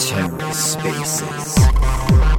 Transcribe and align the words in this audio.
TerraSpaces. 0.00 2.29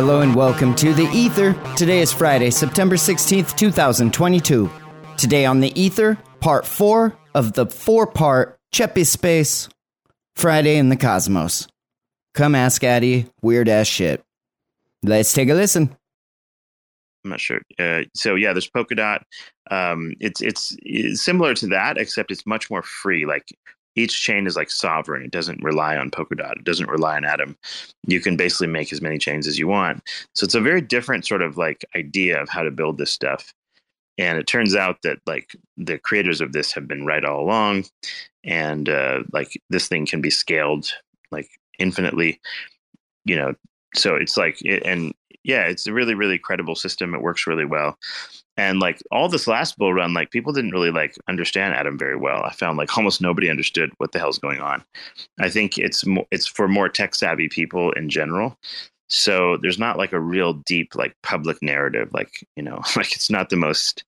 Hello 0.00 0.22
and 0.22 0.34
welcome 0.34 0.74
to 0.76 0.94
The 0.94 1.06
Ether. 1.12 1.52
Today 1.76 2.00
is 2.00 2.10
Friday, 2.10 2.48
September 2.48 2.96
16th, 2.96 3.54
2022. 3.54 4.70
Today 5.18 5.44
on 5.44 5.60
The 5.60 5.78
Ether, 5.78 6.16
part 6.40 6.64
four 6.64 7.14
of 7.34 7.52
the 7.52 7.66
four 7.66 8.06
part 8.06 8.58
Cephii 8.72 9.04
Space 9.04 9.68
Friday 10.36 10.78
in 10.78 10.88
the 10.88 10.96
Cosmos. 10.96 11.68
Come 12.32 12.54
ask 12.54 12.80
addi 12.80 13.28
weird 13.42 13.68
ass 13.68 13.88
shit. 13.88 14.24
Let's 15.02 15.34
take 15.34 15.50
a 15.50 15.54
listen. 15.54 15.94
I'm 17.22 17.32
not 17.32 17.40
sure. 17.42 17.60
Uh, 17.78 18.04
so 18.14 18.36
yeah, 18.36 18.54
there's 18.54 18.70
Polkadot. 18.70 19.20
Um, 19.70 20.14
it's, 20.18 20.40
it's 20.40 20.74
it's 20.80 21.20
similar 21.20 21.52
to 21.52 21.66
that, 21.66 21.98
except 21.98 22.30
it's 22.30 22.46
much 22.46 22.70
more 22.70 22.82
free. 22.82 23.26
Like 23.26 23.54
each 23.96 24.22
chain 24.22 24.46
is 24.46 24.56
like 24.56 24.70
sovereign. 24.70 25.22
It 25.22 25.30
doesn't 25.30 25.62
rely 25.62 25.96
on 25.96 26.10
Polkadot. 26.10 26.56
It 26.56 26.64
doesn't 26.64 26.88
rely 26.88 27.16
on 27.16 27.24
Atom. 27.24 27.56
You 28.06 28.20
can 28.20 28.36
basically 28.36 28.68
make 28.68 28.92
as 28.92 29.02
many 29.02 29.18
chains 29.18 29.46
as 29.46 29.58
you 29.58 29.66
want. 29.66 30.02
So 30.34 30.44
it's 30.44 30.54
a 30.54 30.60
very 30.60 30.80
different 30.80 31.26
sort 31.26 31.42
of 31.42 31.56
like 31.56 31.84
idea 31.96 32.40
of 32.40 32.48
how 32.48 32.62
to 32.62 32.70
build 32.70 32.98
this 32.98 33.10
stuff. 33.10 33.52
And 34.18 34.38
it 34.38 34.46
turns 34.46 34.76
out 34.76 34.98
that 35.02 35.18
like 35.26 35.56
the 35.76 35.98
creators 35.98 36.40
of 36.40 36.52
this 36.52 36.72
have 36.72 36.86
been 36.86 37.06
right 37.06 37.24
all 37.24 37.40
along, 37.40 37.86
and 38.44 38.88
uh, 38.88 39.20
like 39.32 39.58
this 39.70 39.88
thing 39.88 40.04
can 40.04 40.20
be 40.20 40.30
scaled 40.30 40.92
like 41.30 41.48
infinitely. 41.78 42.40
You 43.24 43.36
know, 43.36 43.54
so 43.94 44.16
it's 44.16 44.36
like 44.36 44.58
and 44.84 45.14
yeah, 45.42 45.62
it's 45.62 45.86
a 45.86 45.92
really 45.92 46.14
really 46.14 46.38
credible 46.38 46.74
system. 46.74 47.14
It 47.14 47.22
works 47.22 47.46
really 47.46 47.64
well 47.64 47.96
and 48.60 48.78
like 48.78 49.02
all 49.10 49.26
this 49.26 49.46
last 49.46 49.78
bull 49.78 49.94
run 49.94 50.12
like 50.12 50.30
people 50.30 50.52
didn't 50.52 50.72
really 50.72 50.90
like 50.90 51.16
understand 51.28 51.72
Atom 51.72 51.96
very 51.98 52.16
well 52.16 52.42
i 52.44 52.52
found 52.52 52.76
like 52.76 52.94
almost 52.98 53.22
nobody 53.22 53.48
understood 53.48 53.90
what 53.96 54.12
the 54.12 54.18
hell's 54.18 54.38
going 54.38 54.60
on. 54.60 54.84
I 55.40 55.48
think 55.48 55.78
it's 55.78 56.04
more 56.04 56.26
it's 56.30 56.46
for 56.46 56.68
more 56.68 56.88
tech 56.88 57.14
savvy 57.14 57.48
people 57.48 57.92
in 57.92 58.10
general. 58.10 58.58
So 59.08 59.56
there's 59.62 59.78
not 59.78 59.98
like 59.98 60.12
a 60.12 60.20
real 60.20 60.52
deep 60.52 60.94
like 60.94 61.14
public 61.22 61.62
narrative 61.62 62.10
like 62.12 62.46
you 62.56 62.62
know 62.62 62.80
like 62.96 63.12
it's 63.12 63.30
not 63.30 63.48
the 63.48 63.56
most 63.56 64.04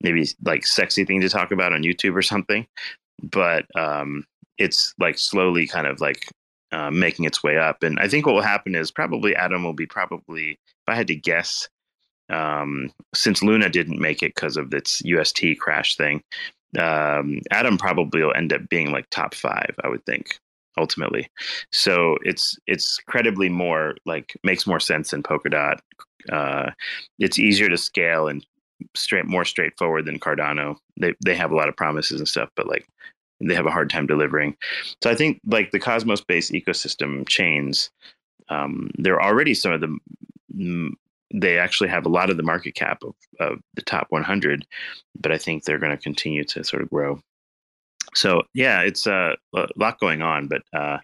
maybe 0.00 0.26
like 0.44 0.66
sexy 0.66 1.04
thing 1.04 1.20
to 1.20 1.28
talk 1.28 1.52
about 1.52 1.74
on 1.74 1.82
youtube 1.82 2.16
or 2.16 2.22
something. 2.22 2.66
But 3.22 3.66
um 3.76 4.24
it's 4.56 4.94
like 4.98 5.18
slowly 5.18 5.66
kind 5.66 5.86
of 5.86 6.00
like 6.00 6.26
uh, 6.72 6.90
making 6.90 7.24
its 7.24 7.42
way 7.42 7.58
up. 7.58 7.82
And 7.82 7.98
i 8.00 8.08
think 8.08 8.24
what 8.24 8.34
will 8.34 8.42
happen 8.54 8.74
is 8.74 8.90
probably 8.90 9.36
Atom 9.36 9.62
will 9.64 9.74
be 9.74 9.86
probably 9.86 10.52
if 10.52 10.88
i 10.88 10.94
had 10.94 11.08
to 11.08 11.14
guess 11.14 11.68
um, 12.30 12.92
since 13.14 13.42
Luna 13.42 13.68
didn't 13.68 14.00
make 14.00 14.22
it 14.22 14.34
because 14.34 14.56
of 14.56 14.72
its 14.72 15.02
UST 15.04 15.58
crash 15.58 15.96
thing, 15.96 16.22
um, 16.78 17.40
Atom 17.50 17.78
probably 17.78 18.22
will 18.22 18.34
end 18.34 18.52
up 18.52 18.68
being 18.68 18.92
like 18.92 19.08
top 19.10 19.34
five, 19.34 19.74
I 19.82 19.88
would 19.88 20.04
think, 20.06 20.38
ultimately. 20.78 21.28
So 21.72 22.16
it's 22.22 22.56
it's 22.66 22.98
credibly 22.98 23.48
more 23.48 23.96
like 24.06 24.36
makes 24.44 24.66
more 24.66 24.80
sense 24.80 25.10
than 25.10 25.22
Polkadot. 25.22 25.78
Uh, 26.30 26.70
it's 27.18 27.38
easier 27.38 27.68
to 27.68 27.76
scale 27.76 28.28
and 28.28 28.44
straight 28.94 29.26
more 29.26 29.44
straightforward 29.44 30.06
than 30.06 30.20
Cardano. 30.20 30.76
They 30.98 31.14
they 31.24 31.34
have 31.34 31.50
a 31.50 31.56
lot 31.56 31.68
of 31.68 31.76
promises 31.76 32.20
and 32.20 32.28
stuff, 32.28 32.50
but 32.54 32.68
like 32.68 32.86
they 33.40 33.54
have 33.54 33.66
a 33.66 33.70
hard 33.72 33.90
time 33.90 34.06
delivering. 34.06 34.56
So 35.02 35.10
I 35.10 35.14
think 35.14 35.40
like 35.46 35.72
the 35.72 35.80
Cosmos 35.80 36.20
based 36.20 36.52
ecosystem 36.52 37.26
chains, 37.28 37.90
um, 38.48 38.90
they're 38.98 39.22
already 39.22 39.54
some 39.54 39.72
of 39.72 39.80
the 39.80 39.98
they 41.32 41.58
actually 41.58 41.88
have 41.88 42.06
a 42.06 42.10
lot 42.10 42.30
of 42.30 42.36
the 42.36 42.42
market 42.42 42.74
cap 42.74 43.02
of, 43.02 43.14
of 43.38 43.58
the 43.74 43.82
top 43.82 44.06
100, 44.10 44.66
but 45.18 45.32
I 45.32 45.38
think 45.38 45.64
they're 45.64 45.78
going 45.78 45.96
to 45.96 46.02
continue 46.02 46.44
to 46.44 46.64
sort 46.64 46.82
of 46.82 46.90
grow. 46.90 47.20
So 48.14 48.42
yeah, 48.54 48.80
it's 48.82 49.06
uh, 49.06 49.34
a 49.54 49.68
lot 49.76 50.00
going 50.00 50.22
on, 50.22 50.48
but 50.48 50.62
uh, 50.72 50.98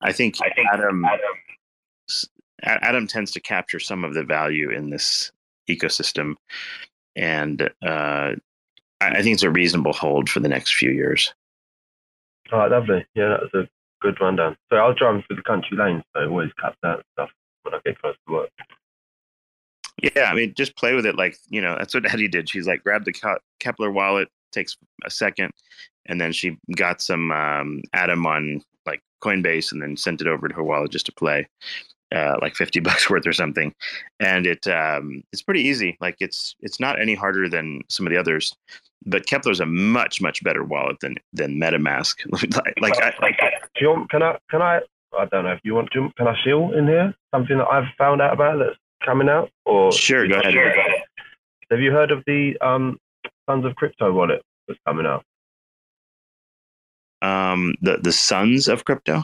I 0.00 0.12
think, 0.12 0.36
I 0.42 0.50
think 0.54 0.68
Atom, 0.72 1.04
Atom 1.04 1.20
Atom 2.64 3.06
tends 3.06 3.32
to 3.32 3.40
capture 3.40 3.80
some 3.80 4.04
of 4.04 4.14
the 4.14 4.22
value 4.22 4.70
in 4.70 4.90
this 4.90 5.32
ecosystem, 5.68 6.34
and 7.16 7.62
uh, 7.84 8.32
I 9.00 9.22
think 9.22 9.34
it's 9.34 9.42
a 9.42 9.50
reasonable 9.50 9.92
hold 9.92 10.28
for 10.28 10.40
the 10.40 10.48
next 10.48 10.74
few 10.74 10.90
years. 10.90 11.34
Oh, 12.52 12.66
lovely. 12.66 13.04
Yeah, 13.14 13.28
that 13.28 13.40
was 13.42 13.64
a 13.66 13.68
good 14.00 14.20
rundown. 14.20 14.56
So 14.70 14.76
I 14.76 14.86
was 14.86 14.96
driving 14.96 15.22
through 15.26 15.36
the 15.36 15.42
country 15.42 15.76
lanes, 15.76 16.04
so 16.14 16.22
I 16.22 16.26
always 16.26 16.50
cap 16.60 16.76
that 16.82 17.02
stuff 17.12 17.30
when 17.62 17.74
I 17.74 17.80
get 17.84 18.00
close 18.00 18.14
to 18.28 18.32
work. 18.32 18.50
Yeah, 20.02 20.24
I 20.24 20.34
mean, 20.34 20.52
just 20.54 20.76
play 20.76 20.94
with 20.94 21.06
it. 21.06 21.16
Like 21.16 21.36
you 21.48 21.60
know, 21.60 21.76
that's 21.78 21.94
what 21.94 22.06
Eddie 22.12 22.28
did. 22.28 22.48
She's 22.48 22.66
like, 22.66 22.82
grab 22.82 23.04
the 23.04 23.12
Keplr 23.60 23.92
wallet, 23.92 24.28
takes 24.50 24.76
a 25.04 25.10
second, 25.10 25.52
and 26.06 26.20
then 26.20 26.32
she 26.32 26.58
got 26.76 27.00
some 27.00 27.30
um, 27.32 27.82
Atom 27.92 28.26
on 28.26 28.62
like 28.86 29.00
Coinbase, 29.22 29.72
and 29.72 29.80
then 29.80 29.96
sent 29.96 30.20
it 30.20 30.26
over 30.26 30.48
to 30.48 30.54
her 30.54 30.64
wallet 30.64 30.90
just 30.90 31.06
to 31.06 31.12
play, 31.12 31.48
uh, 32.14 32.36
like 32.40 32.56
fifty 32.56 32.80
bucks 32.80 33.08
worth 33.08 33.26
or 33.26 33.32
something. 33.32 33.72
And 34.20 34.46
it 34.46 34.66
um, 34.66 35.22
it's 35.32 35.42
pretty 35.42 35.62
easy. 35.62 35.96
Like 36.00 36.16
it's 36.20 36.56
it's 36.60 36.80
not 36.80 37.00
any 37.00 37.14
harder 37.14 37.48
than 37.48 37.82
some 37.88 38.06
of 38.06 38.12
the 38.12 38.18
others. 38.18 38.54
But 39.04 39.26
Keplr's 39.26 39.58
a 39.58 39.66
much 39.66 40.20
much 40.20 40.42
better 40.44 40.64
wallet 40.64 40.98
than 41.00 41.16
than 41.32 41.58
MetaMask. 41.58 42.14
like, 42.80 42.80
like, 42.80 43.02
I, 43.02 43.10
can 43.76 44.22
I 44.22 44.38
can 44.48 44.62
I 44.62 44.80
I 45.18 45.24
don't 45.26 45.44
know 45.44 45.52
if 45.52 45.60
you 45.64 45.74
want 45.74 45.90
to. 45.92 46.08
Can 46.16 46.28
I 46.28 46.34
shill 46.44 46.72
in 46.72 46.86
here 46.86 47.14
something 47.34 47.58
that 47.58 47.66
I've 47.66 47.88
found 47.98 48.20
out 48.20 48.32
about 48.32 48.58
that's 48.58 48.76
coming 49.04 49.28
out? 49.28 49.50
Or 49.64 49.92
sure, 49.92 50.26
go 50.28 50.40
ahead. 50.40 50.54
Have 51.70 51.80
you 51.80 51.90
heard 51.90 52.10
of 52.10 52.22
the 52.26 52.58
um, 52.60 52.98
Sons 53.48 53.64
of 53.64 53.74
Crypto 53.76 54.12
wallet 54.12 54.42
that's 54.68 54.80
coming 54.86 55.06
out? 55.06 55.24
Um, 57.22 57.74
the 57.80 57.98
the 57.98 58.12
Sons 58.12 58.68
of 58.68 58.84
Crypto. 58.84 59.22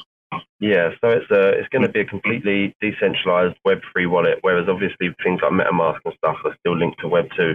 Yeah, 0.61 0.91
so 1.01 1.09
it's 1.09 1.31
a, 1.31 1.51
it's 1.51 1.69
going 1.69 1.83
to 1.83 1.89
be 1.89 2.01
a 2.01 2.05
completely 2.05 2.75
decentralized 2.81 3.57
Web 3.65 3.81
three 3.93 4.07
wallet, 4.07 4.39
whereas 4.43 4.69
obviously 4.69 5.15
things 5.23 5.41
like 5.43 5.53
MetaMask 5.53 6.01
and 6.05 6.15
stuff 6.19 6.37
are 6.45 6.57
still 6.61 6.77
linked 6.77 7.01
to 7.01 7.09
Web 7.09 7.27
two, 7.37 7.55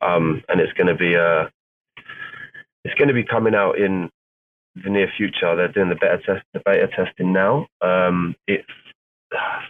um, 0.00 0.42
and 0.48 0.60
it's 0.60 0.72
going 0.74 0.86
to 0.86 0.94
be 0.94 1.14
a 1.14 1.50
it's 2.84 2.94
going 2.94 3.08
to 3.08 3.14
be 3.14 3.24
coming 3.24 3.54
out 3.54 3.78
in 3.78 4.10
the 4.82 4.90
near 4.90 5.08
future. 5.16 5.56
They're 5.56 5.68
doing 5.68 5.88
the 5.88 5.94
beta 5.94 6.18
test, 6.24 6.44
the 6.52 6.60
beta 6.64 6.88
testing 6.88 7.32
now. 7.32 7.66
Um, 7.80 8.34
it's 8.46 8.68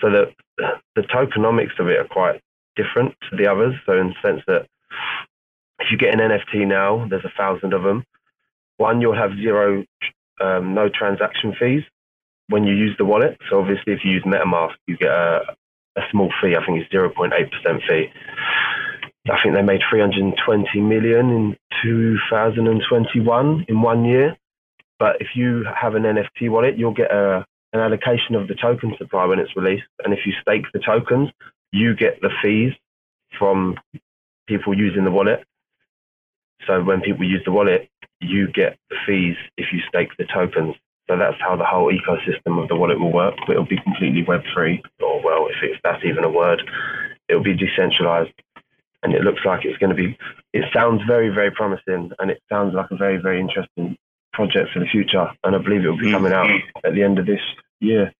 so 0.00 0.10
the 0.10 0.32
the 0.96 1.02
tokenomics 1.02 1.78
of 1.78 1.88
it 1.88 1.98
are 1.98 2.08
quite 2.08 2.40
different 2.76 3.14
to 3.30 3.36
the 3.36 3.50
others. 3.50 3.74
So 3.86 3.98
in 3.98 4.08
the 4.08 4.14
sense 4.22 4.42
that 4.46 4.66
if 5.80 5.88
you 5.90 5.98
get 5.98 6.14
an 6.14 6.20
NFT 6.20 6.66
now, 6.66 7.06
there's 7.08 7.24
a 7.24 7.32
thousand 7.36 7.72
of 7.72 7.82
them. 7.82 8.04
One, 8.76 9.00
you'll 9.00 9.16
have 9.16 9.36
zero, 9.36 9.84
um, 10.40 10.74
no 10.74 10.88
transaction 10.88 11.54
fees 11.58 11.82
when 12.48 12.64
you 12.64 12.74
use 12.74 12.94
the 12.98 13.04
wallet. 13.04 13.38
So 13.50 13.60
obviously, 13.60 13.92
if 13.92 14.00
you 14.04 14.12
use 14.12 14.24
MetaMask, 14.24 14.74
you 14.86 14.96
get 14.96 15.10
a, 15.10 15.56
a 15.96 16.02
small 16.10 16.32
fee. 16.42 16.56
I 16.56 16.64
think 16.64 16.80
it's 16.80 16.92
0.8% 16.92 17.32
fee. 17.88 18.08
I 19.30 19.38
think 19.42 19.54
they 19.54 19.62
made 19.62 19.80
320 19.88 20.80
million 20.80 21.30
in 21.30 21.56
2021 21.82 23.64
in 23.68 23.82
one 23.82 24.04
year. 24.04 24.36
But 24.98 25.16
if 25.20 25.28
you 25.34 25.64
have 25.80 25.94
an 25.94 26.02
NFT 26.02 26.50
wallet, 26.50 26.76
you'll 26.76 26.92
get 26.92 27.10
a 27.10 27.46
an 27.74 27.80
allocation 27.80 28.36
of 28.36 28.46
the 28.48 28.54
token 28.54 28.94
supply 28.96 29.26
when 29.26 29.40
it's 29.40 29.54
released. 29.56 29.84
And 30.04 30.14
if 30.14 30.20
you 30.24 30.32
stake 30.40 30.64
the 30.72 30.78
tokens, 30.78 31.30
you 31.72 31.94
get 31.94 32.20
the 32.22 32.30
fees 32.40 32.72
from 33.36 33.76
people 34.46 34.78
using 34.78 35.04
the 35.04 35.10
wallet. 35.10 35.44
So 36.66 36.82
when 36.82 37.00
people 37.00 37.28
use 37.28 37.42
the 37.44 37.52
wallet, 37.52 37.90
you 38.20 38.46
get 38.50 38.78
the 38.90 38.96
fees 39.06 39.36
if 39.56 39.66
you 39.72 39.80
stake 39.88 40.10
the 40.18 40.24
tokens. 40.24 40.76
So 41.10 41.18
that's 41.18 41.36
how 41.40 41.56
the 41.56 41.64
whole 41.64 41.92
ecosystem 41.92 42.62
of 42.62 42.68
the 42.68 42.76
wallet 42.76 42.98
will 42.98 43.12
work. 43.12 43.34
It'll 43.48 43.66
be 43.66 43.80
completely 43.82 44.24
Web3, 44.24 44.80
or 45.02 45.22
well, 45.22 45.48
if, 45.48 45.56
if 45.62 45.80
that's 45.82 46.02
even 46.04 46.24
a 46.24 46.30
word, 46.30 46.62
it'll 47.28 47.42
be 47.42 47.56
decentralized. 47.56 48.32
And 49.02 49.12
it 49.12 49.22
looks 49.22 49.40
like 49.44 49.64
it's 49.66 49.76
going 49.76 49.94
to 49.94 49.96
be, 49.96 50.16
it 50.54 50.64
sounds 50.72 51.02
very, 51.06 51.28
very 51.28 51.50
promising. 51.50 52.12
And 52.18 52.30
it 52.30 52.40
sounds 52.48 52.72
like 52.72 52.90
a 52.90 52.96
very, 52.96 53.18
very 53.18 53.40
interesting 53.40 53.98
project 54.34 54.70
for 54.72 54.80
the 54.80 54.86
future. 54.86 55.30
And 55.42 55.56
I 55.56 55.58
believe 55.58 55.84
it 55.84 55.88
will 55.88 55.98
be 55.98 56.10
coming 56.10 56.32
out 56.32 56.46
mm-hmm. 56.46 56.86
at 56.86 56.94
the 56.94 57.02
end 57.02 57.18
of 57.18 57.26
this 57.26 57.40
year. 57.80 58.12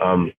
Um, 0.00 0.32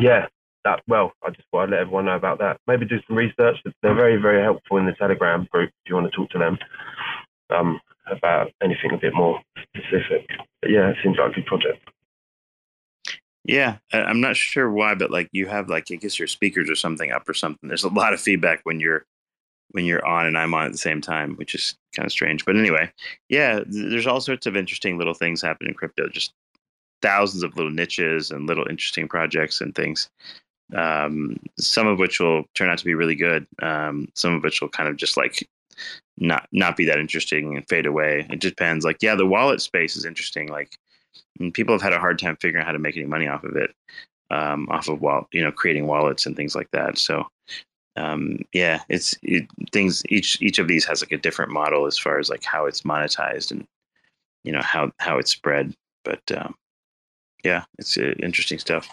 yeah, 0.00 0.26
that 0.64 0.82
well, 0.88 1.12
I 1.24 1.30
just 1.30 1.46
want 1.52 1.70
to 1.70 1.76
let 1.76 1.82
everyone 1.82 2.06
know 2.06 2.16
about 2.16 2.38
that. 2.38 2.58
Maybe 2.66 2.86
do 2.86 3.00
some 3.06 3.16
research. 3.16 3.56
They're 3.82 3.94
very, 3.94 4.16
very 4.16 4.42
helpful 4.42 4.78
in 4.78 4.86
the 4.86 4.92
Telegram 4.92 5.46
group 5.50 5.70
if 5.70 5.88
you 5.88 5.94
want 5.94 6.10
to 6.10 6.16
talk 6.16 6.30
to 6.30 6.38
them 6.38 6.58
um, 7.50 7.80
about 8.10 8.50
anything 8.62 8.92
a 8.92 8.98
bit 8.98 9.14
more 9.14 9.40
specific. 9.74 10.28
But 10.60 10.70
yeah, 10.70 10.90
it 10.90 10.96
seems 11.02 11.16
like 11.18 11.32
a 11.32 11.34
good 11.34 11.46
project. 11.46 11.88
Yeah, 13.44 13.78
I'm 13.92 14.20
not 14.20 14.36
sure 14.36 14.70
why, 14.70 14.94
but 14.94 15.10
like 15.10 15.28
you 15.32 15.46
have 15.46 15.68
like 15.68 15.86
I 15.90 15.96
guess 15.96 16.18
your 16.18 16.28
speakers 16.28 16.68
or 16.68 16.74
something 16.74 17.10
up 17.10 17.28
or 17.28 17.34
something. 17.34 17.68
There's 17.68 17.84
a 17.84 17.88
lot 17.88 18.12
of 18.12 18.20
feedback 18.20 18.60
when 18.64 18.80
you're 18.80 19.06
when 19.72 19.84
you're 19.84 20.04
on 20.06 20.26
and 20.26 20.36
I'm 20.36 20.54
on 20.54 20.66
at 20.66 20.72
the 20.72 20.78
same 20.78 21.00
time, 21.00 21.34
which 21.36 21.54
is 21.54 21.76
kind 21.94 22.06
of 22.06 22.12
strange. 22.12 22.44
But 22.44 22.56
anyway, 22.56 22.92
yeah, 23.28 23.60
there's 23.66 24.06
all 24.06 24.20
sorts 24.20 24.46
of 24.46 24.56
interesting 24.56 24.98
little 24.98 25.14
things 25.14 25.42
happening 25.42 25.70
in 25.70 25.74
crypto. 25.74 26.08
Just 26.08 26.32
thousands 27.02 27.42
of 27.42 27.56
little 27.56 27.72
niches 27.72 28.30
and 28.30 28.46
little 28.46 28.66
interesting 28.68 29.08
projects 29.08 29.60
and 29.60 29.74
things. 29.74 30.10
Um, 30.74 31.36
some 31.58 31.86
of 31.86 31.98
which 31.98 32.20
will 32.20 32.44
turn 32.54 32.68
out 32.68 32.78
to 32.78 32.84
be 32.84 32.94
really 32.94 33.16
good. 33.16 33.46
Um, 33.60 34.08
some 34.14 34.34
of 34.34 34.42
which 34.42 34.60
will 34.60 34.68
kind 34.68 34.88
of 34.88 34.96
just 34.96 35.16
like 35.16 35.48
not 36.18 36.46
not 36.52 36.76
be 36.76 36.84
that 36.84 36.98
interesting 36.98 37.56
and 37.56 37.68
fade 37.68 37.86
away. 37.86 38.26
It 38.30 38.40
depends. 38.40 38.84
Like, 38.84 38.98
yeah, 39.00 39.14
the 39.14 39.26
wallet 39.26 39.60
space 39.60 39.96
is 39.96 40.04
interesting. 40.04 40.48
Like, 40.48 40.76
people 41.54 41.74
have 41.74 41.82
had 41.82 41.92
a 41.92 41.98
hard 41.98 42.18
time 42.18 42.36
figuring 42.36 42.62
out 42.62 42.66
how 42.66 42.72
to 42.72 42.78
make 42.78 42.96
any 42.96 43.06
money 43.06 43.26
off 43.26 43.44
of 43.44 43.56
it, 43.56 43.74
um, 44.30 44.68
off 44.70 44.88
of 44.88 45.00
wall, 45.00 45.26
you 45.32 45.42
know, 45.42 45.50
creating 45.50 45.86
wallets 45.86 46.26
and 46.26 46.36
things 46.36 46.54
like 46.54 46.70
that. 46.72 46.98
So, 46.98 47.26
um, 47.96 48.38
yeah, 48.52 48.82
it's 48.88 49.14
it, 49.22 49.46
things. 49.72 50.02
Each 50.08 50.40
each 50.40 50.58
of 50.58 50.68
these 50.68 50.84
has 50.84 51.02
like 51.02 51.12
a 51.12 51.18
different 51.18 51.52
model 51.52 51.86
as 51.86 51.98
far 51.98 52.18
as 52.18 52.30
like 52.30 52.44
how 52.44 52.66
it's 52.66 52.82
monetized 52.82 53.50
and 53.50 53.66
you 54.44 54.52
know 54.52 54.62
how 54.62 54.92
how 54.98 55.18
it's 55.18 55.30
spread. 55.30 55.74
But 56.04 56.22
um, 56.36 56.54
yeah, 57.44 57.64
it's 57.78 57.98
uh, 57.98 58.14
interesting 58.22 58.58
stuff. 58.58 58.88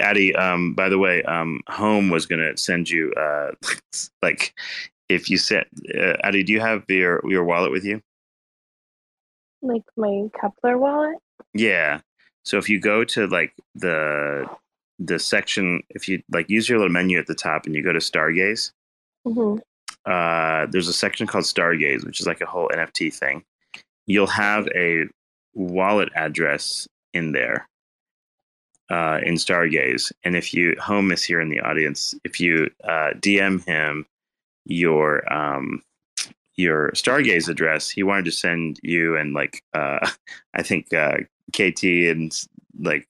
addi, 0.00 0.38
um, 0.38 0.74
by 0.74 0.88
the 0.88 0.98
way, 0.98 1.22
um, 1.22 1.60
Home 1.68 2.10
was 2.10 2.26
going 2.26 2.40
to 2.40 2.56
send 2.56 2.90
you, 2.90 3.12
uh, 3.12 3.52
like, 4.22 4.54
if 5.08 5.30
you 5.30 5.38
said, 5.38 5.66
uh, 5.94 6.16
addi, 6.24 6.44
do 6.44 6.52
you 6.52 6.60
have 6.60 6.84
your 6.88 7.20
your 7.28 7.44
wallet 7.44 7.70
with 7.70 7.84
you? 7.84 8.00
Like 9.62 9.84
my 9.96 10.28
Keplr 10.36 10.78
wallet. 10.78 11.16
Yeah. 11.54 12.00
So 12.44 12.58
if 12.58 12.68
you 12.68 12.78
go 12.78 13.04
to 13.04 13.26
like 13.26 13.54
the 13.74 14.46
the 14.98 15.18
section, 15.18 15.82
if 15.90 16.08
you 16.08 16.22
like 16.30 16.48
use 16.48 16.68
your 16.68 16.78
little 16.78 16.92
menu 16.92 17.18
at 17.18 17.26
the 17.26 17.34
top 17.34 17.66
and 17.66 17.74
you 17.74 17.82
go 17.82 17.92
to 17.92 17.98
Stargaze, 17.98 18.72
mm-hmm. 19.26 19.58
uh, 20.10 20.66
there's 20.70 20.88
a 20.88 20.92
section 20.92 21.26
called 21.26 21.44
Stargaze, 21.44 22.04
which 22.04 22.20
is 22.20 22.26
like 22.26 22.40
a 22.40 22.46
whole 22.46 22.68
NFT 22.68 23.12
thing. 23.12 23.44
You'll 24.06 24.26
have 24.26 24.68
a 24.74 25.04
wallet 25.54 26.10
address 26.14 26.86
in 27.12 27.32
there 27.32 27.68
uh, 28.90 29.20
in 29.22 29.34
Stargaze. 29.34 30.12
And 30.24 30.36
if 30.36 30.52
you, 30.52 30.74
Home 30.80 31.10
is 31.12 31.22
here 31.22 31.40
in 31.40 31.48
the 31.48 31.60
audience, 31.60 32.14
if 32.24 32.40
you 32.40 32.70
uh, 32.84 33.10
DM 33.14 33.64
him 33.64 34.06
your 34.66 35.30
um, 35.32 35.82
your 36.56 36.90
Stargaze 36.92 37.48
address, 37.48 37.90
he 37.90 38.02
wanted 38.02 38.26
to 38.26 38.32
send 38.32 38.78
you 38.82 39.16
and 39.16 39.34
like 39.34 39.62
uh, 39.74 40.06
I 40.54 40.62
think 40.62 40.92
uh, 40.92 41.18
KT 41.52 41.84
and 41.84 42.32
like 42.78 43.08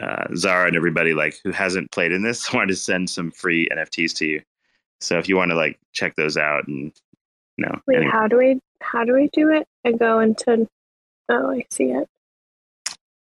uh, 0.00 0.24
Zara 0.34 0.66
and 0.66 0.76
everybody 0.76 1.14
like 1.14 1.38
who 1.44 1.50
hasn't 1.50 1.90
played 1.90 2.12
in 2.12 2.22
this 2.22 2.52
wanted 2.54 2.68
to 2.68 2.76
send 2.76 3.10
some 3.10 3.30
free 3.30 3.68
NFTs 3.70 4.14
to 4.16 4.26
you. 4.26 4.42
So 5.00 5.18
if 5.18 5.28
you 5.28 5.36
want 5.36 5.50
to 5.50 5.56
like 5.56 5.78
check 5.92 6.16
those 6.16 6.36
out 6.36 6.66
and 6.68 6.92
you 7.56 7.66
know, 7.66 7.80
wait, 7.86 7.96
anyway. 7.96 8.10
how 8.12 8.26
do 8.26 8.38
we 8.38 8.60
how 8.80 9.04
do 9.04 9.14
we 9.14 9.28
do 9.32 9.50
it? 9.50 9.66
I 9.84 9.92
go 9.92 10.20
into 10.20 10.68
oh, 11.28 11.50
I 11.50 11.64
see 11.70 11.90
it. 11.90 12.08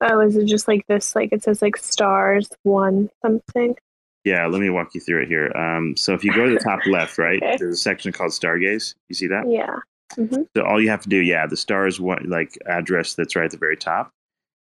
Oh, 0.01 0.21
is 0.21 0.37
it 0.37 0.47
just 0.47 0.69
like 0.69 0.87
this? 0.87 1.17
Like 1.17 1.33
it 1.33 1.43
says 1.43 1.61
like 1.61 1.77
stars 1.77 2.49
one 2.63 3.11
something. 3.23 3.77
Yeah, 4.25 4.47
let 4.47 4.61
me 4.61 4.71
walk 4.71 4.95
you 4.95 5.01
through 5.01 5.23
it 5.23 5.29
here. 5.29 5.51
Um, 5.57 5.97
so 5.97 6.13
if 6.13 6.23
you 6.23 6.33
go 6.33 6.47
to 6.47 6.55
the 6.55 6.61
top 6.61 6.81
left, 6.87 7.19
right, 7.19 7.43
okay. 7.43 7.57
there's 7.59 7.77
a 7.77 7.81
section 7.81 8.13
called 8.13 8.33
Stargaze. 8.33 8.95
You 9.09 9.15
see 9.15 9.29
that? 9.29 9.49
Yeah. 9.49 9.77
Mm-hmm. 10.17 10.43
So 10.57 10.63
all 10.65 10.81
you 10.81 10.91
have 10.91 11.03
to 11.03 11.09
do, 11.09 11.19
yeah, 11.19 11.47
the 11.47 11.57
stars 11.57 12.01
one 12.01 12.29
like 12.29 12.59
address 12.67 13.15
that's 13.15 13.37
right 13.37 13.47
at 13.47 13.51
the 13.51 13.59
very 13.59 13.77
top. 13.77 14.13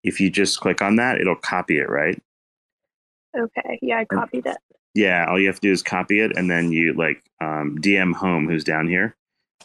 If 0.04 0.20
you 0.20 0.30
just 0.30 0.60
click 0.60 0.82
on 0.82 0.96
that, 0.98 1.20
it'll 1.20 1.36
copy 1.36 1.78
it, 1.78 1.90
right? 1.90 2.22
Okay. 3.38 3.80
Yeah, 3.82 4.00
I 4.00 4.06
copied 4.06 4.46
it. 4.46 4.58
Yeah, 4.96 5.26
all 5.30 5.40
you 5.40 5.48
have 5.48 5.60
to 5.60 5.68
do 5.68 5.72
is 5.72 5.84
copy 5.84 6.20
it, 6.20 6.36
and 6.36 6.50
then 6.50 6.72
you 6.72 6.94
like 6.94 7.24
um, 7.42 7.78
DM 7.80 8.14
Home, 8.16 8.48
who's 8.48 8.64
down 8.64 8.88
here, 8.88 9.16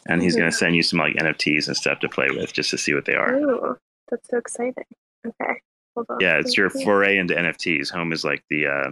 and 0.07 0.21
he's 0.21 0.33
mm-hmm. 0.33 0.41
gonna 0.41 0.51
send 0.51 0.75
you 0.75 0.83
some 0.83 0.99
like 0.99 1.15
NFTs 1.15 1.67
and 1.67 1.75
stuff 1.75 1.99
to 2.01 2.09
play 2.09 2.27
with, 2.29 2.53
just 2.53 2.69
to 2.71 2.77
see 2.77 2.93
what 2.93 3.05
they 3.05 3.15
are. 3.15 3.35
Ooh, 3.35 3.77
that's 4.09 4.29
so 4.29 4.37
exciting. 4.37 4.83
Okay. 5.25 5.53
Hold 5.95 6.07
on. 6.09 6.19
Yeah, 6.19 6.37
it's 6.37 6.55
your 6.55 6.69
foray 6.69 7.17
into 7.17 7.33
NFTs. 7.33 7.89
Home 7.91 8.13
is 8.13 8.23
like 8.23 8.43
the 8.49 8.67
uh 8.67 8.91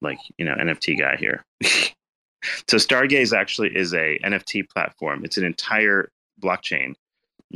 like, 0.00 0.18
you 0.38 0.44
know, 0.44 0.54
NFT 0.54 0.98
guy 0.98 1.16
here. 1.16 1.44
so 1.62 2.76
Stargaze 2.76 3.36
actually 3.36 3.76
is 3.76 3.92
a 3.94 4.18
NFT 4.24 4.68
platform. 4.68 5.24
It's 5.24 5.36
an 5.36 5.44
entire 5.44 6.10
blockchain 6.40 6.94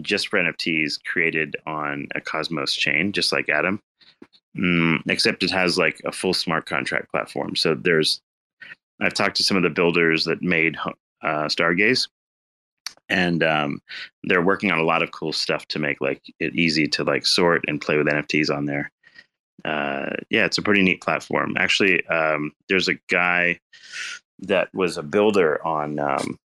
just 0.01 0.29
for 0.29 0.39
NFTs 0.39 1.03
created 1.05 1.57
on 1.67 2.09
a 2.15 2.21
Cosmos 2.21 2.75
chain, 2.75 3.13
just 3.13 3.33
like 3.33 3.49
Atom. 3.49 3.81
Mm, 4.57 5.03
except 5.09 5.43
it 5.43 5.51
has 5.51 5.79
like 5.79 6.01
a 6.05 6.13
full 6.13 6.35
smart 6.35 6.67
contract 6.67 7.11
platform. 7.11 7.55
So 7.55 7.75
there's, 7.75 8.21
I've 9.01 9.15
talked 9.15 9.37
to 9.37 9.45
some 9.45 9.57
of 9.57 9.63
the 9.63 9.71
builders 9.71 10.25
that 10.25 10.43
made 10.43 10.77
uh, 11.23 11.47
Stargaze, 11.47 12.09
and 13.09 13.43
um, 13.43 13.81
they're 14.25 14.43
working 14.43 14.71
on 14.71 14.79
a 14.79 14.85
lot 14.85 15.03
of 15.03 15.13
cool 15.13 15.33
stuff 15.33 15.67
to 15.67 15.79
make 15.79 16.01
like 16.01 16.23
it 16.39 16.55
easy 16.55 16.87
to 16.89 17.05
like 17.05 17.27
sort 17.27 17.65
and 17.69 17.81
play 17.81 17.97
with 17.97 18.07
NFTs 18.07 18.55
on 18.55 18.67
there. 18.67 18.91
Uh, 19.65 20.11
yeah, 20.31 20.47
it's 20.47 20.59
a 20.59 20.63
pretty 20.63 20.83
neat 20.83 21.03
platform. 21.03 21.57
Actually, 21.59 22.05
um, 22.07 22.53
there's 22.69 22.89
a 22.89 22.99
guy 23.09 23.59
that 24.41 24.73
was 24.75 24.97
a 24.97 25.03
builder 25.03 25.65
on 25.67 25.99
um, 25.99 26.39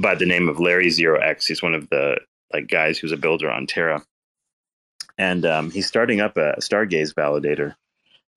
by 0.00 0.14
the 0.14 0.26
name 0.26 0.48
of 0.48 0.60
Larry 0.60 0.90
Zero 0.90 1.20
X. 1.20 1.46
He's 1.46 1.62
one 1.62 1.74
of 1.74 1.88
the 1.90 2.18
like 2.52 2.68
guys 2.68 2.98
who's 2.98 3.12
a 3.12 3.16
builder 3.16 3.50
on 3.50 3.66
Terra, 3.66 4.04
and 5.18 5.44
um, 5.44 5.70
he's 5.70 5.86
starting 5.86 6.20
up 6.20 6.36
a 6.36 6.54
Stargaze 6.60 7.14
validator 7.14 7.74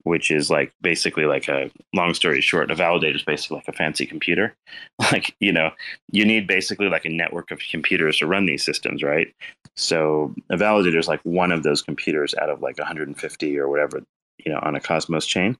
which 0.04 0.32
is 0.32 0.50
like 0.50 0.74
basically 0.82 1.26
like 1.26 1.48
a 1.48 1.70
long 1.94 2.14
story 2.14 2.42
short, 2.42 2.72
a 2.72 2.76
validator 2.76 3.16
is 3.16 3.24
basically 3.24 3.58
like 3.58 3.68
a 3.68 3.74
fancy 3.74 4.06
computer. 4.06 4.56
Like, 5.12 5.34
you 5.40 5.52
know, 5.52 5.72
you 6.12 6.24
need 6.24 6.46
basically 6.46 6.88
like 6.88 7.06
a 7.06 7.10
network 7.10 7.50
of 7.50 7.60
computers 7.72 8.18
to 8.18 8.28
run 8.28 8.46
these 8.46 8.64
systems, 8.64 9.02
right? 9.02 9.34
So 9.76 10.36
a 10.52 10.56
validator 10.56 11.00
is 11.00 11.08
like 11.08 11.22
one 11.24 11.52
of 11.52 11.64
those 11.64 11.82
computers 11.82 12.36
out 12.36 12.50
of 12.50 12.62
like 12.62 12.78
150 12.78 13.58
or 13.58 13.70
whatever, 13.70 14.04
you 14.46 14.52
know, 14.52 14.60
on 14.62 14.76
a 14.76 14.80
Cosmos 14.80 15.26
chain. 15.26 15.58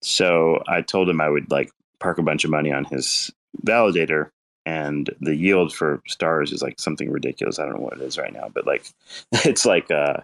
So 0.00 0.64
I 0.66 0.80
told 0.80 1.08
him 1.08 1.20
I 1.20 1.28
would 1.28 1.50
like 1.50 1.70
park 2.00 2.18
a 2.18 2.22
bunch 2.22 2.44
of 2.44 2.50
money 2.50 2.72
on 2.72 2.84
his 2.86 3.30
validator 3.64 4.30
and 4.64 5.10
the 5.20 5.34
yield 5.34 5.74
for 5.74 6.02
stars 6.06 6.52
is 6.52 6.62
like 6.62 6.78
something 6.78 7.10
ridiculous. 7.10 7.58
I 7.58 7.64
don't 7.64 7.74
know 7.74 7.82
what 7.82 7.94
it 7.94 8.02
is 8.02 8.18
right 8.18 8.32
now, 8.32 8.50
but 8.52 8.66
like 8.66 8.84
it's 9.32 9.66
like 9.66 9.90
uh 9.90 10.18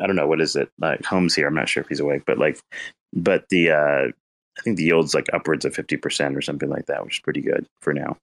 I 0.00 0.06
don't 0.06 0.16
know 0.16 0.26
what 0.26 0.40
is 0.40 0.56
it 0.56 0.70
like 0.78 1.04
Holmes 1.04 1.34
here. 1.34 1.46
I'm 1.46 1.54
not 1.54 1.68
sure 1.68 1.82
if 1.82 1.88
he's 1.88 2.00
awake, 2.00 2.22
but 2.26 2.38
like, 2.38 2.60
but 3.12 3.48
the 3.48 3.70
uh, 3.70 4.08
I 4.58 4.62
think 4.62 4.76
the 4.76 4.84
yield's 4.84 5.14
like 5.14 5.26
upwards 5.32 5.64
of 5.64 5.74
fifty 5.74 5.96
percent 5.96 6.36
or 6.36 6.42
something 6.42 6.68
like 6.68 6.86
that, 6.86 7.04
which 7.04 7.16
is 7.16 7.22
pretty 7.22 7.40
good 7.40 7.66
for 7.80 7.92
now. 7.92 8.16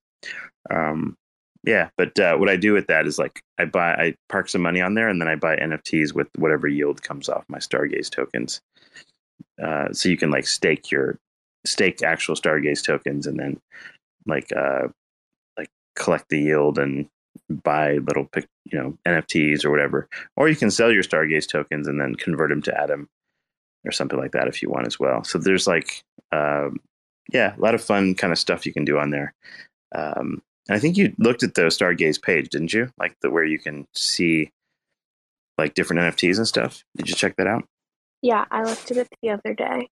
Um, 0.70 1.16
yeah, 1.64 1.88
but 1.98 2.18
uh, 2.18 2.36
what 2.36 2.48
I 2.48 2.56
do 2.56 2.72
with 2.72 2.86
that 2.86 3.06
is 3.06 3.18
like 3.18 3.42
I 3.58 3.64
buy 3.64 3.94
I 3.94 4.14
park 4.28 4.48
some 4.48 4.62
money 4.62 4.80
on 4.80 4.94
there 4.94 5.08
and 5.08 5.20
then 5.20 5.28
I 5.28 5.34
buy 5.34 5.56
NFTs 5.56 6.14
with 6.14 6.28
whatever 6.36 6.68
yield 6.68 7.02
comes 7.02 7.28
off 7.28 7.44
my 7.48 7.58
Stargaze 7.58 8.10
tokens. 8.10 8.60
Uh, 9.62 9.92
so 9.92 10.08
you 10.08 10.16
can 10.16 10.30
like 10.30 10.46
stake 10.46 10.90
your 10.90 11.18
stake 11.64 12.02
actual 12.02 12.36
Stargaze 12.36 12.84
tokens 12.84 13.26
and 13.26 13.38
then 13.38 13.60
like 14.26 14.50
uh 14.56 14.88
collect 15.96 16.28
the 16.28 16.40
yield 16.40 16.78
and 16.78 17.08
buy 17.50 17.94
little 17.94 18.26
pick, 18.26 18.46
you 18.64 18.78
know 18.78 18.96
NFTs 19.06 19.64
or 19.64 19.70
whatever, 19.70 20.08
or 20.36 20.48
you 20.48 20.56
can 20.56 20.70
sell 20.70 20.92
your 20.92 21.02
Stargaze 21.02 21.48
tokens 21.48 21.88
and 21.88 22.00
then 22.00 22.14
convert 22.14 22.50
them 22.50 22.62
to 22.62 22.80
Atom 22.80 23.08
or 23.84 23.92
something 23.92 24.18
like 24.18 24.32
that 24.32 24.48
if 24.48 24.62
you 24.62 24.70
want 24.70 24.86
as 24.86 24.98
well. 24.98 25.24
So 25.24 25.38
there's 25.38 25.66
like 25.66 26.02
um, 26.32 26.80
yeah, 27.32 27.54
a 27.56 27.60
lot 27.60 27.74
of 27.74 27.82
fun 27.82 28.14
kind 28.14 28.32
of 28.32 28.38
stuff 28.38 28.66
you 28.66 28.72
can 28.72 28.84
do 28.84 28.98
on 28.98 29.10
there. 29.10 29.34
Um, 29.94 30.42
and 30.68 30.76
I 30.76 30.78
think 30.78 30.96
you 30.96 31.12
looked 31.18 31.42
at 31.42 31.54
the 31.54 31.62
Stargaze 31.62 32.20
page, 32.20 32.50
didn't 32.50 32.72
you? 32.72 32.90
Like 32.98 33.16
the 33.20 33.30
where 33.30 33.44
you 33.44 33.58
can 33.58 33.86
see 33.94 34.50
like 35.58 35.74
different 35.74 36.02
NFTs 36.02 36.38
and 36.38 36.48
stuff. 36.48 36.84
Did 36.96 37.08
you 37.08 37.14
check 37.14 37.36
that 37.36 37.46
out? 37.46 37.64
Yeah, 38.22 38.44
I 38.50 38.62
looked 38.62 38.90
at 38.90 38.96
it 38.96 39.08
the 39.22 39.30
other 39.30 39.54
day. 39.54 39.88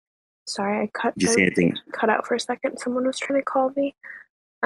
Sorry, 0.47 0.83
I 0.83 0.91
cut. 0.93 1.17
Did 1.17 1.29
you 1.29 1.35
see 1.35 1.43
anything? 1.43 1.79
Cut 1.93 2.11
out 2.11 2.27
for 2.27 2.35
a 2.35 2.41
second. 2.41 2.79
Someone 2.79 3.07
was 3.07 3.19
trying 3.19 3.41
to 3.41 3.45
call 3.45 3.73
me. 3.77 3.95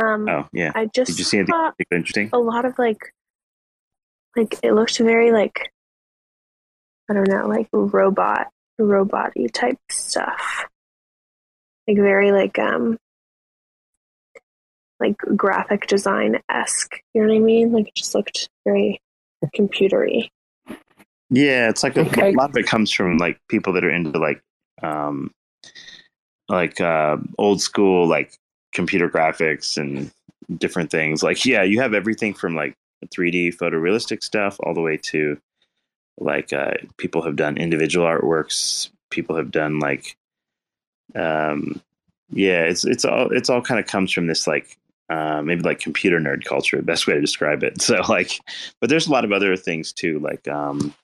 Um, 0.00 0.28
oh 0.28 0.49
yeah. 0.52 0.73
I 0.75 0.87
just 0.87 1.11
did 1.11 1.19
you 1.19 1.25
see 1.25 1.38
anything 1.38 1.73
interesting? 1.90 2.31
A 2.33 2.38
lot 2.38 2.64
of 2.64 2.78
like, 2.78 3.12
like 4.37 4.55
it 4.62 4.73
looked 4.73 4.99
very 4.99 5.33
like, 5.33 5.73
I 7.11 7.14
don't 7.14 7.28
know, 7.28 7.47
like 7.47 7.69
robot, 7.73 8.49
roboty 8.81 9.50
type 9.52 9.78
stuff. 9.90 10.67
Like 11.87 11.97
very 11.97 12.33
like 12.33 12.59
um, 12.59 12.99
like 15.00 15.17
graphic 15.17 15.87
design 15.87 16.38
esque. 16.49 17.00
You 17.14 17.23
know 17.23 17.28
what 17.28 17.37
I 17.37 17.40
mean? 17.40 17.73
Like 17.73 17.88
it 17.88 17.95
just 17.95 18.14
looked 18.14 18.49
very 18.64 19.00
computery. 19.57 20.28
Yeah, 21.31 21.69
it's 21.69 21.83
like 21.83 21.97
a, 21.97 22.00
Okay. 22.00 22.33
a 22.33 22.37
lot 22.37 22.50
of 22.50 22.57
it 22.57 22.67
comes 22.67 22.90
from 22.90 23.19
like 23.19 23.38
people 23.49 23.73
that 23.75 23.85
are 23.85 23.90
into 23.90 24.19
like 24.19 24.43
um 24.83 25.31
like 26.49 26.81
uh 26.81 27.17
old 27.37 27.61
school 27.61 28.07
like 28.07 28.33
computer 28.72 29.08
graphics 29.08 29.76
and 29.76 30.10
different 30.58 30.90
things. 30.90 31.22
Like 31.22 31.44
yeah, 31.44 31.62
you 31.62 31.80
have 31.80 31.94
everything 31.94 32.34
from 32.34 32.54
like 32.54 32.75
3D 33.06 33.56
photorealistic 33.56 34.22
stuff 34.22 34.56
all 34.60 34.75
the 34.75 34.80
way 34.80 34.96
to 34.96 35.38
like 36.20 36.52
uh 36.52 36.72
people 36.96 37.22
have 37.22 37.37
done 37.37 37.56
individual 37.56 38.06
artworks, 38.06 38.90
people 39.10 39.37
have 39.37 39.50
done 39.50 39.78
like 39.78 40.16
um 41.14 41.80
yeah, 42.30 42.62
it's 42.64 42.84
it's 42.84 43.04
all 43.04 43.30
it's 43.32 43.48
all 43.48 43.62
kind 43.62 43.80
of 43.80 43.87
comes 43.87 44.12
from 44.12 44.26
this 44.26 44.46
like 44.46 44.78
uh, 45.10 45.40
maybe 45.42 45.62
like 45.62 45.80
computer 45.80 46.20
nerd 46.20 46.44
culture, 46.44 46.82
best 46.82 47.06
way 47.06 47.14
to 47.14 47.20
describe 47.20 47.62
it. 47.62 47.80
So 47.88 48.02
like, 48.08 48.38
but 48.80 48.90
there's 48.90 49.06
a 49.06 49.12
lot 49.12 49.25
of 49.25 49.32
other 49.32 49.56
things 49.56 49.92
too, 49.92 50.18
like 50.18 50.46
um, 50.48 50.94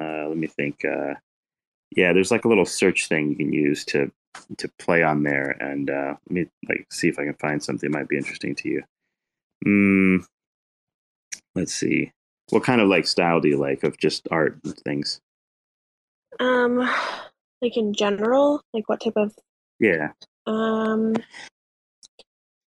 uh, 0.00 0.26
let 0.28 0.36
me 0.36 0.48
think. 0.48 0.84
Uh, 0.84 1.14
yeah, 1.94 2.12
there's 2.12 2.32
like 2.32 2.44
a 2.44 2.48
little 2.48 2.66
search 2.66 3.08
thing 3.08 3.30
you 3.30 3.36
can 3.36 3.52
use 3.52 3.84
to 3.86 4.10
to 4.58 4.68
play 4.78 5.02
on 5.02 5.22
there, 5.22 5.50
and 5.60 5.90
uh, 5.90 6.14
let 6.28 6.30
me 6.30 6.46
like 6.68 6.86
see 6.90 7.08
if 7.08 7.18
I 7.18 7.24
can 7.24 7.34
find 7.34 7.62
something 7.62 7.90
that 7.90 7.98
might 7.98 8.08
be 8.08 8.16
interesting 8.16 8.54
to 8.56 8.68
you. 8.68 8.82
Mm, 9.66 10.24
let's 11.54 11.72
see. 11.72 12.12
What 12.50 12.62
kind 12.64 12.80
of 12.80 12.88
like 12.88 13.06
style 13.06 13.40
do 13.40 13.48
you 13.48 13.56
like 13.56 13.82
of 13.82 13.98
just 13.98 14.28
art 14.30 14.58
and 14.64 14.76
things? 14.78 15.20
Um, 16.38 16.88
like 17.62 17.76
in 17.76 17.92
general, 17.92 18.60
like 18.72 18.88
what 18.88 19.00
type 19.00 19.16
of 19.16 19.34
Yeah. 19.80 20.10
um, 20.46 21.14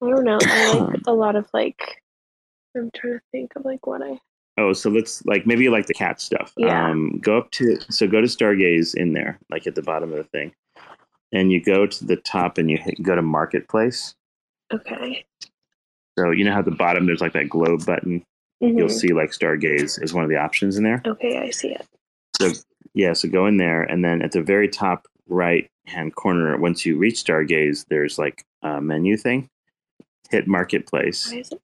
I 0.02 0.10
don't 0.10 0.24
know. 0.24 0.38
I 0.40 0.72
like 0.78 1.00
a 1.06 1.12
lot 1.12 1.36
of 1.36 1.48
like. 1.52 2.02
I'm 2.76 2.90
trying 2.94 3.14
to 3.14 3.20
think 3.32 3.52
of 3.56 3.64
like 3.64 3.86
what 3.86 4.02
I. 4.02 4.18
Oh, 4.56 4.72
so 4.72 4.90
let's 4.90 5.24
like 5.26 5.46
maybe 5.46 5.64
you 5.64 5.70
like 5.70 5.86
the 5.86 5.94
cat 5.94 6.20
stuff. 6.20 6.52
Yeah. 6.56 6.88
Um, 6.90 7.18
go 7.22 7.38
up 7.38 7.50
to 7.52 7.78
so 7.90 8.06
go 8.08 8.20
to 8.20 8.26
Stargaze 8.26 8.94
in 8.96 9.12
there, 9.12 9.38
like 9.50 9.66
at 9.66 9.74
the 9.74 9.82
bottom 9.82 10.10
of 10.10 10.16
the 10.18 10.24
thing, 10.24 10.52
and 11.32 11.52
you 11.52 11.62
go 11.62 11.86
to 11.86 12.04
the 12.04 12.16
top 12.16 12.58
and 12.58 12.70
you 12.70 12.78
hit, 12.78 13.02
go 13.02 13.14
to 13.14 13.22
Marketplace. 13.22 14.14
Okay. 14.72 15.24
So 16.18 16.30
you 16.30 16.44
know 16.44 16.52
how 16.52 16.60
at 16.60 16.64
the 16.64 16.70
bottom 16.72 17.06
there's 17.06 17.20
like 17.20 17.32
that 17.34 17.48
globe 17.48 17.86
button. 17.86 18.24
You'll 18.60 18.88
Mhm. 18.88 18.90
see 18.90 19.12
like 19.12 19.30
Stargaze 19.30 20.02
is 20.02 20.12
one 20.12 20.24
of 20.24 20.30
the 20.30 20.36
options 20.36 20.76
in 20.76 20.82
there. 20.84 21.00
Okay, 21.06 21.38
I 21.38 21.50
see 21.50 21.68
it. 21.68 21.86
So 22.40 22.50
yeah, 22.94 23.12
so 23.12 23.28
go 23.28 23.46
in 23.46 23.56
there, 23.56 23.82
and 23.82 24.04
then 24.04 24.20
at 24.22 24.32
the 24.32 24.42
very 24.42 24.68
top 24.68 25.06
right 25.28 25.70
hand 25.86 26.16
corner, 26.16 26.56
once 26.58 26.84
you 26.84 26.96
reach 26.98 27.22
Stargaze, 27.22 27.84
there's 27.88 28.18
like 28.18 28.44
a 28.62 28.80
menu 28.80 29.16
thing. 29.16 29.48
Hit 30.30 30.48
Marketplace. 30.48 31.30
Why 31.30 31.38
is 31.38 31.52
it? 31.52 31.60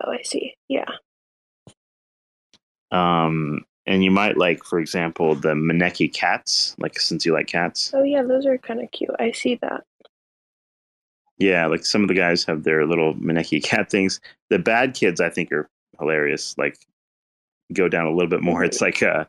Oh, 0.00 0.10
I 0.12 0.22
see. 0.22 0.54
Yeah. 0.68 0.86
Um, 2.90 3.64
and 3.90 4.04
you 4.04 4.10
might 4.12 4.36
like, 4.36 4.62
for 4.62 4.78
example, 4.78 5.34
the 5.34 5.48
Maneki 5.48 6.14
cats, 6.14 6.76
like 6.78 7.00
since 7.00 7.26
you 7.26 7.32
like 7.32 7.48
cats. 7.48 7.90
Oh, 7.92 8.04
yeah. 8.04 8.22
Those 8.22 8.46
are 8.46 8.56
kind 8.56 8.80
of 8.80 8.88
cute. 8.92 9.10
I 9.18 9.32
see 9.32 9.56
that. 9.62 9.82
Yeah, 11.38 11.66
like 11.66 11.84
some 11.84 12.02
of 12.02 12.08
the 12.08 12.14
guys 12.14 12.44
have 12.44 12.62
their 12.62 12.86
little 12.86 13.14
Maneki 13.14 13.60
cat 13.64 13.90
things. 13.90 14.20
The 14.48 14.60
bad 14.60 14.94
kids, 14.94 15.20
I 15.20 15.28
think, 15.28 15.50
are 15.50 15.68
hilarious. 15.98 16.54
Like, 16.56 16.78
go 17.72 17.88
down 17.88 18.06
a 18.06 18.12
little 18.12 18.30
bit 18.30 18.42
more. 18.42 18.62
It's 18.62 18.80
like 18.80 19.02
a, 19.02 19.28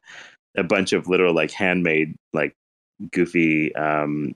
a 0.56 0.63
bunch 0.63 0.94
of 0.94 1.08
little, 1.08 1.34
like, 1.34 1.50
handmade, 1.50 2.13
like, 2.32 2.53
goofy, 3.12 3.74
um, 3.74 4.36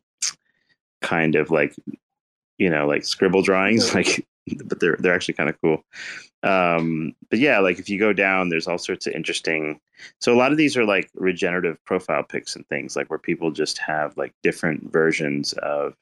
kind 1.03 1.35
of 1.35 1.51
like, 1.51 1.75
you 2.57 2.71
know, 2.71 2.87
like 2.87 3.05
scribble 3.05 3.43
drawings. 3.43 3.93
Like, 3.93 4.25
but 4.65 4.79
they're 4.79 4.97
they're 4.99 5.15
actually 5.15 5.33
kind 5.35 5.49
of 5.49 5.59
cool. 5.61 5.83
Um, 6.43 7.15
but 7.29 7.39
yeah, 7.39 7.59
like 7.59 7.79
if 7.79 7.89
you 7.89 7.97
go 7.97 8.13
down, 8.13 8.49
there's 8.49 8.67
all 8.67 8.77
sorts 8.77 9.07
of 9.07 9.13
interesting. 9.13 9.79
So 10.21 10.33
a 10.33 10.37
lot 10.37 10.51
of 10.51 10.57
these 10.57 10.77
are 10.77 10.85
like 10.85 11.09
regenerative 11.15 11.83
profile 11.85 12.23
pics 12.23 12.55
and 12.55 12.67
things, 12.67 12.95
like 12.95 13.09
where 13.09 13.19
people 13.19 13.51
just 13.51 13.77
have 13.79 14.15
like 14.17 14.33
different 14.43 14.91
versions 14.91 15.53
of 15.53 15.95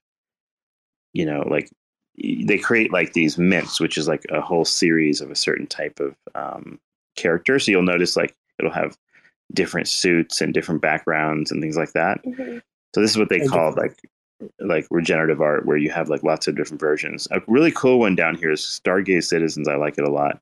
you 1.14 1.26
know, 1.26 1.44
like 1.48 1.70
they 2.18 2.58
create 2.58 2.92
like 2.92 3.14
these 3.14 3.38
mints, 3.38 3.80
which 3.80 3.98
is 3.98 4.08
like 4.08 4.26
a 4.30 4.42
whole 4.42 4.66
series 4.66 5.22
of 5.22 5.32
a 5.32 5.36
certain 5.36 5.68
type 5.68 6.00
of 6.00 6.16
um, 6.36 6.80
character. 7.16 7.60
So 7.60 7.72
you'll 7.72 7.84
notice 7.84 8.16
like 8.18 8.36
it'll 8.60 8.72
have 8.72 8.98
different 9.54 9.88
suits 9.88 10.42
and 10.42 10.54
different 10.54 10.82
backgrounds 10.82 11.52
and 11.52 11.62
things 11.62 11.78
like 11.78 11.94
that. 11.94 12.24
Mhm. 12.26 12.62
So 12.94 13.02
this 13.02 13.12
is 13.12 13.18
what 13.18 13.30
they 13.30 13.42
And 13.42 13.50
call 13.50 13.74
like 13.76 13.98
like 14.60 14.88
regenerative 14.90 15.42
art, 15.42 15.66
where 15.66 15.78
you 15.78 15.90
have 15.92 16.10
like 16.10 16.24
lots 16.24 16.48
of 16.48 16.56
different 16.56 16.80
versions. 16.80 17.28
A 17.32 17.42
really 17.48 17.72
cool 17.72 18.00
one 18.00 18.16
down 18.16 18.36
here 18.36 18.52
is 18.52 18.62
Stargaze 18.62 19.26
Citizens. 19.26 19.68
I 19.68 19.76
like 19.76 19.98
it 19.98 20.08
a 20.08 20.12
lot. 20.12 20.40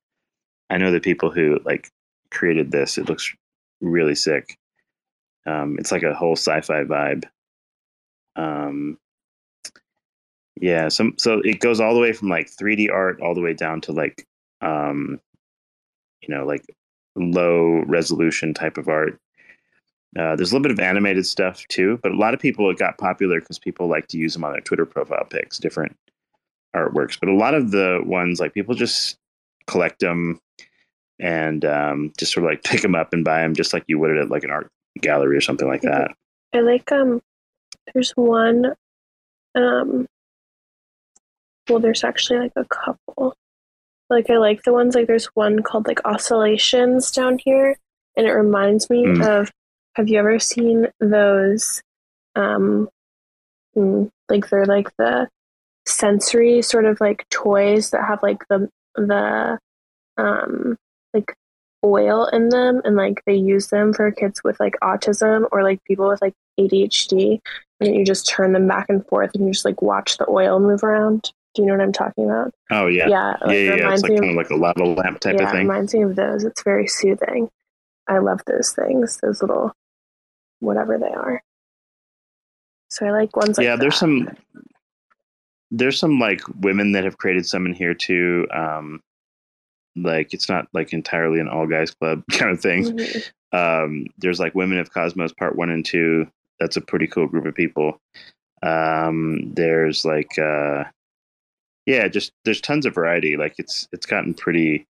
I 0.69 0.77
know 0.77 0.91
the 0.91 0.99
people 0.99 1.31
who 1.31 1.59
like 1.65 1.89
created 2.31 2.71
this. 2.71 2.97
It 2.97 3.09
looks 3.09 3.33
really 3.81 4.15
sick. 4.15 4.57
Um, 5.45 5.77
it's 5.79 5.91
like 5.91 6.03
a 6.03 6.13
whole 6.13 6.35
sci-fi 6.35 6.83
vibe. 6.83 7.25
Um, 8.35 8.97
yeah, 10.59 10.89
some 10.89 11.15
so 11.17 11.41
it 11.43 11.59
goes 11.59 11.79
all 11.79 11.93
the 11.93 11.99
way 11.99 12.13
from 12.13 12.29
like 12.29 12.49
3D 12.49 12.91
art 12.91 13.19
all 13.21 13.33
the 13.33 13.41
way 13.41 13.53
down 13.53 13.81
to 13.81 13.91
like 13.91 14.25
um, 14.61 15.19
you 16.21 16.33
know 16.33 16.45
like 16.45 16.63
low 17.15 17.83
resolution 17.87 18.53
type 18.53 18.77
of 18.77 18.87
art. 18.87 19.19
Uh, 20.17 20.35
there's 20.35 20.51
a 20.51 20.55
little 20.55 20.63
bit 20.63 20.71
of 20.71 20.79
animated 20.79 21.25
stuff 21.25 21.65
too, 21.69 21.97
but 22.03 22.11
a 22.11 22.15
lot 22.17 22.33
of 22.33 22.39
people 22.39 22.69
it 22.69 22.77
got 22.77 22.97
popular 22.97 23.39
because 23.39 23.57
people 23.59 23.87
like 23.87 24.07
to 24.07 24.17
use 24.17 24.33
them 24.33 24.43
on 24.43 24.51
their 24.51 24.61
Twitter 24.61 24.85
profile 24.85 25.25
pics, 25.29 25.57
different 25.57 25.95
artworks. 26.75 27.17
But 27.19 27.29
a 27.29 27.33
lot 27.33 27.53
of 27.53 27.71
the 27.71 28.01
ones 28.05 28.39
like 28.39 28.53
people 28.53 28.75
just 28.75 29.17
collect 29.67 29.99
them 29.99 30.39
and 31.19 31.63
um, 31.63 32.11
just 32.17 32.33
sort 32.33 32.43
of 32.45 32.49
like 32.51 32.63
pick 32.65 32.81
them 32.81 32.95
up 32.95 33.13
and 33.13 33.23
buy 33.23 33.41
them, 33.41 33.53
just 33.53 33.73
like 33.73 33.85
you 33.87 33.99
would 33.99 34.17
at 34.17 34.29
like 34.29 34.43
an 34.43 34.51
art 34.51 34.67
gallery 34.99 35.37
or 35.37 35.41
something 35.41 35.67
like 35.67 35.81
that. 35.83 36.11
I 36.53 36.59
like 36.59 36.91
um 36.91 37.21
there's 37.93 38.11
one 38.11 38.73
um 39.55 40.05
well 41.69 41.79
there's 41.79 42.03
actually 42.03 42.39
like 42.39 42.53
a 42.57 42.65
couple. 42.65 43.33
Like 44.09 44.29
I 44.29 44.35
like 44.37 44.63
the 44.63 44.73
ones 44.73 44.93
like 44.95 45.07
there's 45.07 45.27
one 45.27 45.63
called 45.63 45.87
like 45.87 46.01
oscillations 46.03 47.11
down 47.11 47.39
here 47.41 47.77
and 48.17 48.27
it 48.27 48.31
reminds 48.31 48.89
me 48.89 49.05
Mm. 49.05 49.25
of 49.41 49.49
have 49.95 50.07
you 50.09 50.19
ever 50.19 50.39
seen 50.39 50.87
those 50.99 51.81
um 52.35 52.87
mm, 53.75 54.09
like 54.29 54.49
they're 54.49 54.65
like 54.65 54.87
the 54.97 55.27
sensory 55.85 56.61
sort 56.61 56.85
of 56.85 56.99
like 57.01 57.27
toys 57.29 57.89
that 57.91 58.05
have 58.05 58.21
like 58.23 58.39
the 58.49 58.69
the 58.95 59.57
um 60.17 60.77
like 61.13 61.35
oil 61.83 62.27
in 62.27 62.49
them 62.49 62.81
and 62.85 62.95
like 62.95 63.21
they 63.25 63.33
use 63.35 63.67
them 63.67 63.91
for 63.93 64.11
kids 64.11 64.41
with 64.43 64.59
like 64.59 64.75
autism 64.83 65.47
or 65.51 65.63
like 65.63 65.83
people 65.85 66.07
with 66.07 66.21
like 66.21 66.33
ADHD 66.59 67.39
and 67.79 67.95
you 67.95 68.05
just 68.05 68.29
turn 68.29 68.53
them 68.53 68.67
back 68.67 68.85
and 68.89 69.05
forth 69.07 69.31
and 69.33 69.45
you 69.45 69.51
just 69.51 69.65
like 69.65 69.81
watch 69.81 70.17
the 70.17 70.29
oil 70.29 70.59
move 70.59 70.83
around. 70.83 71.31
Do 71.55 71.63
you 71.63 71.67
know 71.67 71.73
what 71.73 71.81
I'm 71.81 71.91
talking 71.91 72.25
about? 72.25 72.53
Oh 72.69 72.85
yeah, 72.87 73.07
Yeah, 73.07 73.35
yeah, 73.41 73.47
like, 73.47 73.55
yeah. 73.57 73.63
yeah. 73.75 73.93
It's 73.93 74.03
reminds 74.03 74.03
like 74.03 74.11
me 74.11 74.19
kind 74.19 74.25
of, 74.25 74.31
of 74.31 74.37
like 74.37 74.49
a 74.51 74.55
lava 74.55 74.83
lamp 74.85 75.19
type 75.19 75.35
yeah, 75.37 75.43
of 75.43 75.49
it 75.49 75.51
thing. 75.51 75.67
reminds 75.67 75.93
me 75.93 76.01
of 76.03 76.15
those. 76.15 76.43
It's 76.43 76.63
very 76.63 76.87
soothing. 76.87 77.49
I 78.11 78.17
love 78.19 78.41
those 78.45 78.73
things, 78.73 79.17
those 79.21 79.41
little 79.41 79.71
whatever 80.59 80.97
they 80.97 81.07
are. 81.11 81.41
So 82.89 83.05
I 83.05 83.11
like 83.11 83.35
ones 83.37 83.57
like 83.57 83.63
yeah, 83.65 83.77
there's 83.77 83.93
that. 83.93 83.99
some 83.99 84.29
there's 85.71 85.97
some 85.97 86.19
like 86.19 86.41
women 86.59 86.91
that 86.91 87.05
have 87.05 87.17
created 87.17 87.45
some 87.45 87.65
in 87.65 87.73
here 87.73 87.93
too. 87.93 88.47
Um, 88.53 89.01
like 89.95 90.33
it's 90.33 90.49
not 90.49 90.67
like 90.73 90.91
entirely 90.91 91.39
an 91.39 91.47
all 91.47 91.67
guys 91.67 91.91
club 91.91 92.23
kind 92.31 92.51
of 92.51 92.59
thing. 92.59 92.83
Mhm. 92.97 93.31
Um, 93.53 94.07
there's 94.17 94.39
like 94.39 94.55
Women 94.55 94.79
of 94.79 94.91
Cosmos 94.93 95.33
Part 95.33 95.55
One 95.55 95.69
and 95.69 95.85
Two. 95.85 96.27
That's 96.59 96.77
a 96.77 96.81
pretty 96.81 97.07
cool 97.07 97.27
group 97.27 97.45
of 97.45 97.55
people. 97.55 97.97
Um, 98.61 99.53
there's 99.53 100.03
like 100.03 100.37
uh, 100.37 100.83
yeah, 101.85 102.09
just 102.09 102.33
there's 102.43 102.59
tons 102.59 102.85
of 102.85 102.93
variety. 102.93 103.37
Like 103.37 103.55
it's 103.57 103.87
it's 103.93 104.05
gotten 104.05 104.33
pretty 104.33 104.85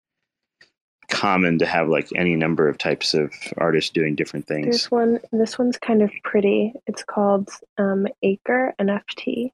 common 1.09 1.59
to 1.59 1.65
have 1.65 1.87
like 1.87 2.09
any 2.15 2.35
number 2.35 2.67
of 2.67 2.77
types 2.77 3.13
of 3.13 3.33
artists 3.57 3.91
doing 3.91 4.15
different 4.15 4.47
things. 4.47 4.65
There's 4.65 4.91
one. 4.91 5.19
This 5.31 5.57
one's 5.57 5.77
kind 5.77 6.01
of 6.01 6.11
pretty. 6.23 6.73
It's 6.85 7.03
called 7.03 7.49
um, 7.77 8.07
Acre 8.23 8.73
NFT. 8.79 9.51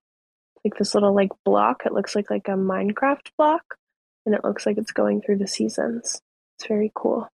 Like 0.65 0.75
this 0.79 0.93
little 0.93 1.13
like 1.13 1.31
block. 1.45 1.83
It 1.85 1.93
looks 1.93 2.15
like 2.15 2.29
like 2.29 2.47
a 2.47 2.51
Minecraft 2.51 3.27
block, 3.37 3.75
and 4.25 4.33
it 4.33 4.43
looks 4.43 4.65
like 4.65 4.77
it's 4.77 4.91
going 4.93 5.21
through 5.21 5.37
the 5.39 5.47
seasons. 5.47 6.21
It's 6.57 6.67
very 6.67 6.91
cool. 6.95 7.27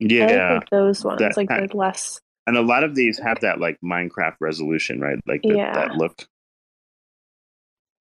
I 0.00 0.04
like, 0.04 0.12
Yeah, 0.12 0.60
those 0.70 1.04
ones. 1.04 1.18
that- 1.20 1.36
like 1.36 1.48
they're 1.48 1.66
less. 1.68 2.20
and 2.46 2.56
a 2.56 2.62
lot 2.62 2.84
of 2.84 2.94
these 2.94 3.18
have 3.18 3.40
that 3.40 3.58
like 3.58 3.78
Minecraft 3.84 4.36
resolution, 4.40 5.00
right? 5.00 5.18
Like 5.26 5.42
the, 5.42 5.56
Yeah. 5.56 5.72
that 5.74 5.96
look. 5.96 6.24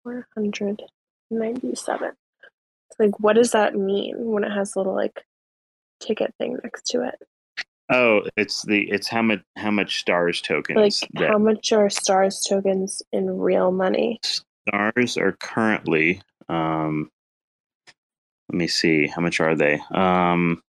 497. 0.04 0.88
It's 1.72 1.88
like, 3.00 3.20
what 3.20 3.34
does 3.36 3.52
that 3.52 3.76
mean 3.76 4.16
when 4.18 4.44
it 4.44 4.52
has 4.52 4.76
a 4.76 4.80
little 4.80 4.96
like 4.96 5.24
ticket 6.00 6.34
thing 6.38 6.58
next 6.64 6.86
to 6.88 7.04
it? 7.08 7.16
Oh, 7.90 8.22
it's 8.36 8.64
the 8.64 8.90
it's 8.90 9.08
how 9.08 9.22
much 9.22 9.42
how 9.56 9.72
much 9.72 10.00
stars 10.00 10.42
Like, 10.50 10.64
tokens 10.66 11.04
that 11.14 11.30
how 11.30 11.38
much 11.38 11.72
are 11.72 11.90
stars 11.90 12.44
tokens 12.48 13.02
in 13.12 13.38
real 13.38 13.72
money? 13.72 14.20
stars 14.68 15.18
are 15.18 15.32
currently 15.40 16.22
um 16.50 17.10
let 18.50 18.58
me 18.58 18.68
see 18.68 19.08
how 19.08 19.22
much 19.22 19.40
are 19.40 19.56
they 19.56 19.80
um 19.92 20.62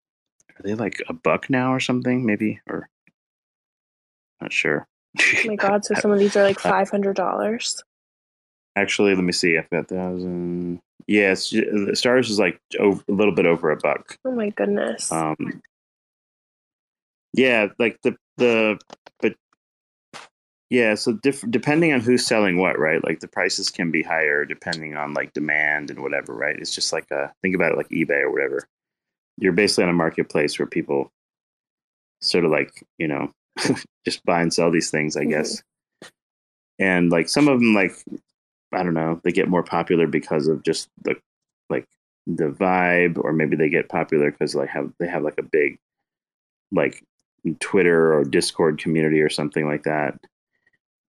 are 0.58 0.62
they 0.62 0.74
like 0.74 1.02
a 1.08 1.12
buck 1.14 1.48
now 1.50 1.72
or 1.72 1.80
something? 1.80 2.24
Maybe 2.24 2.60
or 2.68 2.88
not 4.40 4.52
sure. 4.52 4.86
Oh 5.18 5.46
my 5.46 5.56
god! 5.56 5.84
So 5.84 5.94
some 5.94 6.10
of 6.10 6.18
these 6.18 6.36
are 6.36 6.42
like 6.44 6.58
five 6.60 6.90
hundred 6.90 7.16
dollars. 7.16 7.82
Actually, 8.76 9.14
let 9.14 9.24
me 9.24 9.32
see. 9.32 9.56
I've 9.56 9.70
got 9.70 9.88
thousand. 9.88 10.80
Yes, 11.06 11.52
yeah, 11.52 11.62
the 11.86 11.94
stars 11.94 12.30
is 12.30 12.38
like 12.38 12.60
over, 12.78 13.02
a 13.08 13.12
little 13.12 13.34
bit 13.34 13.46
over 13.46 13.70
a 13.70 13.76
buck. 13.76 14.18
Oh 14.24 14.32
my 14.32 14.50
goodness! 14.50 15.10
Um, 15.12 15.36
yeah, 17.32 17.68
like 17.78 18.00
the 18.02 18.16
the 18.38 18.78
but 19.20 19.34
yeah, 20.68 20.94
so 20.96 21.12
diff- 21.12 21.44
depending 21.48 21.92
on 21.92 22.00
who's 22.00 22.26
selling 22.26 22.58
what, 22.58 22.78
right? 22.78 23.02
Like 23.04 23.20
the 23.20 23.28
prices 23.28 23.70
can 23.70 23.90
be 23.92 24.02
higher 24.02 24.44
depending 24.44 24.96
on 24.96 25.14
like 25.14 25.32
demand 25.32 25.90
and 25.90 26.00
whatever, 26.02 26.34
right? 26.34 26.56
It's 26.58 26.74
just 26.74 26.92
like 26.92 27.08
a 27.12 27.32
think 27.40 27.54
about 27.54 27.72
it 27.72 27.76
like 27.78 27.88
eBay 27.90 28.22
or 28.22 28.32
whatever. 28.32 28.66
You're 29.38 29.52
basically 29.52 29.84
on 29.84 29.90
a 29.90 29.94
marketplace 29.94 30.58
where 30.58 30.66
people 30.66 31.12
sort 32.20 32.44
of 32.44 32.50
like 32.50 32.82
you 32.98 33.06
know 33.06 33.30
just 34.04 34.24
buy 34.24 34.40
and 34.42 34.52
sell 34.52 34.72
these 34.72 34.90
things, 34.90 35.16
I 35.16 35.24
Mhm. 35.24 35.30
guess. 35.30 35.62
And 36.78 37.10
like 37.10 37.28
some 37.28 37.48
of 37.48 37.60
them, 37.60 37.74
like 37.74 37.92
I 38.72 38.82
don't 38.82 38.94
know, 38.94 39.20
they 39.24 39.32
get 39.32 39.48
more 39.48 39.62
popular 39.62 40.06
because 40.06 40.48
of 40.48 40.62
just 40.62 40.88
the 41.02 41.16
like 41.70 41.86
the 42.26 42.48
vibe, 42.48 43.18
or 43.18 43.32
maybe 43.32 43.56
they 43.56 43.68
get 43.68 43.88
popular 43.88 44.30
because 44.30 44.54
like 44.54 44.68
have 44.70 44.92
they 44.98 45.06
have 45.08 45.22
like 45.22 45.38
a 45.38 45.42
big 45.42 45.78
like 46.72 47.02
Twitter 47.60 48.12
or 48.14 48.24
Discord 48.24 48.78
community 48.78 49.20
or 49.20 49.28
something 49.28 49.66
like 49.66 49.84
that. 49.84 50.18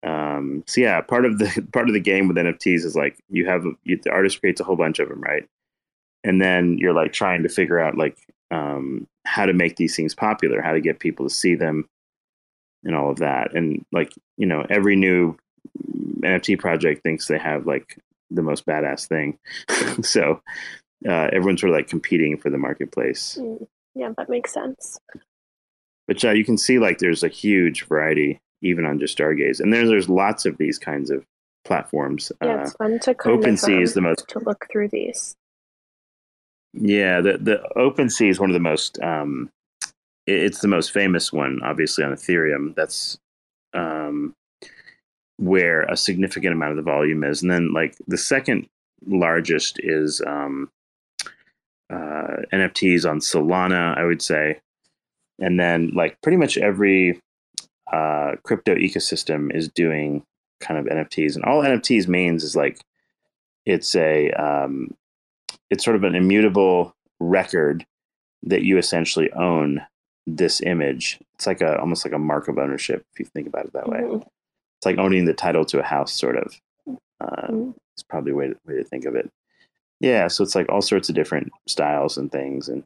Um, 0.04 0.64
so 0.68 0.82
yeah, 0.82 1.02
part 1.02 1.26
of 1.26 1.40
the 1.40 1.68
part 1.74 1.88
of 1.88 1.94
the 1.94 2.00
game 2.00 2.28
with 2.28 2.38
NFTs 2.38 2.86
is 2.86 2.96
like 2.96 3.18
you 3.30 3.46
have 3.48 3.66
you, 3.84 4.00
the 4.02 4.12
artist 4.12 4.40
creates 4.40 4.62
a 4.62 4.64
whole 4.64 4.76
bunch 4.76 5.00
of 5.00 5.10
them, 5.10 5.22
right? 5.22 5.48
And 6.24 6.42
then 6.42 6.78
you're 6.78 6.94
like 6.94 7.14
trying 7.14 7.44
to 7.44 7.50
figure 7.50 7.80
out 7.80 7.98
like 7.98 8.18
um, 8.52 9.08
how 9.26 9.46
to 9.46 9.54
make 9.54 9.76
these 9.76 9.96
things 9.96 10.16
popular, 10.16 10.62
how 10.62 10.74
to 10.74 10.82
get 10.82 11.00
people 11.00 11.28
to 11.28 11.34
see 11.34 11.56
them, 11.56 11.88
and 12.84 12.96
all 12.96 13.10
of 13.10 13.18
that. 13.18 13.54
And 13.56 13.84
like 13.92 14.14
you 14.38 14.46
know, 14.46 14.66
every 14.70 14.96
new 14.96 15.38
NFT 16.22 16.60
project 16.60 17.04
thinks 17.04 17.28
they 17.28 17.38
have 17.38 17.66
like 17.66 17.98
the 18.32 18.42
most 18.42 18.66
badass 18.66 19.08
thing, 19.08 19.38
so 20.04 20.42
uh, 21.08 21.30
everyone's 21.32 21.62
sort 21.62 21.72
of 21.72 21.76
like 21.76 21.88
competing 21.88 22.38
for 22.38 22.50
the 22.50 22.58
marketplace. 22.58 23.38
Mm, 23.40 23.68
yeah, 23.96 24.12
that 24.18 24.30
makes 24.30 24.54
sense. 24.54 25.00
But 26.08 26.24
uh, 26.24 26.32
you 26.32 26.44
can 26.46 26.58
see 26.58 26.80
like 26.80 27.00
there's 27.00 27.24
a 27.24 27.28
huge 27.28 27.84
variety 27.86 28.40
even 28.62 28.86
on 28.86 29.00
just 29.00 29.18
Stargaze, 29.18 29.60
and 29.60 29.72
there's 29.74 29.90
there's 29.90 30.10
lots 30.10 30.46
of 30.46 30.58
these 30.58 30.80
kinds 30.80 31.10
of 31.12 31.24
platforms. 31.66 32.32
Yeah, 32.42 32.56
Uh, 32.56 32.62
it's 32.62 32.74
fun 32.74 33.00
to 33.00 33.14
kind 33.14 33.44
OpenSea 33.44 33.78
of 33.78 33.84
is 33.84 33.94
the 33.94 34.00
um, 34.00 34.06
most 34.06 34.28
to 34.30 34.40
look 34.40 34.66
through 34.72 34.88
these. 34.90 35.36
Yeah, 36.74 37.22
the 37.22 37.38
the 37.38 37.62
OpenSea 37.76 38.30
is 38.30 38.40
one 38.40 38.50
of 38.50 38.54
the 38.54 38.60
most. 38.60 39.00
Um, 39.02 39.50
it- 40.26 40.44
it's 40.44 40.60
the 40.60 40.68
most 40.68 40.92
famous 40.92 41.32
one, 41.32 41.62
obviously 41.64 42.04
on 42.04 42.12
Ethereum. 42.14 42.76
That's 42.76 43.18
um, 43.74 44.34
where 45.38 45.84
a 45.84 45.96
significant 45.98 46.54
amount 46.54 46.72
of 46.72 46.78
the 46.78 46.92
volume 46.92 47.24
is, 47.24 47.42
and 47.42 47.52
then 47.52 47.74
like 47.74 47.96
the 48.08 48.18
second 48.18 48.68
largest 49.06 49.80
is 49.80 50.22
um, 50.26 50.70
uh, 51.90 52.42
NFTs 52.52 53.10
on 53.10 53.20
Solana, 53.20 53.98
I 53.98 54.04
would 54.04 54.22
say, 54.22 54.60
and 55.40 55.60
then 55.60 55.92
like 55.94 56.20
pretty 56.22 56.38
much 56.38 56.58
every 56.58 57.22
uh, 57.92 58.34
crypto 58.44 58.76
ecosystem 58.76 59.56
is 59.56 59.70
doing 59.70 60.24
kind 60.60 60.80
of 60.80 60.86
NFTs, 60.86 61.36
and 61.36 61.46
all 61.46 61.64
NFTs 61.64 62.08
means 62.08 62.44
is 62.44 62.56
like 62.56 62.80
it's 63.66 63.96
a 63.96 64.32
um, 64.32 64.94
it's 65.70 65.84
sort 65.84 65.96
of 65.96 66.04
an 66.04 66.16
immutable 66.16 66.96
record 67.20 67.86
that 68.44 68.64
you 68.64 68.78
essentially 68.78 69.32
own 69.34 69.82
this 70.26 70.62
image. 70.62 71.20
It's 71.36 71.48
like 71.48 71.62
a 71.62 71.80
almost 71.80 72.06
like 72.06 72.14
a 72.14 72.20
mark 72.20 72.48
of 72.48 72.58
ownership 72.58 73.06
if 73.14 73.20
you 73.20 73.26
think 73.26 73.48
about 73.48 73.66
it 73.66 73.74
that 73.74 73.88
way. 73.88 74.00
Mhm. 74.00 74.28
It's 74.78 74.86
like 74.86 74.98
owning 74.98 75.26
the 75.26 75.34
title 75.34 75.66
to 75.66 75.80
a 75.80 75.84
house, 75.84 76.14
sort 76.14 76.38
of. 76.38 76.56
Uh, 77.20 77.48
Mhm. 77.48 77.74
It's 77.94 78.04
probably 78.04 78.32
a 78.32 78.36
way 78.36 78.48
to, 78.50 78.56
way 78.68 78.76
to 78.76 78.84
think 78.84 79.06
of 79.06 79.16
it. 79.16 79.32
Yeah, 80.00 80.28
so 80.28 80.44
it's 80.44 80.54
like 80.54 80.70
all 80.70 80.84
sorts 80.84 81.10
of 81.10 81.16
different 81.16 81.52
styles 81.68 82.16
and 82.18 82.32
things, 82.32 82.70
and 82.70 82.84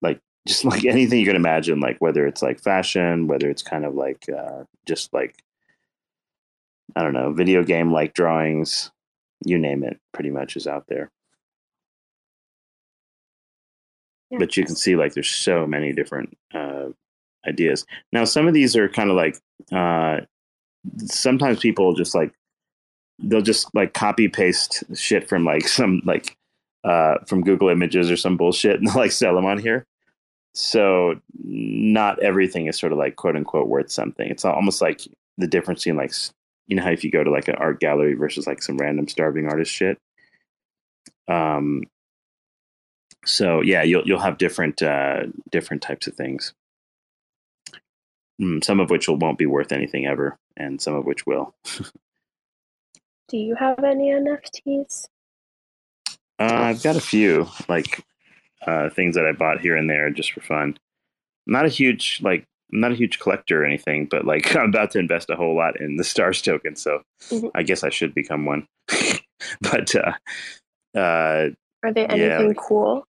like 0.00 0.18
just 0.48 0.64
like 0.64 0.84
anything 0.84 1.20
you 1.20 1.26
can 1.26 1.36
imagine, 1.36 1.78
like 1.78 1.98
whether 2.00 2.26
it's 2.26 2.42
like 2.42 2.60
fashion, 2.60 3.28
whether 3.28 3.48
it's 3.48 3.62
kind 3.62 3.84
of 3.84 3.94
like 3.94 4.28
uh, 4.28 4.64
just 4.86 5.12
like 5.14 5.36
I 6.96 7.02
don't 7.02 7.12
know, 7.14 7.32
video 7.32 7.62
game 7.62 7.92
like 7.92 8.14
drawings, 8.14 8.90
you 9.46 9.58
name 9.58 9.84
it, 9.84 10.00
pretty 10.12 10.30
much 10.30 10.56
is 10.56 10.66
out 10.66 10.86
there. 10.88 11.10
Yeah. 14.30 14.38
but 14.38 14.56
you 14.56 14.64
can 14.64 14.74
see 14.74 14.96
like 14.96 15.12
there's 15.14 15.30
so 15.30 15.66
many 15.66 15.92
different 15.92 16.36
uh, 16.54 16.71
ideas. 17.46 17.86
Now, 18.12 18.24
some 18.24 18.46
of 18.46 18.54
these 18.54 18.76
are 18.76 18.88
kind 18.88 19.10
of 19.10 19.16
like 19.16 19.38
uh, 19.72 20.20
sometimes 21.06 21.60
people 21.60 21.94
just 21.94 22.14
like 22.14 22.32
they'll 23.18 23.42
just 23.42 23.72
like 23.74 23.94
copy 23.94 24.28
paste 24.28 24.84
shit 24.94 25.28
from 25.28 25.44
like 25.44 25.68
some 25.68 26.02
like 26.04 26.36
uh, 26.84 27.18
from 27.26 27.42
Google 27.42 27.68
Images 27.68 28.10
or 28.10 28.16
some 28.16 28.36
bullshit 28.36 28.80
and 28.80 28.94
like 28.94 29.12
sell 29.12 29.34
them 29.34 29.46
on 29.46 29.58
here. 29.58 29.86
So 30.54 31.14
not 31.42 32.22
everything 32.22 32.66
is 32.66 32.78
sort 32.78 32.92
of 32.92 32.98
like 32.98 33.16
quote 33.16 33.36
unquote 33.36 33.68
worth 33.68 33.90
something. 33.90 34.28
It's 34.28 34.44
almost 34.44 34.82
like 34.82 35.00
the 35.38 35.46
difference 35.46 35.80
between 35.80 35.96
like 35.96 36.12
you 36.66 36.76
know 36.76 36.82
how 36.82 36.90
if 36.90 37.04
you 37.04 37.10
go 37.10 37.24
to 37.24 37.30
like 37.30 37.48
an 37.48 37.54
art 37.56 37.80
gallery 37.80 38.14
versus 38.14 38.46
like 38.46 38.62
some 38.62 38.76
random 38.76 39.08
starving 39.08 39.46
artist 39.46 39.72
shit. 39.72 39.98
Um, 41.28 41.84
so 43.24 43.62
yeah, 43.62 43.82
you'll 43.82 44.02
you'll 44.04 44.20
have 44.20 44.38
different 44.38 44.82
uh, 44.82 45.24
different 45.50 45.82
types 45.82 46.06
of 46.06 46.14
things. 46.14 46.52
Mm, 48.42 48.64
some 48.64 48.80
of 48.80 48.90
which 48.90 49.06
will, 49.08 49.16
won't 49.18 49.38
be 49.38 49.46
worth 49.46 49.70
anything 49.72 50.06
ever, 50.06 50.36
and 50.56 50.80
some 50.82 50.94
of 50.94 51.04
which 51.04 51.26
will. 51.26 51.54
Do 53.28 53.36
you 53.38 53.54
have 53.54 53.82
any 53.84 54.10
NFTs? 54.10 55.06
Uh, 56.38 56.44
I've 56.50 56.82
got 56.82 56.96
a 56.96 57.00
few 57.00 57.46
like 57.68 58.04
uh, 58.66 58.90
things 58.90 59.14
that 59.14 59.26
I 59.26 59.32
bought 59.32 59.60
here 59.60 59.76
and 59.76 59.88
there 59.88 60.10
just 60.10 60.32
for 60.32 60.40
fun. 60.40 60.76
Not 61.46 61.66
a 61.66 61.68
huge 61.68 62.20
like 62.22 62.44
I'm 62.72 62.80
not 62.80 62.92
a 62.92 62.96
huge 62.96 63.18
collector 63.20 63.62
or 63.62 63.66
anything, 63.66 64.06
but 64.10 64.24
like 64.24 64.56
I'm 64.56 64.70
about 64.70 64.90
to 64.92 64.98
invest 64.98 65.30
a 65.30 65.36
whole 65.36 65.54
lot 65.56 65.80
in 65.80 65.96
the 65.96 66.04
Stars 66.04 66.42
token, 66.42 66.74
so 66.74 67.02
Mhm. 67.30 67.50
I 67.54 67.62
guess 67.62 67.84
I 67.84 67.90
should 67.90 68.12
become 68.14 68.44
one. 68.44 68.66
but 69.60 69.94
uh, 69.94 70.12
uh, 70.96 71.48
Are 71.84 71.92
they 71.92 72.02
Yeah, 72.02 72.08
anything 72.38 72.48
like- 72.48 72.56
cool? 72.56 73.06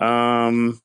Um, 0.00 0.80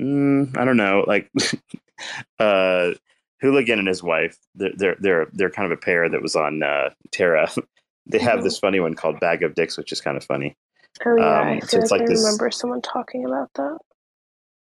mm, 0.00 0.56
I 0.56 0.64
don't 0.64 0.76
know. 0.76 1.04
Like, 1.06 1.30
uh, 2.38 2.92
Hooligan 3.40 3.78
and 3.78 3.88
his 3.88 4.02
wife, 4.02 4.36
they're 4.54 4.72
they're 4.76 4.96
they're 5.00 5.26
they're 5.32 5.50
kind 5.50 5.70
of 5.70 5.76
a 5.76 5.80
pair 5.80 6.08
that 6.08 6.22
was 6.22 6.36
on 6.36 6.62
uh, 6.62 6.90
Terra. 7.10 7.48
they 8.06 8.18
have 8.18 8.40
Mhm. 8.40 8.44
this 8.44 8.58
funny 8.58 8.80
one 8.80 8.94
called 8.94 9.20
Bag 9.20 9.42
of 9.42 9.54
Dicks, 9.54 9.76
which 9.76 9.92
is 9.92 10.00
kind 10.00 10.16
of 10.16 10.24
funny. 10.24 10.56
Oh 11.04 11.16
yeah, 11.16 11.40
Um, 11.40 11.48
I 11.48 11.60
so 11.60 11.66
feel 11.76 11.80
it's 11.82 11.90
like, 11.90 12.00
like 12.02 12.08
I 12.10 12.12
this- 12.12 12.24
remember 12.24 12.50
someone 12.50 12.82
talking 12.82 13.24
about 13.24 13.50
that. 13.54 13.78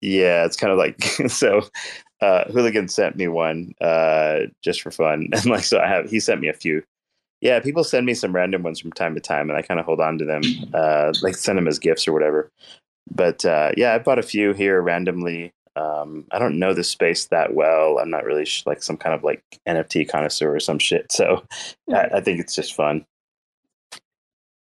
Yeah, 0.02 0.46
it's 0.46 0.58
kind 0.58 0.72
of 0.72 0.78
like 0.78 1.02
so. 1.30 1.62
Uh, 2.22 2.44
Hooligan 2.52 2.88
sent 2.88 3.16
me 3.16 3.28
one 3.28 3.74
uh, 3.82 4.42
just 4.64 4.82
for 4.84 4.92
fun, 4.92 5.30
and 5.34 5.46
like 5.48 5.64
so, 5.64 5.80
I 5.80 5.88
have 5.88 6.08
he 6.10 6.20
sent 6.20 6.40
me 6.40 6.50
a 6.50 6.54
few. 6.54 6.84
Yeah, 7.42 7.60
people 7.60 7.84
send 7.84 8.06
me 8.06 8.14
some 8.14 8.34
random 8.36 8.62
ones 8.62 8.80
from 8.80 8.92
time 8.92 9.16
to 9.16 9.22
time, 9.22 9.50
and 9.50 9.58
I 9.58 9.64
kind 9.64 9.80
of 9.80 9.88
hold 9.88 10.00
on 10.00 10.20
to 10.20 10.26
them, 10.26 10.44
uh, 10.76 11.14
like 11.24 11.34
send 11.36 11.58
them 11.58 11.68
as 11.68 11.80
gifts 11.80 12.08
or 12.08 12.14
whatever. 12.14 12.52
But 13.14 13.44
uh, 13.46 13.72
yeah, 13.76 13.94
I 13.94 14.00
bought 14.00 14.20
a 14.20 14.24
few 14.24 14.54
here 14.54 14.82
randomly. 14.82 15.54
Um, 15.76 16.26
I 16.32 16.40
don't 16.40 16.60
know 16.60 16.74
the 16.74 16.84
space 16.84 17.26
that 17.28 17.54
well. 17.54 18.00
I'm 18.00 18.10
not 18.10 18.26
really 18.26 18.46
sh- 18.46 18.64
like 18.66 18.82
some 18.82 18.98
kind 18.98 19.14
of 19.14 19.24
like 19.24 19.44
NFT 19.68 20.10
connoisseur 20.10 20.56
or 20.56 20.60
some 20.60 20.80
shit. 20.80 21.12
So 21.12 21.46
I, 21.94 22.10
I 22.16 22.22
think 22.22 22.40
it's 22.40 22.56
just 22.56 22.74
fun. 22.74 23.06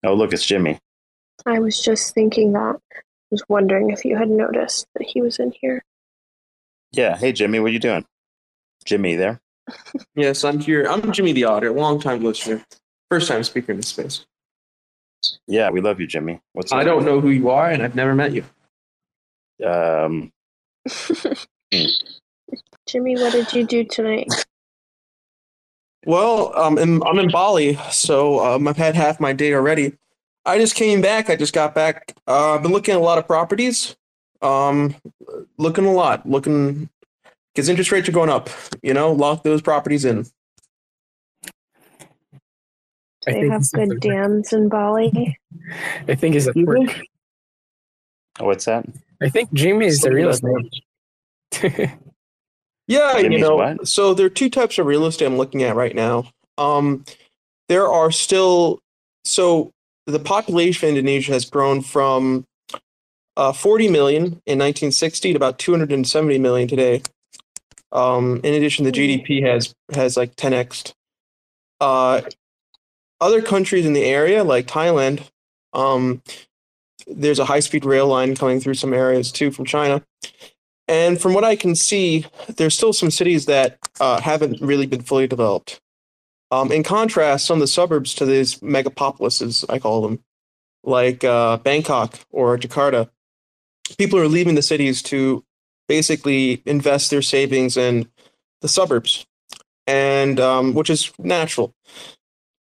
Oh, 0.04 0.14
look, 0.14 0.32
it's 0.32 0.44
Jimmy. 0.44 0.78
I 1.46 1.60
was 1.60 1.80
just 1.80 2.14
thinking 2.14 2.52
that. 2.52 2.80
I 2.92 3.00
was 3.30 3.42
wondering 3.48 3.90
if 3.90 4.04
you 4.04 4.16
had 4.16 4.28
noticed 4.28 4.86
that 4.94 5.06
he 5.06 5.22
was 5.22 5.38
in 5.38 5.52
here. 5.60 5.84
Yeah, 6.92 7.16
hey 7.16 7.32
Jimmy, 7.32 7.60
what 7.60 7.70
are 7.70 7.72
you 7.72 7.78
doing? 7.78 8.04
Jimmy, 8.84 9.16
there. 9.16 9.40
Yes, 10.14 10.44
I'm 10.44 10.58
here. 10.58 10.86
I'm 10.88 11.12
Jimmy 11.12 11.32
the 11.32 11.44
Otter, 11.44 11.70
long 11.70 12.00
time 12.00 12.22
listener, 12.22 12.62
first 13.10 13.28
time 13.28 13.44
speaker 13.44 13.72
in 13.72 13.78
this 13.78 13.88
space. 13.88 14.26
Yeah, 15.46 15.70
we 15.70 15.80
love 15.80 16.00
you, 16.00 16.06
Jimmy. 16.06 16.40
What's 16.52 16.72
up? 16.72 16.78
I 16.78 16.84
don't 16.84 17.04
know 17.04 17.20
who 17.20 17.30
you 17.30 17.50
are, 17.50 17.70
and 17.70 17.82
I've 17.82 17.94
never 17.94 18.14
met 18.14 18.32
you. 18.32 18.44
Um, 19.64 20.32
Jimmy, 22.86 23.14
what 23.16 23.32
did 23.32 23.52
you 23.52 23.66
do 23.66 23.84
tonight? 23.84 24.28
Well, 26.04 26.52
um, 26.58 26.78
I'm, 26.78 27.02
I'm 27.04 27.18
in 27.18 27.30
Bali, 27.30 27.78
so 27.90 28.44
um, 28.44 28.66
I've 28.66 28.76
had 28.76 28.96
half 28.96 29.20
my 29.20 29.32
day 29.32 29.54
already. 29.54 29.92
I 30.44 30.58
just 30.58 30.74
came 30.74 31.00
back. 31.00 31.30
I 31.30 31.36
just 31.36 31.54
got 31.54 31.74
back. 31.74 32.14
Uh, 32.26 32.54
I've 32.54 32.62
been 32.62 32.72
looking 32.72 32.94
at 32.94 33.00
a 33.00 33.04
lot 33.04 33.18
of 33.18 33.26
properties. 33.26 33.96
Um, 34.40 34.96
looking 35.58 35.86
a 35.86 35.92
lot. 35.92 36.28
Looking 36.28 36.88
because 37.54 37.68
interest 37.68 37.92
rates 37.92 38.08
are 38.08 38.12
going 38.12 38.30
up. 38.30 38.50
You 38.82 38.94
know, 38.94 39.12
lock 39.12 39.44
those 39.44 39.62
properties 39.62 40.04
in. 40.04 40.26
Do 43.26 43.32
they 43.32 43.48
have 43.48 43.70
good 43.72 44.00
dams 44.00 44.52
in 44.52 44.68
Bali? 44.68 45.38
I 46.08 46.14
think 46.14 46.34
it's 46.34 46.46
a 46.46 46.52
You. 46.54 46.88
What's 48.40 48.64
that? 48.64 48.86
I 49.20 49.28
think 49.28 49.52
Jimmy 49.52 49.86
is 49.86 50.00
the 50.00 50.10
Something 50.10 50.16
real 50.16 50.30
like 50.30 50.72
estate. 51.52 51.90
Yeah, 52.88 53.18
you 53.18 53.38
know. 53.38 53.56
what? 53.56 53.86
So 53.86 54.12
there 54.12 54.26
are 54.26 54.30
two 54.30 54.50
types 54.50 54.78
of 54.78 54.86
real 54.86 55.06
estate 55.06 55.26
I'm 55.26 55.36
looking 55.36 55.62
at 55.62 55.76
right 55.76 55.94
now. 55.94 56.24
Um, 56.58 57.04
there 57.68 57.88
are 57.88 58.10
still 58.10 58.80
so 59.24 59.70
the 60.06 60.18
population 60.18 60.88
of 60.88 60.96
Indonesia 60.96 61.32
has 61.32 61.48
grown 61.48 61.80
from 61.80 62.44
uh, 63.36 63.52
40 63.52 63.88
million 63.88 64.24
in 64.46 64.58
1960 64.58 65.32
to 65.32 65.36
about 65.36 65.58
270 65.58 66.38
million 66.38 66.68
today. 66.68 67.02
Um, 67.92 68.40
in 68.42 68.54
addition, 68.54 68.84
the 68.84 68.92
GDP 68.92 69.46
has 69.46 69.74
has 69.94 70.16
like 70.16 70.34
10x. 70.36 70.92
Uh, 71.80 72.22
other 73.22 73.40
countries 73.40 73.86
in 73.86 73.92
the 73.92 74.04
area, 74.04 74.42
like 74.42 74.66
Thailand, 74.66 75.30
um, 75.72 76.22
there's 77.06 77.38
a 77.38 77.44
high 77.44 77.60
speed 77.60 77.84
rail 77.84 78.08
line 78.08 78.34
coming 78.34 78.60
through 78.60 78.74
some 78.74 78.92
areas 78.92 79.30
too 79.30 79.50
from 79.50 79.64
China. 79.64 80.02
And 80.88 81.20
from 81.20 81.32
what 81.32 81.44
I 81.44 81.56
can 81.56 81.74
see, 81.74 82.26
there's 82.56 82.74
still 82.74 82.92
some 82.92 83.10
cities 83.10 83.46
that 83.46 83.78
uh, 84.00 84.20
haven't 84.20 84.60
really 84.60 84.86
been 84.86 85.02
fully 85.02 85.26
developed. 85.26 85.80
Um, 86.50 86.70
in 86.70 86.82
contrast, 86.82 87.46
some 87.46 87.58
of 87.58 87.60
the 87.60 87.66
suburbs 87.66 88.12
to 88.16 88.26
these 88.26 88.56
megapolises, 88.56 89.64
I 89.70 89.78
call 89.78 90.02
them, 90.02 90.22
like 90.82 91.24
uh, 91.24 91.58
Bangkok 91.58 92.18
or 92.30 92.58
Jakarta, 92.58 93.08
people 93.96 94.18
are 94.18 94.28
leaving 94.28 94.56
the 94.56 94.62
cities 94.62 95.00
to 95.04 95.44
basically 95.88 96.60
invest 96.66 97.10
their 97.10 97.22
savings 97.22 97.76
in 97.76 98.08
the 98.60 98.68
suburbs, 98.68 99.24
and 99.86 100.38
um, 100.40 100.74
which 100.74 100.90
is 100.90 101.12
natural. 101.18 101.72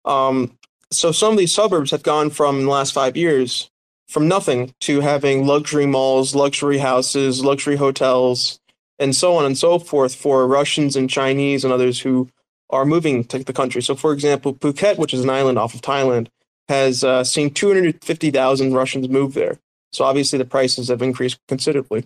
Um, 0.09 0.57
so 0.91 1.11
some 1.11 1.31
of 1.31 1.37
these 1.37 1.53
suburbs 1.53 1.91
have 1.91 2.03
gone 2.03 2.31
from 2.31 2.63
the 2.63 2.69
last 2.69 2.93
five 2.93 3.15
years 3.15 3.69
from 4.07 4.27
nothing 4.27 4.73
to 4.81 5.01
having 5.01 5.45
luxury 5.45 5.85
malls, 5.85 6.33
luxury 6.33 6.79
houses, 6.79 7.45
luxury 7.45 7.75
hotels, 7.75 8.59
and 8.97 9.15
so 9.15 9.35
on 9.35 9.45
and 9.45 9.57
so 9.57 9.77
forth 9.77 10.15
for 10.15 10.47
Russians 10.47 10.95
and 10.95 11.09
Chinese 11.09 11.63
and 11.63 11.71
others 11.71 12.01
who 12.01 12.27
are 12.71 12.85
moving 12.85 13.23
to 13.25 13.39
the 13.39 13.53
country. 13.53 13.83
So, 13.83 13.95
for 13.95 14.11
example, 14.11 14.55
Phuket, 14.55 14.97
which 14.97 15.13
is 15.13 15.23
an 15.23 15.29
island 15.29 15.59
off 15.59 15.75
of 15.75 15.81
Thailand, 15.81 16.27
has 16.67 17.03
uh, 17.03 17.23
seen 17.23 17.51
250,000 17.53 18.73
Russians 18.73 19.09
move 19.09 19.35
there. 19.35 19.59
So, 19.91 20.05
obviously, 20.05 20.37
the 20.39 20.45
prices 20.45 20.87
have 20.89 21.03
increased 21.03 21.39
considerably. 21.47 22.05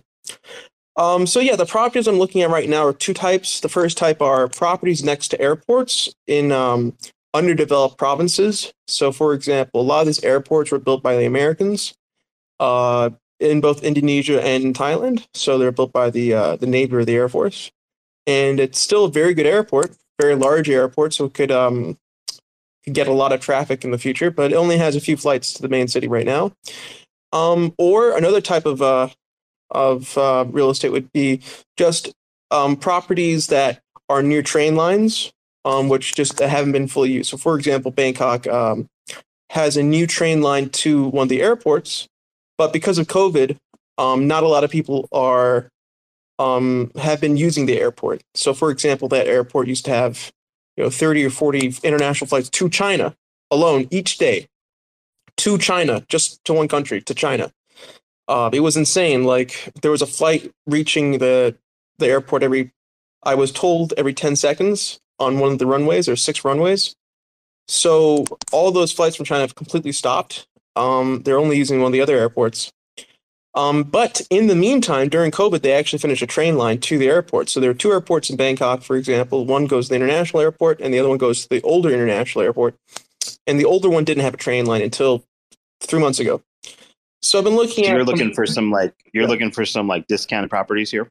Um, 0.96 1.26
so, 1.26 1.40
yeah, 1.40 1.56
the 1.56 1.66
properties 1.66 2.06
I'm 2.06 2.18
looking 2.18 2.42
at 2.42 2.50
right 2.50 2.68
now 2.68 2.86
are 2.86 2.92
two 2.92 3.14
types. 3.14 3.60
The 3.60 3.68
first 3.68 3.96
type 3.96 4.22
are 4.22 4.46
properties 4.48 5.02
next 5.02 5.28
to 5.28 5.40
airports 5.40 6.14
in 6.26 6.52
um, 6.52 6.96
underdeveloped 7.34 7.98
provinces. 7.98 8.72
So, 8.86 9.12
for 9.12 9.34
example, 9.34 9.80
a 9.80 9.82
lot 9.82 10.00
of 10.00 10.06
these 10.06 10.24
airports 10.24 10.70
were 10.70 10.78
built 10.78 11.02
by 11.02 11.16
the 11.16 11.26
Americans 11.26 11.94
uh, 12.60 13.10
in 13.40 13.60
both 13.60 13.82
Indonesia 13.82 14.42
and 14.42 14.74
Thailand. 14.74 15.26
So, 15.34 15.58
they're 15.58 15.72
built 15.72 15.92
by 15.92 16.10
the 16.10 16.32
uh, 16.32 16.56
the 16.56 16.66
Navy 16.66 16.94
or 16.94 17.04
the 17.04 17.16
Air 17.16 17.28
Force, 17.28 17.72
and 18.26 18.60
it's 18.60 18.78
still 18.78 19.06
a 19.06 19.10
very 19.10 19.34
good 19.34 19.46
airport, 19.46 19.96
very 20.20 20.36
large 20.36 20.70
airport, 20.70 21.12
so 21.12 21.26
it 21.26 21.34
could 21.34 21.50
um, 21.50 21.98
could 22.84 22.94
get 22.94 23.08
a 23.08 23.12
lot 23.12 23.32
of 23.32 23.40
traffic 23.40 23.84
in 23.84 23.90
the 23.90 23.98
future. 23.98 24.30
But 24.30 24.52
it 24.52 24.56
only 24.56 24.78
has 24.78 24.94
a 24.96 25.00
few 25.00 25.16
flights 25.16 25.52
to 25.54 25.62
the 25.62 25.68
main 25.68 25.88
city 25.88 26.08
right 26.08 26.26
now. 26.26 26.52
Um, 27.32 27.74
or 27.78 28.16
another 28.16 28.40
type 28.40 28.64
of 28.64 28.80
uh, 28.80 29.08
of 29.70 30.16
uh, 30.16 30.44
real 30.48 30.70
estate 30.70 30.92
would 30.92 31.12
be 31.12 31.40
just 31.76 32.14
um, 32.50 32.76
properties 32.76 33.48
that 33.48 33.80
are 34.08 34.22
near 34.22 34.42
train 34.42 34.76
lines 34.76 35.32
um, 35.64 35.88
which 35.88 36.14
just 36.14 36.38
haven't 36.38 36.72
been 36.72 36.88
fully 36.88 37.12
used. 37.12 37.30
So, 37.30 37.36
for 37.36 37.56
example, 37.56 37.90
Bangkok 37.90 38.46
um, 38.46 38.86
has 39.50 39.76
a 39.76 39.82
new 39.82 40.06
train 40.06 40.42
line 40.42 40.68
to 40.70 41.08
one 41.08 41.24
of 41.24 41.28
the 41.28 41.42
airports, 41.42 42.08
but 42.58 42.72
because 42.72 42.98
of 42.98 43.06
COVID, 43.06 43.56
um, 43.98 44.26
not 44.26 44.42
a 44.42 44.48
lot 44.48 44.64
of 44.64 44.70
people 44.70 45.08
are 45.12 45.68
um, 46.38 46.90
have 46.96 47.20
been 47.20 47.36
using 47.36 47.66
the 47.66 47.80
airport. 47.80 48.22
So, 48.34 48.52
for 48.54 48.70
example, 48.70 49.08
that 49.08 49.26
airport 49.26 49.68
used 49.68 49.84
to 49.86 49.90
have 49.92 50.32
you 50.76 50.84
know 50.84 50.90
30 50.90 51.24
or 51.24 51.30
40 51.30 51.76
international 51.82 52.28
flights 52.28 52.50
to 52.50 52.68
China 52.68 53.14
alone 53.50 53.86
each 53.90 54.18
day, 54.18 54.46
to 55.36 55.58
China, 55.58 56.04
just 56.08 56.44
to 56.44 56.52
one 56.52 56.68
country, 56.68 57.00
to 57.02 57.14
China. 57.14 57.52
Uh, 58.26 58.50
it 58.52 58.60
was 58.60 58.76
insane. 58.76 59.24
Like 59.24 59.72
there 59.82 59.90
was 59.90 60.02
a 60.02 60.06
flight 60.06 60.50
reaching 60.66 61.18
the 61.18 61.56
the 61.98 62.06
airport 62.06 62.42
every, 62.42 62.72
I 63.22 63.36
was 63.36 63.52
told 63.52 63.94
every 63.96 64.14
10 64.14 64.34
seconds 64.34 64.98
on 65.18 65.38
one 65.38 65.52
of 65.52 65.58
the 65.58 65.66
runways. 65.66 66.06
There's 66.06 66.22
six 66.22 66.44
runways. 66.44 66.94
So 67.68 68.24
all 68.52 68.70
those 68.72 68.92
flights 68.92 69.16
from 69.16 69.24
China 69.24 69.40
have 69.42 69.54
completely 69.54 69.92
stopped. 69.92 70.46
Um, 70.76 71.22
they're 71.24 71.38
only 71.38 71.56
using 71.56 71.80
one 71.80 71.88
of 71.88 71.92
the 71.92 72.00
other 72.00 72.16
airports. 72.16 72.72
Um, 73.54 73.84
but 73.84 74.20
in 74.30 74.48
the 74.48 74.56
meantime, 74.56 75.08
during 75.08 75.30
COVID, 75.30 75.62
they 75.62 75.72
actually 75.72 76.00
finished 76.00 76.22
a 76.22 76.26
train 76.26 76.58
line 76.58 76.80
to 76.80 76.98
the 76.98 77.08
airport. 77.08 77.48
So 77.48 77.60
there 77.60 77.70
are 77.70 77.74
two 77.74 77.92
airports 77.92 78.28
in 78.28 78.36
Bangkok, 78.36 78.82
for 78.82 78.96
example. 78.96 79.44
One 79.46 79.66
goes 79.66 79.86
to 79.86 79.90
the 79.90 79.96
international 79.96 80.42
airport, 80.42 80.80
and 80.80 80.92
the 80.92 80.98
other 80.98 81.08
one 81.08 81.18
goes 81.18 81.44
to 81.44 81.48
the 81.48 81.62
older 81.62 81.90
international 81.90 82.44
airport. 82.44 82.74
And 83.46 83.58
the 83.60 83.64
older 83.64 83.88
one 83.88 84.04
didn't 84.04 84.24
have 84.24 84.34
a 84.34 84.38
train 84.38 84.66
line 84.66 84.82
until 84.82 85.24
three 85.80 86.00
months 86.00 86.18
ago. 86.18 86.42
So 87.22 87.38
I've 87.38 87.44
been 87.44 87.54
looking 87.56 87.84
So 87.84 87.90
at. 87.90 87.94
you're 87.96 88.04
looking 88.04 88.34
for 88.34 88.44
some 88.46 88.70
like 88.72 88.92
you're 89.12 89.22
Yeah. 89.24 89.28
looking 89.30 89.50
for 89.52 89.64
some 89.64 89.86
like 89.86 90.06
discounted 90.08 90.50
properties 90.50 90.90
here. 90.90 91.08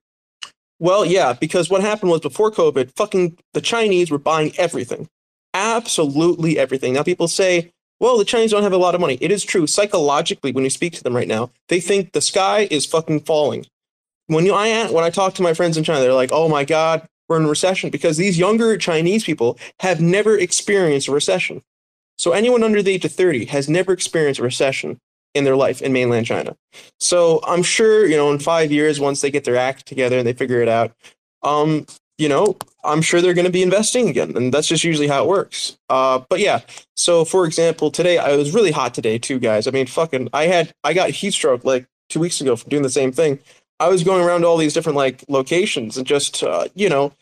Well, 0.79 1.05
yeah, 1.05 1.33
because 1.33 1.69
what 1.69 1.81
happened 1.81 2.11
was 2.11 2.21
before 2.21 2.51
COVID, 2.51 2.95
fucking 2.95 3.37
the 3.53 3.61
Chinese 3.61 4.11
were 4.11 4.17
buying 4.17 4.53
everything. 4.57 5.07
Absolutely 5.53 6.57
everything. 6.57 6.93
Now 6.93 7.03
people 7.03 7.27
say, 7.27 7.71
well, 7.99 8.17
the 8.17 8.25
Chinese 8.25 8.51
don't 8.51 8.63
have 8.63 8.73
a 8.73 8.77
lot 8.77 8.95
of 8.95 9.01
money. 9.01 9.17
It 9.21 9.31
is 9.31 9.45
true. 9.45 9.65
Psychologically, 9.67 10.51
when 10.51 10.63
you 10.63 10.69
speak 10.69 10.93
to 10.93 11.03
them 11.03 11.15
right 11.15 11.27
now, 11.27 11.51
they 11.69 11.79
think 11.79 12.11
the 12.11 12.21
sky 12.21 12.67
is 12.69 12.85
fucking 12.85 13.21
falling. 13.21 13.65
When 14.27 14.45
you 14.45 14.53
I 14.53 14.91
when 14.91 15.03
I 15.03 15.09
talk 15.09 15.35
to 15.35 15.41
my 15.41 15.53
friends 15.53 15.77
in 15.77 15.83
China, 15.83 16.01
they're 16.01 16.13
like, 16.13 16.31
"Oh 16.31 16.49
my 16.49 16.65
god, 16.65 17.07
we're 17.27 17.37
in 17.37 17.45
a 17.45 17.49
recession," 17.49 17.89
because 17.89 18.17
these 18.17 18.37
younger 18.37 18.77
Chinese 18.77 19.23
people 19.23 19.57
have 19.79 20.01
never 20.01 20.37
experienced 20.37 21.07
a 21.07 21.11
recession. 21.11 21.61
So 22.17 22.31
anyone 22.31 22.63
under 22.63 22.81
the 22.81 22.91
age 22.91 23.05
of 23.05 23.11
30 23.11 23.45
has 23.45 23.69
never 23.69 23.93
experienced 23.93 24.39
a 24.39 24.43
recession 24.43 24.99
in 25.33 25.43
their 25.43 25.55
life 25.55 25.81
in 25.81 25.93
mainland 25.93 26.25
China. 26.25 26.55
So 26.99 27.39
I'm 27.43 27.63
sure, 27.63 28.05
you 28.05 28.17
know, 28.17 28.31
in 28.31 28.39
five 28.39 28.71
years, 28.71 28.99
once 28.99 29.21
they 29.21 29.31
get 29.31 29.43
their 29.43 29.57
act 29.57 29.85
together 29.85 30.17
and 30.17 30.27
they 30.27 30.33
figure 30.33 30.61
it 30.61 30.69
out, 30.69 30.91
um, 31.41 31.85
you 32.17 32.29
know, 32.29 32.57
I'm 32.83 33.01
sure 33.01 33.21
they're 33.21 33.33
going 33.33 33.45
to 33.45 33.51
be 33.51 33.63
investing 33.63 34.07
again, 34.07 34.35
and 34.37 34.53
that's 34.53 34.67
just 34.67 34.83
usually 34.83 35.07
how 35.07 35.23
it 35.23 35.27
works. 35.27 35.77
Uh, 35.89 36.21
but 36.29 36.39
yeah, 36.39 36.61
so 36.95 37.25
for 37.25 37.45
example, 37.45 37.89
today 37.89 38.17
I 38.17 38.35
was 38.35 38.53
really 38.53 38.71
hot 38.71 38.93
today 38.93 39.17
too, 39.17 39.39
guys. 39.39 39.67
I 39.67 39.71
mean, 39.71 39.87
fucking, 39.87 40.29
I 40.33 40.45
had 40.45 40.71
I 40.83 40.93
got 40.93 41.09
heat 41.09 41.31
stroke 41.31 41.63
like 41.65 41.87
two 42.09 42.19
weeks 42.19 42.39
ago 42.39 42.55
from 42.55 42.69
doing 42.69 42.83
the 42.83 42.89
same 42.89 43.11
thing. 43.11 43.39
I 43.79 43.89
was 43.89 44.03
going 44.03 44.23
around 44.23 44.41
to 44.41 44.47
all 44.47 44.57
these 44.57 44.73
different 44.73 44.95
like 44.95 45.23
locations 45.27 45.97
and 45.97 46.05
just 46.05 46.43
uh, 46.43 46.67
you 46.75 46.87
know, 46.87 47.13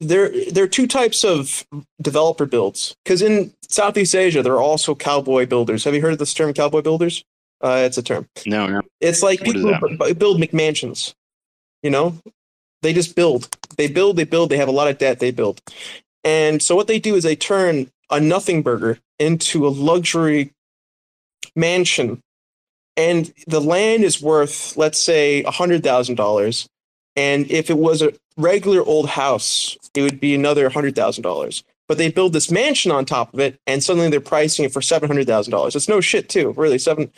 there 0.00 0.30
there 0.50 0.64
are 0.64 0.68
two 0.68 0.86
types 0.86 1.24
of 1.24 1.66
developer 2.00 2.46
builds 2.46 2.96
because 3.04 3.20
in 3.20 3.52
Southeast 3.68 4.14
Asia 4.14 4.42
there 4.42 4.54
are 4.54 4.62
also 4.62 4.94
cowboy 4.94 5.46
builders. 5.46 5.84
Have 5.84 5.94
you 5.94 6.00
heard 6.00 6.12
of 6.12 6.18
this 6.18 6.34
term, 6.34 6.52
cowboy 6.52 6.82
builders? 6.82 7.24
Uh, 7.60 7.82
it's 7.84 7.98
a 7.98 8.02
term. 8.02 8.28
No, 8.46 8.66
no. 8.66 8.82
It's 9.00 9.22
like 9.22 9.40
What 9.40 9.54
people 9.54 9.74
who 9.74 10.14
build 10.14 10.40
McMansions. 10.40 11.14
You 11.82 11.90
know, 11.90 12.18
they 12.82 12.92
just 12.92 13.14
build. 13.14 13.48
They 13.76 13.88
build. 13.88 14.16
They 14.16 14.24
build. 14.24 14.50
They 14.50 14.56
have 14.56 14.68
a 14.68 14.72
lot 14.72 14.88
of 14.88 14.98
debt. 14.98 15.20
They 15.20 15.30
build. 15.30 15.60
And 16.24 16.62
so 16.62 16.74
what 16.74 16.86
they 16.86 16.98
do 16.98 17.14
is 17.14 17.24
they 17.24 17.36
turn 17.36 17.90
a 18.10 18.20
nothing 18.20 18.62
burger 18.62 18.98
into 19.18 19.66
a 19.66 19.70
luxury 19.70 20.52
mansion, 21.56 22.20
and 22.96 23.32
the 23.46 23.60
land 23.60 24.04
is 24.04 24.20
worth, 24.20 24.76
let's 24.76 24.98
say, 25.02 25.42
a 25.44 25.50
hundred 25.50 25.82
thousand 25.82 26.16
dollars. 26.16 26.68
And 27.16 27.50
if 27.50 27.70
it 27.70 27.78
was 27.78 28.02
a 28.02 28.12
regular 28.36 28.82
old 28.82 29.08
house, 29.08 29.76
it 29.94 30.02
would 30.02 30.20
be 30.20 30.34
another 30.34 30.68
hundred 30.68 30.94
thousand 30.94 31.22
dollars. 31.22 31.64
But 31.88 31.98
they 31.98 32.10
build 32.10 32.32
this 32.32 32.50
mansion 32.50 32.92
on 32.92 33.04
top 33.04 33.32
of 33.32 33.40
it, 33.40 33.58
and 33.66 33.82
suddenly 33.82 34.10
they're 34.10 34.20
pricing 34.20 34.64
it 34.64 34.72
for 34.72 34.82
seven 34.82 35.08
hundred 35.08 35.26
thousand 35.26 35.52
dollars. 35.52 35.74
It's 35.74 35.88
no 35.88 36.00
shit, 36.00 36.28
too. 36.28 36.52
Really, 36.56 36.78
seven. 36.78 37.10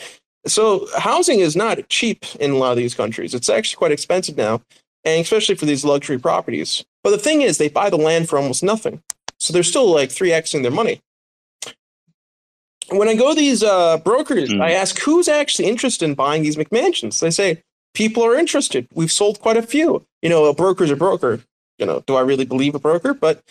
So 0.46 0.88
housing 0.98 1.40
is 1.40 1.54
not 1.56 1.88
cheap 1.88 2.24
in 2.36 2.52
a 2.52 2.56
lot 2.56 2.72
of 2.72 2.78
these 2.78 2.94
countries. 2.94 3.34
It's 3.34 3.50
actually 3.50 3.76
quite 3.78 3.92
expensive 3.92 4.36
now, 4.36 4.62
and 5.04 5.20
especially 5.20 5.54
for 5.54 5.66
these 5.66 5.84
luxury 5.84 6.18
properties. 6.18 6.84
But 7.04 7.10
the 7.10 7.18
thing 7.18 7.42
is, 7.42 7.58
they 7.58 7.68
buy 7.68 7.90
the 7.90 7.96
land 7.96 8.28
for 8.28 8.38
almost 8.38 8.62
nothing, 8.62 9.02
so 9.38 9.52
they're 9.52 9.62
still 9.62 9.92
like 9.92 10.10
three 10.10 10.30
xing 10.30 10.62
their 10.62 10.70
money. 10.70 11.00
When 12.88 13.08
I 13.08 13.14
go 13.14 13.30
to 13.30 13.38
these 13.38 13.62
uh, 13.62 13.98
brokers, 13.98 14.50
Hmm. 14.52 14.62
I 14.62 14.72
ask 14.72 14.98
who's 14.98 15.28
actually 15.28 15.68
interested 15.68 16.04
in 16.06 16.14
buying 16.14 16.42
these 16.42 16.56
McMansions. 16.56 17.20
They 17.20 17.30
say 17.30 17.62
people 17.94 18.24
are 18.24 18.34
interested. 18.34 18.88
We've 18.94 19.12
sold 19.12 19.40
quite 19.40 19.56
a 19.56 19.62
few. 19.62 20.04
You 20.22 20.28
know, 20.28 20.46
a 20.46 20.54
broker's 20.54 20.90
a 20.90 20.96
broker. 20.96 21.40
You 21.78 21.86
know, 21.86 22.02
do 22.06 22.16
I 22.16 22.20
really 22.22 22.44
believe 22.44 22.74
a 22.74 22.78
broker? 22.78 23.14
But 23.14 23.42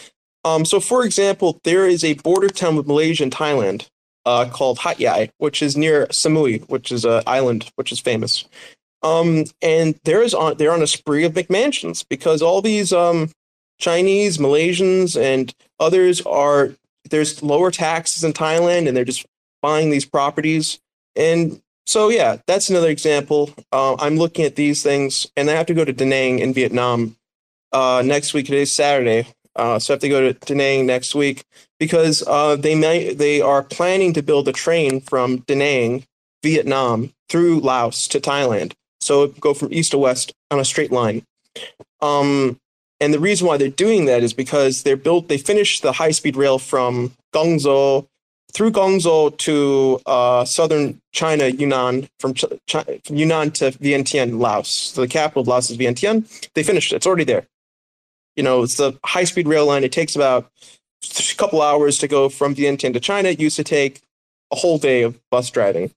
um, 0.43 0.65
so, 0.65 0.80
for 0.80 1.06
example, 1.06 1.60
there 1.63 1.88
is 1.88 2.04
a 2.04 2.13
border 2.15 2.49
town 2.49 2.75
with 2.75 2.88
Malaysia 2.88 3.23
and 3.23 3.32
Thailand 3.32 3.88
uh, 4.30 4.48
called 4.48 4.78
Hat 4.78 5.00
Yai, 5.00 5.32
which 5.39 5.63
is 5.63 5.76
near 5.76 6.06
Samui, 6.08 6.62
which 6.70 6.92
is 6.92 7.04
an 7.04 7.24
island 7.26 7.72
which 7.78 7.92
is 7.92 8.00
famous. 8.00 8.46
Um, 9.02 9.46
and 9.62 10.00
there 10.04 10.22
is 10.22 10.34
on 10.34 10.58
they're 10.58 10.74
on 10.74 10.84
a 10.84 10.88
spree 10.88 11.26
of 11.26 11.34
McMansions 11.34 12.06
because 12.08 12.42
all 12.42 12.62
these 12.62 12.94
um, 12.94 13.32
Chinese, 13.80 14.38
Malaysians, 14.38 15.20
and 15.20 15.54
others 15.80 16.22
are 16.22 16.72
there's 17.10 17.42
lower 17.42 17.72
taxes 17.72 18.24
in 18.24 18.34
Thailand, 18.34 18.88
and 18.88 18.96
they're 18.96 19.12
just 19.13 19.26
buying 19.62 19.89
these 19.89 20.06
properties. 20.06 20.80
And 21.15 21.60
So 21.88 22.10
yeah, 22.10 22.38
that's 22.46 22.70
another 22.70 22.89
example. 22.89 23.50
Uh, 23.72 23.96
I'm 23.98 24.18
looking 24.18 24.46
at 24.46 24.56
these 24.56 24.84
things, 24.84 25.26
and 25.36 25.50
I 25.50 25.54
have 25.54 25.65
to 25.68 25.74
go 25.74 25.84
to 25.84 25.94
Da 25.94 26.06
Nang 26.06 26.38
in 26.38 26.54
Vietnam 26.54 27.15
uh, 27.72 28.04
next 28.06 28.36
week. 28.36 28.46
Today's 28.46 28.72
Saturday, 28.72 29.26
uh, 29.60 29.78
so 29.78 29.93
I 29.93 29.95
have 29.95 30.02
to 30.02 30.10
go 30.10 30.22
to 30.22 30.34
Da 30.34 30.56
Nang 30.56 30.86
next 30.86 31.13
week 31.13 31.43
because 31.80 32.24
uh, 32.26 32.56
they 32.56 32.76
may 32.76 33.13
they 33.13 33.41
are 33.41 33.62
planning 33.62 34.13
to 34.13 34.24
build 34.24 34.48
a 34.48 34.54
train 34.54 35.02
from 35.02 35.39
Da 35.48 35.56
Nang, 35.56 36.06
Vietnam, 36.43 37.13
through 37.28 37.60
Laos 37.60 38.08
to 38.08 38.19
Thailand. 38.19 38.74
So 39.02 39.24
it 39.24 39.39
go 39.39 39.54
from 39.54 39.74
east 39.74 39.91
to 39.91 39.98
west 39.98 40.34
on 40.50 40.60
a 40.60 40.65
straight 40.65 40.91
line. 40.91 41.24
Um, 42.02 42.58
and 43.02 43.13
the 43.13 43.19
reason 43.19 43.48
why 43.48 43.58
they're 43.58 43.69
doing 43.69 44.06
that 44.06 44.24
is 44.24 44.34
because 44.34 44.84
they're 44.84 44.98
built. 44.98 45.28
They 45.28 45.38
finished 45.38 45.82
the 45.82 45.93
high 45.93 46.12
speed 46.12 46.36
rail 46.36 46.58
from 46.60 47.13
Guangzhou 47.34 48.08
through 48.52 48.72
Guangzhou 48.72 49.38
to 49.38 50.02
uh, 50.06 50.43
southern 50.45 51.00
China, 51.12 51.48
Yunnan, 51.48 52.10
from, 52.19 52.34
Ch- 52.34 52.45
from 52.67 53.15
Yunnan 53.15 53.52
to 53.52 53.72
Vientiane, 53.72 54.39
Laos. 54.39 54.69
So 54.69 55.02
the 55.02 55.08
capital 55.08 55.41
of 55.41 55.48
Laos 55.48 55.69
is 55.69 55.78
Vientiane. 55.78 56.26
They 56.54 56.63
finished 56.63 56.91
it. 56.91 56.98
It's 56.98 57.08
already 57.08 57.26
there. 57.26 57.45
You 58.39 58.43
know, 58.43 58.63
it's 58.63 58.78
the 58.78 58.97
high 59.04 59.25
speed 59.25 59.49
rail 59.49 59.65
line. 59.65 59.84
It 59.84 59.91
takes 59.91 60.15
about 60.15 60.49
a 61.04 61.36
couple 61.36 61.62
hours 61.62 61.97
to 61.97 62.08
go 62.08 62.30
from 62.30 62.56
Vientiane 62.56 62.93
to 62.93 62.99
China. 63.02 63.28
It 63.28 63.39
used 63.41 63.58
to 63.58 63.65
take 63.65 63.99
a 64.49 64.56
whole 64.56 64.78
day 64.78 65.02
of 65.02 65.19
bus 65.30 65.49
driving. 65.49 65.91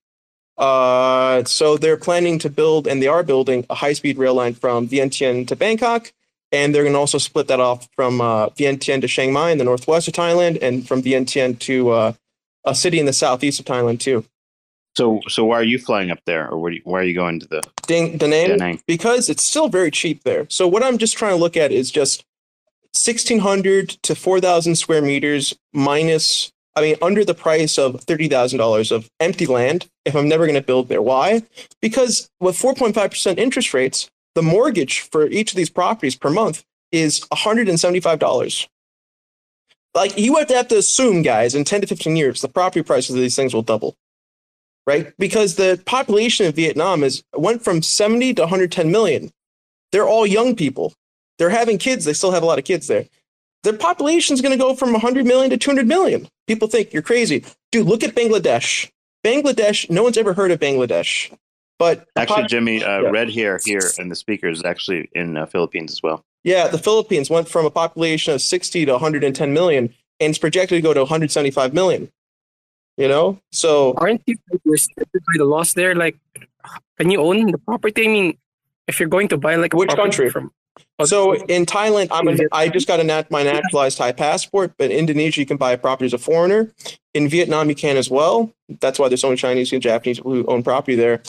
Uh, 0.58 1.44
so 1.44 1.76
they're 1.76 1.96
planning 1.96 2.40
to 2.40 2.50
build, 2.50 2.88
and 2.88 3.00
they 3.00 3.06
are 3.06 3.22
building, 3.22 3.64
a 3.70 3.76
high 3.76 3.92
speed 3.92 4.18
rail 4.18 4.34
line 4.34 4.54
from 4.54 4.88
Vientiane 4.88 5.46
to 5.46 5.54
Bangkok. 5.54 6.12
And 6.50 6.74
they're 6.74 6.82
going 6.82 6.94
to 6.94 6.98
also 6.98 7.18
split 7.18 7.46
that 7.46 7.60
off 7.60 7.88
from 7.94 8.20
uh, 8.20 8.48
Vientiane 8.48 9.02
to 9.02 9.06
Chiang 9.06 9.32
Mai 9.32 9.52
in 9.52 9.58
the 9.58 9.64
northwest 9.64 10.08
of 10.08 10.14
Thailand, 10.14 10.60
and 10.60 10.84
from 10.84 11.00
Vientiane 11.00 11.56
to 11.60 11.90
uh, 11.90 12.12
a 12.64 12.74
city 12.74 12.98
in 12.98 13.06
the 13.06 13.12
southeast 13.12 13.60
of 13.60 13.66
Thailand 13.66 14.00
too. 14.00 14.24
So, 14.96 15.20
so 15.28 15.44
why 15.44 15.60
are 15.60 15.62
you 15.62 15.78
flying 15.78 16.10
up 16.10 16.18
there, 16.26 16.48
or 16.48 16.72
you, 16.72 16.80
why 16.82 17.02
are 17.02 17.04
you 17.04 17.14
going 17.14 17.38
to 17.38 17.46
the 17.46 17.62
Nang, 17.88 18.18
Da 18.18 18.26
Nang? 18.26 18.82
because 18.88 19.30
it's 19.30 19.44
still 19.44 19.68
very 19.68 19.92
cheap 19.92 20.24
there. 20.24 20.46
So 20.50 20.66
what 20.66 20.82
I'm 20.82 20.98
just 20.98 21.16
trying 21.16 21.34
to 21.34 21.40
look 21.40 21.56
at 21.56 21.70
is 21.70 21.88
just 21.88 22.24
1600 22.94 23.88
to 24.02 24.14
4000 24.14 24.76
square 24.76 25.02
meters 25.02 25.54
minus 25.72 26.52
I 26.76 26.82
mean 26.82 26.96
under 27.02 27.24
the 27.24 27.34
price 27.34 27.78
of 27.78 27.94
$30,000 28.06 28.92
of 28.92 29.08
empty 29.18 29.46
land 29.46 29.88
if 30.04 30.14
I'm 30.14 30.28
never 30.28 30.46
going 30.46 30.60
to 30.60 30.66
build 30.66 30.88
there. 30.88 31.02
Why? 31.02 31.42
Because 31.80 32.28
with 32.40 32.56
4.5% 32.56 33.38
interest 33.38 33.74
rates, 33.74 34.10
the 34.34 34.42
mortgage 34.42 35.00
for 35.00 35.26
each 35.26 35.52
of 35.52 35.56
these 35.56 35.70
properties 35.70 36.16
per 36.16 36.30
month 36.30 36.64
is 36.90 37.20
$175. 37.32 38.68
Like 39.94 40.18
you 40.18 40.36
have 40.36 40.48
to 40.48 40.54
have 40.54 40.68
to 40.68 40.78
assume 40.78 41.22
guys 41.22 41.54
in 41.54 41.64
10 41.64 41.82
to 41.82 41.86
15 41.86 42.16
years 42.16 42.40
the 42.40 42.48
property 42.48 42.82
prices 42.82 43.14
of 43.14 43.20
these 43.20 43.36
things 43.36 43.54
will 43.54 43.62
double. 43.62 43.94
Right? 44.86 45.12
Because 45.18 45.54
the 45.54 45.80
population 45.86 46.46
of 46.46 46.56
Vietnam 46.56 47.04
is 47.04 47.22
went 47.34 47.62
from 47.62 47.82
70 47.82 48.34
to 48.34 48.42
110 48.42 48.90
million. 48.90 49.30
They're 49.92 50.08
all 50.08 50.26
young 50.26 50.56
people. 50.56 50.92
They're 51.38 51.50
having 51.50 51.78
kids. 51.78 52.04
They 52.04 52.12
still 52.12 52.32
have 52.32 52.42
a 52.42 52.46
lot 52.46 52.58
of 52.58 52.64
kids 52.64 52.86
there. 52.86 53.06
Their 53.62 53.72
population 53.74 54.34
is 54.34 54.40
going 54.40 54.52
to 54.52 54.58
go 54.58 54.74
from 54.74 54.92
100 54.92 55.24
million 55.24 55.50
to 55.50 55.56
200 55.56 55.86
million. 55.86 56.28
People 56.46 56.68
think 56.68 56.92
you're 56.92 57.02
crazy. 57.02 57.44
Dude, 57.70 57.86
look 57.86 58.02
at 58.02 58.14
Bangladesh. 58.14 58.90
Bangladesh, 59.24 59.88
no 59.88 60.02
one's 60.02 60.18
ever 60.18 60.34
heard 60.34 60.50
of 60.50 60.58
Bangladesh. 60.58 61.32
But 61.78 62.06
Actually, 62.16 62.42
pop- 62.42 62.50
Jimmy, 62.50 62.82
uh, 62.82 63.02
Yeah. 63.02 63.10
red 63.10 63.28
here, 63.28 63.60
here, 63.64 63.80
and 63.98 64.10
the 64.10 64.16
speaker 64.16 64.48
is 64.48 64.64
actually 64.64 65.08
in 65.14 65.36
uh, 65.36 65.46
Philippines 65.46 65.92
as 65.92 66.02
well. 66.02 66.24
yeah, 66.44 66.66
the 66.68 66.78
Philippines 66.78 67.30
went 67.30 67.48
from 67.48 67.64
a 67.66 67.70
population 67.70 68.34
of 68.34 68.42
60 68.42 68.84
to 68.86 68.92
110 68.92 69.52
million 69.52 69.94
and 70.20 70.30
it's 70.30 70.38
projected 70.38 70.76
to 70.76 70.80
go 70.82 70.92
to 70.92 71.00
175 71.00 71.72
million. 71.72 72.10
You 72.96 73.08
know? 73.08 73.38
So 73.52 73.94
Aren't 73.96 74.22
you 74.26 74.36
restricted 74.64 75.22
by 75.22 75.38
the 75.38 75.44
laws 75.44 75.72
there? 75.74 75.94
Like, 75.94 76.16
can 76.98 77.10
you 77.10 77.20
own 77.20 77.50
the 77.52 77.58
property? 77.58 78.04
I 78.04 78.08
mean, 78.08 78.38
if 78.88 78.98
you're 79.00 79.08
going 79.08 79.28
to 79.28 79.36
buy 79.38 79.54
like 79.56 79.72
a 79.72 79.76
Which 79.76 79.90
country? 79.90 80.30
From, 80.30 80.52
So 81.04 81.34
in 81.34 81.66
Thailand, 81.66 82.08
I'm 82.10 82.28
a, 82.28 82.36
I 82.52 82.68
just 82.68 82.86
got 82.86 83.00
a 83.00 83.04
nat, 83.04 83.30
my 83.30 83.42
naturalized 83.42 83.98
Thai 83.98 84.12
passport, 84.12 84.74
but 84.78 84.90
in 84.90 84.98
Indonesia 84.98 85.40
you 85.40 85.46
can 85.46 85.56
buy 85.56 85.72
a 85.72 85.78
property 85.78 86.06
as 86.06 86.12
a 86.12 86.18
foreigner. 86.18 86.72
In 87.14 87.28
Vietnam 87.28 87.68
you 87.68 87.74
can 87.74 87.96
as 87.96 88.10
well. 88.10 88.52
That's 88.80 88.98
why 88.98 89.08
there's 89.08 89.20
so 89.20 89.28
many 89.28 89.36
Chinese 89.36 89.72
and 89.72 89.82
Japanese 89.82 90.18
who 90.18 90.46
own 90.46 90.62
property 90.62 90.94
there. 90.94 91.22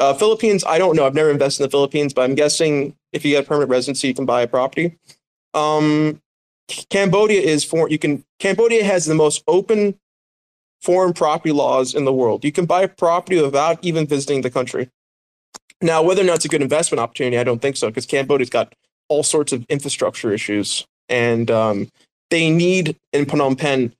Uh, 0.00 0.14
Philippines, 0.14 0.64
I 0.66 0.78
don't 0.78 0.96
know. 0.96 1.06
I've 1.06 1.14
never 1.14 1.30
invested 1.30 1.62
in 1.62 1.68
the 1.68 1.70
Philippines, 1.70 2.12
but 2.12 2.22
I'm 2.22 2.34
guessing 2.34 2.96
if 3.12 3.24
you 3.24 3.32
get 3.32 3.46
permanent 3.46 3.70
residency, 3.70 4.08
you 4.08 4.14
can 4.14 4.26
buy 4.26 4.42
a 4.42 4.48
property. 4.48 4.98
Um, 5.54 6.20
Cambodia 6.90 7.40
is 7.40 7.64
for 7.64 7.88
you 7.88 7.98
can 7.98 8.24
Cambodia 8.38 8.82
has 8.84 9.04
the 9.04 9.14
most 9.14 9.44
open 9.46 9.94
foreign 10.80 11.12
property 11.12 11.52
laws 11.52 11.94
in 11.94 12.04
the 12.04 12.12
world. 12.12 12.44
You 12.44 12.52
can 12.52 12.66
buy 12.66 12.86
property 12.86 13.40
without 13.40 13.78
even 13.82 14.06
visiting 14.06 14.40
the 14.40 14.50
country. 14.50 14.90
Now, 15.80 16.02
whether 16.02 16.22
or 16.22 16.24
not 16.24 16.36
it's 16.36 16.44
a 16.44 16.48
good 16.48 16.62
investment 16.62 17.00
opportunity, 17.00 17.38
I 17.38 17.44
don't 17.44 17.60
think 17.60 17.76
so 17.76 17.88
because 17.88 18.06
Cambodia's 18.06 18.50
got 18.50 18.74
all 19.12 19.22
sorts 19.22 19.52
of 19.52 19.66
infrastructure 19.68 20.32
issues, 20.32 20.86
and 21.10 21.50
um, 21.50 21.88
they 22.30 22.48
need 22.48 22.96
in 23.12 23.26
Phnom 23.26 23.58
Penh 23.58 23.92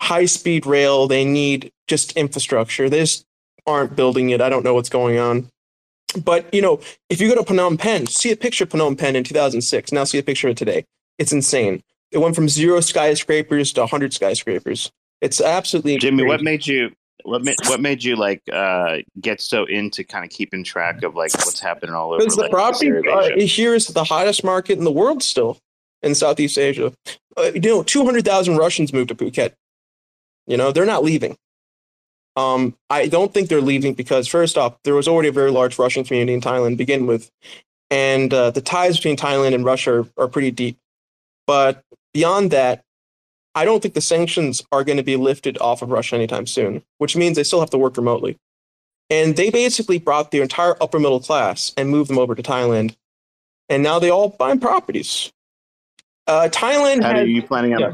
high 0.00 0.26
speed 0.26 0.64
rail. 0.64 1.08
They 1.08 1.24
need 1.24 1.72
just 1.88 2.12
infrastructure. 2.12 2.88
They 2.88 3.00
just 3.00 3.24
aren't 3.66 3.96
building 3.96 4.30
it. 4.30 4.40
I 4.40 4.48
don't 4.48 4.64
know 4.64 4.74
what's 4.74 4.88
going 4.88 5.18
on. 5.18 5.48
But 6.24 6.52
you 6.54 6.62
know, 6.62 6.80
if 7.08 7.20
you 7.20 7.28
go 7.28 7.42
to 7.42 7.52
Phnom 7.52 7.78
Penh, 7.78 8.06
see 8.06 8.30
a 8.30 8.36
picture 8.36 8.64
of 8.64 8.70
Phnom 8.70 8.96
Penh 8.96 9.16
in 9.16 9.24
2006. 9.24 9.90
Now 9.90 10.04
see 10.04 10.18
a 10.18 10.22
picture 10.22 10.46
of 10.46 10.52
it 10.52 10.56
today. 10.56 10.84
It's 11.18 11.32
insane. 11.32 11.82
It 12.12 12.18
went 12.18 12.36
from 12.36 12.48
zero 12.48 12.80
skyscrapers 12.80 13.72
to 13.74 13.80
100 13.82 14.14
skyscrapers. 14.14 14.90
It's 15.20 15.40
absolutely 15.40 15.98
Jimmy, 15.98 16.24
what 16.24 16.42
made 16.42 16.66
you 16.66 16.92
what 17.24 17.42
made 17.42 17.56
what 17.66 17.80
made 17.80 18.02
you 18.02 18.16
like 18.16 18.42
uh, 18.52 18.98
get 19.20 19.40
so 19.40 19.64
into 19.64 20.04
kind 20.04 20.24
of 20.24 20.30
keeping 20.30 20.64
track 20.64 21.02
of 21.02 21.14
like 21.14 21.34
what's 21.38 21.60
happening 21.60 21.94
all 21.94 22.12
over? 22.12 22.18
Because 22.18 22.36
the 22.36 22.42
like, 22.42 22.50
property 22.50 22.90
uh, 22.90 23.46
here 23.46 23.74
is 23.74 23.86
the 23.88 24.04
hottest 24.04 24.44
market 24.44 24.78
in 24.78 24.84
the 24.84 24.92
world 24.92 25.22
still 25.22 25.58
in 26.02 26.14
Southeast 26.14 26.58
Asia. 26.58 26.92
Uh, 27.36 27.50
you 27.54 27.60
know, 27.60 27.82
200,000 27.82 28.56
Russians 28.56 28.92
moved 28.92 29.08
to 29.08 29.14
Phuket. 29.14 29.52
You 30.46 30.56
know, 30.56 30.72
they're 30.72 30.86
not 30.86 31.04
leaving. 31.04 31.36
Um, 32.36 32.76
I 32.88 33.06
don't 33.06 33.32
think 33.32 33.48
they're 33.48 33.60
leaving 33.60 33.94
because, 33.94 34.26
first 34.26 34.56
off, 34.56 34.76
there 34.84 34.94
was 34.94 35.08
already 35.08 35.28
a 35.28 35.32
very 35.32 35.50
large 35.50 35.78
Russian 35.78 36.04
community 36.04 36.34
in 36.34 36.40
Thailand 36.40 36.70
to 36.70 36.76
begin 36.76 37.06
with. 37.06 37.30
And 37.90 38.32
uh, 38.32 38.50
the 38.50 38.60
ties 38.60 38.96
between 38.96 39.16
Thailand 39.16 39.54
and 39.54 39.64
Russia 39.64 40.00
are, 40.00 40.06
are 40.16 40.28
pretty 40.28 40.50
deep. 40.50 40.78
But 41.46 41.82
beyond 42.14 42.52
that, 42.52 42.84
I 43.54 43.64
don't 43.64 43.82
think 43.82 43.94
the 43.94 44.00
sanctions 44.00 44.62
are 44.70 44.84
going 44.84 44.98
to 44.98 45.02
be 45.02 45.16
lifted 45.16 45.58
off 45.58 45.82
of 45.82 45.90
Russia 45.90 46.16
anytime 46.16 46.46
soon, 46.46 46.82
which 46.98 47.16
means 47.16 47.36
they 47.36 47.44
still 47.44 47.60
have 47.60 47.70
to 47.70 47.78
work 47.78 47.96
remotely. 47.96 48.38
And 49.08 49.36
they 49.36 49.50
basically 49.50 49.98
brought 49.98 50.30
the 50.30 50.40
entire 50.40 50.76
upper 50.80 51.00
middle 51.00 51.20
class 51.20 51.72
and 51.76 51.90
moved 51.90 52.08
them 52.10 52.18
over 52.18 52.34
to 52.34 52.42
Thailand. 52.42 52.94
And 53.68 53.82
now 53.82 53.98
they 53.98 54.10
all 54.10 54.28
buy 54.28 54.56
properties. 54.56 55.32
Uh, 56.26 56.48
Thailand 56.50 57.02
How 57.02 57.10
are 57.10 57.24
you 57.24 57.42
planning 57.42 57.74
on? 57.74 57.80
yeah. 57.80 57.92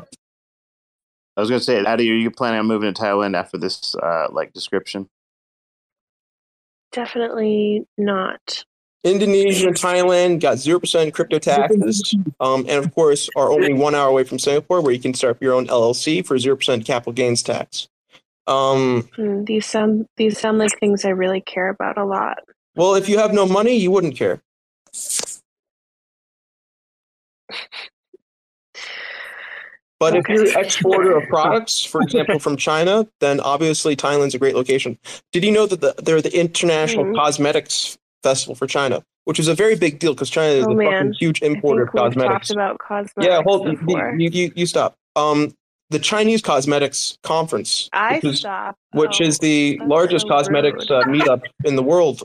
I 1.36 1.40
was 1.40 1.50
going 1.50 1.60
to 1.60 1.64
say, 1.64 1.82
how 1.84 1.96
do 1.96 2.02
are 2.02 2.16
you 2.16 2.30
planning 2.30 2.60
on 2.60 2.66
moving 2.66 2.92
to 2.92 3.00
Thailand 3.00 3.34
after 3.36 3.58
this 3.58 3.94
uh, 3.94 4.28
like 4.30 4.52
description? 4.52 5.08
Definitely 6.92 7.86
not. 7.98 8.64
Indonesia 9.04 9.68
and 9.68 9.76
Thailand 9.76 10.40
got 10.40 10.56
0% 10.56 11.12
crypto 11.12 11.38
taxes. 11.38 12.14
Um, 12.40 12.66
and 12.68 12.84
of 12.84 12.92
course, 12.94 13.28
are 13.36 13.52
only 13.52 13.72
one 13.72 13.94
hour 13.94 14.08
away 14.08 14.24
from 14.24 14.38
Singapore, 14.38 14.80
where 14.80 14.92
you 14.92 14.98
can 15.00 15.14
start 15.14 15.36
up 15.36 15.42
your 15.42 15.52
own 15.54 15.66
LLC 15.68 16.26
for 16.26 16.36
0% 16.36 16.84
capital 16.84 17.12
gains 17.12 17.42
tax. 17.42 17.88
Um, 18.48 19.08
Hmm, 19.16 19.44
these 19.44 19.66
sound 19.66 20.06
these 20.16 20.38
sound 20.38 20.58
like 20.58 20.78
things 20.78 21.04
I 21.04 21.10
really 21.10 21.40
care 21.40 21.68
about 21.68 21.98
a 21.98 22.04
lot. 22.04 22.38
well, 22.76 22.94
if 22.94 23.08
you 23.08 23.18
have 23.18 23.32
no 23.32 23.44
money, 23.46 23.76
you 23.76 23.90
wouldn't 23.90 24.16
care. 24.16 24.40
But 29.98 30.14
if 30.14 30.28
you're 30.28 30.44
an 30.46 30.64
exporter 30.64 31.16
of 31.16 31.24
products, 31.28 31.82
for 31.82 32.02
example, 32.02 32.38
from 32.38 32.56
China, 32.56 33.06
then 33.20 33.40
obviously 33.40 33.96
Thailand's 33.96 34.34
a 34.34 34.38
great 34.38 34.54
location. 34.54 34.98
Did 35.32 35.42
you 35.42 35.50
know 35.52 35.66
that 35.66 35.80
the, 35.80 35.94
they're 36.02 36.20
the 36.20 36.38
International 36.38 37.04
Mhm. 37.06 37.14
Cosmetics 37.16 37.96
Festival 38.26 38.54
for 38.56 38.66
China, 38.66 39.02
which 39.24 39.38
is 39.38 39.46
a 39.46 39.54
very 39.54 39.76
big 39.76 40.00
deal 40.00 40.12
because 40.14 40.30
China 40.30 40.52
is 40.52 40.66
Oh, 40.66 40.72
a 40.72 40.74
man. 40.74 40.92
fucking 40.92 41.12
huge 41.12 41.42
importer 41.42 41.84
of 41.84 41.92
cosmetics. 41.92 42.48
talked 42.48 42.50
about 42.50 42.78
cosmetics 42.78 43.26
Yeah, 43.26 43.42
hold 43.42 43.66
you, 43.88 44.08
you, 44.18 44.52
you, 44.56 44.66
stop. 44.66 44.94
Um, 45.14 45.54
the 45.90 46.00
Chinese 46.00 46.42
Cosmetics 46.42 47.16
Conference, 47.22 47.88
I 47.92 48.14
which 48.14 48.24
is, 48.24 48.38
stop. 48.40 48.74
which 48.92 49.20
Oh, 49.20 49.24
is 49.24 49.38
the 49.38 49.80
largest 49.86 50.24
so 50.24 50.28
cosmetics 50.28 50.90
uh, 50.90 51.02
meetup 51.04 51.42
in 51.64 51.76
the 51.76 51.82
world, 51.84 52.24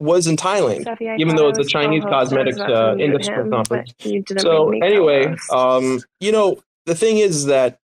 was 0.00 0.26
in 0.26 0.36
Thailand. 0.36 0.86
Even 1.18 1.36
though 1.36 1.48
it's 1.48 1.58
a 1.58 1.64
Chinese 1.64 2.04
co-host, 2.04 2.32
I 2.32 2.44
was 2.44 2.56
cosmetics, 2.56 2.60
uh, 2.60 2.96
industry 2.98 3.34
him, 3.34 3.50
conference. 3.50 3.92
but 3.98 4.06
You 4.12 4.22
didn't 4.22 4.42
So 4.42 4.70
anyway, 4.82 5.34
um, 5.50 6.00
you 6.20 6.30
know, 6.30 6.60
the 6.86 6.94
thing 6.94 7.18
is 7.18 7.46
that 7.46 7.78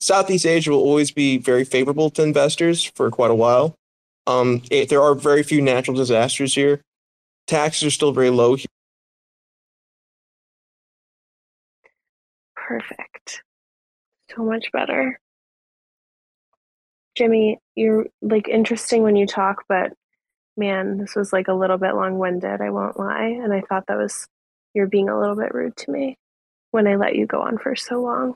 Southeast 0.00 0.46
Asia 0.46 0.70
will 0.70 0.78
always 0.78 1.10
be 1.10 1.36
very 1.36 1.64
favorable 1.64 2.08
to 2.10 2.22
investors 2.22 2.82
for 2.82 3.10
quite 3.10 3.30
a 3.30 3.34
while. 3.34 3.74
Um, 4.26 4.62
it, 4.70 4.88
there 4.88 5.02
are 5.02 5.14
very 5.14 5.42
few 5.42 5.60
natural 5.60 5.96
disasters 5.96 6.54
here. 6.54 6.82
Taxes 7.46 7.84
are 7.88 7.90
still 7.90 8.12
very 8.12 8.30
low. 8.30 8.54
here. 8.54 8.66
Perfect. 12.54 13.42
So 14.34 14.44
much 14.44 14.70
better. 14.72 15.18
Jimmy, 17.16 17.58
you're 17.74 18.06
like 18.22 18.48
interesting 18.48 19.02
when 19.02 19.16
you 19.16 19.26
talk, 19.26 19.64
but 19.68 19.92
man, 20.56 20.98
this 20.98 21.16
was 21.16 21.32
like 21.32 21.48
a 21.48 21.54
little 21.54 21.78
bit 21.78 21.94
long 21.94 22.18
winded, 22.18 22.60
I 22.60 22.70
won't 22.70 22.98
lie. 22.98 23.38
And 23.42 23.52
I 23.52 23.62
thought 23.62 23.86
that 23.88 23.98
was, 23.98 24.28
you're 24.74 24.86
being 24.86 25.08
a 25.08 25.18
little 25.18 25.34
bit 25.34 25.52
rude 25.52 25.76
to 25.78 25.90
me 25.90 26.16
when 26.70 26.86
I 26.86 26.94
let 26.94 27.16
you 27.16 27.26
go 27.26 27.40
on 27.42 27.58
for 27.58 27.74
so 27.74 28.00
long. 28.00 28.34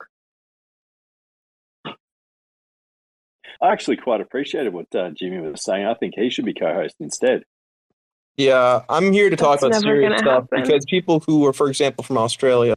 I 3.64 3.72
actually 3.72 3.96
quite 3.96 4.20
appreciated 4.20 4.74
what 4.74 4.94
uh, 4.94 5.10
Jimmy 5.10 5.40
was 5.40 5.64
saying. 5.64 5.86
I 5.86 5.94
think 5.94 6.14
he 6.16 6.28
should 6.28 6.44
be 6.44 6.52
co-host 6.52 6.96
instead. 7.00 7.44
Yeah, 8.36 8.82
I'm 8.90 9.10
here 9.10 9.30
to 9.30 9.36
talk 9.36 9.60
That's 9.60 9.78
about 9.78 9.82
serious 9.82 10.18
stuff 10.20 10.44
happen. 10.50 10.62
because 10.62 10.84
people 10.84 11.22
who 11.26 11.46
are, 11.46 11.52
for 11.54 11.68
example, 11.68 12.04
from 12.04 12.18
Australia, 12.18 12.74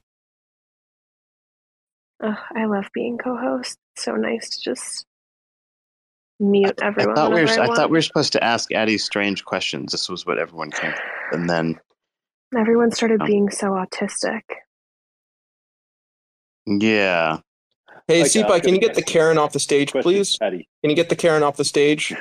Ugh, 2.24 2.38
I 2.56 2.66
love 2.66 2.86
being 2.94 3.18
co 3.18 3.36
host. 3.36 3.78
So 3.98 4.16
nice 4.16 4.50
to 4.50 4.62
just 4.62 5.06
mute 6.40 6.80
I 6.82 6.86
everyone. 6.88 7.16
thought 7.16 7.34
we 7.34 7.42
were. 7.42 7.50
I, 7.50 7.66
I 7.66 7.68
thought 7.76 7.90
we 7.90 7.98
were 7.98 8.02
supposed 8.02 8.32
to 8.34 8.44
ask 8.44 8.70
addi 8.70 9.00
strange 9.00 9.44
questions. 9.44 9.92
This 9.92 10.08
was 10.08 10.26
what 10.26 10.38
everyone 10.40 10.72
came, 10.72 10.94
to. 10.94 11.02
and 11.34 11.50
then 11.50 11.80
Everyone 12.58 12.92
started 12.92 13.20
Um, 13.22 13.28
being 13.28 13.50
so 13.50 13.72
autistic. 13.72 14.42
yeah, 16.66 17.40
hey, 18.08 18.22
Okay, 18.22 18.30
Cephii, 18.30 18.62
can 18.62 18.74
you 18.74 18.80
get 18.82 18.94
the. 18.96 19.02
Karen 19.02 19.38
off 19.38 19.54
the 19.54 19.60
stage, 19.60 19.92
please? 19.92 20.38
Paddy. 20.42 20.68
Can 20.82 20.90
you 20.90 20.96
get 20.96 21.10
the 21.10 21.16
Karen 21.16 21.44
off 21.44 21.58
the 21.58 21.66
stage? 21.66 22.14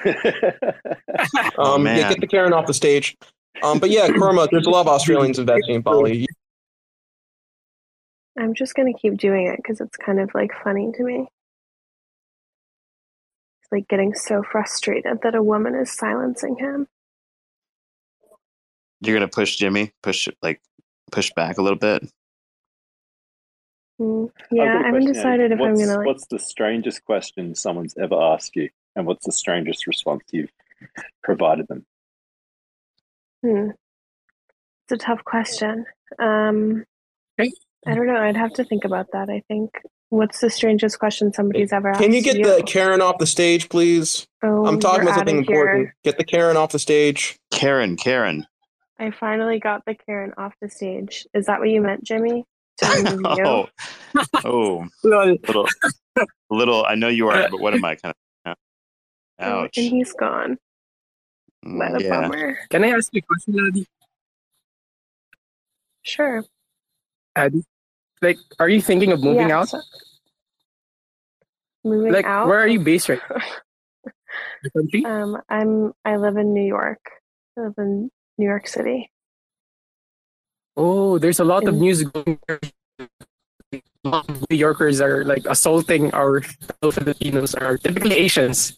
Oh, 1.59 1.75
Um, 1.75 1.87
yeah, 1.87 2.09
get 2.11 2.21
the 2.21 2.27
Karen 2.27 2.53
off 2.53 2.67
the 2.67 2.75
stage. 2.75 3.17
Um, 3.63 3.79
but 3.79 3.91
yeah, 3.91 4.09
Kurma, 4.09 4.49
there's 4.51 4.67
a 4.67 4.71
lot 4.71 4.83
of 4.83 4.89
Australians 4.89 5.39
investing 5.39 5.77
in 5.77 5.81
Bali. 5.83 6.27
I'm 8.39 8.53
just 8.53 8.75
going 8.75 8.93
to 8.93 8.99
keep 8.99 9.17
doing 9.17 9.47
it 9.47 9.57
because 9.57 9.81
it's 9.81 9.97
kind 9.97 10.21
of 10.21 10.31
like 10.35 10.51
funny 10.63 10.93
to 10.95 11.03
me. 11.03 11.27
It's 13.63 13.73
like 13.73 13.89
getting 13.89 14.15
so 14.15 14.43
frustrated 14.43 15.21
that 15.23 15.35
a 15.35 15.43
woman 15.43 15.75
is 15.75 15.91
silencing 15.91 16.57
him. 16.57 16.87
you're 19.01 19.15
gonna 19.17 19.29
push 19.29 19.57
Jimmy, 19.57 19.93
push 20.03 20.29
like 20.43 20.61
push 21.11 21.33
back 21.35 21.59
a 21.59 21.63
little 21.63 21.79
bit. 21.79 22.09
Mm, 24.01 24.29
I've 24.29 24.47
Yeah, 24.51 24.65
got 24.67 24.77
a 24.77 24.79
I 24.79 24.87
haven't 24.87 25.05
decided 25.07 25.53
if 25.53 25.61
I'm 25.61 25.71
what's, 25.71 25.81
going 25.81 25.89
to 25.91 25.97
like. 25.99 26.07
What's 26.07 26.27
the 26.27 26.39
strangest 26.39 27.05
question 27.05 27.55
someone's 27.55 27.97
ever 27.97 28.21
asked 28.21 28.57
you, 28.57 28.69
and 28.95 29.07
what's 29.07 29.25
the 29.27 29.33
strangest 29.33 29.87
response 29.87 30.23
you've 30.33 30.53
provided 31.23 31.69
them? 31.69 31.87
Hmm. 33.43 33.71
It's 34.85 34.93
a 34.93 34.97
tough 35.05 35.25
question. 35.25 35.85
Um, 36.19 36.85
I 37.39 37.95
don't 37.95 38.07
know. 38.07 38.17
I'd 38.17 38.37
have 38.37 38.53
to 38.55 38.65
think 38.65 38.85
about 38.85 39.09
that. 39.13 39.29
I 39.31 39.43
think. 39.49 39.71
What's 40.09 40.39
the 40.41 40.51
strangest 40.51 41.01
question 41.01 41.33
somebody's 41.33 41.73
ever 41.73 41.91
asked? 41.91 42.01
Can 42.01 42.13
you 42.13 42.23
get 42.23 42.37
you? 42.37 42.45
the 42.45 42.63
Karen 42.63 43.03
off 43.03 43.19
the 43.19 43.27
stage, 43.27 43.69
please? 43.69 44.25
Oh, 44.41 44.65
I'm 44.65 44.79
talking 44.79 45.03
about 45.03 45.17
something 45.17 45.39
important. 45.39 45.91
Get 46.05 46.17
the 46.17 46.23
Karen 46.25 46.57
off 46.57 46.71
the 46.71 46.79
stage. 46.79 47.37
Karen, 47.51 47.97
Karen. 47.97 48.47
I 49.01 49.11
finally 49.11 49.59
got 49.59 49.85
the 49.85 49.97
Karen 49.97 50.33
off 50.39 50.55
the 50.63 50.71
stage. 50.71 51.27
Is 51.35 51.47
that 51.47 51.59
what 51.59 51.71
you 51.71 51.81
meant, 51.81 52.05
Jimmy? 52.05 52.45
To 52.79 52.87
remove 52.87 53.39
you? 53.39 53.45
oh, 53.45 53.69
oh, 54.45 54.87
little, 55.03 55.67
little. 56.51 56.85
I 56.85 56.95
know 56.95 57.09
you 57.09 57.29
are, 57.29 57.49
but 57.51 57.61
what 57.61 57.75
am 57.75 57.85
I 57.85 57.95
kind 57.97 58.15
of? 58.45 58.57
Oh, 59.39 59.45
Ouch. 59.65 59.77
and 59.77 59.87
he's 59.91 60.13
gone. 60.15 60.59
What 61.63 61.91
Mm, 61.93 62.01
a 62.01 62.03
yeah. 62.03 62.11
bummer. 62.21 62.59
Can 62.71 62.85
I 62.85 62.89
ask 62.89 63.13
you 63.13 63.19
a 63.19 63.23
question, 63.23 63.55
addi? 63.55 63.87
Sure. 66.03 66.45
addi? 67.37 67.63
Like, 68.23 68.39
are 68.59 68.69
you 68.69 68.81
thinking 68.81 69.13
of 69.13 69.23
moving 69.23 69.49
Yeah, 69.49 69.59
out? 69.61 69.69
so- 69.69 69.81
moving 71.85 72.13
Like, 72.13 72.25
out. 72.25 72.47
where 72.49 72.59
are 72.61 72.67
you 72.69 72.81
based 72.81 73.09
right 73.09 73.21
now? 73.31 73.37
Um, 75.05 75.41
I'm. 75.49 75.93
I 76.05 76.17
live 76.17 76.37
in 76.37 76.53
New 76.53 76.65
York. 76.67 76.99
I 77.57 77.63
live 77.63 77.75
in 77.79 78.11
New 78.37 78.47
York 78.47 78.67
City. 78.67 79.11
Oh, 80.77 81.19
there's 81.19 81.41
a 81.41 81.45
lot 81.45 81.67
of 81.67 81.75
news 81.75 82.03
going 82.05 82.39
on. 82.49 82.59
A 83.73 84.09
lot 84.09 84.29
of 84.29 84.45
New 84.51 84.57
Yorkers 84.57 85.01
are 85.01 85.25
like 85.25 85.45
assaulting 85.47 86.13
our 86.15 86.43
Filipinos, 86.81 87.55
are 87.55 87.77
typically 87.79 88.15
Asians. 88.17 88.77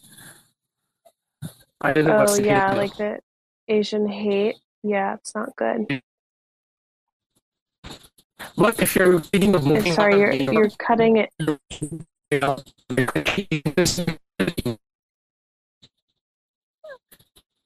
I 1.81 1.93
don't 1.93 2.05
know 2.05 2.25
Oh 2.27 2.35
yeah, 2.39 2.73
like 2.73 2.95
the 2.97 3.19
Asian 3.67 4.07
hate. 4.07 4.57
Yeah, 4.83 5.15
it's 5.15 5.35
not 5.35 5.55
good. 5.55 6.01
But 8.57 8.79
if 8.81 8.95
you're 8.95 9.19
thinking 9.19 9.55
of 9.55 9.67
I'm 9.67 9.85
sorry, 9.91 10.19
you're 10.19 10.33
you're 10.33 10.69
cutting 10.79 11.17
it. 11.17 11.29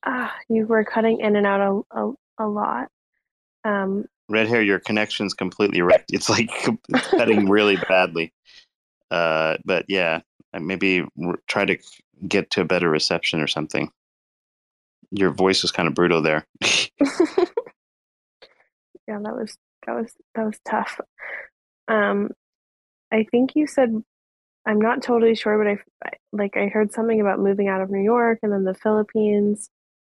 Ah, 0.06 0.36
you 0.50 0.66
were 0.66 0.84
cutting 0.84 1.22
in 1.22 1.36
and 1.38 1.48
out 1.48 1.62
a 1.62 2.00
a, 2.00 2.14
a 2.40 2.48
lot. 2.48 2.90
Um, 3.64 4.06
Red 4.30 4.48
hair, 4.48 4.62
your 4.62 4.80
connection's 4.80 5.34
completely 5.34 5.82
wrecked. 5.82 6.10
It's 6.14 6.30
like 6.30 6.50
it's 6.90 7.08
cutting 7.10 7.50
really 7.50 7.76
badly. 7.76 8.34
Uh, 9.12 9.58
but 9.66 9.86
yeah, 9.88 10.22
maybe 10.60 11.06
try 11.48 11.66
to 11.66 11.78
get 12.28 12.52
to 12.52 12.62
a 12.62 12.66
better 12.66 12.90
reception 12.90 13.42
or 13.42 13.48
something. 13.48 13.92
Your 15.12 15.32
voice 15.32 15.62
was 15.62 15.72
kind 15.72 15.88
of 15.88 15.94
brutal 15.94 16.22
there. 16.22 16.46
yeah, 16.62 16.88
that 19.08 19.36
was 19.36 19.58
that 19.86 19.96
was 19.96 20.14
that 20.36 20.46
was 20.46 20.60
tough. 20.68 21.00
Um, 21.88 22.30
I 23.12 23.26
think 23.30 23.56
you 23.56 23.68
said 23.68 24.04
I'm 24.66 24.80
not 24.80 25.04
totally 25.04 25.36
sure, 25.36 25.58
but 25.58 25.68
I- 26.08 26.18
like 26.32 26.58
I 26.58 26.68
heard 26.68 26.94
something 26.94 27.22
about 27.22 27.40
moving 27.40 27.68
out 27.68 27.82
of 27.82 27.92
New 27.92 28.02
York 28.02 28.40
and 28.42 28.52
then 28.52 28.64
the 28.64 28.74
Philippines. 28.74 29.70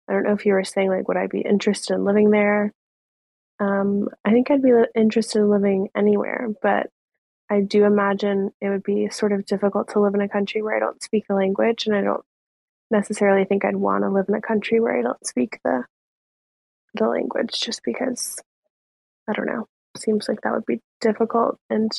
I 0.09 0.15
don't 0.15 0.25
know 0.25 0.33
if 0.33 0.47
you 0.47 0.55
were 0.55 0.65
saying 0.65 0.89
like 0.89 1.07
would 1.07 1.17
I 1.17 1.27
be 1.27 1.43
interested 1.43 1.95
in 1.95 2.05
living 2.05 2.31
there. 2.31 2.73
Um, 3.61 4.09
I 4.25 4.31
think 4.31 4.51
I'd 4.51 4.63
be 4.63 4.73
interested 4.95 5.41
in 5.41 5.51
living 5.51 5.89
anywhere, 5.97 6.49
but 6.63 6.89
I 7.51 7.61
do 7.61 7.85
imagine 7.85 8.51
it 8.61 8.69
would 8.69 8.83
be 8.83 9.09
sort 9.09 9.33
of 9.33 9.47
difficult 9.47 9.89
to 9.93 10.01
live 10.01 10.15
in 10.15 10.21
a 10.21 10.29
country 10.29 10.63
where 10.63 10.77
I 10.77 10.81
don't 10.81 11.03
speak 11.03 11.27
the 11.29 11.35
language, 11.35 11.87
and 11.87 11.97
I 11.97 12.03
don't 12.03 12.25
necessarily 12.91 13.45
think 13.45 13.65
I'd 13.65 13.77
want 13.77 14.05
to 14.05 14.11
live 14.11 14.27
in 14.29 14.35
a 14.35 14.41
country 14.41 14.81
where 14.81 14.99
I 14.99 15.03
don't 15.03 15.27
speak 15.27 15.59
the 15.65 15.85
the 16.95 17.09
language, 17.09 17.61
just 17.61 17.83
because 17.85 18.41
I 19.29 19.33
don't 19.33 19.47
know. 19.47 19.67
Seems 19.97 20.29
like 20.29 20.43
that 20.43 20.53
would 20.53 20.67
be 20.67 20.81
difficult 21.01 21.59
and 21.71 21.91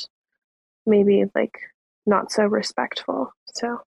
maybe 0.85 1.25
like 1.35 1.59
not 2.05 2.31
so 2.31 2.45
respectful. 2.45 3.33
So 3.53 3.81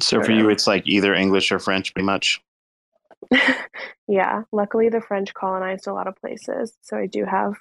so 0.00 0.22
for 0.22 0.32
you, 0.32 0.48
it's 0.48 0.66
like 0.66 0.86
either 0.86 1.14
English 1.14 1.52
or 1.52 1.58
French, 1.58 1.92
pretty 1.94 2.06
much. 2.06 2.40
yeah, 4.08 4.42
luckily 4.52 4.88
the 4.88 5.00
French 5.00 5.32
colonized 5.34 5.86
a 5.86 5.92
lot 5.94 6.06
of 6.06 6.16
places, 6.16 6.76
so 6.82 6.96
I 6.96 7.06
do 7.06 7.24
have, 7.24 7.54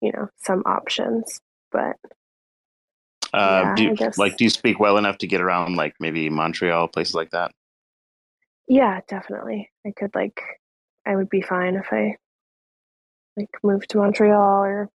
you 0.00 0.12
know, 0.12 0.28
some 0.36 0.62
options. 0.66 1.40
But 1.72 1.96
Uh, 3.32 3.62
Yeah, 3.62 3.74
do 3.76 3.82
you, 3.84 3.96
like 4.16 4.36
do 4.36 4.44
you 4.44 4.50
speak 4.50 4.78
well 4.78 4.96
enough 4.96 5.18
to 5.18 5.26
get 5.26 5.40
around 5.40 5.76
like 5.76 5.94
maybe 6.00 6.30
Montreal, 6.30 6.88
places 6.88 7.14
like 7.14 7.30
that? 7.30 7.50
yeah, 8.68 9.00
definitely, 9.08 9.70
I 9.86 9.92
could 9.96 10.14
like, 10.14 10.40
I 11.06 11.16
would 11.16 11.28
be 11.28 11.42
fine 11.42 11.76
if 11.76 11.92
I 11.92 12.16
like 13.36 13.50
moved 13.62 13.90
to 13.90 13.98
Montreal 13.98 14.62
or 14.64 14.90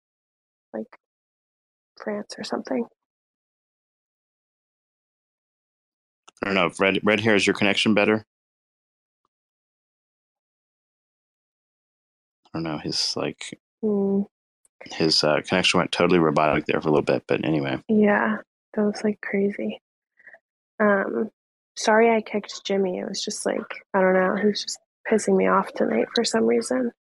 like 0.74 0.88
France 2.04 2.36
or 2.38 2.44
something. 2.44 2.86
I 6.42 6.46
don't 6.48 6.56
know. 6.56 6.68
If 6.68 6.80
red 6.80 7.00
red 7.04 7.20
hair 7.20 7.36
is 7.36 7.46
your 7.48 7.56
connection 7.56 7.94
better? 7.94 8.26
Don't 12.58 12.64
know. 12.64 12.80
His 12.80 13.14
like 13.16 13.60
Hmm. 13.82 14.22
his 14.86 15.24
uh, 15.24 15.42
connection 15.48 15.80
went 15.80 15.92
totally 15.92 16.20
robotic 16.20 16.66
there 16.66 16.82
for 16.82 16.88
a 16.90 16.92
little 16.92 17.04
bit, 17.06 17.24
but 17.28 17.46
anyway. 17.46 17.82
Yeah, 17.88 18.38
that 18.74 18.82
was 18.82 19.04
like 19.04 19.22
crazy. 19.22 19.80
Um, 20.80 21.30
sorry 21.76 22.10
I 22.10 22.22
kicked 22.22 22.66
Jimmy. 22.66 22.98
It 23.00 23.08
was 23.08 23.24
just 23.24 23.46
like 23.46 23.86
I 23.94 24.02
don't 24.02 24.14
know. 24.14 24.36
He 24.36 24.48
was 24.48 24.64
just 24.64 24.80
pissing 25.10 25.38
me 25.38 25.48
off 25.48 25.72
tonight 25.74 26.08
for 26.16 26.24
some 26.24 26.46
reason. 26.46 26.92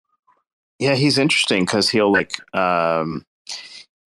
Yeah, 0.79 0.95
he's 0.95 1.19
interesting 1.19 1.65
because 1.65 1.89
he'll 1.89 2.13
like 2.13 2.35
um 2.55 3.25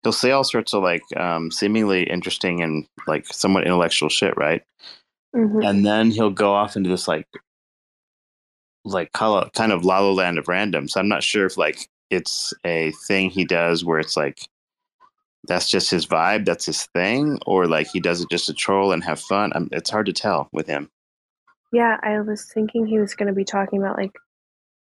he'll 0.03 0.13
say 0.13 0.31
all 0.31 0.45
sorts 0.45 0.73
of 0.73 0.83
like 0.83 1.03
um 1.17 1.51
seemingly 1.51 2.03
interesting 2.03 2.61
and 2.61 2.85
like 3.07 3.27
somewhat 3.27 3.65
intellectual 3.65 4.09
shit, 4.09 4.35
right? 4.37 4.63
hmm 5.35 5.61
And 5.61 5.85
then 5.85 6.11
he'll 6.11 6.29
go 6.31 6.53
off 6.53 6.77
into 6.77 6.89
this 6.89 7.07
like 7.07 7.27
like 8.85 9.11
kind 9.13 9.71
of 9.71 9.85
la 9.85 9.99
la 9.99 10.11
land 10.11 10.37
of 10.37 10.47
random. 10.47 10.87
So 10.87 10.99
I'm 10.99 11.07
not 11.07 11.23
sure 11.23 11.45
if 11.45 11.57
like 11.57 11.89
it's 12.09 12.53
a 12.65 12.91
thing 13.07 13.29
he 13.29 13.45
does 13.45 13.83
where 13.83 13.99
it's 13.99 14.17
like 14.17 14.47
that's 15.45 15.69
just 15.69 15.89
his 15.89 16.05
vibe, 16.05 16.45
that's 16.45 16.65
his 16.65 16.85
thing, 16.87 17.39
or 17.45 17.67
like 17.67 17.87
he 17.87 17.99
does 17.99 18.21
it 18.21 18.29
just 18.29 18.45
to 18.47 18.53
troll 18.53 18.91
and 18.91 19.03
have 19.03 19.19
fun. 19.19 19.51
Um 19.55 19.69
it's 19.71 19.89
hard 19.89 20.05
to 20.07 20.13
tell 20.13 20.49
with 20.51 20.67
him. 20.67 20.89
Yeah, 21.73 21.97
I 22.03 22.21
was 22.21 22.45
thinking 22.45 22.85
he 22.85 22.99
was 22.99 23.15
going 23.15 23.27
to 23.27 23.33
be 23.33 23.43
talking 23.43 23.79
about 23.79 23.97
like 23.97 24.11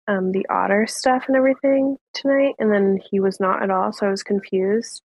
um, 0.08 0.32
the 0.32 0.46
otter 0.50 0.86
stuff 0.86 1.24
and 1.28 1.36
everything 1.36 1.98
tonight, 2.14 2.54
and 2.60 2.72
then 2.72 3.00
he 3.10 3.20
was 3.20 3.40
not 3.40 3.64
at 3.64 3.72
all. 3.72 3.92
So 3.92 4.06
I 4.06 4.12
was 4.12 4.22
confused. 4.22 5.02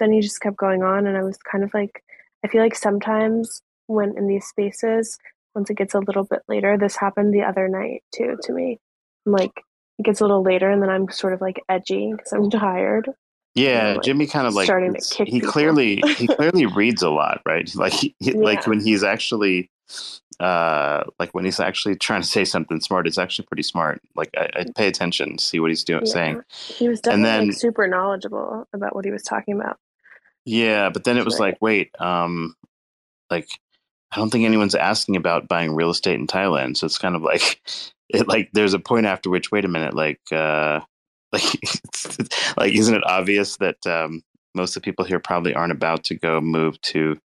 Then 0.00 0.12
he 0.12 0.20
just 0.20 0.40
kept 0.40 0.56
going 0.56 0.82
on, 0.82 1.06
and 1.06 1.16
I 1.16 1.22
was 1.22 1.38
kind 1.38 1.62
of 1.62 1.72
like, 1.72 2.02
I 2.44 2.48
feel 2.48 2.60
like 2.60 2.74
sometimes 2.74 3.62
when 3.86 4.18
in 4.18 4.26
these 4.26 4.44
spaces, 4.44 5.16
once 5.54 5.70
it 5.70 5.76
gets 5.76 5.94
a 5.94 6.00
little 6.00 6.24
bit 6.24 6.40
later, 6.48 6.76
this 6.78 6.96
happened 6.96 7.32
the 7.34 7.42
other 7.42 7.68
night 7.68 8.02
too 8.14 8.36
to 8.42 8.52
me. 8.52 8.78
I'm 9.26 9.32
like 9.32 9.52
it 9.98 10.04
gets 10.04 10.20
a 10.20 10.24
little 10.24 10.42
later, 10.42 10.70
and 10.70 10.82
then 10.82 10.90
I'm 10.90 11.08
sort 11.10 11.32
of 11.34 11.40
like 11.40 11.60
edgy 11.68 12.12
because 12.16 12.32
I'm 12.32 12.50
tired. 12.50 13.08
Yeah, 13.54 13.92
like, 13.92 14.02
Jimmy 14.02 14.26
kind 14.26 14.48
of 14.48 14.54
like 14.54 14.64
starting 14.64 14.94
to 14.94 15.00
kick 15.14 15.28
he 15.28 15.34
people. 15.38 15.52
clearly 15.52 16.02
he 16.16 16.26
clearly 16.36 16.66
reads 16.66 17.02
a 17.02 17.10
lot, 17.10 17.40
right? 17.46 17.72
Like 17.76 17.92
he, 17.92 18.14
he- 18.18 18.32
like 18.32 18.66
when 18.66 18.80
he's 18.80 19.04
actually 19.04 19.70
uh 20.40 21.04
like 21.20 21.32
when 21.32 21.44
he's 21.44 21.60
actually 21.60 21.94
trying 21.94 22.20
to 22.22 22.26
say 22.26 22.44
something 22.44 22.80
smart, 22.80 23.06
it's 23.06 23.18
actually 23.18 23.46
pretty 23.46 23.62
smart. 23.62 24.00
Like 24.16 24.30
I, 24.36 24.48
I 24.56 24.66
pay 24.74 24.88
attention, 24.88 25.38
see 25.38 25.60
what 25.60 25.70
he's 25.70 25.84
doing, 25.84 26.04
Yeah. 26.06 26.12
saying. 26.12 26.42
He 26.50 26.88
was 26.88 27.00
definitely 27.00 27.22
then- 27.30 27.48
like 27.50 27.56
super 27.56 27.86
knowledgeable 27.86 28.66
about 28.72 28.96
what 28.96 29.04
he 29.04 29.12
was 29.12 29.22
talking 29.22 29.54
about. 29.54 29.78
Yeah, 30.44 30.90
but 30.90 31.04
then 31.04 31.16
it 31.16 31.24
was 31.24 31.34
Right. 31.38 31.52
like, 31.52 31.58
wait, 31.62 31.90
um, 32.00 32.54
like 33.30 33.48
I 34.14 34.18
don't 34.18 34.30
think 34.30 34.44
anyone's 34.44 34.76
asking 34.76 35.16
about 35.16 35.48
buying 35.48 35.74
real 35.74 35.90
estate 35.90 36.20
in 36.20 36.26
Thailand. 36.26 36.76
So 36.76 36.86
it's 36.86 36.98
kind 36.98 37.16
of 37.16 37.22
like 37.22 37.60
it 38.08 38.28
like 38.28 38.50
there's 38.52 38.74
a 38.74 38.78
point 38.78 39.06
after 39.06 39.30
which, 39.30 39.50
wait 39.50 39.64
a 39.64 39.68
minute, 39.68 39.94
like 39.94 40.20
uh 40.32 40.80
like 41.32 41.42
like 42.56 42.72
isn't 42.74 42.94
it 42.94 43.06
obvious 43.06 43.56
that 43.56 43.84
um 43.86 44.22
most 44.54 44.76
of 44.76 44.82
the 44.82 44.84
people 44.84 45.04
here 45.04 45.18
probably 45.18 45.54
aren't 45.54 45.72
about 45.72 46.04
to 46.04 46.14
go 46.14 46.40
move 46.40 46.80
to 46.80 47.18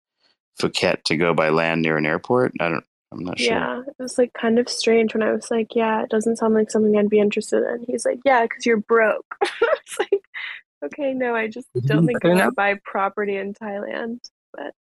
Phuket 0.61 1.03
to 1.05 1.17
go 1.17 1.35
by 1.35 1.49
land 1.49 1.83
near 1.83 1.97
an 1.97 2.07
airport? 2.07 2.53
I 2.61 2.69
don't 2.69 2.85
I'm 3.13 3.25
not 3.25 3.39
sure. 3.39 3.55
Yeah, 3.55 3.81
it 3.81 3.95
was 3.99 4.19
like 4.19 4.33
kind 4.33 4.59
of 4.59 4.69
strange 4.69 5.15
when 5.15 5.23
I 5.23 5.33
was 5.33 5.51
like, 5.51 5.75
"Yeah, 5.75 6.03
it 6.03 6.11
doesn't 6.11 6.37
sound 6.37 6.55
like 6.55 6.71
something 6.71 6.97
I'd 6.97 7.09
be 7.09 7.21
interested 7.21 7.63
in." 7.63 7.85
He's 7.87 8.05
like, 8.05 8.19
"Yeah, 8.25 8.43
because 8.43 8.67
you're 8.67 8.79
broke." 8.79 9.27
it's 9.43 9.99
like, 9.99 10.23
okay, 10.85 11.15
no, 11.15 11.35
I 11.35 11.47
just 11.47 11.69
don't 11.87 12.07
think 12.07 12.25
I'm 12.25 12.37
gonna 12.37 12.51
buy 12.51 12.79
property 12.85 13.37
in 13.37 13.55
Thailand. 13.55 14.21
But 14.53 14.75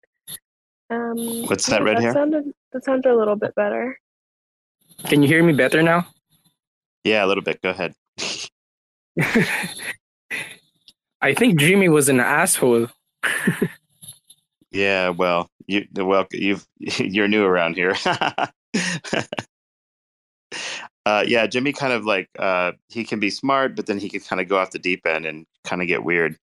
um, 0.90 1.18
What's 1.48 1.68
that 1.68 1.82
yeah, 1.82 1.86
red 1.86 1.98
that 1.98 2.04
hair? 2.04 2.14
Sounded, 2.14 2.54
that 2.74 2.86
sounded 2.86 3.12
a 3.12 3.16
little 3.18 3.36
bit 3.36 3.54
better. 3.56 4.00
Can 5.06 5.22
you 5.22 5.28
hear 5.28 5.44
me 5.44 5.54
better 5.54 5.84
now? 5.84 6.08
Yeah, 7.04 7.26
a 7.26 7.28
little 7.28 7.44
bit. 7.44 7.62
Go 7.62 7.70
ahead. 7.70 7.94
I 11.22 11.34
think 11.34 11.60
Jimmy 11.60 11.90
was 11.90 12.10
an 12.10 12.20
asshole. 12.20 12.88
Yeah, 14.76 15.10
well, 15.10 15.50
you 15.68 15.88
well 15.96 16.28
you've 16.32 16.68
you're 16.78 17.30
new 17.30 17.46
around 17.46 17.76
here. 17.76 17.96
uh, 21.06 21.24
yeah, 21.26 21.48
Jimmy 21.48 21.72
kind 21.72 21.94
of 21.94 22.04
like 22.04 22.30
uh, 22.38 22.74
he 22.90 23.06
can 23.06 23.22
be 23.22 23.30
smart, 23.30 23.78
but 23.78 23.86
then 23.86 23.98
he 24.00 24.10
can 24.10 24.20
kind 24.20 24.42
of 24.42 24.50
go 24.50 24.58
off 24.58 24.72
the 24.72 24.80
deep 24.80 25.08
end 25.08 25.26
and 25.26 25.46
kind 25.64 25.82
of 25.82 25.88
get 25.88 26.04
weird. 26.04 26.38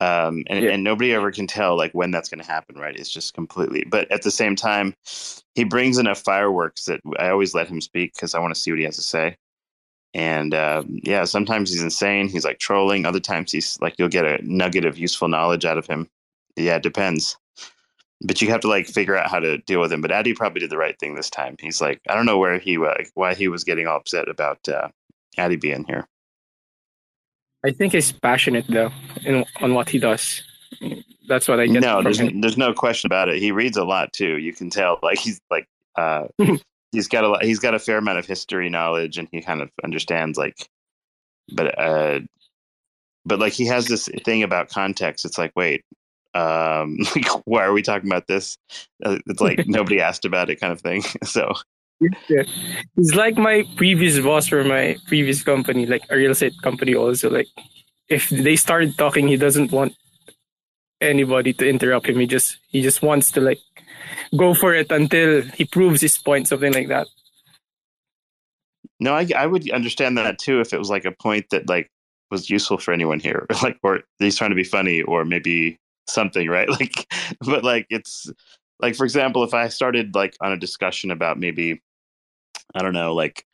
Um, 0.00 0.44
and, 0.46 0.64
Yeah. 0.64 0.70
and 0.70 0.84
nobody 0.84 1.12
ever 1.12 1.32
can 1.32 1.46
tell 1.46 1.76
like 1.76 1.92
when 1.92 2.10
that's 2.10 2.28
going 2.28 2.40
to 2.40 2.46
happen, 2.46 2.76
right? 2.76 2.94
It's 2.96 3.10
just 3.10 3.34
completely. 3.34 3.84
But 3.84 4.10
at 4.12 4.22
the 4.22 4.30
same 4.30 4.54
time, 4.54 4.94
he 5.54 5.64
brings 5.64 5.98
enough 5.98 6.20
fireworks 6.20 6.84
that 6.84 7.00
I 7.18 7.30
always 7.30 7.54
let 7.54 7.68
him 7.68 7.80
speak 7.80 8.14
because 8.14 8.34
I 8.34 8.38
want 8.38 8.54
to 8.54 8.60
see 8.60 8.70
what 8.70 8.78
he 8.78 8.84
has 8.84 8.96
to 8.96 9.02
say. 9.02 9.36
And 10.14 10.54
um, 10.54 11.00
yeah, 11.02 11.24
sometimes 11.24 11.70
he's 11.70 11.82
insane. 11.82 12.28
He's 12.28 12.44
like 12.44 12.58
trolling. 12.58 13.06
Other 13.06 13.20
times 13.20 13.50
he's 13.52 13.78
like 13.80 13.94
you'll 13.98 14.08
get 14.08 14.24
a 14.24 14.38
nugget 14.42 14.84
of 14.84 14.98
useful 14.98 15.28
knowledge 15.28 15.64
out 15.64 15.78
of 15.78 15.86
him. 15.86 16.08
Yeah, 16.56 16.76
it 16.76 16.82
depends 16.82 17.36
but 18.22 18.42
you 18.42 18.48
have 18.48 18.60
to 18.60 18.68
like 18.68 18.86
figure 18.86 19.16
out 19.16 19.30
how 19.30 19.38
to 19.38 19.58
deal 19.58 19.80
with 19.80 19.92
him. 19.92 20.00
But 20.00 20.10
addi 20.10 20.34
probably 20.34 20.60
did 20.60 20.70
the 20.70 20.76
right 20.76 20.98
thing 20.98 21.14
this 21.14 21.30
time. 21.30 21.56
He's 21.60 21.80
like, 21.80 22.00
I 22.08 22.14
don't 22.14 22.26
know 22.26 22.38
where 22.38 22.58
he 22.58 22.78
wa- 22.78 22.96
why 23.14 23.34
he 23.34 23.48
was 23.48 23.64
getting 23.64 23.86
all 23.86 23.96
upset 23.96 24.28
about 24.28 24.68
uh, 24.68 24.88
addi 25.36 25.60
being 25.60 25.84
here. 25.84 26.08
I 27.64 27.72
think 27.72 27.92
he's 27.92 28.12
passionate 28.12 28.66
though 28.68 28.90
in, 29.24 29.44
on 29.60 29.74
what 29.74 29.88
he 29.88 29.98
does. 29.98 30.42
That's 31.28 31.48
what 31.48 31.60
I 31.60 31.66
get 31.66 31.80
No, 31.82 31.96
from 31.96 32.04
there's 32.04 32.20
him. 32.20 32.40
there's 32.40 32.56
no 32.56 32.72
question 32.72 33.08
about 33.08 33.28
it. 33.28 33.38
He 33.40 33.52
reads 33.52 33.76
a 33.76 33.84
lot 33.84 34.12
too. 34.12 34.38
You 34.38 34.52
can 34.52 34.70
tell 34.70 34.98
like 35.02 35.18
he's 35.18 35.40
like 35.50 35.66
uh, 35.96 36.28
he's 36.92 37.08
got 37.08 37.24
a 37.24 37.28
lot, 37.28 37.42
he's 37.44 37.58
got 37.58 37.74
a 37.74 37.78
fair 37.78 37.98
amount 37.98 38.18
of 38.18 38.26
history 38.26 38.68
knowledge, 38.70 39.18
and 39.18 39.28
he 39.32 39.40
kind 39.42 39.60
of 39.60 39.70
understands 39.84 40.38
like, 40.38 40.68
but 41.52 41.78
uh, 41.78 42.20
but 43.26 43.38
like 43.40 43.52
he 43.52 43.66
has 43.66 43.86
this 43.86 44.08
thing 44.24 44.42
about 44.42 44.68
context. 44.70 45.24
It's 45.24 45.38
like, 45.38 45.52
wait. 45.56 45.84
Um, 46.34 46.98
like, 47.16 47.26
why 47.46 47.64
are 47.64 47.72
we 47.72 47.82
talking 47.82 48.08
about 48.08 48.26
this? 48.28 48.56
Uh, 49.04 49.18
it's 49.26 49.40
like 49.40 49.64
nobody 49.66 50.00
asked 50.00 50.24
about 50.24 50.50
it, 50.50 50.60
kind 50.60 50.72
of 50.72 50.80
thing. 50.80 51.02
So, 51.24 51.52
Yeah. 52.00 52.44
He's 52.94 53.14
like 53.14 53.36
my 53.36 53.64
previous 53.76 54.18
boss 54.20 54.46
for 54.46 54.62
my 54.62 54.96
previous 55.06 55.42
company, 55.42 55.86
like 55.86 56.02
a 56.10 56.16
real 56.16 56.30
estate 56.30 56.54
company 56.62 56.94
also. 56.94 57.28
Like 57.28 57.48
if 58.08 58.28
they 58.28 58.56
started 58.56 58.96
talking, 58.96 59.26
he 59.28 59.36
doesn't 59.36 59.72
want 59.72 59.94
anybody 61.00 61.52
to 61.54 61.68
interrupt 61.68 62.08
him. 62.08 62.20
He 62.20 62.26
just 62.26 62.58
he 62.68 62.82
just 62.82 63.02
wants 63.02 63.32
to 63.32 63.40
like 63.40 63.58
go 64.36 64.54
for 64.54 64.74
it 64.74 64.90
until 64.92 65.42
he 65.42 65.64
proves 65.64 66.00
his 66.00 66.18
point, 66.18 66.48
something 66.48 66.72
like 66.72 66.88
that. 66.88 67.08
No, 69.00 69.14
I, 69.14 69.28
I 69.36 69.46
would 69.46 69.70
understand 69.70 70.18
that 70.18 70.38
too 70.38 70.60
if 70.60 70.72
it 70.72 70.78
was 70.78 70.90
like 70.90 71.04
a 71.04 71.12
point 71.12 71.50
that 71.50 71.68
like 71.68 71.90
was 72.30 72.50
useful 72.50 72.78
for 72.78 72.92
anyone 72.92 73.20
here, 73.20 73.46
like 73.62 73.78
or 73.82 74.00
he's 74.18 74.36
trying 74.36 74.50
to 74.50 74.56
be 74.56 74.64
funny 74.64 75.02
or 75.02 75.24
maybe 75.24 75.78
something, 76.06 76.48
right? 76.48 76.68
Like, 76.80 77.06
but 77.40 77.64
like 77.64 77.86
it's 77.90 78.30
like 78.80 78.94
for 78.94 79.04
example, 79.04 79.42
if 79.42 79.54
I 79.54 79.68
started 79.68 80.14
like 80.14 80.36
on 80.40 80.52
a 80.52 80.56
discussion 80.56 81.10
about 81.10 81.38
maybe 81.38 81.80
I 82.74 82.82
don't 82.82 82.92
know, 82.92 83.14
like 83.14 83.44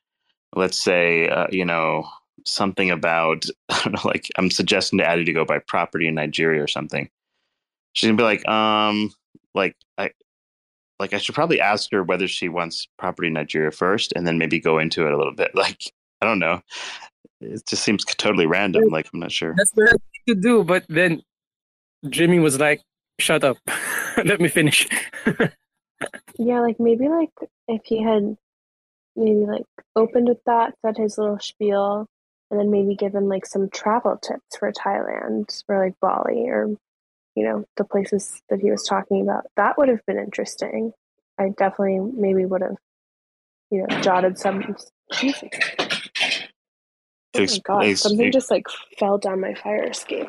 let's 0.57 0.83
say 0.83 1.29
uh, 1.29 1.47
you 1.51 1.65
know 1.65 2.07
something 2.45 2.91
about 2.91 3.45
I 3.69 3.81
don't 3.85 3.93
know, 3.93 4.09
like 4.09 4.29
I'm 4.37 4.51
suggesting 4.51 4.99
to 4.99 5.05
addi 5.05 5.25
to 5.27 5.33
go 5.33 5.45
buy 5.45 5.59
property 5.59 6.09
in 6.09 6.15
Nigeria 6.15 6.63
or 6.63 6.69
something. 6.69 7.09
She's 7.93 8.09
gonna 8.09 8.17
be 8.17 8.25
like, 8.25 8.47
um, 8.49 9.13
like 9.55 9.77
I 9.99 10.11
like 10.99 11.13
I 11.13 11.19
should 11.19 11.35
probably 11.35 11.61
ask 11.61 11.91
her 11.93 12.03
whether 12.03 12.29
she 12.29 12.49
wants 12.49 12.89
property 12.99 13.29
in 13.29 13.35
Nigeria 13.35 13.71
first, 13.71 14.13
and 14.17 14.27
then 14.27 14.39
maybe 14.39 14.61
go 14.61 14.79
into 14.79 15.07
it 15.07 15.13
a 15.13 15.17
little 15.17 15.35
bit. 15.35 15.53
Like 15.55 15.93
I 16.21 16.27
don't 16.27 16.39
know, 16.39 16.63
it 17.41 17.67
just 17.67 17.83
seems 17.83 18.05
totally 18.05 18.47
random. 18.47 18.85
Like 18.89 19.09
I'm 19.13 19.21
not 19.21 19.33
sure. 19.33 19.55
That's 19.57 19.73
the 19.73 19.83
right 19.83 19.91
thing 19.93 20.35
to 20.35 20.41
do, 20.41 20.65
but 20.65 20.85
then 20.89 21.23
Jimmy 22.09 22.39
was 22.39 22.59
like, 22.59 22.83
"Shut 23.21 23.45
up, 23.45 23.59
let 24.25 24.41
me 24.41 24.49
finish." 24.49 24.89
Yeah, 26.39 26.61
like 26.61 26.81
maybe 26.81 27.09
like 27.09 27.31
if 27.69 27.83
he 27.85 28.03
had 28.03 28.37
maybe 29.17 29.47
like 29.47 29.65
opened 29.97 30.29
with 30.29 30.43
that, 30.47 30.75
said 30.85 30.97
his 30.97 31.19
little 31.19 31.39
spiel, 31.39 32.07
and 32.51 32.59
then 32.61 32.71
maybe 32.71 32.95
given 32.95 33.29
like 33.29 33.47
some 33.47 33.69
travel 33.71 34.17
tips 34.17 34.57
for 34.59 34.71
Thailand 34.73 35.63
or 35.69 35.85
like 35.85 35.95
Bali 36.01 36.49
or 36.49 36.69
you 37.35 37.45
know 37.45 37.65
the 37.77 37.85
places 37.85 38.41
that 38.49 38.61
he 38.61 38.71
was 38.71 38.85
talking 38.85 39.23
about. 39.23 39.45
That 39.57 39.77
would 39.79 39.89
have 39.89 40.05
been 40.07 40.19
interesting. 40.19 40.93
I 41.39 41.49
definitely 41.57 41.99
maybe 42.01 42.45
would 42.45 42.63
have 42.63 42.77
you 43.71 43.87
know 43.87 44.01
jotted 44.01 44.39
some. 44.39 44.77
Jesus. 45.13 45.49
Oh 47.37 47.41
my 47.41 47.59
god! 47.65 47.99
Something 47.99 48.31
just 48.31 48.51
like 48.51 48.67
fell 48.99 49.19
down 49.19 49.41
my 49.41 49.55
fire 49.55 49.83
escape. 49.85 50.29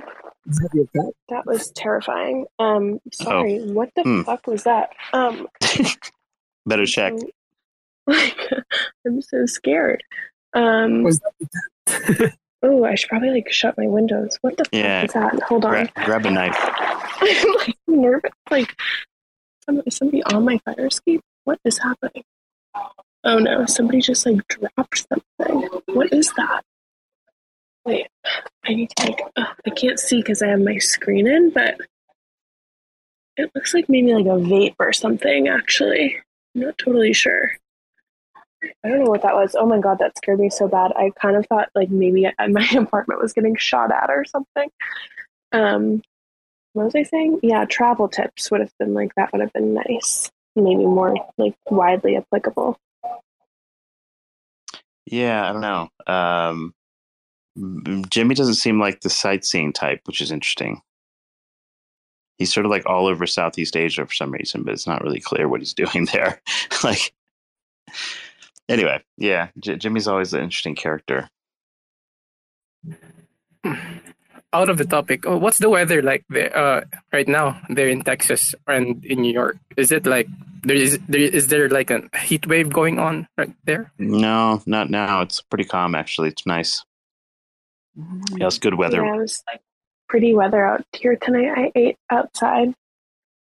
That 1.30 1.46
was 1.46 1.72
terrifying. 1.72 2.46
Um, 2.60 3.00
sorry. 3.14 3.60
What 3.62 3.90
the 3.96 4.02
Hmm. 4.04 4.22
fuck 4.24 4.48
was 4.48 4.64
that? 4.64 4.90
Um, 5.14 5.48
Better 6.66 6.86
check. 6.86 7.14
so- 7.20 7.28
like 8.08 8.38
I'm 9.06 9.22
so 9.22 9.45
scared. 9.45 10.03
Um 10.53 11.06
oh 12.64 12.84
I 12.86 12.95
should 12.95 13.10
probably 13.10 13.30
like 13.32 13.51
shut 13.51 13.78
my 13.78 13.88
windows. 13.88 14.38
What 14.41 14.58
the 14.58 14.66
Yeah. 14.72 15.01
fuck 15.01 15.10
is 15.10 15.14
that? 15.14 15.43
Hold 15.43 15.66
on. 15.66 15.72
Gra- 15.72 16.06
grab 16.06 16.26
a 16.26 16.32
knife. 16.32 16.56
I'm 17.22 17.53
like 17.56 17.78
nervous. 17.88 18.32
Like 18.51 18.76
is 19.86 19.95
somebody 19.97 20.24
on 20.24 20.45
my 20.45 20.60
fire 20.66 20.88
escape? 20.88 21.22
What 21.45 21.60
is 21.66 21.78
happening? 21.80 22.24
Oh 23.24 23.39
no, 23.39 23.66
somebody 23.66 24.01
just 24.01 24.26
like 24.26 24.47
dropped 24.47 25.06
something. 25.10 25.70
What 25.93 26.14
is 26.14 26.32
that? 26.38 26.64
Wait, 27.86 28.08
I 28.66 28.74
need 28.74 28.89
to 28.97 29.06
like 29.08 29.22
ugh, 29.36 29.56
I 29.66 29.70
can't 29.72 29.99
see 29.99 30.18
because 30.18 30.41
I 30.41 30.47
have 30.47 30.60
my 30.60 30.78
screen 30.78 31.28
in, 31.28 31.49
but 31.51 31.78
it 33.38 33.51
looks 33.53 33.74
like 33.74 33.89
maybe 33.89 34.14
like 34.14 34.26
a 34.26 34.39
vape 34.39 34.76
or 34.80 34.93
something 34.93 35.47
actually. 35.47 36.18
I'm 36.56 36.62
not 36.62 36.78
totally 36.78 37.14
sure. 37.14 37.51
I 38.84 38.89
don't 38.89 39.03
know 39.03 39.09
what 39.09 39.24
that 39.24 39.36
was. 39.36 39.55
Oh 39.57 39.66
my 39.66 39.80
god, 39.80 39.99
that 39.99 40.18
scared 40.18 40.39
me 40.39 40.49
so 40.49 40.68
bad. 40.68 40.91
I 40.95 41.11
kind 41.20 41.36
of 41.36 41.45
thought 41.47 41.70
like 41.76 41.89
maybe 41.89 42.28
my 42.49 42.68
apartment 42.78 43.22
was 43.22 43.34
getting 43.34 43.55
shot 43.55 43.91
at 43.91 44.09
or 44.09 44.26
something. 44.26 44.70
Um, 45.51 46.01
what 46.74 46.86
was 46.86 46.95
I 46.95 47.03
saying? 47.03 47.39
Yeah, 47.41 47.66
travel 47.66 48.09
tips 48.09 48.51
would 48.51 48.59
have 48.59 48.72
been 48.80 48.93
like 48.93 49.16
that 49.16 49.32
would 49.32 49.41
have 49.41 49.53
been 49.53 49.74
nice. 49.74 50.30
Maybe 50.55 50.86
more 50.86 51.16
like 51.38 51.55
widely 51.70 52.18
applicable. 52.18 52.78
Yeah, 55.05 55.47
I 55.47 55.53
don't 55.53 55.61
know. 55.61 55.89
Um, 56.07 56.74
Jimmy 58.09 58.36
doesn't 58.36 58.55
seem 58.55 58.80
like 58.80 59.01
the 59.01 59.09
sightseeing 59.09 59.72
type, 59.72 60.01
which 60.05 60.22
is 60.22 60.32
interesting. 60.32 60.82
He's 62.38 62.53
sort 62.53 62.66
of 62.66 62.70
like 62.70 62.86
all 62.86 63.07
over 63.07 63.26
Southeast 63.26 63.78
Asia 63.78 64.05
for 64.05 64.13
some 64.13 64.32
reason, 64.32 64.63
but 64.63 64.74
it's 64.74 64.88
not 64.88 65.01
really 65.03 65.22
clear 65.22 65.47
what 65.47 65.61
he's 65.61 65.74
doing 65.76 66.05
there. 66.11 66.41
like, 66.84 67.13
anyway, 68.70 69.03
yeah, 69.18 69.49
J- 69.59 69.78
Jimmy's 69.78 70.07
always 70.07 70.34
an 70.34 70.43
interesting 70.43 70.76
character. 70.76 71.30
out 74.53 74.70
of 74.70 74.78
the 74.78 74.86
topic. 74.86 75.26
Oh, 75.26 75.38
what's 75.38 75.57
the 75.57 75.70
weather 75.70 76.01
like 76.01 76.24
there 76.30 76.55
uh, 76.55 76.82
right 77.11 77.28
now 77.28 77.59
there 77.70 77.89
in 77.89 78.01
Texas 78.01 78.55
and 78.68 79.03
in 79.03 79.22
New 79.22 79.34
York? 79.34 79.57
Is 79.76 79.91
it 79.91 80.05
like 80.05 80.28
there 80.63 80.78
is 80.78 80.97
there 81.09 81.22
is 81.22 81.47
there 81.47 81.70
like 81.70 81.91
a 81.91 82.07
heat 82.24 82.47
wave 82.47 82.72
going 82.72 82.99
on 82.99 83.28
right 83.38 83.53
there? 83.66 83.91
No, 83.99 84.61
not 84.66 84.89
now. 84.89 85.22
It's 85.22 85.41
pretty 85.41 85.66
calm 85.66 85.95
actually. 85.95 86.30
It's 86.30 86.45
nice. 86.45 86.84
Yeah, 88.38 88.47
it's 88.47 88.59
good 88.59 88.76
weather. 88.76 89.03
Yeah, 89.03 89.16
it 89.16 89.20
was 89.20 89.43
like 89.47 89.61
pretty 90.07 90.34
weather 90.34 90.63
out 90.63 90.86
here 90.93 91.16
tonight. 91.16 91.51
I 91.55 91.72
ate 91.76 91.97
outside 92.09 92.74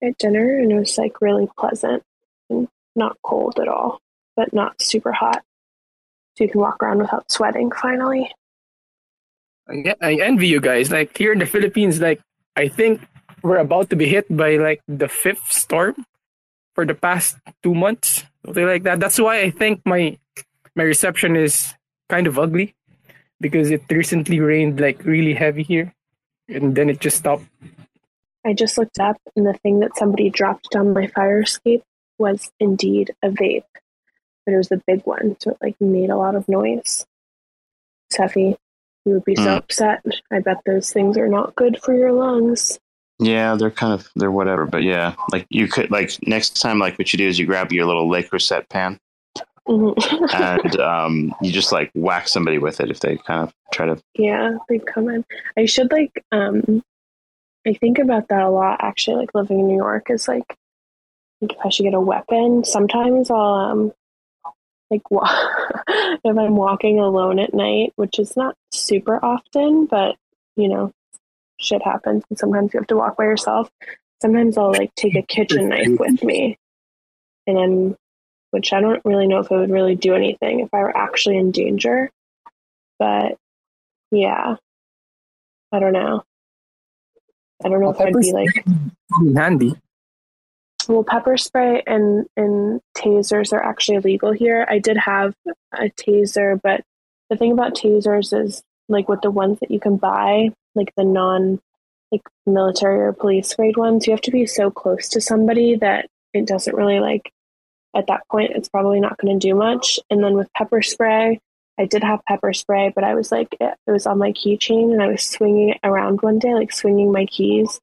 at 0.03 0.17
dinner 0.19 0.59
and 0.59 0.73
it 0.73 0.79
was 0.79 0.97
like 0.99 1.21
really 1.21 1.49
pleasant 1.59 2.03
and 2.51 2.69
not 2.97 3.17
cold 3.23 3.59
at 3.61 3.69
all, 3.69 4.01
but 4.37 4.53
not 4.53 4.81
super 4.81 5.13
hot. 5.13 5.43
So 6.37 6.45
you 6.45 6.51
can 6.51 6.61
walk 6.61 6.83
around 6.83 6.99
without 6.99 7.31
sweating 7.31 7.71
finally. 7.71 8.31
Yeah, 9.73 9.95
I 10.01 10.15
envy 10.15 10.49
you 10.49 10.61
guys. 10.61 10.91
Like 10.91 11.17
here 11.17 11.33
in 11.33 11.39
the 11.39 11.47
Philippines, 11.47 12.01
like 12.01 12.21
I 12.57 12.69
think 12.69 13.01
we're 13.43 13.59
about 13.59 13.91
to 13.91 13.97
be 13.97 14.07
hit 14.07 14.27
by 14.35 14.57
like 14.57 14.83
the 14.89 15.09
fifth 15.09 15.53
storm 15.53 16.05
for 16.75 16.85
the 16.85 16.95
past 16.95 17.37
two 17.63 17.75
months, 17.75 18.25
something 18.45 18.67
like 18.67 18.83
that. 18.83 19.01
That's 19.01 19.19
why 19.19 19.41
I 19.41 19.51
think 19.51 19.81
my 19.87 20.19
my 20.75 20.83
reception 20.83 21.37
is 21.37 21.73
kind 22.09 22.27
of 22.27 22.39
ugly 22.39 22.75
because 23.41 23.71
it 23.71 23.83
recently 23.91 24.41
rained 24.41 24.81
like 24.81 25.05
really 25.05 25.35
heavy 25.35 25.63
here, 25.63 25.95
and 26.49 26.75
then 26.75 26.91
it 26.91 27.01
just 27.01 27.19
stopped. 27.19 27.45
I 28.45 28.53
just 28.53 28.77
looked 28.77 28.99
up 28.99 29.17
and 29.37 29.47
the 29.47 29.55
thing 29.55 29.81
that 29.81 29.97
somebody 29.97 30.29
dropped 30.29 30.71
down 30.71 30.93
my 30.93 31.07
fire 31.07 31.41
escape 31.41 31.83
was 32.19 32.51
indeed 32.61 33.15
a 33.23 33.31
vape. 33.31 33.65
But 34.47 34.55
it 34.55 34.59
was 34.59 34.71
a 34.73 34.83
big 34.87 35.03
one, 35.05 35.37
so 35.41 35.51
it 35.53 35.57
like 35.63 35.81
made 35.81 36.11
a 36.11 36.17
lot 36.17 36.35
of 36.35 36.49
noise. 36.49 37.05
Cephii, 38.13 38.57
you 39.05 39.13
would 39.15 39.25
be 39.25 39.37
so 39.37 39.43
Mm. 39.43 39.57
upset. 39.57 40.03
I 40.31 40.41
bet 40.41 40.59
those 40.67 40.93
things 40.93 41.17
are 41.17 41.29
not 41.29 41.55
good 41.55 41.79
for 41.83 41.95
your 41.95 42.13
lungs. 42.13 42.79
Yeah, 43.19 43.55
they're 43.55 43.71
kind 43.71 43.93
of 43.93 44.09
they're 44.17 44.31
whatever, 44.31 44.67
but 44.67 44.83
yeah, 44.83 45.15
like 45.33 45.47
you 45.49 45.69
could 45.69 45.91
like 45.91 46.11
next 46.27 46.61
time, 46.61 46.79
like 46.79 46.99
what 46.99 47.13
you 47.13 47.17
do 47.17 47.27
is 47.29 47.39
you 47.39 47.47
grab 47.47 47.73
your 47.73 47.87
little 47.87 48.09
Le 48.09 48.23
Creuset 48.23 48.69
pan 48.69 48.99
Mhm. 49.67 49.95
and 50.35 50.81
um, 50.81 51.35
you 51.41 51.51
just 51.53 51.73
like 51.73 51.91
whack 51.95 52.29
somebody 52.29 52.59
with 52.59 52.81
it 52.81 52.91
if 52.91 53.01
they 53.01 53.17
kind 53.17 53.41
of 53.49 53.55
try 53.73 53.87
to. 53.87 53.99
yeah, 54.15 54.59
they 54.69 54.79
come 54.79 55.09
in. 55.09 55.25
I 55.57 55.65
should 55.65 55.91
like 55.91 56.23
um 56.33 56.83
I 57.67 57.73
think 57.73 57.99
about 57.99 58.29
that 58.29 58.43
a 58.43 58.51
lot 58.51 58.79
actually, 58.83 59.17
like 59.17 59.35
living 59.35 59.61
in 59.61 59.69
New 59.69 59.77
York 59.77 60.11
is 60.11 60.29
like 60.29 60.45
I 60.51 60.55
think 61.41 61.53
if 61.53 61.59
I 61.65 61.69
should 61.71 61.85
get 61.85 61.95
a 61.95 62.01
weapon. 62.01 62.65
Sometimes 62.65 63.31
I'll 63.31 63.55
um 63.55 63.93
like 64.95 65.03
if 65.89 66.39
I'm 66.39 66.57
walking 66.57 67.01
alone 67.01 67.39
at 67.39 67.55
night, 67.55 67.93
which 67.97 68.19
is 68.19 68.37
not 68.37 68.57
super 68.73 69.23
often, 69.25 69.87
but 69.87 70.17
you 70.57 70.69
know, 70.69 70.93
shit 71.59 71.83
happens 71.83 72.25
and 72.31 72.39
sometimes 72.39 72.73
you 72.73 72.81
have 72.81 72.87
to 72.89 72.97
walk 72.97 73.17
by 73.17 73.25
yourself. 73.25 73.71
Sometimes 74.21 74.57
I'll 74.57 74.73
like 74.73 74.95
take 74.95 75.17
a 75.17 75.23
kitchen 75.29 75.69
knife 75.69 75.99
with 75.99 76.23
me. 76.23 76.59
And 77.47 77.57
then 77.57 77.97
which 78.51 78.73
I 78.73 78.81
don't 78.81 79.05
really 79.05 79.27
know 79.27 79.41
if 79.41 79.51
it 79.51 79.57
would 79.57 79.71
really 79.71 79.97
do 79.97 80.15
anything 80.15 80.61
if 80.61 80.73
I 80.73 80.79
were 80.79 80.97
actually 80.97 81.39
in 81.39 81.51
danger. 81.51 82.11
But 82.99 83.37
yeah. 84.11 84.57
I 85.73 85.81
don't 85.81 85.93
know. 85.93 86.23
I 87.65 87.69
don't 87.69 87.81
know 87.81 87.91
if 87.91 88.01
I'd 88.01 88.15
be 88.15 88.33
like 88.33 88.65
handy. 89.35 89.75
Well, 90.89 91.05
pepper 91.05 91.37
spray 91.37 91.83
and 91.87 92.27
and 92.37 92.81
tasers 92.97 93.53
are 93.53 93.63
actually 93.63 93.97
illegal 93.97 94.33
here. 94.33 94.67
I 94.69 94.79
did 94.79 94.97
have 94.97 95.35
a 95.73 95.91
taser, 95.91 96.61
but 96.61 96.83
the 97.31 97.37
thing 97.37 97.53
about 97.53 97.75
tasers 97.75 98.39
is 98.39 98.63
like 98.89 99.09
with 99.09 99.23
the 99.23 99.31
ones 99.31 99.61
that 99.61 99.71
you 99.71 99.81
can 99.81 99.97
buy, 99.97 100.51
like 100.75 100.93
the 100.97 101.05
non 101.05 101.61
like 102.13 102.23
military 102.47 103.01
or 103.01 103.13
police 103.13 103.55
grade 103.55 103.77
ones, 103.77 104.07
you 104.07 104.13
have 104.13 104.21
to 104.23 104.31
be 104.31 104.47
so 104.47 104.71
close 104.71 105.09
to 105.11 105.21
somebody 105.21 105.77
that 105.77 106.09
it 106.33 106.47
doesn't 106.47 106.77
really 106.77 107.01
like 107.01 107.33
at 107.97 108.07
that 108.09 108.23
point 108.31 108.53
it's 108.55 108.69
probably 108.69 109.01
not 109.01 109.19
going 109.19 109.39
to 109.39 109.47
do 109.47 109.55
much. 109.55 109.99
And 110.11 110.23
then 110.23 110.35
with 110.35 110.53
pepper 110.55 110.83
spray, 110.83 111.41
I 111.79 111.87
did 111.87 112.05
have 112.05 112.25
pepper 112.27 112.53
spray, 112.53 112.93
but 112.95 113.05
I 113.05 113.15
was 113.15 113.33
like 113.33 113.57
it, 113.61 113.75
it 113.87 113.91
was 113.91 114.07
on 114.07 114.19
my 114.19 114.33
keychain 114.33 114.93
and 114.93 115.03
I 115.03 115.09
was 115.09 115.23
swinging 115.23 115.71
it 115.71 115.81
around 115.83 116.21
one 116.21 116.39
day, 116.39 116.55
like 116.55 116.73
swinging 116.73 117.11
my 117.11 117.27
keys 117.27 117.81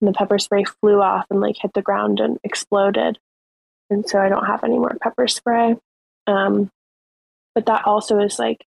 and 0.00 0.08
the 0.08 0.12
pepper 0.12 0.38
spray 0.38 0.64
flew 0.80 1.00
off 1.00 1.26
and 1.30 1.40
like 1.40 1.56
hit 1.60 1.72
the 1.74 1.82
ground 1.82 2.20
and 2.20 2.38
exploded. 2.44 3.18
And 3.90 4.08
so 4.08 4.20
I 4.20 4.28
don't 4.28 4.46
have 4.46 4.64
any 4.64 4.78
more 4.78 4.96
pepper 5.00 5.26
spray. 5.28 5.76
Um, 6.26 6.70
but 7.54 7.66
that 7.66 7.86
also 7.86 8.18
is 8.20 8.38
like 8.38 8.64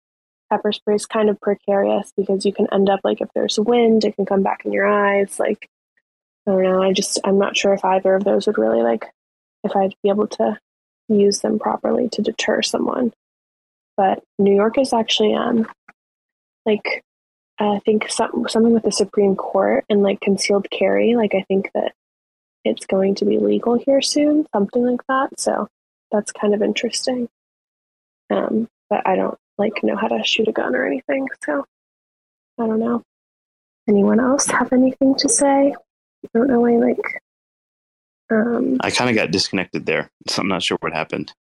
pepper 0.49 0.71
spray 0.71 0.95
is 0.95 1.05
kind 1.05 1.29
of 1.29 1.41
precarious 1.41 2.11
because 2.15 2.45
you 2.45 2.53
can 2.53 2.67
end 2.71 2.89
up 2.89 3.01
like 3.03 3.21
if 3.21 3.29
there's 3.35 3.59
wind, 3.59 4.05
it 4.05 4.15
can 4.15 4.25
come 4.25 4.43
back 4.43 4.63
in 4.65 4.71
your 4.71 4.87
eyes. 4.87 5.39
Like 5.39 5.67
I 6.47 6.51
don't 6.51 6.63
know. 6.63 6.81
I 6.81 6.93
just 6.93 7.19
I'm 7.23 7.37
not 7.37 7.57
sure 7.57 7.73
if 7.73 7.83
either 7.83 8.15
of 8.15 8.23
those 8.23 8.47
would 8.47 8.57
really 8.57 8.81
like 8.81 9.05
if 9.63 9.75
I'd 9.75 9.95
be 10.03 10.09
able 10.09 10.27
to 10.27 10.57
use 11.09 11.39
them 11.39 11.59
properly 11.59 12.09
to 12.09 12.21
deter 12.21 12.61
someone. 12.61 13.11
But 13.97 14.23
New 14.39 14.55
York 14.55 14.77
is 14.77 14.93
actually 14.93 15.33
um 15.33 15.67
like 16.65 17.03
I 17.59 17.79
think 17.85 18.09
some, 18.09 18.45
something 18.47 18.73
with 18.73 18.83
the 18.83 18.91
Supreme 18.91 19.35
Court 19.35 19.83
and 19.89 20.03
like 20.03 20.21
concealed 20.21 20.69
carry. 20.69 21.15
Like 21.15 21.33
I 21.33 21.43
think 21.47 21.71
that 21.73 21.93
it's 22.63 22.85
going 22.85 23.15
to 23.15 23.25
be 23.25 23.37
legal 23.37 23.77
here 23.77 24.01
soon, 24.01 24.45
something 24.53 24.85
like 24.85 25.01
that. 25.07 25.39
So 25.39 25.67
that's 26.11 26.31
kind 26.31 26.53
of 26.53 26.61
interesting. 26.61 27.29
Um, 28.29 28.67
but 28.89 29.07
I 29.07 29.15
don't 29.15 29.37
like 29.57 29.83
know 29.83 29.95
how 29.95 30.07
to 30.07 30.23
shoot 30.23 30.47
a 30.47 30.51
gun 30.51 30.75
or 30.75 30.85
anything, 30.85 31.27
so 31.43 31.65
I 32.59 32.67
don't 32.67 32.79
know. 32.79 33.03
Anyone 33.87 34.19
else 34.19 34.45
have 34.47 34.73
anything 34.73 35.15
to 35.15 35.29
say? 35.29 35.73
I 35.73 36.27
don't 36.33 36.47
know. 36.47 36.65
I 36.65 36.77
like. 36.77 37.21
Um, 38.29 38.77
I 38.81 38.91
kind 38.91 39.09
of 39.09 39.15
got 39.15 39.31
disconnected 39.31 39.85
there, 39.85 40.09
so 40.27 40.41
I'm 40.41 40.49
not 40.49 40.61
sure 40.61 40.77
what 40.81 40.93
happened. 40.93 41.33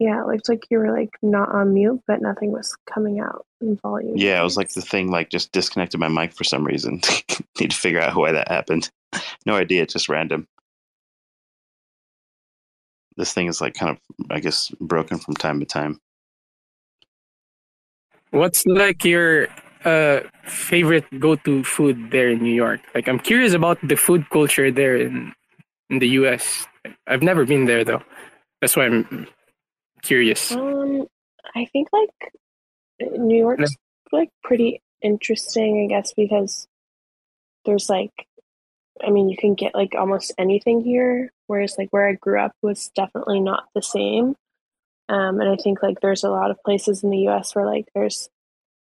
Yeah, 0.00 0.22
it 0.22 0.26
looked 0.26 0.48
like 0.48 0.66
you 0.70 0.78
were 0.78 0.90
like 0.90 1.10
not 1.20 1.50
on 1.50 1.74
mute, 1.74 2.00
but 2.06 2.22
nothing 2.22 2.52
was 2.52 2.74
coming 2.90 3.20
out 3.20 3.44
in 3.60 3.76
volume. 3.76 4.16
Yeah, 4.16 4.40
it 4.40 4.44
was 4.44 4.56
like 4.56 4.72
the 4.72 4.80
thing 4.80 5.10
like 5.10 5.28
just 5.28 5.52
disconnected 5.52 6.00
my 6.00 6.08
mic 6.08 6.32
for 6.32 6.42
some 6.42 6.64
reason. 6.64 7.02
Need 7.60 7.72
to 7.72 7.76
figure 7.76 8.00
out 8.00 8.16
why 8.16 8.32
that 8.32 8.48
happened. 8.48 8.90
No 9.46 9.54
idea, 9.56 9.86
just 9.86 10.08
random. 10.08 10.46
This 13.16 13.32
thing 13.32 13.48
is 13.48 13.60
like 13.60 13.74
kind 13.74 13.90
of, 13.90 13.98
I 14.30 14.38
guess, 14.38 14.68
broken 14.80 15.18
from 15.18 15.34
time 15.34 15.58
to 15.60 15.66
time. 15.66 15.98
What's 18.30 18.64
like 18.66 19.04
your 19.04 19.48
uh 19.84 20.20
favorite 20.44 21.06
go-to 21.18 21.64
food 21.64 22.10
there 22.10 22.28
in 22.28 22.42
New 22.42 22.54
York? 22.54 22.80
Like 22.94 23.08
I'm 23.08 23.18
curious 23.18 23.54
about 23.54 23.78
the 23.82 23.96
food 23.96 24.28
culture 24.30 24.70
there 24.70 24.96
in 24.96 25.32
in 25.88 25.98
the 25.98 26.08
US. 26.20 26.66
I've 27.06 27.22
never 27.22 27.44
been 27.44 27.64
there 27.64 27.84
though. 27.84 28.02
That's 28.60 28.76
why 28.76 28.86
I'm 28.86 29.26
curious. 30.02 30.52
Um, 30.52 31.06
I 31.54 31.66
think 31.66 31.88
like 31.92 32.32
New 33.00 33.38
York's 33.38 33.74
like 34.12 34.30
pretty 34.42 34.82
interesting, 35.02 35.84
I 35.84 35.94
guess, 35.94 36.12
because 36.14 36.66
there's 37.64 37.88
like, 37.88 38.12
I 39.04 39.10
mean, 39.10 39.28
you 39.28 39.36
can 39.36 39.54
get 39.54 39.74
like 39.74 39.94
almost 39.96 40.32
anything 40.38 40.82
here, 40.82 41.32
whereas 41.46 41.76
like 41.78 41.88
where 41.90 42.08
I 42.08 42.14
grew 42.14 42.40
up 42.40 42.52
was 42.62 42.90
definitely 42.94 43.40
not 43.40 43.64
the 43.74 43.82
same. 43.82 44.36
Um, 45.08 45.40
and 45.40 45.50
I 45.50 45.56
think 45.56 45.82
like 45.82 46.00
there's 46.00 46.24
a 46.24 46.30
lot 46.30 46.50
of 46.50 46.62
places 46.62 47.02
in 47.02 47.10
the 47.10 47.18
U.S. 47.20 47.54
where 47.54 47.66
like 47.66 47.86
there's, 47.94 48.28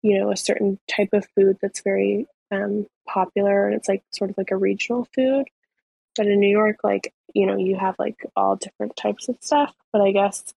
you 0.03 0.19
know, 0.19 0.31
a 0.31 0.37
certain 0.37 0.79
type 0.89 1.11
of 1.13 1.27
food 1.35 1.57
that's 1.63 1.81
very 1.81 2.27
um, 2.51 2.87
popular, 3.09 3.67
and 3.67 3.75
it's 3.75 3.89
like 3.89 4.03
sort 4.13 4.31
of 4.31 4.39
like 4.39 4.51
a 4.51 4.57
regional 4.57 5.09
food. 5.15 5.47
But 6.17 6.27
in 6.27 6.41
New 6.41 6.51
York, 6.51 6.79
like 6.85 7.15
you 7.35 7.47
know, 7.47 7.57
you 7.57 7.77
have 7.77 7.95
like 7.99 8.27
all 8.37 8.57
different 8.57 8.97
types 8.97 9.29
of 9.29 9.37
stuff. 9.41 9.75
But 9.93 10.03
I 10.03 10.13
guess 10.13 10.53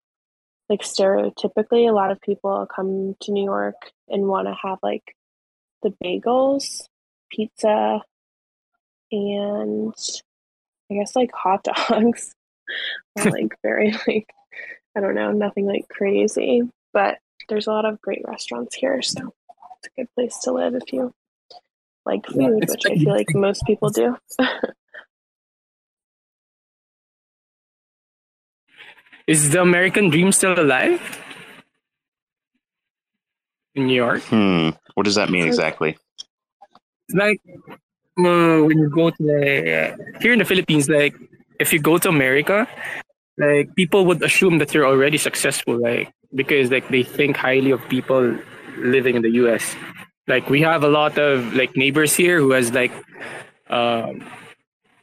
like 0.69 0.81
stereotypically 0.81 1.89
a 1.89 1.93
lot 1.93 2.11
of 2.11 2.21
people 2.21 2.67
come 2.73 3.15
to 3.21 3.31
New 3.31 3.43
York 3.43 3.91
and 4.07 4.27
want 4.27 4.47
to 4.47 4.55
have 4.61 4.77
like 4.83 5.15
the 5.81 5.93
bagels, 6.03 6.83
pizza, 7.31 8.01
and 9.11 9.93
I 10.91 10.93
guess 10.93 11.15
like 11.15 11.31
hot 11.33 11.63
dogs. 11.89 12.33
Like 13.17 13.57
very 13.63 13.91
like 14.07 14.27
I 14.95 14.99
don't 14.99 15.15
know, 15.15 15.31
nothing 15.31 15.65
like 15.65 15.89
crazy, 15.89 16.61
but 16.93 17.17
there's 17.49 17.65
a 17.65 17.71
lot 17.71 17.83
of 17.83 17.99
great 17.99 18.21
restaurants 18.25 18.75
here, 18.75 19.01
so 19.01 19.33
it's 19.77 19.87
a 19.87 20.01
good 20.01 20.07
place 20.13 20.37
to 20.43 20.51
live 20.51 20.75
if 20.75 20.93
you 20.93 21.11
like 22.05 22.27
food, 22.27 22.63
it's 22.63 22.71
which 22.71 22.85
I 22.85 22.95
feel 22.95 23.11
like 23.11 23.33
most 23.33 23.63
people 23.65 23.89
do. 23.89 24.15
Is 29.29 29.51
the 29.51 29.61
American 29.61 30.09
dream 30.09 30.31
still 30.31 30.59
alive? 30.59 30.97
In 33.75 33.85
New 33.85 33.93
York? 33.93 34.23
Hmm. 34.23 34.69
What 34.95 35.03
does 35.05 35.13
that 35.21 35.29
mean 35.29 35.45
exactly? 35.45 35.95
It's 37.07 37.13
like 37.13 37.39
uh, 38.17 38.65
when 38.65 38.79
you 38.81 38.89
go 38.89 39.11
to 39.11 39.21
the 39.23 39.45
here 40.19 40.33
in 40.33 40.39
the 40.39 40.49
Philippines, 40.49 40.89
like 40.89 41.13
if 41.59 41.71
you 41.71 41.77
go 41.77 41.99
to 41.99 42.09
America, 42.09 42.67
like 43.37 43.75
people 43.75 44.03
would 44.07 44.23
assume 44.23 44.57
that 44.57 44.73
you're 44.73 44.87
already 44.87 45.19
successful, 45.19 45.77
like 45.77 46.11
because 46.33 46.71
like 46.71 46.89
they 46.89 47.03
think 47.03 47.37
highly 47.37 47.69
of 47.69 47.87
people 47.87 48.35
living 48.77 49.15
in 49.15 49.21
the 49.21 49.33
US. 49.45 49.75
like 50.27 50.49
we 50.49 50.61
have 50.61 50.83
a 50.83 50.89
lot 50.89 51.17
of 51.17 51.53
like 51.53 51.77
neighbors 51.77 52.15
here 52.15 52.39
who 52.41 52.51
has 52.57 52.73
like 52.73 52.93
uh, 53.69 54.09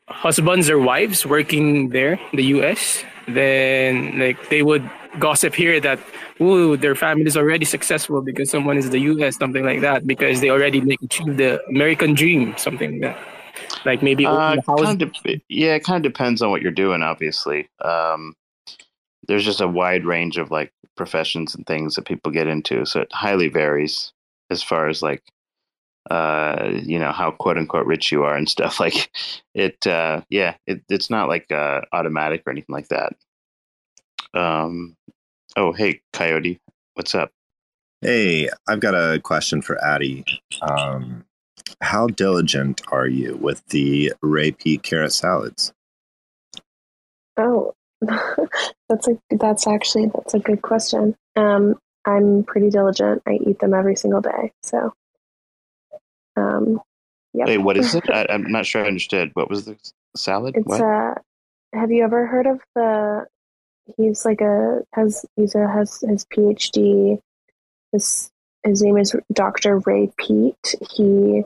husbands 0.09 0.68
or 0.68 0.79
wives 0.79 1.24
working 1.24 1.91
there 1.91 2.18
in 2.33 2.37
the 2.43 2.49
US. 2.59 3.05
Then 3.29 4.18
like 4.18 4.49
they 4.51 4.62
would 4.62 4.89
gossip 5.18 5.55
here 5.55 5.81
that 5.81 5.99
ooh 6.41 6.77
their 6.77 6.95
family 6.95 7.24
is 7.24 7.37
already 7.37 7.64
successful 7.64 8.20
because 8.22 8.51
someone 8.51 8.77
is 8.77 8.91
the 8.91 9.01
US 9.01 9.37
something 9.37 9.64
like 9.64 9.81
that 9.81 10.07
because 10.07 10.41
they 10.41 10.51
already 10.51 10.81
like 10.81 11.01
achieved 11.03 11.39
the 11.39 11.64
American 11.68 12.14
dream 12.14 12.55
something 12.57 13.01
like 13.01 13.14
that. 13.16 13.18
Like 13.85 14.03
maybe 14.03 14.27
Uh, 14.27 14.57
a 14.57 14.62
house. 14.66 14.83
kind 14.83 15.03
of, 15.03 15.12
yeah, 15.49 15.74
it 15.74 15.85
kind 15.85 16.05
of 16.05 16.12
depends 16.12 16.43
on 16.43 16.51
what 16.51 16.61
you're 16.62 16.70
doing. 16.70 17.03
Obviously, 17.03 17.68
um, 17.83 18.35
there's 19.29 19.45
just 19.45 19.61
a 19.61 19.66
wide 19.68 20.05
range 20.05 20.37
of 20.37 20.51
like 20.51 20.72
professions 20.97 21.55
and 21.55 21.66
things 21.66 21.95
that 21.95 22.05
people 22.05 22.31
get 22.31 22.47
into, 22.47 22.85
so 22.85 23.01
it 23.01 23.12
highly 23.12 23.49
varies 23.49 24.12
as 24.51 24.62
far 24.62 24.89
as 24.89 25.03
like, 25.03 25.22
uh, 26.11 26.71
you 26.83 26.99
know, 26.99 27.13
how 27.13 27.31
quote 27.31 27.59
unquote 27.59 27.87
rich 27.87 28.13
you 28.13 28.25
are 28.25 28.37
and 28.37 28.49
stuff. 28.49 28.81
Like, 28.87 29.11
it, 29.55 29.87
uh, 29.87 30.21
yeah, 30.31 30.55
it, 30.67 30.83
it's 30.89 31.11
not 31.11 31.29
like 31.29 31.51
uh, 31.51 31.81
automatic 31.93 32.43
or 32.47 32.51
anything 32.53 32.73
like 32.75 32.89
that. 32.89 33.15
Um, 34.35 34.97
oh, 35.57 35.73
hey, 35.73 36.01
Coyote, 36.13 36.61
what's 36.95 37.15
up? 37.15 37.33
Hey, 38.03 38.49
I've 38.69 38.81
got 38.81 38.95
a 38.95 39.21
question 39.21 39.63
for 39.63 39.77
addi. 39.85 40.25
Um, 40.63 41.25
how 41.81 42.07
diligent 42.07 42.83
are 42.93 43.09
you 43.09 43.37
with 43.37 43.67
the 43.69 44.13
Ray 44.23 44.53
Peat 44.53 44.83
carrot 44.83 45.13
salads? 45.13 45.73
Oh, 47.37 47.75
that's 48.89 49.09
a 49.09 49.19
that's 49.31 49.67
actually 49.67 50.11
that's 50.15 50.35
a 50.35 50.39
good 50.39 50.63
question. 50.63 51.17
Um, 51.35 51.79
I'm 52.07 52.45
pretty 52.45 52.71
diligent. 52.71 53.23
I 53.27 53.39
eat 53.47 53.59
them 53.59 53.75
every 53.75 53.97
single 53.97 54.21
day. 54.21 54.53
So, 54.63 54.93
um, 56.37 56.80
yeah. 57.37 57.45
Wait, 57.45 57.59
what 57.59 57.76
is 57.76 57.95
it? 57.95 58.09
I, 58.11 58.26
I'm 58.30 58.51
not 58.51 58.66
sure 58.66 58.84
I 58.84 58.89
understood. 58.89 59.30
What 59.34 59.51
was 59.51 59.66
the 59.66 59.76
salad? 60.16 60.57
It's 60.57 60.66
what? 60.66 60.80
uh 60.80 61.14
have 61.74 61.91
you 61.91 62.03
ever 62.03 62.26
heard 62.26 62.47
of 62.47 62.61
the 62.74 63.26
he's 63.97 64.24
like 64.24 64.41
a 64.41 64.82
has 64.93 65.24
he's 65.37 65.55
a 65.55 65.68
has 65.68 66.01
his 66.01 66.24
PhD 66.26 67.20
his 67.93 68.30
his 68.64 68.82
name 68.82 68.97
is 68.97 69.14
Dr. 69.32 69.78
Ray 69.80 70.11
Peat. 70.16 70.74
He 70.91 71.45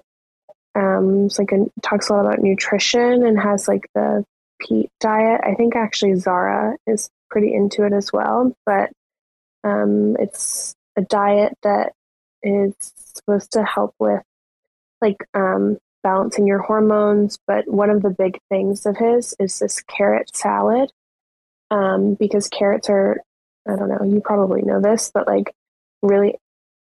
um 0.74 1.28
like 1.38 1.53
a, 1.53 1.66
talks 1.82 2.09
a 2.09 2.12
lot 2.12 2.26
about 2.26 2.38
nutrition 2.38 3.26
and 3.26 3.38
has 3.38 3.66
like 3.66 3.86
the 3.95 4.24
Peat 4.61 4.91
diet. 5.01 5.41
I 5.43 5.55
think 5.55 5.74
actually 5.74 6.14
Zara 6.16 6.76
is 6.86 7.11
pretty 7.30 7.53
into 7.53 7.84
it 7.84 7.93
as 7.93 8.12
well, 8.12 8.55
but 8.64 8.91
um 9.64 10.16
it's 10.20 10.74
a 10.97 11.03
diet 11.03 11.55
that 11.62 11.93
is 12.43 12.74
supposed 13.14 13.53
to 13.53 13.64
help 13.64 13.95
with 13.99 14.22
like 15.01 15.26
um 15.34 15.78
balancing 16.03 16.46
your 16.46 16.61
hormones. 16.61 17.38
But 17.46 17.68
one 17.68 17.90
of 17.90 18.03
the 18.03 18.11
big 18.11 18.38
things 18.48 18.86
of 18.86 18.96
his 18.96 19.34
is 19.38 19.59
this 19.59 19.82
carrot 19.82 20.34
salad, 20.34 20.90
um, 21.70 22.14
because 22.14 22.48
carrots 22.48 22.88
are, 22.88 23.20
I 23.68 23.76
don't 23.76 23.88
know, 23.88 24.05
you 24.05 24.20
probably 24.20 24.62
know 24.62 24.80
this, 24.80 25.11
but 25.12 25.26
like 25.26 25.53
really 26.03 26.38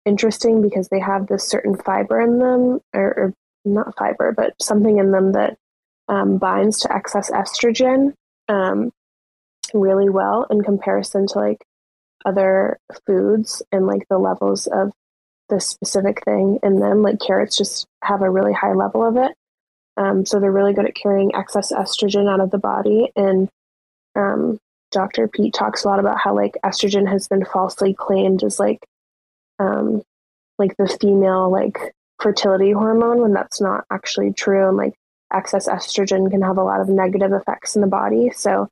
interesting 0.05 0.61
because 0.61 0.89
they 0.89 0.99
have 0.99 1.27
this 1.27 1.47
certain 1.47 1.75
fiber 1.77 2.19
in 2.21 2.39
them, 2.39 2.79
or, 2.93 3.03
or 3.03 3.33
not 3.65 3.97
fiber, 3.97 4.33
but 4.35 4.53
something 4.61 4.97
in 4.97 5.11
them 5.11 5.33
that 5.33 5.57
um, 6.07 6.37
binds 6.37 6.79
to 6.79 6.93
excess 6.93 7.31
estrogen 7.31 8.13
um, 8.49 8.91
really 9.73 10.09
well 10.09 10.45
in 10.49 10.61
comparison 10.61 11.27
to 11.27 11.39
like 11.39 11.63
other 12.25 12.77
foods 13.05 13.61
and 13.71 13.87
like 13.87 14.07
the 14.09 14.17
levels 14.17 14.67
of 14.67 14.91
this 15.49 15.67
specific 15.67 16.23
thing 16.25 16.59
in 16.63 16.79
them. 16.79 17.01
Like 17.01 17.19
carrots 17.19 17.57
just 17.57 17.87
have 18.03 18.21
a 18.21 18.29
really 18.29 18.53
high 18.53 18.73
level 18.73 19.05
of 19.05 19.17
it. 19.17 19.31
Um, 19.95 20.25
so 20.25 20.39
they're 20.39 20.51
really 20.51 20.73
good 20.73 20.85
at 20.85 20.95
carrying 20.95 21.35
excess 21.35 21.71
estrogen 21.71 22.29
out 22.29 22.39
of 22.39 22.51
the 22.51 22.57
body. 22.57 23.11
And 23.15 23.49
um, 24.15 24.57
Dr. 24.91 25.27
Peat 25.27 25.53
talks 25.53 25.83
a 25.83 25.87
lot 25.87 25.99
about 25.99 26.19
how 26.19 26.35
like 26.35 26.57
estrogen 26.65 27.07
has 27.09 27.27
been 27.27 27.45
falsely 27.45 27.93
claimed 27.93 28.43
as 28.43 28.59
like 28.59 28.79
um, 29.59 30.01
like 30.57 30.75
the 30.77 30.97
female 30.99 31.51
like 31.51 31.77
fertility 32.19 32.71
hormone 32.71 33.21
when 33.21 33.33
that's 33.33 33.61
not 33.61 33.85
actually 33.91 34.33
true. 34.33 34.67
And 34.67 34.77
like 34.77 34.93
excess 35.31 35.67
estrogen 35.67 36.29
can 36.31 36.41
have 36.41 36.57
a 36.57 36.63
lot 36.63 36.81
of 36.81 36.89
negative 36.89 37.33
effects 37.33 37.75
in 37.75 37.81
the 37.81 37.87
body. 37.87 38.31
So 38.35 38.69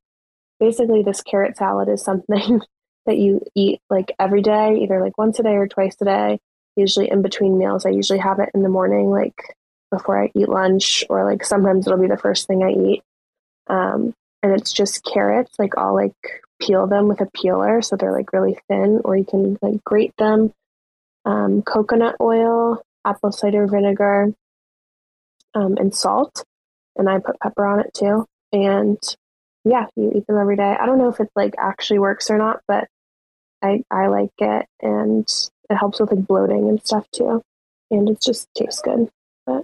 basically, 0.60 1.04
this 1.04 1.22
carrot 1.22 1.58
salad 1.58 1.90
is 1.90 2.04
something 2.04 2.62
that 3.06 3.18
you 3.18 3.42
eat 3.56 3.80
like 3.90 4.12
every 4.20 4.42
day, 4.42 4.80
either 4.82 5.00
like 5.02 5.18
once 5.18 5.38
a 5.40 5.44
day 5.44 5.56
or 5.56 5.68
twice 5.68 5.96
a 6.02 6.06
day 6.06 6.40
usually 6.76 7.10
in 7.10 7.22
between 7.22 7.58
meals. 7.58 7.86
I 7.86 7.90
usually 7.90 8.20
have 8.20 8.40
it 8.40 8.50
in 8.54 8.64
the 8.64 8.70
morning, 8.70 9.10
like 9.10 9.56
before 9.92 10.22
I 10.22 10.32
eat 10.36 10.50
lunch, 10.50 11.04
or 11.10 11.26
like 11.26 11.44
sometimes 11.44 11.86
it'll 11.86 12.00
be 12.00 12.08
the 12.08 12.18
first 12.18 12.48
thing 12.48 12.64
I 12.64 12.72
eat. 12.72 13.04
Um, 13.68 14.14
and 14.44 14.54
it's 14.54 14.72
just 14.72 15.04
carrots, 15.04 15.58
like 15.60 15.78
I'll 15.78 15.94
like 15.94 16.16
peel 16.62 16.88
them 16.88 17.08
with 17.08 17.22
a 17.22 17.30
peeler 17.34 17.82
so 17.82 17.96
they're 17.96 18.12
like 18.12 18.34
really 18.34 18.58
thin, 18.68 19.02
or 19.04 19.16
you 19.16 19.26
can 19.26 19.58
like 19.62 19.84
grate 19.84 20.14
them. 20.18 20.54
Um, 21.24 21.62
coconut 21.62 22.16
oil, 22.20 22.82
apple 23.06 23.32
cider 23.32 23.68
vinegar, 23.68 24.34
um, 25.54 25.78
and 25.78 25.94
salt. 25.94 26.44
And 26.96 27.10
I 27.10 27.20
put 27.20 27.40
pepper 27.40 27.66
on 27.66 27.80
it 27.80 27.94
too. 27.94 28.26
And 28.52 28.98
yeah, 29.64 29.86
you 29.96 30.12
eat 30.16 30.26
them 30.28 30.38
every 30.40 30.56
day. 30.56 30.76
I 30.80 30.86
don't 30.86 30.98
know 30.98 31.10
if 31.10 31.20
it 31.20 31.30
like 31.36 31.54
actually 31.60 32.00
works 32.00 32.30
or 32.30 32.38
not, 32.38 32.62
but 32.68 32.88
I 33.62 33.84
I 33.92 34.08
like 34.08 34.32
it 34.40 34.66
and 34.82 35.28
it 35.72 35.78
helps 35.78 36.00
with 36.00 36.12
like 36.12 36.28
bloating 36.28 36.68
and 36.70 36.84
stuff 36.86 37.10
too. 37.12 37.42
And 37.90 38.10
it 38.10 38.22
just 38.22 38.48
tastes 38.56 38.82
good. 38.82 39.10
But 39.46 39.64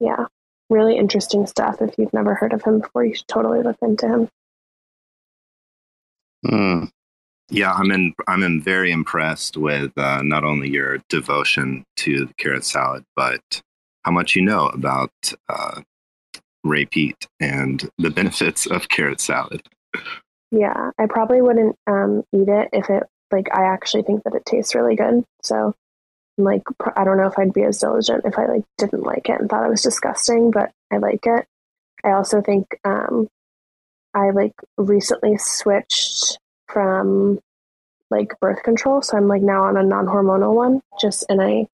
yeah, 0.00 0.26
really 0.70 0.96
interesting 0.96 1.46
stuff. 1.46 1.80
If 1.80 1.94
you've 1.98 2.12
never 2.12 2.34
heard 2.34 2.52
of 2.52 2.62
him 2.62 2.80
before, 2.80 3.04
you 3.04 3.14
should 3.14 3.28
totally 3.28 3.62
look 3.62 3.76
into 3.82 4.08
him. 4.08 4.28
Hmm. 6.46 6.84
Yeah, 7.48 7.72
I'm 7.72 7.92
in. 7.92 8.12
I'm 8.26 8.42
in 8.42 8.60
very 8.60 8.90
impressed 8.90 9.56
with 9.56 9.96
uh, 9.96 10.22
not 10.22 10.42
only 10.42 10.68
your 10.68 10.98
devotion 11.08 11.84
to 11.98 12.26
the 12.26 12.34
carrot 12.34 12.64
salad, 12.64 13.04
but 13.14 13.62
how 14.02 14.10
much 14.10 14.34
you 14.34 14.42
know 14.42 14.66
about 14.66 15.12
uh, 15.48 15.82
Ray 16.64 16.86
Peat 16.86 17.28
and 17.38 17.88
the 17.98 18.10
benefits 18.18 18.66
of 18.66 18.88
carrot 18.88 19.20
salad. 19.20 19.62
Yeah, 20.50 20.90
I 20.98 21.06
probably 21.06 21.40
wouldn't 21.40 21.76
um, 21.86 22.24
eat 22.32 22.48
it 22.48 22.68
if 22.72 22.90
it 22.90 23.04
like 23.30 23.48
I 23.54 23.64
actually 23.64 24.02
think 24.02 24.24
that 24.24 24.34
it 24.34 24.46
tastes 24.46 24.74
really 24.74 24.96
good. 24.96 25.24
So 25.42 25.74
like 26.38 26.62
I 26.96 27.04
don't 27.04 27.16
know 27.16 27.26
if 27.26 27.38
I'd 27.38 27.52
be 27.52 27.62
as 27.62 27.78
diligent 27.78 28.24
if 28.24 28.38
I 28.38 28.46
like 28.46 28.64
didn't 28.78 29.02
like 29.02 29.28
it 29.28 29.40
and 29.40 29.48
thought 29.48 29.64
it 29.64 29.70
was 29.70 29.82
disgusting, 29.82 30.50
but 30.50 30.70
I 30.90 30.98
like 30.98 31.26
it. 31.26 31.46
I 32.04 32.12
also 32.12 32.40
think 32.42 32.78
um, 32.84 33.28
I 34.14 34.30
like 34.30 34.54
recently 34.76 35.38
switched 35.38 36.38
from 36.68 37.40
like 38.10 38.38
birth 38.40 38.62
control, 38.62 39.02
so 39.02 39.16
I'm 39.16 39.28
like 39.28 39.42
now 39.42 39.64
on 39.64 39.76
a 39.76 39.82
non-hormonal 39.82 40.54
one. 40.54 40.82
Just 41.00 41.24
and 41.28 41.40
I 41.40 41.66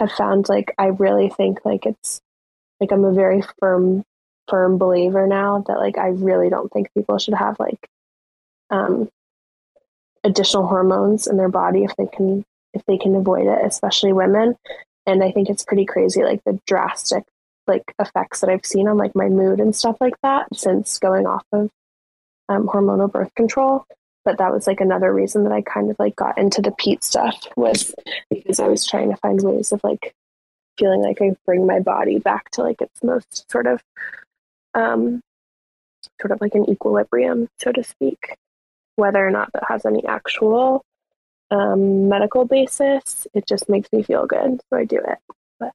have 0.00 0.12
found 0.12 0.48
like 0.48 0.74
I 0.78 0.86
really 0.86 1.28
think 1.28 1.64
like 1.64 1.86
it's 1.86 2.20
like 2.80 2.92
I'm 2.92 3.04
a 3.04 3.12
very 3.12 3.42
firm 3.60 4.02
firm 4.48 4.78
believer 4.78 5.26
now 5.26 5.64
that 5.66 5.78
like 5.78 5.98
I 5.98 6.08
really 6.08 6.50
don't 6.50 6.72
think 6.72 6.92
people 6.94 7.18
should 7.18 7.34
have 7.34 7.58
like 7.58 7.88
um 8.70 9.08
additional 10.26 10.66
hormones 10.66 11.26
in 11.26 11.36
their 11.36 11.48
body 11.48 11.84
if 11.84 11.94
they 11.96 12.06
can 12.06 12.44
if 12.74 12.84
they 12.86 12.98
can 12.98 13.14
avoid 13.14 13.46
it, 13.46 13.64
especially 13.64 14.12
women. 14.12 14.56
And 15.06 15.22
I 15.22 15.30
think 15.30 15.48
it's 15.48 15.64
pretty 15.64 15.86
crazy 15.86 16.22
like 16.22 16.42
the 16.44 16.60
drastic 16.66 17.24
like 17.66 17.94
effects 17.98 18.40
that 18.40 18.50
I've 18.50 18.66
seen 18.66 18.86
on 18.88 18.96
like 18.96 19.14
my 19.14 19.28
mood 19.28 19.60
and 19.60 19.74
stuff 19.74 19.96
like 20.00 20.14
that 20.22 20.46
since 20.54 20.98
going 20.98 21.26
off 21.26 21.44
of 21.52 21.70
um, 22.48 22.66
hormonal 22.66 23.10
birth 23.10 23.34
control. 23.34 23.84
But 24.24 24.38
that 24.38 24.52
was 24.52 24.66
like 24.66 24.80
another 24.80 25.12
reason 25.12 25.44
that 25.44 25.52
I 25.52 25.62
kind 25.62 25.90
of 25.90 25.96
like 25.98 26.16
got 26.16 26.36
into 26.36 26.60
the 26.60 26.72
Peat 26.72 27.04
stuff 27.04 27.46
was 27.56 27.94
because 28.28 28.60
I 28.60 28.66
was 28.66 28.84
trying 28.84 29.10
to 29.10 29.16
find 29.16 29.40
ways 29.40 29.72
of 29.72 29.80
like 29.84 30.14
feeling 30.76 31.02
like 31.02 31.22
I 31.22 31.36
bring 31.46 31.66
my 31.66 31.80
body 31.80 32.18
back 32.18 32.50
to 32.52 32.62
like 32.62 32.82
its 32.82 33.02
most 33.02 33.50
sort 33.50 33.66
of 33.66 33.82
um 34.74 35.20
sort 36.20 36.32
of 36.32 36.40
like 36.40 36.54
an 36.54 36.68
equilibrium, 36.68 37.48
so 37.58 37.72
to 37.72 37.84
speak. 37.84 38.36
Whether 38.96 39.26
or 39.26 39.30
not 39.30 39.50
that 39.52 39.64
has 39.68 39.86
any 39.86 40.04
actual 40.06 40.84
um, 41.50 42.08
medical 42.08 42.44
basis, 42.44 43.26
it 43.34 43.46
just 43.46 43.68
makes 43.68 43.90
me 43.92 44.02
feel 44.02 44.26
good, 44.26 44.60
so 44.68 44.76
I 44.76 44.84
do 44.84 44.96
it. 44.96 45.18
But 45.60 45.72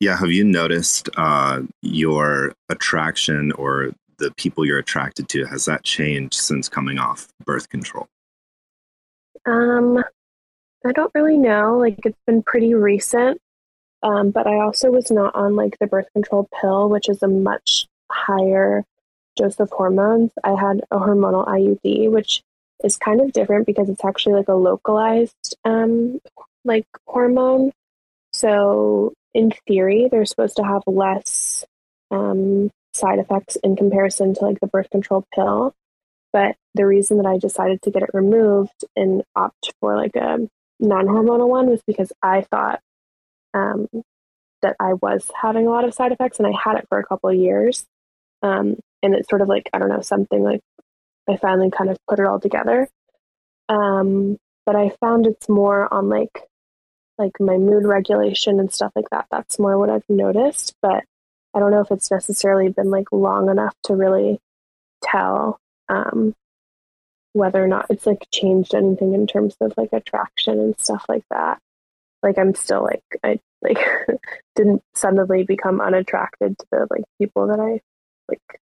Yeah, 0.00 0.16
have 0.16 0.30
you 0.30 0.44
noticed 0.44 1.08
uh, 1.16 1.62
your 1.82 2.54
attraction 2.68 3.52
or 3.52 3.90
the 4.18 4.32
people 4.36 4.64
you're 4.64 4.78
attracted 4.78 5.28
to 5.28 5.44
has 5.44 5.64
that 5.66 5.84
changed 5.84 6.34
since 6.34 6.68
coming 6.68 6.98
off 6.98 7.28
birth 7.44 7.68
control? 7.68 8.08
um, 9.48 10.02
I 10.86 10.92
don't 10.92 11.12
really 11.14 11.36
know. 11.36 11.78
Like 11.78 11.98
it's 12.04 12.18
been 12.26 12.42
pretty 12.42 12.74
recent, 12.74 13.40
um, 14.02 14.30
but 14.30 14.46
I 14.46 14.60
also 14.60 14.90
was 14.90 15.10
not 15.10 15.34
on 15.34 15.56
like 15.56 15.78
the 15.80 15.86
birth 15.86 16.06
control 16.12 16.48
pill, 16.60 16.88
which 16.88 17.08
is 17.08 17.22
a 17.22 17.28
much 17.28 17.86
higher 18.10 18.84
dose 19.38 19.58
of 19.60 19.70
hormones. 19.70 20.32
I 20.44 20.50
had 20.50 20.82
a 20.90 20.98
hormonal 20.98 21.46
IUD, 21.46 22.10
which 22.10 22.42
is 22.84 22.96
kind 22.96 23.20
of 23.20 23.32
different 23.32 23.66
because 23.66 23.88
it's 23.88 24.04
actually 24.04 24.34
like 24.34 24.48
a 24.48 24.54
localized 24.54 25.56
um, 25.64 26.20
like 26.64 26.86
hormone. 27.06 27.72
So 28.32 29.14
in 29.34 29.52
theory, 29.66 30.08
they're 30.10 30.26
supposed 30.26 30.56
to 30.56 30.64
have 30.64 30.82
less 30.86 31.64
um, 32.10 32.70
side 32.92 33.18
effects 33.18 33.56
in 33.56 33.76
comparison 33.76 34.34
to 34.34 34.44
like 34.44 34.60
the 34.60 34.66
birth 34.66 34.90
control 34.90 35.26
pill. 35.34 35.74
But 36.32 36.56
the 36.74 36.86
reason 36.86 37.16
that 37.18 37.26
I 37.26 37.38
decided 37.38 37.82
to 37.82 37.90
get 37.90 38.02
it 38.02 38.10
removed 38.12 38.84
and 38.94 39.22
opt 39.34 39.72
for 39.80 39.96
like 39.96 40.14
a 40.14 40.48
non-hormonal 40.78 41.48
one 41.48 41.68
was 41.68 41.82
because 41.86 42.12
I 42.22 42.42
thought 42.42 42.80
um, 43.54 43.88
that 44.62 44.76
I 44.78 44.94
was 44.94 45.30
having 45.40 45.66
a 45.66 45.70
lot 45.70 45.84
of 45.84 45.94
side 45.94 46.12
effects, 46.12 46.38
and 46.38 46.46
I 46.46 46.52
had 46.52 46.76
it 46.76 46.86
for 46.88 46.98
a 46.98 47.04
couple 47.04 47.30
of 47.30 47.36
years. 47.36 47.86
Um, 48.42 48.76
and 49.02 49.14
it's 49.14 49.28
sort 49.28 49.42
of 49.42 49.48
like 49.48 49.68
I 49.72 49.78
don't 49.78 49.88
know 49.88 50.00
something 50.00 50.42
like 50.42 50.60
I 51.28 51.36
finally 51.36 51.70
kind 51.70 51.90
of 51.90 51.98
put 52.08 52.18
it 52.18 52.26
all 52.26 52.40
together. 52.40 52.88
Um, 53.68 54.38
but 54.64 54.76
I 54.76 54.90
found 55.00 55.26
it's 55.26 55.48
more 55.48 55.92
on 55.92 56.08
like 56.08 56.42
like 57.18 57.40
my 57.40 57.56
mood 57.56 57.84
regulation 57.84 58.60
and 58.60 58.72
stuff 58.72 58.92
like 58.94 59.10
that. 59.10 59.26
That's 59.30 59.58
more 59.58 59.78
what 59.78 59.90
I've 59.90 60.08
noticed, 60.08 60.74
but 60.80 61.04
I 61.54 61.58
don't 61.58 61.70
know 61.70 61.80
if 61.80 61.90
it's 61.90 62.10
necessarily 62.10 62.68
been 62.68 62.90
like 62.90 63.10
long 63.12 63.50
enough 63.50 63.74
to 63.84 63.94
really 63.94 64.38
tell 65.02 65.58
um, 65.88 66.34
whether 67.32 67.62
or 67.62 67.68
not 67.68 67.86
it's 67.90 68.06
like 68.06 68.26
changed 68.32 68.74
anything 68.74 69.14
in 69.14 69.26
terms 69.26 69.56
of 69.60 69.74
like 69.76 69.90
attraction 69.92 70.58
and 70.60 70.78
stuff 70.78 71.04
like 71.08 71.24
that. 71.30 71.58
Like 72.22 72.38
I'm 72.38 72.54
still 72.54 72.82
like 72.82 73.04
I 73.24 73.40
like 73.62 73.78
didn't 74.56 74.82
suddenly 74.94 75.44
become 75.44 75.80
unattracted 75.80 76.58
to 76.58 76.66
the 76.70 76.86
like 76.90 77.04
people 77.20 77.48
that 77.48 77.60
I 77.60 77.80
like 78.28 78.60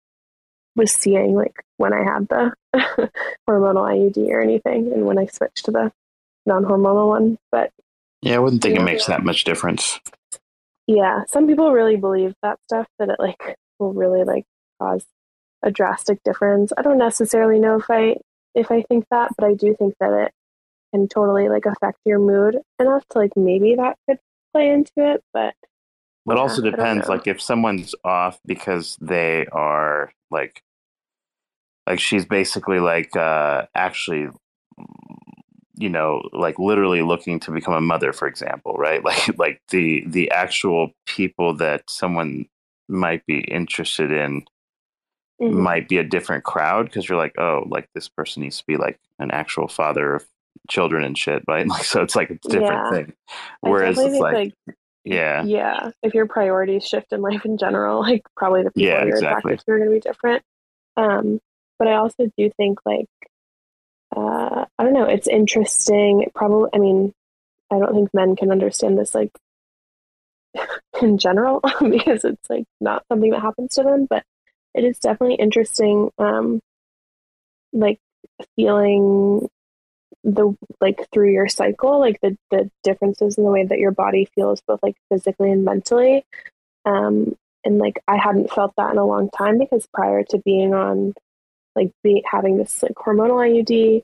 was 0.76 0.92
seeing 0.92 1.34
like 1.34 1.64
when 1.78 1.92
I 1.92 2.04
had 2.04 2.28
the 2.28 2.52
hormonal 3.48 3.88
IUD 3.90 4.28
or 4.30 4.40
anything, 4.40 4.92
and 4.92 5.04
when 5.06 5.18
I 5.18 5.26
switched 5.26 5.64
to 5.66 5.70
the 5.72 5.92
non-hormonal 6.46 7.08
one. 7.08 7.38
But 7.50 7.72
Yeah, 8.22 8.36
I 8.36 8.38
wouldn't 8.38 8.62
think 8.62 8.76
it 8.78 8.82
makes 8.82 9.06
that 9.06 9.24
much 9.24 9.44
difference. 9.44 9.98
yeah, 10.86 11.24
some 11.28 11.46
people 11.46 11.72
really 11.72 11.96
believe 11.96 12.34
that 12.42 12.58
stuff 12.68 12.86
that 12.98 13.08
it 13.08 13.18
like 13.18 13.56
will 13.78 13.92
really 13.92 14.24
like 14.24 14.44
cause 14.80 15.04
a 15.62 15.70
drastic 15.70 16.22
difference. 16.24 16.72
I 16.76 16.82
don't 16.82 16.98
necessarily 16.98 17.58
know 17.58 17.76
if 17.78 17.86
I 17.90 18.16
if 18.54 18.70
I 18.70 18.82
think 18.82 19.04
that, 19.10 19.32
but 19.36 19.46
I 19.46 19.54
do 19.54 19.74
think 19.74 19.94
that 20.00 20.12
it 20.12 20.32
can 20.94 21.08
totally 21.08 21.48
like 21.48 21.66
affect 21.66 21.98
your 22.04 22.18
mood 22.18 22.58
enough 22.78 23.04
to 23.10 23.18
like 23.18 23.32
maybe 23.36 23.74
that 23.74 23.96
could 24.08 24.18
play 24.52 24.70
into 24.70 24.92
it. 24.96 25.22
But 25.32 25.54
But 26.24 26.36
Yeah, 26.36 26.42
also 26.42 26.62
depends. 26.62 27.08
Like 27.08 27.26
if 27.26 27.40
someone's 27.40 27.94
off 28.04 28.38
because 28.46 28.96
they 29.00 29.46
are 29.52 30.12
like, 30.30 30.62
like 31.86 32.00
she's 32.00 32.24
basically 32.26 32.80
like 32.80 33.14
uh 33.16 33.66
actually, 33.74 34.28
you 35.74 35.88
know, 35.88 36.22
like 36.32 36.58
literally 36.58 37.02
looking 37.02 37.38
to 37.40 37.50
become 37.50 37.74
a 37.74 37.80
mother, 37.80 38.12
for 38.12 38.28
example, 38.28 38.74
right? 38.74 39.02
Like 39.04 39.38
like 39.38 39.62
the 39.70 40.04
the 40.06 40.30
actual 40.30 40.90
people 41.06 41.54
that 41.56 41.88
someone 41.88 42.46
might 42.88 43.24
be 43.26 43.40
interested 43.40 44.10
in 44.12 44.44
mhm. 45.40 45.68
might 45.68 45.88
be 45.88 45.98
a 45.98 46.04
different 46.04 46.44
crowd 46.44 46.86
because 46.86 47.08
you're 47.08 47.18
like, 47.18 47.38
oh, 47.38 47.64
like 47.68 47.88
this 47.94 48.08
person 48.08 48.42
needs 48.42 48.58
to 48.58 48.64
be 48.66 48.76
like 48.76 48.98
an 49.18 49.30
actual 49.30 49.68
father 49.68 50.14
of 50.16 50.26
children 50.68 51.04
and 51.04 51.16
shit, 51.18 51.42
right? 51.48 51.66
Like 51.68 51.84
so 51.84 52.02
it's 52.02 52.16
like 52.16 52.30
a 52.30 52.38
different 52.48 52.82
Yeah. 52.82 52.88
thing. 52.88 53.14
Whereas 53.60 54.04
it's 54.04 54.20
like, 54.20 54.32
like 54.32 54.54
yeah, 55.04 55.46
yeah, 55.46 55.90
if 56.02 56.14
your 56.14 56.26
priorities 56.26 56.86
shift 56.86 57.12
in 57.12 57.22
life 57.22 57.44
in 57.44 57.58
general, 57.58 58.00
like 58.02 58.22
probably 58.36 58.62
the 58.62 58.70
people 58.72 58.86
Yeah, 58.88 59.04
you're 59.04 59.08
exactly. 59.08 59.52
attracted 59.52 59.66
to 59.66 59.72
are 59.72 59.78
going 59.78 59.90
to 59.90 59.94
be 59.96 60.00
different. 60.00 60.42
Um, 60.96 61.40
but 61.78 61.88
I 61.88 61.94
also 61.94 62.30
do 62.36 62.50
think 62.56 62.80
like 62.84 63.08
uh, 64.16 64.64
I 64.78 64.82
don't 64.82 64.94
know, 64.94 65.04
it's 65.04 65.28
interesting. 65.28 66.22
It 66.22 66.34
probably, 66.34 66.70
I 66.72 66.78
mean, 66.78 67.12
I 67.70 67.78
don't 67.78 67.94
think 67.94 68.14
men 68.14 68.36
can 68.36 68.50
understand 68.50 68.98
this 68.98 69.14
like 69.14 69.32
in 71.02 71.18
general 71.18 71.60
because 71.80 72.24
it's 72.24 72.48
like 72.48 72.64
not 72.80 73.04
something 73.08 73.30
that 73.30 73.42
happens 73.42 73.74
to 73.74 73.82
them, 73.82 74.06
but 74.08 74.22
it 74.74 74.84
is 74.84 74.98
definitely 74.98 75.36
interesting. 75.36 76.10
Um, 76.18 76.60
like 77.72 77.98
feeling 78.54 79.48
the 80.24 80.56
like 80.80 81.06
through 81.12 81.32
your 81.32 81.48
cycle 81.48 82.00
like 82.00 82.18
the 82.20 82.36
the 82.50 82.68
differences 82.82 83.38
in 83.38 83.44
the 83.44 83.50
way 83.50 83.64
that 83.64 83.78
your 83.78 83.92
body 83.92 84.28
feels 84.34 84.60
both 84.66 84.80
like 84.82 84.96
physically 85.08 85.52
and 85.52 85.64
mentally 85.64 86.24
um 86.84 87.36
and 87.64 87.78
like 87.78 88.00
i 88.08 88.16
hadn't 88.16 88.50
felt 88.50 88.72
that 88.76 88.90
in 88.90 88.98
a 88.98 89.06
long 89.06 89.30
time 89.30 89.56
because 89.56 89.86
prior 89.94 90.24
to 90.24 90.38
being 90.38 90.74
on 90.74 91.14
like 91.76 91.90
be 92.02 92.24
having 92.30 92.56
this 92.56 92.82
like 92.82 92.94
hormonal 92.94 93.44
iud 93.46 94.02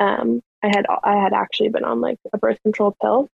um 0.00 0.40
i 0.62 0.68
had 0.68 0.86
i 1.02 1.16
had 1.16 1.32
actually 1.32 1.68
been 1.68 1.84
on 1.84 2.00
like 2.00 2.18
a 2.32 2.38
birth 2.38 2.58
control 2.62 2.94
pill 3.00 3.28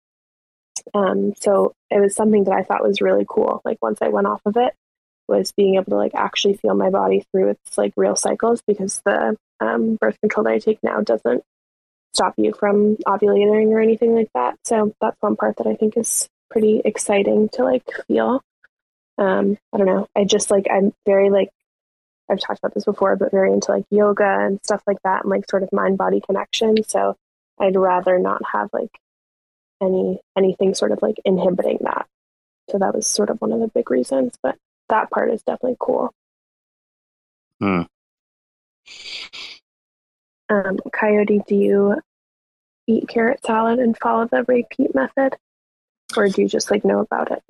um 0.94 1.32
so 1.38 1.72
it 1.90 2.00
was 2.00 2.14
something 2.14 2.44
that 2.44 2.54
i 2.54 2.62
thought 2.62 2.82
was 2.82 3.00
really 3.00 3.26
cool 3.28 3.60
like 3.64 3.78
once 3.82 3.98
i 4.00 4.08
went 4.08 4.26
off 4.26 4.40
of 4.46 4.56
it 4.56 4.74
was 5.28 5.52
being 5.52 5.76
able 5.76 5.84
to 5.84 5.96
like 5.96 6.14
actually 6.14 6.54
feel 6.56 6.74
my 6.74 6.90
body 6.90 7.24
through 7.30 7.50
its 7.50 7.78
like 7.78 7.92
real 7.96 8.16
cycles 8.16 8.62
because 8.66 9.00
the 9.04 9.36
um, 9.60 9.96
birth 9.96 10.18
control 10.20 10.44
that 10.44 10.54
i 10.54 10.58
take 10.58 10.78
now 10.82 11.00
doesn't 11.00 11.44
stop 12.12 12.34
you 12.36 12.52
from 12.52 12.96
ovulating 13.06 13.68
or 13.68 13.80
anything 13.80 14.14
like 14.14 14.28
that. 14.34 14.58
So 14.64 14.92
that's 15.00 15.16
one 15.20 15.36
part 15.36 15.56
that 15.58 15.66
I 15.66 15.74
think 15.74 15.96
is 15.96 16.28
pretty 16.50 16.80
exciting 16.84 17.48
to 17.54 17.64
like 17.64 17.84
feel. 18.08 18.42
Um, 19.18 19.58
I 19.72 19.78
don't 19.78 19.86
know. 19.86 20.06
I 20.16 20.24
just 20.24 20.50
like 20.50 20.66
I'm 20.70 20.92
very 21.06 21.30
like 21.30 21.50
I've 22.30 22.40
talked 22.40 22.60
about 22.60 22.74
this 22.74 22.84
before, 22.84 23.16
but 23.16 23.30
very 23.30 23.52
into 23.52 23.72
like 23.72 23.84
yoga 23.90 24.24
and 24.24 24.60
stuff 24.62 24.82
like 24.86 25.02
that 25.04 25.22
and 25.22 25.30
like 25.30 25.48
sort 25.50 25.62
of 25.62 25.72
mind 25.72 25.98
body 25.98 26.20
connection. 26.20 26.82
So 26.86 27.16
I'd 27.58 27.76
rather 27.76 28.18
not 28.18 28.42
have 28.52 28.68
like 28.72 28.90
any 29.82 30.20
anything 30.36 30.74
sort 30.74 30.92
of 30.92 31.00
like 31.02 31.16
inhibiting 31.24 31.78
that. 31.82 32.06
So 32.70 32.78
that 32.78 32.94
was 32.94 33.06
sort 33.06 33.30
of 33.30 33.40
one 33.40 33.52
of 33.52 33.60
the 33.60 33.68
big 33.68 33.90
reasons. 33.90 34.34
But 34.42 34.56
that 34.88 35.10
part 35.10 35.30
is 35.30 35.42
definitely 35.42 35.76
cool. 35.78 36.12
Hmm. 37.58 37.82
Um, 40.48 40.78
Coyote, 40.92 41.42
do 41.46 41.54
you 41.54 42.00
eat 42.86 43.08
carrot 43.08 43.44
salad 43.44 43.78
and 43.78 43.96
follow 43.98 44.26
the 44.26 44.44
Ray 44.48 44.66
Peat 44.70 44.94
method? 44.94 45.36
Or 46.16 46.28
do 46.28 46.42
you 46.42 46.48
just 46.48 46.70
like 46.70 46.84
know 46.84 47.00
about 47.00 47.30
it? 47.30 47.42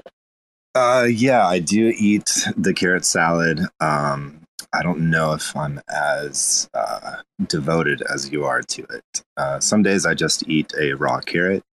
Uh, 0.75 1.07
yeah, 1.11 1.47
I 1.47 1.59
do 1.59 1.93
eat 1.97 2.31
the 2.57 2.75
carrot 2.75 3.05
salad. 3.05 3.61
Um, 3.81 4.43
I 4.73 4.83
don't 4.83 5.11
know 5.11 5.33
if 5.33 5.57
I'm 5.57 5.81
as 5.89 6.69
uh, 6.75 7.17
devoted 7.47 8.03
as 8.03 8.31
you 8.31 8.45
are 8.45 8.63
to 8.63 8.83
it. 8.83 9.23
Uh, 9.37 9.61
some 9.61 9.83
days 9.83 10.07
I 10.07 10.15
just 10.15 10.49
eat 10.49 10.73
a 10.79 10.93
raw 10.95 11.21
carrot. 11.21 11.65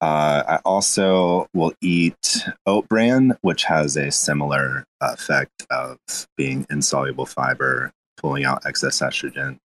Uh, 0.00 0.42
I 0.46 0.56
also 0.64 1.48
will 1.54 1.72
eat 1.80 2.44
oat 2.66 2.88
bran, 2.88 3.36
which 3.40 3.64
has 3.64 3.96
a 3.96 4.10
similar 4.10 4.84
effect 5.00 5.66
of 5.70 5.98
being 6.36 6.66
insoluble 6.68 7.26
fiber, 7.26 7.92
pulling 8.16 8.44
out 8.44 8.66
excess 8.66 9.00
estrogen. 9.00 9.58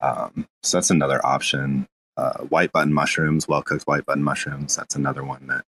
Um, 0.00 0.46
so 0.62 0.78
that's 0.78 0.90
another 0.90 1.24
option. 1.24 1.86
Uh, 2.16 2.38
white 2.44 2.72
button 2.72 2.92
mushrooms, 2.92 3.46
well 3.46 3.62
cooked 3.62 3.84
white 3.84 4.06
button 4.06 4.22
mushrooms. 4.22 4.74
That's 4.74 4.96
another 4.96 5.22
one 5.22 5.46
that 5.48 5.64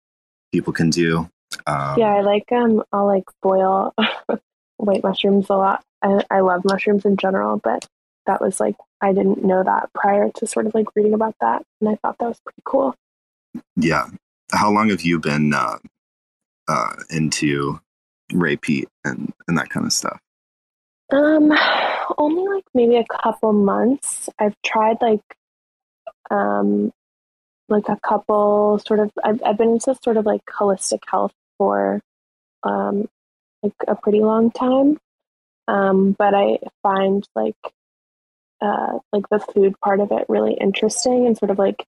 people 0.53 0.72
can 0.72 0.90
do. 0.90 1.30
Um, 1.66 1.99
yeah, 1.99 2.14
I 2.14 2.20
like 2.20 2.51
um 2.53 2.82
I'll 2.92 3.07
like 3.07 3.24
boil 3.42 3.95
white 4.85 5.03
mushrooms 5.03 5.47
a 5.51 5.55
lot. 5.55 5.82
I, 6.03 6.22
I 6.30 6.41
love 6.41 6.62
mushrooms 6.64 7.05
in 7.05 7.16
general, 7.16 7.61
but 7.62 7.87
that 8.26 8.41
was 8.41 8.61
like 8.61 8.76
I 9.01 9.12
didn't 9.12 9.45
know 9.45 9.62
that 9.62 9.91
prior 9.95 10.30
to 10.37 10.47
sort 10.47 10.66
of 10.66 10.74
like 10.74 10.87
reading 10.95 11.14
about 11.14 11.35
that 11.41 11.62
and 11.80 11.91
I 11.91 11.97
thought 11.97 12.16
that 12.18 12.28
was 12.28 12.41
pretty 12.41 12.62
cool. 12.64 12.95
yeah. 13.76 14.07
How 14.53 14.70
long 14.70 14.91
have 14.91 15.03
you 15.03 15.18
been 15.18 15.53
uh, 15.53 15.78
uh, 16.68 16.93
into 17.11 17.80
Ray 18.32 18.57
Peat 18.57 18.89
and, 19.05 19.32
and 19.49 19.59
that 19.59 19.70
kind 19.70 19.87
of 19.87 19.93
stuff? 19.93 20.20
Um, 21.12 21.53
only 22.18 22.55
like 22.55 22.64
maybe 22.74 22.97
a 22.97 23.05
couple 23.05 23.53
months. 23.53 24.28
I've 24.39 24.55
tried 24.64 24.99
like, 25.01 25.22
um, 26.30 26.93
like 27.68 27.89
a 27.89 27.99
couple 28.07 28.80
sort 28.87 29.01
of. 29.01 29.11
I've 29.22 29.43
I've 29.45 29.59
been 29.59 29.72
into 29.72 29.95
sort 30.03 30.16
of 30.16 30.26
like 30.26 30.43
holistic 30.47 31.01
health 31.07 31.32
for, 31.59 32.01
um, 32.62 33.09
like 33.65 33.89
a 33.89 33.97
pretty 33.97 34.21
long 34.21 34.51
time. 34.51 34.99
Um, 35.67 36.12
but 36.12 36.35
I 36.35 36.59
find 36.83 37.27
like, 37.35 37.57
uh, 38.61 38.99
like 39.12 39.29
the 39.31 39.41
food 39.41 39.75
part 39.81 40.01
of 40.01 40.12
it 40.12 40.27
really 40.29 40.55
interesting 40.55 41.27
and 41.27 41.37
sort 41.37 41.51
of 41.51 41.59
like 41.59 41.85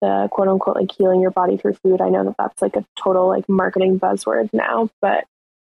the 0.00 0.28
quote 0.30 0.48
unquote 0.48 0.76
like 0.76 0.92
healing 0.92 1.20
your 1.20 1.30
body 1.30 1.56
through 1.56 1.74
food. 1.74 2.00
I 2.00 2.08
know 2.08 2.24
that 2.24 2.36
that's 2.38 2.62
like 2.62 2.76
a 2.76 2.84
total 2.96 3.28
like 3.28 3.48
marketing 3.48 4.00
buzzword 4.00 4.50
now, 4.52 4.88
but 5.00 5.24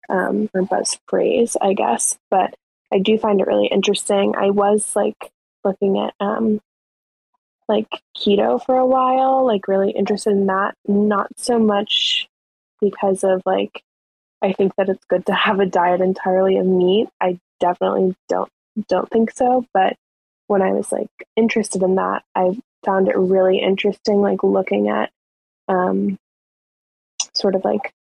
um, 0.10 0.50
or 0.54 0.64
buzz 0.64 1.00
phrase, 1.08 1.56
I 1.62 1.74
guess. 1.74 2.18
But 2.30 2.56
I 2.91 3.00
do 3.00 3.18
find 3.18 3.39
it 3.39 3.48
really 3.48 3.68
interesting. 3.68 4.36
I 4.38 4.50
was 4.52 4.96
like 4.96 5.32
looking 5.64 6.00
at 6.00 6.14
um 6.20 6.62
like 7.68 7.88
keto 8.18 8.64
for 8.64 8.78
a 8.78 8.86
while, 8.86 9.46
like 9.46 9.68
really 9.68 9.91
interested 9.91 10.32
in 10.32 10.48
that. 10.48 10.76
Not 10.88 11.30
so 11.38 11.60
much 11.60 12.28
because 12.82 13.24
of 13.24 13.41
like 13.46 13.84
I 14.41 14.53
think 14.53 14.75
that 14.75 14.89
it's 14.89 15.03
good 15.05 15.25
to 15.27 15.33
have 15.33 15.59
a 15.59 15.65
diet 15.65 16.01
entirely 16.01 16.57
of 16.57 16.65
meat. 16.65 17.07
I 17.21 17.39
definitely 17.59 18.15
don't 18.29 18.51
don't 18.88 19.09
think 19.09 19.31
so, 19.31 19.65
but 19.73 19.95
when 20.47 20.61
I 20.61 20.71
was 20.73 20.91
like 20.91 21.09
interested 21.36 21.81
in 21.81 21.95
that, 21.95 22.23
I 22.36 22.59
found 22.86 23.07
it 23.07 23.17
really 23.17 23.59
interesting, 23.59 24.21
like 24.21 24.43
looking 24.43 24.89
at 24.89 25.11
um, 25.67 26.19
sort 27.33 27.55
of 27.55 27.65
like, 27.65 27.93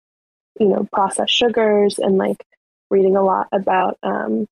you 0.59 0.67
know, 0.67 0.87
processed 0.91 1.33
sugars 1.33 1.97
and 1.97 2.17
like 2.17 2.45
reading 2.89 3.15
a 3.15 3.23
lot 3.23 3.47
about 3.51 3.97
um, 4.03 4.47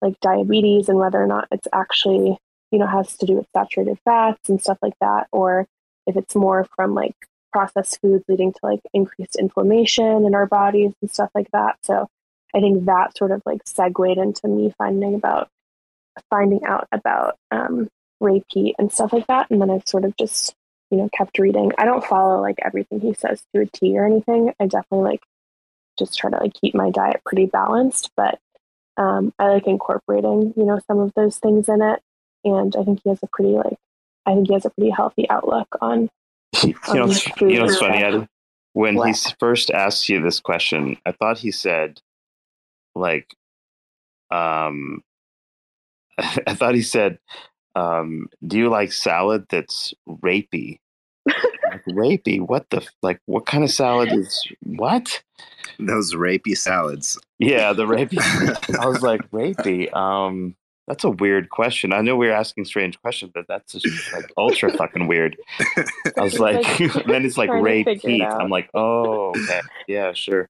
like 0.00 0.18
diabetes 0.20 0.88
and 0.88 0.98
whether 0.98 1.22
or 1.22 1.26
not 1.26 1.48
it's 1.50 1.68
actually, 1.72 2.38
you 2.70 2.78
know, 2.78 2.86
has 2.86 3.16
to 3.18 3.26
do 3.26 3.34
with 3.34 3.46
saturated 3.54 3.98
fats 4.04 4.48
and 4.48 4.60
stuff 4.60 4.78
like 4.82 4.98
that, 5.00 5.26
or 5.32 5.66
if 6.06 6.16
it's 6.16 6.34
more 6.34 6.66
from 6.76 6.94
like 6.94 7.16
processed 7.56 7.98
foods 8.02 8.22
leading 8.28 8.52
to 8.52 8.58
like 8.62 8.80
increased 8.92 9.36
inflammation 9.36 10.26
in 10.26 10.34
our 10.34 10.44
bodies 10.44 10.92
and 11.00 11.10
stuff 11.10 11.30
like 11.34 11.50
that. 11.52 11.78
So 11.80 12.06
I 12.54 12.60
think 12.60 12.84
that 12.84 13.16
sort 13.16 13.30
of 13.30 13.40
like 13.46 13.62
segued 13.64 14.18
into 14.18 14.46
me 14.46 14.74
finding 14.76 15.14
about 15.14 15.48
finding 16.28 16.66
out 16.66 16.86
about 16.92 17.36
um, 17.50 17.88
Ray 18.20 18.42
Peat 18.52 18.74
and 18.78 18.92
stuff 18.92 19.14
like 19.14 19.26
that. 19.28 19.50
And 19.50 19.62
then 19.62 19.70
I've 19.70 19.88
sort 19.88 20.04
of 20.04 20.14
just, 20.18 20.54
you 20.90 20.98
know, 20.98 21.08
kept 21.16 21.38
reading. 21.38 21.72
I 21.78 21.86
don't 21.86 22.04
follow 22.04 22.42
like 22.42 22.58
everything 22.62 23.00
he 23.00 23.14
says 23.14 23.42
to 23.54 23.62
a 23.62 23.66
T 23.66 23.98
or 23.98 24.04
anything. 24.04 24.52
I 24.60 24.66
definitely 24.66 25.12
like 25.12 25.22
just 25.98 26.18
try 26.18 26.30
to 26.30 26.36
like 26.36 26.52
keep 26.52 26.74
my 26.74 26.90
diet 26.90 27.22
pretty 27.24 27.46
balanced, 27.46 28.10
but 28.18 28.38
um, 28.98 29.32
I 29.38 29.48
like 29.48 29.66
incorporating, 29.66 30.52
you 30.58 30.64
know, 30.64 30.78
some 30.86 30.98
of 30.98 31.14
those 31.16 31.38
things 31.38 31.70
in 31.70 31.80
it. 31.80 32.02
And 32.44 32.76
I 32.76 32.84
think 32.84 33.00
he 33.02 33.08
has 33.08 33.20
a 33.22 33.28
pretty 33.32 33.52
like, 33.52 33.78
I 34.26 34.34
think 34.34 34.48
he 34.48 34.52
has 34.52 34.66
a 34.66 34.70
pretty 34.70 34.90
healthy 34.90 35.28
outlook 35.30 35.68
on. 35.80 36.10
You 36.64 36.74
know, 36.94 37.04
it's- 37.10 37.26
you 37.40 37.58
know, 37.58 37.64
it's 37.66 37.78
funny. 37.78 37.98
stuff. 38.00 38.28
When 38.72 38.94
he 38.94 38.98
What? 38.98 39.08
s- 39.10 39.34
first 39.40 39.70
asked 39.70 40.08
you 40.08 40.20
this 40.20 40.38
question, 40.40 40.98
I 41.06 41.12
thought 41.12 41.38
he 41.38 41.50
said, 41.50 42.00
like, 42.94 43.34
um, 44.30 45.02
I 46.18 46.54
thought 46.54 46.74
he 46.74 46.82
said, 46.82 47.18
um, 47.74 48.28
"Do 48.46 48.58
you 48.58 48.68
like 48.68 48.92
salad 48.92 49.46
that's 49.48 49.94
rapey?" 50.08 50.78
like, 51.26 51.84
rapey? 51.88 52.40
What 52.40 52.68
the 52.70 52.86
like? 53.02 53.20
What 53.26 53.46
kind 53.46 53.64
of 53.64 53.70
salad 53.70 54.12
is 54.12 54.46
what? 54.62 55.22
Those 55.78 56.14
rapey 56.14 56.56
salads. 56.56 57.18
Yeah, 57.38 57.72
the 57.72 57.84
rapey. 57.86 58.18
I 58.80 58.86
was 58.86 59.02
like, 59.02 59.22
rapey. 59.30 59.94
Um, 59.94 60.54
that's 60.86 61.04
a 61.04 61.10
weird 61.10 61.50
question. 61.50 61.92
I 61.92 62.00
know 62.00 62.16
we 62.16 62.28
are 62.28 62.32
asking 62.32 62.64
strange 62.66 63.00
questions, 63.00 63.32
but 63.34 63.46
that's 63.48 63.72
just 63.72 64.12
like 64.12 64.32
ultra 64.36 64.72
fucking 64.72 65.06
weird. 65.08 65.36
I 66.16 66.22
was 66.22 66.38
like, 66.38 66.64
like, 66.80 66.92
then 67.06 67.24
it's 67.24 67.36
like 67.36 67.50
Ray 67.50 67.58
to 67.58 67.62
rape 67.62 67.86
figure 67.86 68.10
it 68.10 68.18
Pete. 68.18 68.22
I'm 68.22 68.50
like, 68.50 68.70
oh, 68.74 69.30
okay, 69.30 69.60
yeah, 69.88 70.12
sure. 70.12 70.48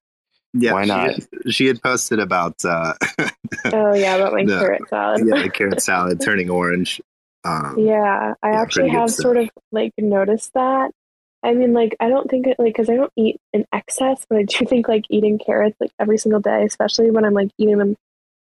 Yeah, 0.52 0.72
Why 0.72 0.84
she 0.84 0.88
not? 0.88 1.10
had- 1.14 1.26
She 1.54 1.66
had, 1.66 1.82
posted 1.82 2.18
about 2.18 2.64
uh, 2.64 2.94
Oh 3.66 3.94
yeah, 3.94 4.16
about 4.16 4.32
my 4.32 4.42
No. 4.42 4.58
carrot 4.60 4.88
salad. 4.88 5.22
yeah, 5.26 5.42
the 5.42 5.50
carrot 5.50 5.82
salad 5.82 6.20
turning 6.20 6.48
orange. 6.50 7.00
Um, 7.44 7.74
Yeah, 7.78 8.34
I 8.42 8.50
Yeah, 8.50 8.60
actually 8.62 8.88
have 8.88 9.10
stuff. 9.10 9.22
sort 9.22 9.36
of 9.36 9.50
like 9.72 9.92
noticed 9.98 10.52
that. 10.54 10.90
I 11.42 11.52
mean, 11.54 11.72
like, 11.74 11.94
I 12.00 12.08
don't 12.08 12.28
think 12.30 12.46
it 12.46 12.58
like 12.58 12.72
because 12.74 12.88
I 12.90 12.96
don't 12.96 13.12
eat 13.16 13.36
in 13.52 13.64
excess, 13.72 14.24
but 14.28 14.38
I 14.38 14.42
do 14.44 14.64
think 14.64 14.88
like 14.88 15.04
eating 15.10 15.38
carrots 15.38 15.76
like 15.80 15.90
every 16.00 16.18
single 16.18 16.40
day, 16.40 16.64
especially 16.64 17.10
when 17.10 17.24
I'm 17.24 17.34
like 17.34 17.50
eating 17.58 17.78
them 17.78 17.94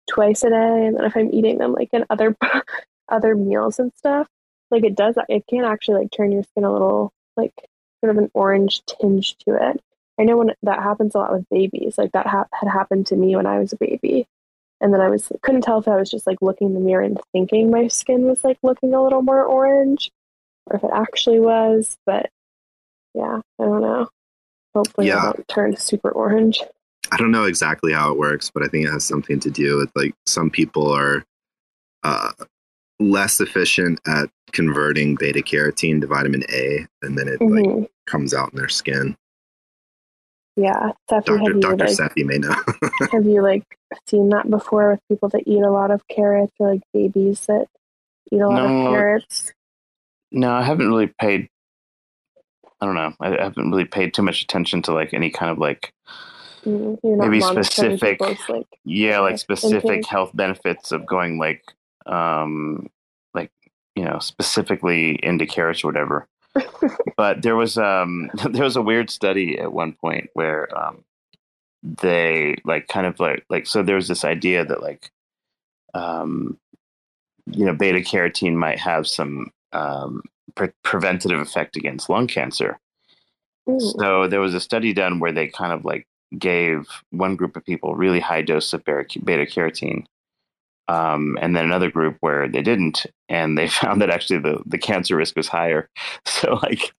twice 0.10 0.44
a 0.44 0.50
day, 0.50 0.86
and 0.86 0.96
then 0.98 1.06
if 1.06 1.16
I'm 1.16 1.34
eating 1.34 1.58
them 1.58 1.74
like 1.74 1.90
in 1.94 2.06
other 2.10 2.36
other 3.10 3.36
meals 3.36 3.80
and 3.80 3.92
stuff, 3.96 4.28
like 4.72 4.84
it 4.84 4.96
does. 4.96 5.16
It 5.30 5.46
can 5.48 5.66
actually 5.66 6.02
like 6.02 6.12
turn 6.12 6.32
your 6.32 6.44
skin 6.44 6.64
a 6.64 6.72
little 6.72 7.14
like 7.38 7.54
sort 8.02 8.16
of 8.16 8.18
an 8.24 8.32
orange 8.34 8.82
tinge 8.86 9.38
to 9.48 9.56
it. 9.56 9.82
I 10.20 10.24
know 10.24 10.38
when 10.38 10.52
that 10.64 10.84
happens 10.84 11.16
a 11.16 11.20
lot 11.20 11.34
with 11.34 11.50
babies. 11.50 11.98
Like 11.98 12.12
that 12.12 12.28
ha- 12.28 12.48
had 12.54 12.70
happened 12.70 13.08
to 13.08 13.16
me 13.16 13.36
when 13.36 13.46
I 13.48 13.60
was 13.60 13.74
a 13.74 13.78
baby. 13.78 14.28
And 14.82 14.94
then 14.94 15.00
I 15.02 15.10
was 15.10 15.32
couldn't 15.42 15.62
tell 15.62 15.80
if 15.80 15.88
I 15.88 15.96
was 15.96 16.10
just 16.10 16.28
like 16.28 16.42
looking 16.42 16.68
in 16.68 16.74
the 16.74 16.80
mirror 16.82 17.04
and 17.04 17.20
thinking 17.32 17.72
my 17.72 17.88
skin 17.88 18.24
was 18.24 18.44
like 18.44 18.58
looking 18.64 18.94
a 18.94 19.02
little 19.02 19.22
more 19.22 19.44
orange, 19.44 20.12
or 20.68 20.76
if 20.76 20.84
it 20.84 20.90
actually 20.94 21.40
was. 21.40 21.98
But 22.06 22.30
yeah, 23.14 23.40
I 23.60 23.64
don't 23.64 23.82
know. 23.82 24.10
Hopefully, 24.76 25.08
Yeah. 25.08 25.20
I 25.20 25.24
don't 25.24 25.48
turn 25.48 25.78
super 25.78 26.12
orange. 26.12 26.62
I 27.12 27.18
don't 27.18 27.32
know 27.32 27.44
exactly 27.46 27.94
how 27.94 28.12
it 28.12 28.18
works, 28.18 28.50
but 28.54 28.64
I 28.64 28.68
think 28.68 28.86
it 28.88 28.92
has 28.92 29.04
something 29.04 29.40
to 29.42 29.52
do 29.52 29.78
with 29.78 29.92
like 29.96 30.14
some 30.26 30.50
people 30.50 30.92
are 30.92 31.24
uh, 32.04 32.32
less 33.00 33.40
efficient 33.40 34.00
at 34.08 34.30
converting 34.52 35.16
beta 35.16 35.40
carotene 35.42 36.02
to 36.02 36.08
vitamin 36.08 36.44
A, 36.52 36.86
and 37.02 37.18
then 37.18 37.28
it 37.28 37.42
like 37.42 37.66
Mhm. 37.66 37.90
comes 38.08 38.34
out 38.34 38.52
in 38.54 38.58
their 38.60 38.70
skin. 38.70 39.16
Yeah, 40.56 40.92
Cephii, 41.10 41.26
Doctor 41.26 41.38
have 41.40 41.60
Doctor 41.62 41.86
like 41.86 41.96
Cephii 41.96 42.24
may 42.24 42.38
know. 42.38 42.54
have 43.12 43.26
you 43.26 43.42
like 43.42 43.64
seen 44.08 44.30
that 44.30 44.50
before 44.50 44.92
with 44.92 45.00
people 45.10 45.30
that 45.30 45.44
eat 45.48 45.62
a 45.64 45.72
lot 45.72 45.92
of 45.92 46.08
carrots 46.08 46.54
or 46.60 46.72
like 46.74 46.82
babies 46.94 47.46
that 47.48 47.68
eat 48.32 48.40
a 48.42 48.48
lot 48.48 48.68
No. 48.68 48.88
of 48.88 48.92
carrots? 48.94 49.52
No, 50.32 50.52
I 50.52 50.64
haven't 50.64 50.88
really 50.90 51.08
paid. 51.20 51.48
I 52.82 52.86
don't 52.86 52.96
know. 52.96 53.14
I 53.20 53.30
haven't 53.42 53.72
really 53.72 53.86
paid 53.86 54.14
too 54.14 54.22
much 54.24 54.42
attention 54.44 54.82
to 54.84 54.94
like 54.94 55.14
any 55.14 55.30
kind 55.30 55.52
of 55.52 55.58
like 55.58 55.92
You're 56.06 56.12
not 56.12 56.33
Maybe 56.66 57.42
specific- 57.42 58.22
like 58.22 58.68
yeah, 58.86 59.20
like 59.20 59.38
specific 59.38 60.06
health 60.06 60.32
benefits 60.34 60.92
of 60.92 61.06
going 61.06 61.38
like 61.38 61.64
um 62.06 62.90
like 63.34 63.52
you 63.96 64.04
know 64.04 64.20
specifically 64.20 65.20
into 65.24 65.46
carrots 65.46 65.84
or 65.84 65.88
whatever. 65.88 66.28
but 67.18 67.42
there 67.42 67.56
was 67.56 67.78
um 67.78 68.30
there 68.52 68.64
was 68.64 68.76
a 68.76 68.82
weird 68.82 69.10
study 69.10 69.58
at 69.60 69.74
one 69.74 69.94
point 69.94 70.30
where 70.34 70.76
um 70.78 71.04
they 71.84 72.56
like 72.64 72.88
kind 72.88 73.06
of 73.06 73.20
like 73.20 73.46
like 73.50 73.68
so 73.68 73.84
there 73.84 73.96
was 73.96 74.08
this 74.08 74.24
idea 74.24 74.64
that 74.64 74.82
like 74.82 75.12
um 75.94 76.58
you 77.48 77.66
know 77.66 77.74
beta 77.74 78.00
carotene 78.00 78.56
might 78.56 78.80
have 78.80 79.06
some 79.06 79.52
um 79.74 80.22
pre- 80.56 80.72
preventative 80.84 81.42
effect 81.42 81.76
against 81.76 82.10
lung 82.10 82.26
cancer 82.26 82.80
Ooh. 83.70 83.80
so 83.80 84.28
there 84.28 84.40
was 84.40 84.54
a 84.54 84.62
study 84.62 84.94
done 84.94 85.20
where 85.20 85.34
they 85.34 85.48
kind 85.48 85.74
of 85.74 85.84
like 85.84 86.08
gave 86.38 86.88
one 87.12 87.36
group 87.36 87.56
of 87.56 87.66
people 87.66 87.96
really 87.96 88.20
high 88.20 88.42
dose 88.42 88.74
of 88.74 88.84
beta 88.86 89.46
carotene, 89.46 90.06
um, 90.88 91.38
and 91.42 91.56
then 91.56 91.66
another 91.66 91.90
group 91.92 92.18
where 92.20 92.48
they 92.48 92.62
didn't, 92.62 93.06
and 93.30 93.58
they 93.58 93.68
found 93.82 94.02
that 94.02 94.10
actually 94.10 94.40
the, 94.40 94.62
the 94.66 94.78
cancer 94.78 95.16
risk 95.16 95.36
was 95.36 95.48
higher. 95.48 95.90
So 96.26 96.60
like 96.64 96.94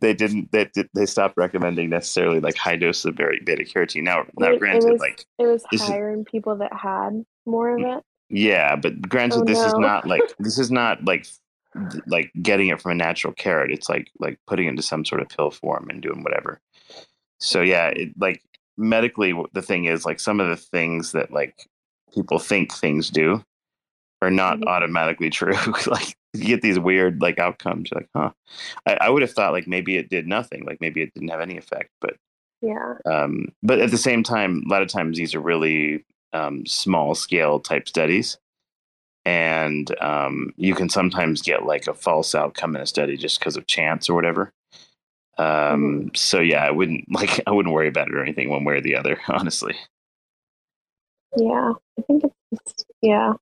they 0.00 0.14
didn't 0.14 0.50
they 0.50 0.68
they 0.94 1.04
stopped 1.06 1.34
recommending 1.36 1.90
necessarily 1.90 2.40
like 2.40 2.56
high 2.56 2.76
dose 2.76 3.04
of 3.04 3.16
beta 3.16 3.64
carotene. 3.64 4.02
Now 4.02 4.24
now 4.38 4.48
Wait, 4.48 4.54
it 4.54 4.58
granted 4.60 4.92
was- 4.92 5.00
like 5.00 5.24
it 5.38 5.46
was 5.46 5.62
this 5.70 5.82
is- 5.82 5.90
in 5.90 6.24
people 6.24 6.56
that 6.56 6.72
had 6.72 7.24
more 7.46 7.76
of 7.76 7.80
it. 7.98 8.02
yeah, 8.30 8.74
but 8.76 9.00
granted 9.08 9.40
Oh, 9.42 9.44
this 9.44 9.58
is 9.58 9.74
not 9.74 10.06
like 10.06 10.22
this 10.38 10.58
is 10.58 10.70
not 10.70 11.04
like 11.04 11.26
like 12.06 12.32
getting 12.42 12.68
it 12.68 12.80
from 12.80 12.92
a 12.92 12.94
natural 12.94 13.32
carrot. 13.34 13.70
It's 13.70 13.88
like 13.90 14.10
like 14.18 14.38
putting 14.46 14.66
it 14.66 14.70
into 14.70 14.82
some 14.82 15.04
sort 15.04 15.20
of 15.20 15.28
pill 15.28 15.50
form 15.50 15.88
and 15.90 16.00
doing 16.02 16.22
whatever. 16.24 16.60
So 17.38 17.60
yeah, 17.60 17.88
it, 17.88 18.08
like 18.18 18.42
medically, 18.78 19.34
the 19.52 19.62
thing 19.62 19.84
is 19.86 20.06
like 20.06 20.20
some 20.20 20.40
of 20.40 20.48
the 20.48 20.56
things 20.56 21.12
that 21.12 21.30
like 21.32 21.66
people 22.14 22.38
think 22.38 22.72
things 22.74 23.10
do 23.10 23.42
are 24.22 24.30
not 24.30 24.58
Mhm. 24.60 24.66
automatically 24.66 25.30
true. 25.38 25.54
like 25.86 26.16
you 26.34 26.44
get 26.44 26.62
these 26.62 26.78
weird 26.78 27.20
like 27.20 27.38
outcomes. 27.38 27.90
You're 27.90 28.00
like, 28.02 28.10
huh? 28.16 28.30
I, 28.86 29.06
I 29.06 29.08
would 29.10 29.22
have 29.22 29.32
thought 29.32 29.52
like 29.52 29.66
maybe 29.66 29.96
it 29.96 30.08
did 30.08 30.26
nothing. 30.26 30.64
Like 30.64 30.80
maybe 30.80 31.02
it 31.02 31.12
didn't 31.14 31.28
have 31.30 31.40
any 31.40 31.56
effect, 31.58 31.90
but 32.00 32.16
Yeah. 32.62 32.94
um, 33.06 33.48
but 33.62 33.78
at 33.80 33.90
the 33.90 33.98
same 33.98 34.22
time, 34.22 34.62
a 34.66 34.70
lot 34.70 34.82
of 34.82 34.88
times 34.88 35.16
these 35.18 35.34
are 35.34 35.40
really 35.40 36.04
um, 36.32 36.66
small 36.66 37.14
scale 37.14 37.60
type 37.60 37.88
studies. 37.88 38.38
And 39.24 39.94
um, 40.00 40.52
you 40.56 40.74
can 40.74 40.88
sometimes 40.88 41.42
get 41.42 41.66
like 41.66 41.86
a 41.86 41.94
false 41.94 42.34
outcome 42.34 42.74
in 42.76 42.82
a 42.82 42.86
study 42.86 43.16
just 43.16 43.38
because 43.38 43.56
of 43.56 43.66
chance 43.66 44.08
or 44.08 44.14
whatever. 44.14 44.52
Um, 45.38 46.10
So 46.14 46.40
yeah, 46.40 46.64
I 46.64 46.70
wouldn't 46.70 47.04
like 47.12 47.40
I 47.46 47.50
wouldn't 47.52 47.74
worry 47.74 47.88
about 47.88 48.08
it 48.08 48.14
or 48.14 48.22
anything 48.22 48.50
one 48.50 48.64
way 48.64 48.74
or 48.74 48.80
the 48.80 48.96
other. 48.96 49.18
Honestly, 49.28 49.74
Yeah. 51.36 51.72
I 51.98 52.02
think 52.02 52.24
it's 52.52 52.84
yeah. 53.02 53.34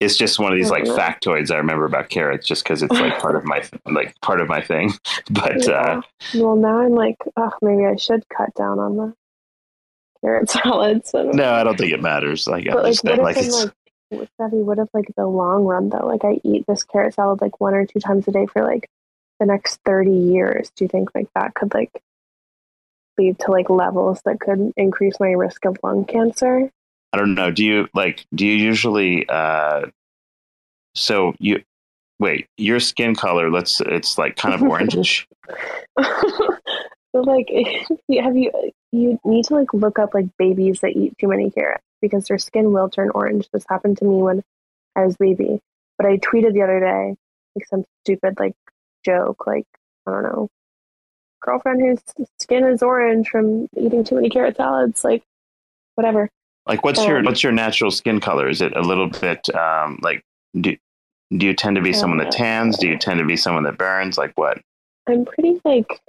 it's 0.00 0.16
just 0.16 0.38
one 0.38 0.52
of 0.52 0.58
these 0.58 0.70
like 0.70 0.84
Mhm. 0.84 0.96
factoids 0.98 1.50
I 1.50 1.56
remember 1.58 1.84
about 1.84 2.08
carrots, 2.08 2.46
just 2.46 2.64
because 2.64 2.82
it's 2.82 2.92
like 2.92 3.18
part 3.18 3.36
of 3.36 3.44
my 3.44 3.62
like 3.86 4.18
part 4.20 4.40
of 4.40 4.48
my 4.48 4.60
thing. 4.60 4.92
But 5.30 5.68
uh, 5.68 6.02
well, 6.34 6.56
now 6.56 6.80
I'm 6.80 6.94
like, 6.94 7.16
oh, 7.36 7.52
maybe 7.62 7.84
I 7.86 7.96
should 7.96 8.24
cut 8.28 8.52
down 8.54 8.78
on 8.78 8.96
the 8.96 9.14
carrot 10.22 10.50
salads. 10.50 11.12
Don't 11.12 11.34
no, 11.36 11.52
I 11.52 11.62
don't 11.64 11.76
think 11.78 11.92
it 11.92 12.00
matters. 12.02 12.46
Like 12.48 12.64
But 12.66 12.82
like, 12.84 13.04
what 13.04 13.18
like 13.20 13.36
if 13.36 13.46
it's. 13.46 13.64
like, 13.64 13.72
what 14.52 14.78
if 14.78 14.88
like 14.92 15.08
the 15.16 15.26
long 15.26 15.64
run 15.64 15.88
though? 15.88 16.06
Like, 16.06 16.24
I 16.24 16.40
eat 16.44 16.64
this 16.66 16.84
carrot 16.84 17.14
salad 17.14 17.40
like 17.40 17.60
one 17.60 17.74
or 17.74 17.86
two 17.86 17.98
times 18.00 18.26
a 18.28 18.32
day 18.32 18.46
for 18.46 18.62
like 18.64 18.88
the 19.42 19.52
next 19.52 19.80
thirty 19.84 20.14
years. 20.14 20.70
Do 20.76 20.84
you 20.84 20.88
think 20.88 21.10
like 21.14 21.28
that 21.34 21.54
could 21.54 21.74
like 21.74 21.90
lead 23.18 23.38
to 23.40 23.50
like 23.50 23.68
levels 23.68 24.20
that 24.24 24.40
could 24.40 24.72
increase 24.76 25.18
my 25.18 25.32
risk 25.32 25.64
of 25.64 25.78
lung 25.82 26.04
cancer? 26.04 26.70
I 27.12 27.18
don't 27.18 27.34
know. 27.34 27.50
Do 27.50 27.64
you 27.64 27.88
like? 27.92 28.24
Do 28.34 28.46
you 28.46 28.54
usually? 28.54 29.28
uh 29.28 29.86
So 30.94 31.34
you 31.38 31.62
wait. 32.18 32.46
Your 32.56 32.80
skin 32.80 33.14
color. 33.14 33.50
Let's. 33.50 33.80
It's 33.80 34.16
like 34.16 34.36
kind 34.36 34.54
of 34.54 34.60
orangish. 34.60 35.26
so 36.00 37.20
like, 37.20 37.48
have 38.22 38.36
you 38.36 38.52
you 38.92 39.18
need 39.24 39.46
to 39.46 39.54
like 39.54 39.74
look 39.74 39.98
up 39.98 40.14
like 40.14 40.26
babies 40.38 40.80
that 40.80 40.96
eat 40.96 41.16
too 41.18 41.28
many 41.28 41.50
carrots 41.50 41.84
because 42.00 42.28
their 42.28 42.38
skin 42.38 42.72
will 42.72 42.88
turn 42.88 43.10
orange. 43.10 43.48
This 43.52 43.64
happened 43.68 43.98
to 43.98 44.04
me 44.04 44.22
when 44.22 44.42
I 44.94 45.04
was 45.04 45.16
baby. 45.16 45.60
but 45.98 46.06
I 46.06 46.18
tweeted 46.18 46.52
the 46.52 46.62
other 46.62 46.80
day 46.80 47.16
like 47.56 47.66
some 47.66 47.84
stupid 48.04 48.38
like 48.38 48.54
joke, 49.04 49.46
like 49.46 49.66
I 50.06 50.10
don't 50.10 50.22
know, 50.22 50.48
girlfriend 51.40 51.80
whose 51.80 52.26
skin 52.38 52.64
is 52.64 52.82
orange 52.82 53.28
from 53.28 53.68
eating 53.76 54.04
too 54.04 54.14
many 54.14 54.30
carrot 54.30 54.56
salads, 54.56 55.04
like 55.04 55.22
whatever. 55.94 56.28
Like, 56.66 56.84
what's 56.84 57.04
your 57.04 57.18
Um, 57.18 57.24
what's 57.24 57.42
your 57.42 57.52
natural 57.52 57.90
skin 57.90 58.20
color? 58.20 58.48
Is 58.48 58.60
it 58.60 58.76
a 58.76 58.82
little 58.82 59.08
bit 59.08 59.52
um, 59.54 59.98
like 60.02 60.22
do 60.60 60.76
do 61.36 61.46
you 61.46 61.54
tend 61.54 61.76
to 61.76 61.82
be 61.82 61.92
someone 61.92 62.18
that 62.18 62.32
tans? 62.32 62.78
Do 62.78 62.86
you 62.88 62.98
tend 62.98 63.18
to 63.18 63.24
be 63.24 63.36
someone 63.36 63.64
that 63.64 63.78
burns? 63.78 64.18
Like 64.18 64.32
what? 64.36 64.60
I'm 65.08 65.24
pretty 65.24 65.60
like 65.64 66.00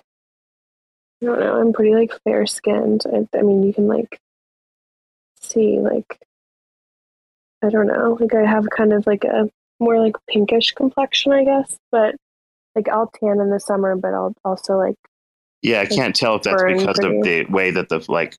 I 1.22 1.26
don't 1.26 1.40
know. 1.40 1.60
I'm 1.60 1.74
pretty 1.74 1.96
like 1.96 2.12
fair 2.24 2.46
skinned. 2.46 3.04
I, 3.12 3.28
I 3.38 3.42
mean, 3.42 3.64
you 3.64 3.74
can 3.74 3.88
like 3.88 4.20
see 5.40 5.80
like 5.80 6.20
I 7.64 7.70
don't 7.70 7.88
know. 7.88 8.18
Like 8.20 8.34
I 8.36 8.46
have 8.46 8.70
kind 8.70 8.94
of 8.94 9.08
like 9.08 9.24
a 9.24 9.50
more 9.80 10.00
like 10.00 10.16
pinkish 10.28 10.74
complexion, 10.74 11.32
I 11.32 11.46
guess. 11.46 11.78
But 11.92 12.16
like 12.76 12.90
I'll 12.90 13.12
tan 13.20 13.40
in 13.40 13.50
the 13.50 13.60
summer, 13.60 13.96
but 13.96 14.14
I'll 14.14 14.36
also 14.44 14.78
like 14.78 14.96
Yeah, 15.62 15.82
I 15.82 15.86
can't 15.86 16.16
tell 16.16 16.36
if 16.36 16.44
that's 16.44 16.64
because 16.64 17.00
of 17.00 17.12
the 17.24 17.46
way 17.50 17.72
that 17.72 17.90
the 17.90 18.04
like 18.08 18.38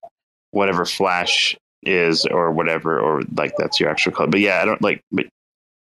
whatever 0.51 0.85
flash 0.85 1.57
is 1.83 2.27
or 2.27 2.51
whatever, 2.51 2.99
or 2.99 3.23
like 3.35 3.55
that's 3.59 3.81
your 3.81 3.91
actual 3.91 4.13
color. 4.13 4.29
But 4.29 4.41
yeah, 4.41 4.61
I 4.63 4.65
don't 4.65 4.83
like. 4.83 5.03
But 5.11 5.27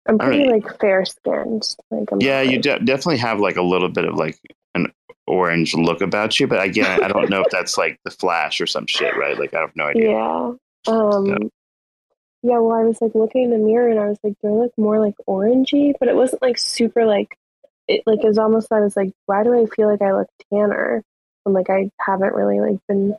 I'm 0.06 0.18
pretty 0.18 0.48
like 0.48 0.78
fair 0.80 1.04
skinned. 1.04 1.76
Like 1.90 2.10
I'm 2.12 2.20
yeah, 2.20 2.42
not, 2.42 2.46
you 2.46 2.56
like, 2.56 2.62
de- 2.62 2.84
definitely 2.84 3.18
have 3.18 3.40
like 3.40 3.56
a 3.56 3.62
little 3.62 3.88
bit 3.88 4.04
of 4.04 4.14
like 4.14 4.38
an 4.74 4.92
orange 5.26 5.74
look 5.74 6.00
about 6.00 6.40
you. 6.40 6.46
But 6.46 6.62
again, 6.62 7.02
I 7.02 7.08
don't 7.08 7.30
know 7.30 7.42
if 7.42 7.50
that's 7.50 7.78
like 7.78 7.98
the 8.04 8.10
flash 8.10 8.60
or 8.60 8.66
some 8.66 8.86
shit, 8.86 9.16
right? 9.16 9.38
Like 9.38 9.54
I 9.54 9.60
have 9.60 9.76
no 9.76 9.86
idea. 9.86 10.10
Yeah. 10.10 10.52
Um 10.88 11.50
yeah, 12.44 12.58
well 12.58 12.76
I 12.76 12.82
was 12.82 13.00
like 13.00 13.14
looking 13.14 13.44
in 13.44 13.50
the 13.50 13.58
mirror 13.58 13.88
and 13.88 14.00
I 14.00 14.08
was 14.08 14.18
like, 14.24 14.34
do 14.42 14.48
I 14.48 14.50
look 14.50 14.72
more 14.76 14.98
like 14.98 15.14
orangey? 15.28 15.92
But 15.98 16.08
it 16.08 16.16
wasn't 16.16 16.42
like 16.42 16.58
super 16.58 17.04
like 17.04 17.38
it 17.88 18.02
like 18.06 18.22
was 18.22 18.38
almost 18.38 18.72
I 18.72 18.80
was 18.80 18.96
like, 18.96 19.12
why 19.26 19.44
do 19.44 19.54
I 19.54 19.66
feel 19.66 19.88
like 19.90 20.02
I 20.02 20.12
look 20.12 20.28
tanner? 20.52 21.02
And 21.44 21.54
like 21.54 21.70
I 21.70 21.90
haven't 22.00 22.34
really 22.34 22.60
like 22.60 22.78
been 22.88 23.16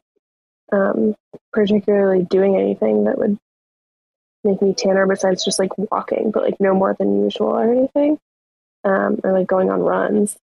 um 0.71 1.15
particularly 1.51 2.23
doing 2.23 2.55
anything 2.55 3.05
that 3.05 3.17
would 3.17 3.37
make 4.43 4.61
me 4.61 4.73
tanner 4.73 5.07
besides 5.07 5.45
just 5.45 5.59
like 5.59 5.77
walking, 5.77 6.31
but 6.31 6.43
like 6.43 6.59
no 6.59 6.73
more 6.73 6.95
than 6.97 7.23
usual 7.23 7.49
or 7.49 7.71
anything. 7.71 8.17
Um 8.83 9.19
or 9.23 9.33
like 9.33 9.47
going 9.47 9.69
on 9.69 9.81
runs. 9.81 10.37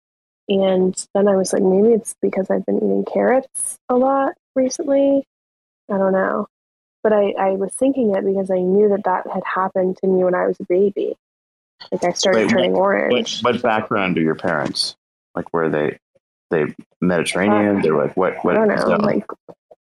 And 0.49 0.95
then 1.13 1.27
I 1.27 1.35
was 1.35 1.53
like, 1.53 1.61
maybe 1.61 1.89
it's 1.89 2.15
because 2.21 2.49
I've 2.49 2.65
been 2.65 2.77
eating 2.77 3.05
carrots 3.05 3.77
a 3.87 3.95
lot 3.95 4.33
recently. 4.55 5.23
I 5.91 5.97
don't 5.97 6.13
know. 6.13 6.47
But 7.03 7.13
I, 7.13 7.31
I 7.39 7.51
was 7.51 7.73
thinking 7.73 8.15
it 8.15 8.25
because 8.25 8.51
I 8.51 8.59
knew 8.59 8.89
that 8.89 9.03
that 9.05 9.27
had 9.31 9.43
happened 9.45 9.97
to 9.97 10.07
me 10.07 10.23
when 10.23 10.35
I 10.35 10.47
was 10.47 10.57
a 10.59 10.65
baby. 10.65 11.15
Like 11.91 12.03
I 12.03 12.13
started 12.13 12.43
Wait, 12.43 12.49
turning 12.49 12.71
What, 12.73 12.79
orange. 12.79 13.41
what 13.41 13.61
background 13.61 14.15
do 14.15 14.21
your 14.21 14.35
parents? 14.35 14.95
Like 15.35 15.51
were 15.53 15.69
they 15.69 15.97
they 16.51 16.75
Mediterranean? 17.01 17.81
They're 17.81 17.95
like 17.95 18.15
what? 18.17 18.43
what 18.43 18.57
I 18.57 18.65
don't 18.65 18.89
know, 18.89 18.97
like 18.97 19.25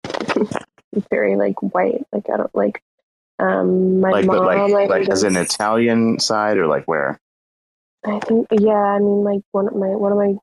very 1.10 1.36
like 1.36 1.62
white. 1.62 2.06
Like 2.12 2.30
I 2.32 2.38
don't 2.38 2.56
like 2.56 2.82
um 3.40 4.02
my 4.02 4.12
like 4.12 4.26
mom 4.26 4.48
I 4.48 4.66
like 4.66 4.90
like 4.90 5.10
as 5.10 5.24
an 5.24 5.36
Italian 5.36 6.20
side 6.20 6.58
or 6.58 6.68
like 6.68 6.86
where? 6.86 7.20
I 8.06 8.20
think 8.20 8.48
yeah, 8.52 8.72
I 8.72 9.00
mean 9.00 9.24
like 9.24 9.42
one 9.52 9.68
of 9.68 9.76
my 9.76 9.88
one 9.88 10.12
of 10.12 10.18
my 10.18 10.36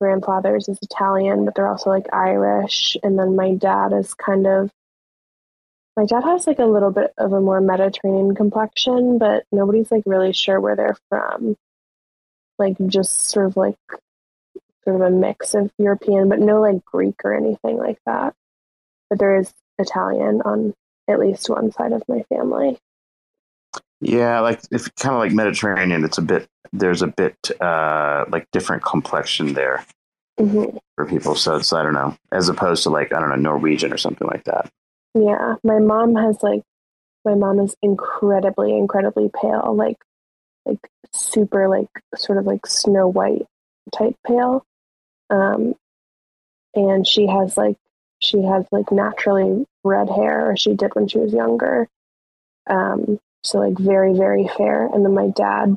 grandfathers 0.00 0.68
is 0.68 0.78
Italian, 0.82 1.44
but 1.44 1.54
they're 1.54 1.68
also 1.68 1.90
like 1.90 2.06
Irish, 2.12 2.96
and 3.02 3.18
then 3.18 3.36
my 3.36 3.54
dad 3.54 3.92
is 3.92 4.14
kind 4.14 4.46
of 4.46 4.70
my 5.96 6.06
dad 6.06 6.24
has 6.24 6.46
like 6.46 6.58
a 6.58 6.66
little 6.66 6.90
bit 6.90 7.12
of 7.18 7.32
a 7.32 7.40
more 7.40 7.60
Mediterranean 7.60 8.34
complexion, 8.34 9.18
but 9.18 9.44
nobody's 9.52 9.90
like 9.90 10.04
really 10.06 10.32
sure 10.32 10.60
where 10.60 10.76
they're 10.76 10.96
from. 11.08 11.56
Like 12.58 12.76
just 12.86 13.30
sort 13.30 13.46
of 13.46 13.56
like 13.56 13.78
sort 14.84 14.96
of 14.96 15.02
a 15.02 15.10
mix 15.10 15.54
of 15.54 15.70
European, 15.78 16.28
but 16.28 16.38
no 16.38 16.60
like 16.60 16.84
Greek 16.84 17.16
or 17.24 17.34
anything 17.34 17.76
like 17.78 17.98
that. 18.06 18.34
But 19.08 19.18
there 19.18 19.36
is 19.36 19.52
Italian 19.78 20.42
on 20.42 20.74
at 21.08 21.18
least 21.18 21.50
one 21.50 21.72
side 21.72 21.92
of 21.92 22.02
my 22.08 22.22
family. 22.28 22.78
Yeah, 24.00 24.40
like 24.40 24.60
if 24.70 24.94
kind 24.96 25.14
of 25.14 25.20
like 25.20 25.32
Mediterranean, 25.32 26.04
it's 26.04 26.18
a 26.18 26.22
bit 26.22 26.48
there's 26.72 27.02
a 27.02 27.08
bit 27.08 27.36
uh 27.60 28.24
like 28.30 28.50
different 28.52 28.84
complexion 28.84 29.54
there 29.54 29.84
hmm 30.38 30.76
for 30.96 31.06
people. 31.06 31.34
So 31.34 31.56
it's 31.56 31.72
I 31.72 31.82
don't 31.82 31.94
know, 31.94 32.16
as 32.32 32.48
opposed 32.48 32.84
to 32.84 32.90
like 32.90 33.12
I 33.12 33.20
don't 33.20 33.30
know 33.30 33.36
Norwegian 33.36 33.92
or 33.92 33.98
something 33.98 34.28
like 34.28 34.44
that. 34.44 34.70
Yeah, 35.14 35.56
my 35.64 35.78
mom 35.78 36.14
has 36.14 36.42
like 36.42 36.62
my 37.24 37.34
mom 37.34 37.60
is 37.60 37.76
incredibly 37.82 38.76
incredibly 38.76 39.30
pale, 39.40 39.74
like 39.74 39.98
like 40.64 40.78
super 41.12 41.68
like 41.68 41.88
sort 42.16 42.38
of 42.38 42.46
like 42.46 42.66
snow 42.66 43.08
white 43.08 43.46
type 43.96 44.16
pale. 44.26 44.64
Um 45.30 45.74
and 46.74 47.06
she 47.06 47.26
has 47.26 47.56
like 47.56 47.76
she 48.20 48.42
has 48.42 48.64
like 48.70 48.92
naturally 48.92 49.66
red 49.82 50.08
hair 50.08 50.50
or 50.50 50.56
she 50.56 50.74
did 50.74 50.94
when 50.94 51.08
she 51.08 51.18
was 51.18 51.32
younger. 51.32 51.88
Um 52.68 53.18
so 53.42 53.58
like 53.58 53.78
very 53.78 54.14
very 54.14 54.48
fair 54.56 54.86
and 54.86 55.04
then 55.04 55.14
my 55.14 55.28
dad 55.28 55.76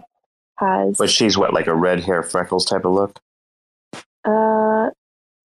has 0.57 0.97
But 0.97 1.09
she's 1.09 1.37
what 1.37 1.53
like 1.53 1.67
a 1.67 1.75
red 1.75 2.01
hair 2.01 2.23
freckles 2.23 2.65
type 2.65 2.85
of 2.85 2.93
look. 2.93 3.19
Uh, 4.25 4.91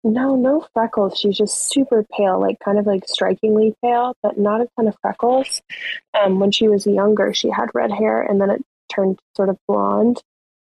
no, 0.03 0.35
no 0.35 0.65
freckles. 0.73 1.19
She's 1.19 1.37
just 1.37 1.69
super 1.69 2.03
pale, 2.03 2.39
like 2.39 2.57
kind 2.63 2.79
of 2.79 2.87
like 2.87 3.07
strikingly 3.07 3.75
pale, 3.83 4.15
but 4.23 4.37
not 4.37 4.61
a 4.61 4.67
ton 4.75 4.87
of 4.87 4.97
freckles. 5.01 5.61
Um, 6.19 6.39
when 6.39 6.51
she 6.51 6.67
was 6.67 6.87
younger, 6.87 7.33
she 7.33 7.49
had 7.49 7.69
red 7.73 7.91
hair, 7.91 8.21
and 8.21 8.41
then 8.41 8.49
it 8.49 8.65
turned 8.91 9.19
sort 9.35 9.49
of 9.49 9.57
blonde, 9.67 10.21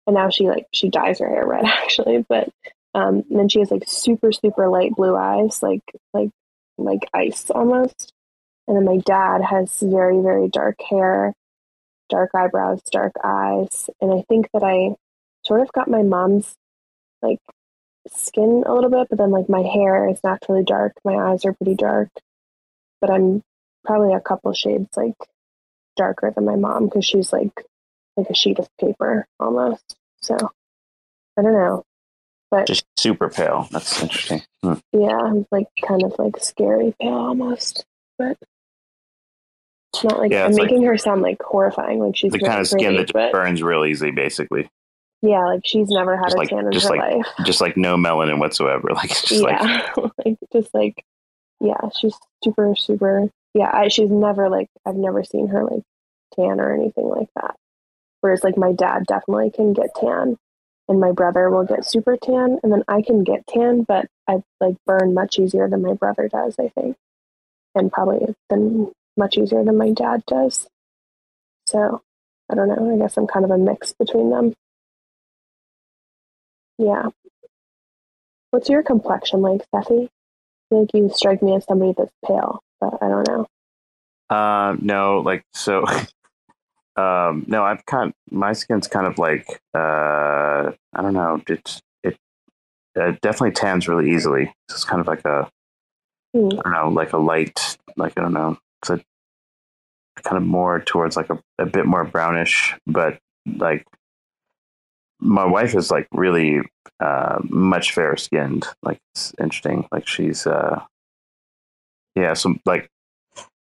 and 0.07 0.15
now 0.15 0.29
she 0.29 0.47
like 0.47 0.65
she 0.71 0.89
dyes 0.89 1.19
her 1.19 1.29
hair 1.29 1.45
red 1.45 1.65
actually. 1.65 2.25
But 2.27 2.49
um, 2.95 3.23
then 3.29 3.47
she 3.49 3.59
has 3.59 3.69
like 3.69 3.83
super 3.87 4.31
super 4.31 4.69
light 4.69 4.95
blue 4.95 5.15
eyes, 5.15 5.61
like 5.61 5.83
like 6.13 6.29
like 6.77 7.07
ice 7.13 7.49
almost. 7.51 8.13
And 8.67 8.75
then 8.75 8.85
my 8.85 8.97
dad 8.97 9.41
has 9.43 9.79
very 9.81 10.19
very 10.21 10.49
dark 10.49 10.77
hair, 10.89 11.33
dark 12.09 12.31
eyebrows, 12.35 12.81
dark 12.91 13.13
eyes, 13.23 13.89
and 14.01 14.11
I 14.11 14.23
think 14.27 14.49
that 14.53 14.63
I 14.63 14.95
sort 15.45 15.61
of 15.61 15.71
got 15.73 15.87
my 15.89 16.01
mom's 16.01 16.55
like 17.21 17.39
skin 18.15 18.63
a 18.65 18.73
little 18.73 18.89
bit, 18.89 19.07
but 19.09 19.17
then 19.17 19.31
like 19.31 19.49
my 19.49 19.61
hair 19.61 20.07
is 20.09 20.19
naturally 20.23 20.63
dark. 20.63 20.93
My 21.03 21.15
eyes 21.31 21.45
are 21.45 21.53
pretty 21.53 21.75
dark, 21.75 22.09
but 23.01 23.09
I'm 23.09 23.43
probably 23.85 24.13
a 24.13 24.19
couple 24.19 24.51
shades 24.53 24.89
like 24.95 25.15
darker 25.95 26.31
than 26.35 26.45
my 26.45 26.55
mom 26.55 26.85
because 26.85 27.05
she's 27.05 27.31
like 27.33 27.51
like 28.15 28.29
a 28.29 28.35
sheet 28.35 28.59
of 28.59 28.67
paper 28.79 29.25
almost. 29.39 29.95
So 30.21 30.35
I 31.37 31.41
don't 31.41 31.53
know, 31.53 31.83
but 32.51 32.67
Just 32.67 32.85
super 32.97 33.29
pale. 33.29 33.67
That's 33.71 34.01
interesting. 34.01 34.41
Hmm. 34.63 34.73
yeah, 34.91 35.17
I'm 35.17 35.45
like 35.51 35.67
kind 35.85 36.03
of 36.03 36.15
like 36.17 36.37
scary 36.39 36.93
pale 36.99 37.13
almost, 37.13 37.85
but 38.17 38.37
it's 39.93 40.03
not 40.03 40.19
like 40.19 40.31
Yeah, 40.31 40.43
I'm 40.45 40.49
it's 40.51 40.59
like- 40.59 40.69
making 40.71 40.83
her 40.83 40.97
sound 40.97 41.21
like 41.21 41.41
horrifying. 41.41 41.99
Like 41.99 42.15
she's 42.15 42.31
The 42.31 42.39
kind 42.39 42.59
of 42.59 42.67
skin 42.67 42.95
pretty, 42.95 42.97
that 43.05 43.13
but 43.13 43.31
burns 43.31 43.61
real 43.63 43.85
easy, 43.85 44.11
basically. 44.11 44.69
Yeah, 45.21 45.45
like 45.45 45.61
she's 45.65 45.89
never 45.89 46.15
had 46.17 46.25
Just 46.25 46.35
a 46.35 46.39
like- 46.39 46.49
tan 46.49 46.65
in 46.65 46.71
just 46.71 46.87
her 46.89 46.95
like- 46.95 47.13
life. 47.15 47.25
Just 47.45 47.61
like 47.61 47.77
no 47.77 47.95
melanin 47.97 48.39
whatsoever. 48.39 48.89
Like 48.93 49.11
it's 49.11 49.21
just 49.23 49.41
like 49.43 49.61
yeah, 49.61 49.89
like 50.25 50.37
just 50.53 50.73
like 50.73 51.03
yeah, 51.59 51.89
she's 51.99 52.15
super 52.43 52.75
super. 52.75 53.29
Yeah, 53.53 53.71
I, 53.73 53.87
she's 53.87 54.09
never 54.11 54.49
like 54.49 54.67
I've 54.85 54.95
never 54.95 55.23
seen 55.23 55.47
her 55.47 55.63
like 55.63 55.81
tan 56.35 56.59
or 56.59 56.73
anything 56.73 57.07
like 57.09 57.29
that. 57.35 57.55
Whereas 58.21 58.43
like 58.43 58.57
my 58.57 58.71
dad 58.73 59.05
definitely 59.07 59.51
can 59.51 59.73
get 59.73 59.89
tan, 59.99 60.37
and 60.87 60.99
my 60.99 61.11
brother 61.11 61.49
will 61.49 61.63
get 61.65 61.85
super 61.85 62.17
tan, 62.17 62.59
and 62.61 62.71
then 62.71 62.83
I 62.87 63.01
can 63.01 63.23
get 63.23 63.47
tan, 63.47 63.83
but 63.83 64.05
I 64.27 64.43
like 64.59 64.75
burn 64.85 65.13
much 65.15 65.39
easier 65.39 65.67
than 65.67 65.81
my 65.81 65.93
brother 65.93 66.27
does. 66.27 66.55
I 66.59 66.67
think, 66.69 66.95
and 67.73 67.91
probably 67.91 68.35
than 68.49 68.91
much 69.15 69.37
easier 69.37 69.63
than 69.63 69.77
my 69.77 69.89
dad 69.91 70.23
does. 70.27 70.67
So 71.65 72.01
I 72.51 72.55
don't 72.55 72.67
know. 72.67 72.93
I 72.93 72.97
guess 72.97 73.17
I'm 73.17 73.27
kind 73.27 73.45
of 73.45 73.51
a 73.51 73.57
mix 73.57 73.93
between 73.93 74.29
them. 74.29 74.53
Yeah. 76.77 77.07
What's 78.51 78.69
your 78.69 78.83
complexion 78.83 79.41
like, 79.41 79.61
Cephii? 79.73 80.05
I 80.05 80.69
feel 80.69 80.81
like 80.81 80.93
you 80.93 81.09
strike 81.13 81.41
me 81.41 81.55
as 81.55 81.65
somebody 81.65 81.93
that's 81.97 82.11
pale, 82.25 82.61
but 82.79 82.97
I 83.01 83.07
don't 83.07 83.27
know. 83.27 84.35
Um, 84.35 84.79
no, 84.81 85.19
like 85.19 85.43
so. 85.53 85.85
um, 86.95 87.45
no, 87.47 87.63
I've 87.63 87.85
kind. 87.85 88.13
My 88.29 88.53
skin's 88.53 88.87
kind 88.87 89.07
of 89.07 89.17
like 89.17 89.61
uh, 89.73 90.71
I 90.93 91.01
don't 91.01 91.13
know. 91.13 91.41
It's 91.47 91.81
it 92.03 92.17
uh, 92.99 93.13
definitely 93.21 93.51
tans 93.51 93.87
really 93.87 94.11
easily. 94.11 94.53
It's 94.69 94.83
kind 94.83 94.99
of 94.99 95.07
like 95.07 95.23
a 95.25 95.49
Hmm. 96.37 96.49
I 96.59 96.61
don't 96.63 96.73
know, 96.73 96.89
like 96.89 97.13
a 97.13 97.17
light, 97.17 97.77
like 97.95 98.13
I 98.17 98.21
don't 98.21 98.33
know. 98.33 98.57
It's 98.81 98.89
a 98.91 99.01
kind 100.23 100.37
of 100.37 100.43
more 100.43 100.79
towards 100.81 101.15
like 101.15 101.29
a, 101.29 101.39
a 101.57 101.65
bit 101.65 101.85
more 101.85 102.03
brownish, 102.03 102.75
but 102.85 103.17
like 103.45 103.85
my 105.19 105.45
wife 105.45 105.75
is 105.75 105.89
like 105.91 106.07
really 106.11 106.61
uh, 106.99 107.39
much 107.49 107.93
fairer 107.93 108.17
skinned. 108.17 108.65
Like 108.83 108.99
it's 109.13 109.33
interesting. 109.39 109.87
Like 109.91 110.07
she's 110.07 110.45
uh, 110.47 110.81
yeah, 112.15 112.33
So 112.33 112.55
like 112.65 112.89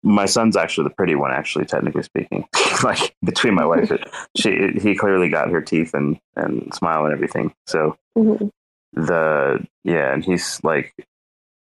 my 0.04 0.26
son's 0.26 0.56
actually 0.56 0.84
the 0.88 0.94
pretty 0.94 1.14
one, 1.14 1.30
actually, 1.30 1.64
technically 1.64 2.02
speaking. 2.02 2.44
like 2.82 3.14
between 3.24 3.54
my 3.54 3.64
wife, 3.64 3.90
and 3.90 4.04
she 4.36 4.72
he 4.80 4.94
clearly 4.96 5.28
got 5.28 5.50
her 5.50 5.60
teeth 5.60 5.94
and 5.94 6.18
and 6.36 6.72
smile 6.74 7.04
and 7.04 7.12
everything. 7.14 7.54
So 7.66 7.96
Mhm. 8.18 8.50
the 8.94 9.64
yeah, 9.84 10.12
and 10.12 10.24
he's 10.24 10.60
like, 10.64 10.92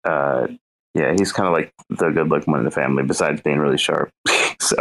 uh, 0.05 0.47
yeah, 0.95 1.13
he's 1.13 1.33
kind 1.33 1.47
of 1.47 1.53
like 1.53 1.73
the 1.91 2.11
good 2.11 2.29
looking 2.29 2.51
one 2.53 2.61
in 2.61 2.65
the 2.65 2.71
family, 2.71 3.03
besides 3.03 3.41
being 3.43 3.59
really 3.59 3.79
sharp. 3.79 4.11
so, 4.61 4.77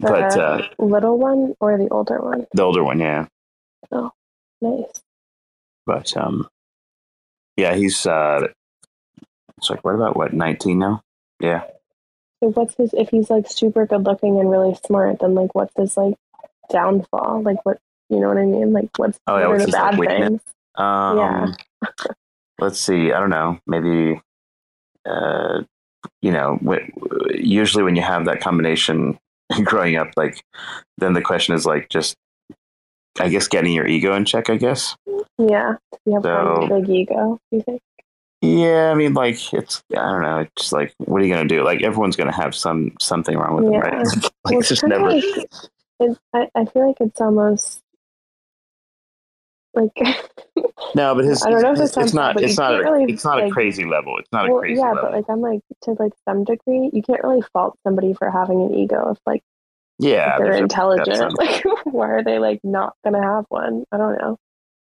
The 0.00 0.08
but 0.08 0.36
uh, 0.38 0.68
little 0.78 1.18
one 1.18 1.54
or 1.60 1.76
the 1.78 1.88
older 1.88 2.20
one? 2.20 2.46
the 2.54 2.62
older 2.62 2.84
one, 2.84 3.00
yeah, 3.00 3.26
Oh, 3.92 4.10
nice. 4.62 5.02
but 5.86 6.16
um, 6.16 6.48
yeah, 7.56 7.74
he's 7.74 8.06
uh, 8.06 8.48
it's 9.58 9.70
like 9.70 9.84
what 9.84 9.94
about 9.94 10.16
what 10.16 10.32
nineteen 10.34 10.78
now? 10.78 11.02
Yeah, 11.40 11.64
So 12.42 12.50
what's 12.50 12.74
his 12.76 12.94
if 12.94 13.10
he's 13.10 13.30
like 13.30 13.50
super 13.50 13.86
good 13.86 14.04
looking 14.04 14.40
and 14.40 14.50
really 14.50 14.76
smart, 14.86 15.18
then 15.20 15.34
like 15.34 15.54
what's 15.54 15.74
his 15.76 15.96
like 15.96 16.14
downfall? 16.70 17.42
Like 17.42 17.64
what 17.66 17.78
you 18.10 18.20
know 18.20 18.28
what 18.28 18.38
I 18.38 18.46
mean? 18.46 18.72
Like 18.72 18.90
what's 18.96 19.18
Oh, 19.26 19.38
yeah, 19.38 19.48
what's 19.48 19.62
the 19.62 19.66
his, 19.66 19.72
bad 19.72 19.98
weakness? 19.98 20.30
things? 20.30 20.42
Um, 20.76 21.18
Yeah. 21.18 21.54
let's 22.60 22.78
see. 22.80 23.12
I 23.12 23.20
don't 23.20 23.30
know. 23.30 23.58
Maybe, 23.66 24.20
uh, 25.06 25.62
you 26.22 26.32
know, 26.32 26.58
usually 27.34 27.84
when 27.84 27.96
you 27.96 28.02
have 28.02 28.26
that 28.26 28.40
combination 28.40 29.18
growing 29.64 29.96
up, 29.96 30.10
like, 30.16 30.42
then 30.98 31.12
the 31.14 31.22
question 31.22 31.54
is 31.54 31.66
like 31.66 31.88
just, 31.88 32.16
I 33.20 33.28
guess, 33.28 33.48
getting 33.48 33.72
your 33.72 33.86
ego 33.86 34.14
in 34.14 34.24
check. 34.24 34.48
I 34.50 34.56
guess. 34.56 34.96
Yeah. 35.38 35.74
You 36.06 36.14
have 36.14 36.22
So- 36.22 36.62
a 36.62 36.80
big 36.80 36.88
ego, 36.88 37.38
you 37.50 37.60
think? 37.62 37.80
Yeah, 38.44 38.90
I 38.90 38.94
mean, 38.94 39.14
like, 39.14 39.52
it's 39.54 39.84
I 39.92 39.94
don't 40.10 40.22
know. 40.22 40.38
It's 40.40 40.50
just 40.58 40.72
like, 40.72 40.92
what 40.98 41.22
are 41.22 41.24
you 41.24 41.32
gonna 41.32 41.46
do? 41.48 41.62
Like, 41.62 41.82
everyone's 41.84 42.16
gonna 42.16 42.34
have 42.34 42.56
some 42.56 42.90
something 43.00 43.36
wrong 43.38 43.54
with 43.54 43.64
them, 43.66 43.74
right? 43.74 43.92
Like, 44.24 44.32
Well, 44.44 44.58
it's 44.58 44.68
just 44.68 44.84
never. 44.84 45.10
like 45.12 45.22
it, 46.00 46.18
I, 46.34 46.48
I 46.56 46.64
feel 46.64 46.88
like 46.88 46.96
it's 46.98 47.20
almost 47.20 47.80
like 49.74 49.92
No, 50.96 51.14
but 51.14 51.24
his, 51.24 51.42
I 51.44 51.50
don't 51.50 51.62
know 51.62 51.72
if 51.72 51.78
his- 51.78 51.96
it 51.96 52.02
it's 52.02 52.12
not. 52.14 52.40
It's 52.40 52.58
not. 52.58 52.74
A, 52.74 52.78
really, 52.82 53.12
it's 53.12 53.24
not 53.24 53.42
a 53.42 53.48
crazy 53.50 53.84
level. 53.84 54.18
It's 54.18 54.28
not 54.32 54.48
a 54.48 54.52
well, 54.52 54.60
crazy 54.60 54.80
yeah, 54.80 54.88
level. 54.92 55.02
but 55.04 55.12
like 55.12 55.24
I'm 55.30 55.40
like 55.40 55.60
to 55.82 55.92
like 55.98 56.12
some 56.28 56.42
degree, 56.44 56.90
you 56.92 57.02
can't 57.02 57.22
really 57.22 57.42
fault 57.52 57.78
somebody 57.86 58.12
for 58.12 58.28
having 58.30 58.60
an 58.62 58.74
ego 58.74 59.10
if 59.12 59.18
like 59.24 59.42
yeah, 60.02 60.38
they're 60.38 60.52
intelligent. 60.52 61.34
Like 61.38 61.62
why 61.84 62.08
are 62.10 62.24
they 62.24 62.38
like 62.38 62.60
not 62.64 62.94
gonna 63.04 63.22
have 63.22 63.44
one? 63.48 63.84
I 63.92 63.96
don't 63.96 64.18
know. 64.18 64.38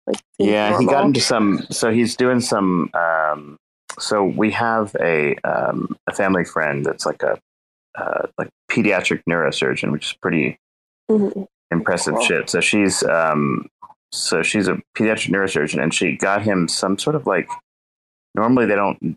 Like 0.07 0.17
yeah 0.39 0.79
he 0.79 0.85
got 0.87 1.05
into 1.07 1.21
some 1.21 1.65
so 1.71 1.91
he's 1.91 2.15
doing 2.17 2.41
some 2.41 2.91
um 2.95 3.57
so 3.99 4.23
we 4.25 4.51
have 4.51 4.95
a 5.01 5.35
um 5.45 5.97
a 6.07 6.13
family 6.15 6.45
friend 6.45 6.85
that's 6.85 7.07
like 7.07 7.23
a 7.23 7.39
uh 7.95 8.27
like 8.37 8.51
pediatric 8.71 9.23
neurosurgeon 9.29 9.93
which 9.93 10.07
is 10.11 10.13
pretty 10.21 10.59
Mhm. 11.11 11.47
impressive 11.71 12.15
Cool. 12.17 12.25
shit 12.25 12.51
so 12.51 12.61
she's 12.61 13.03
um 13.05 13.67
so 14.13 14.43
she's 14.43 14.69
a 14.69 14.77
pediatric 14.97 15.31
neurosurgeon 15.31 15.83
and 15.83 15.95
she 15.95 16.17
got 16.17 16.43
him 16.43 16.69
some 16.69 16.99
sort 16.99 17.17
of 17.17 17.27
like 17.27 17.49
normally 18.35 18.67
they 18.67 18.75
don't 18.77 19.17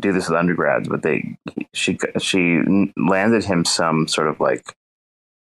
do 0.00 0.12
this 0.12 0.28
with 0.28 0.36
undergrads 0.36 0.86
but 0.88 1.02
they 1.02 1.38
she 1.72 1.98
she 2.18 2.60
landed 2.98 3.44
him 3.44 3.64
some 3.64 4.06
sort 4.08 4.28
of 4.28 4.38
like 4.40 4.62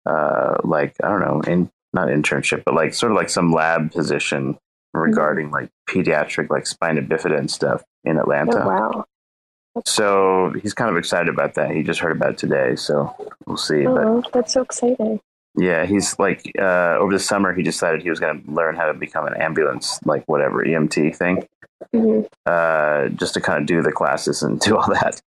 uh 0.06 0.56
like 0.64 0.94
i 1.02 1.08
don't 1.08 1.20
know 1.20 1.40
in 1.46 1.70
not 1.92 2.08
internship 2.08 2.62
but 2.64 2.74
like 2.74 2.94
sort 2.94 3.12
of 3.12 3.16
like 3.16 3.28
some 3.30 3.52
lab 3.52 3.92
position 3.92 4.56
regarding 4.94 5.50
like 5.50 5.68
pediatric 5.88 6.50
like 6.50 6.66
spina 6.66 7.00
bifida 7.02 7.38
and 7.38 7.50
stuff 7.50 7.82
in 8.04 8.18
atlanta 8.18 8.62
Oh 8.64 8.68
wow. 8.68 9.04
so 9.86 10.52
he's 10.62 10.74
kind 10.74 10.90
of 10.90 10.96
excited 10.96 11.28
about 11.28 11.54
that 11.54 11.70
he 11.70 11.82
just 11.82 12.00
heard 12.00 12.12
about 12.16 12.30
it 12.32 12.38
today 12.38 12.76
so 12.76 13.14
we'll 13.46 13.56
see 13.56 13.84
but 13.84 14.04
Oh, 14.04 14.22
that's 14.32 14.52
so 14.52 14.62
exciting. 14.62 15.20
yeah, 15.56 15.84
he's 15.86 16.18
like 16.18 16.50
uh, 16.58 16.96
over 16.98 17.12
the 17.12 17.18
summer 17.18 17.52
he 17.54 17.62
decided 17.62 18.02
he 18.02 18.10
was 18.10 18.20
going 18.20 18.42
to 18.44 18.50
learn 18.50 18.74
how 18.76 18.86
to 18.86 18.94
become 18.94 19.26
an 19.26 19.34
ambulance, 19.34 19.98
like 20.04 20.24
whatever 20.26 20.64
EMT 20.64 21.14
thing, 21.16 21.46
Mhm. 21.94 22.26
uh, 22.46 23.08
just 23.10 23.34
to 23.34 23.40
kind 23.40 23.60
of 23.60 23.66
do 23.66 23.82
the 23.82 23.92
classes 23.92 24.42
and 24.42 24.58
do 24.66 24.76
all 24.76 24.88
that. 24.88 25.20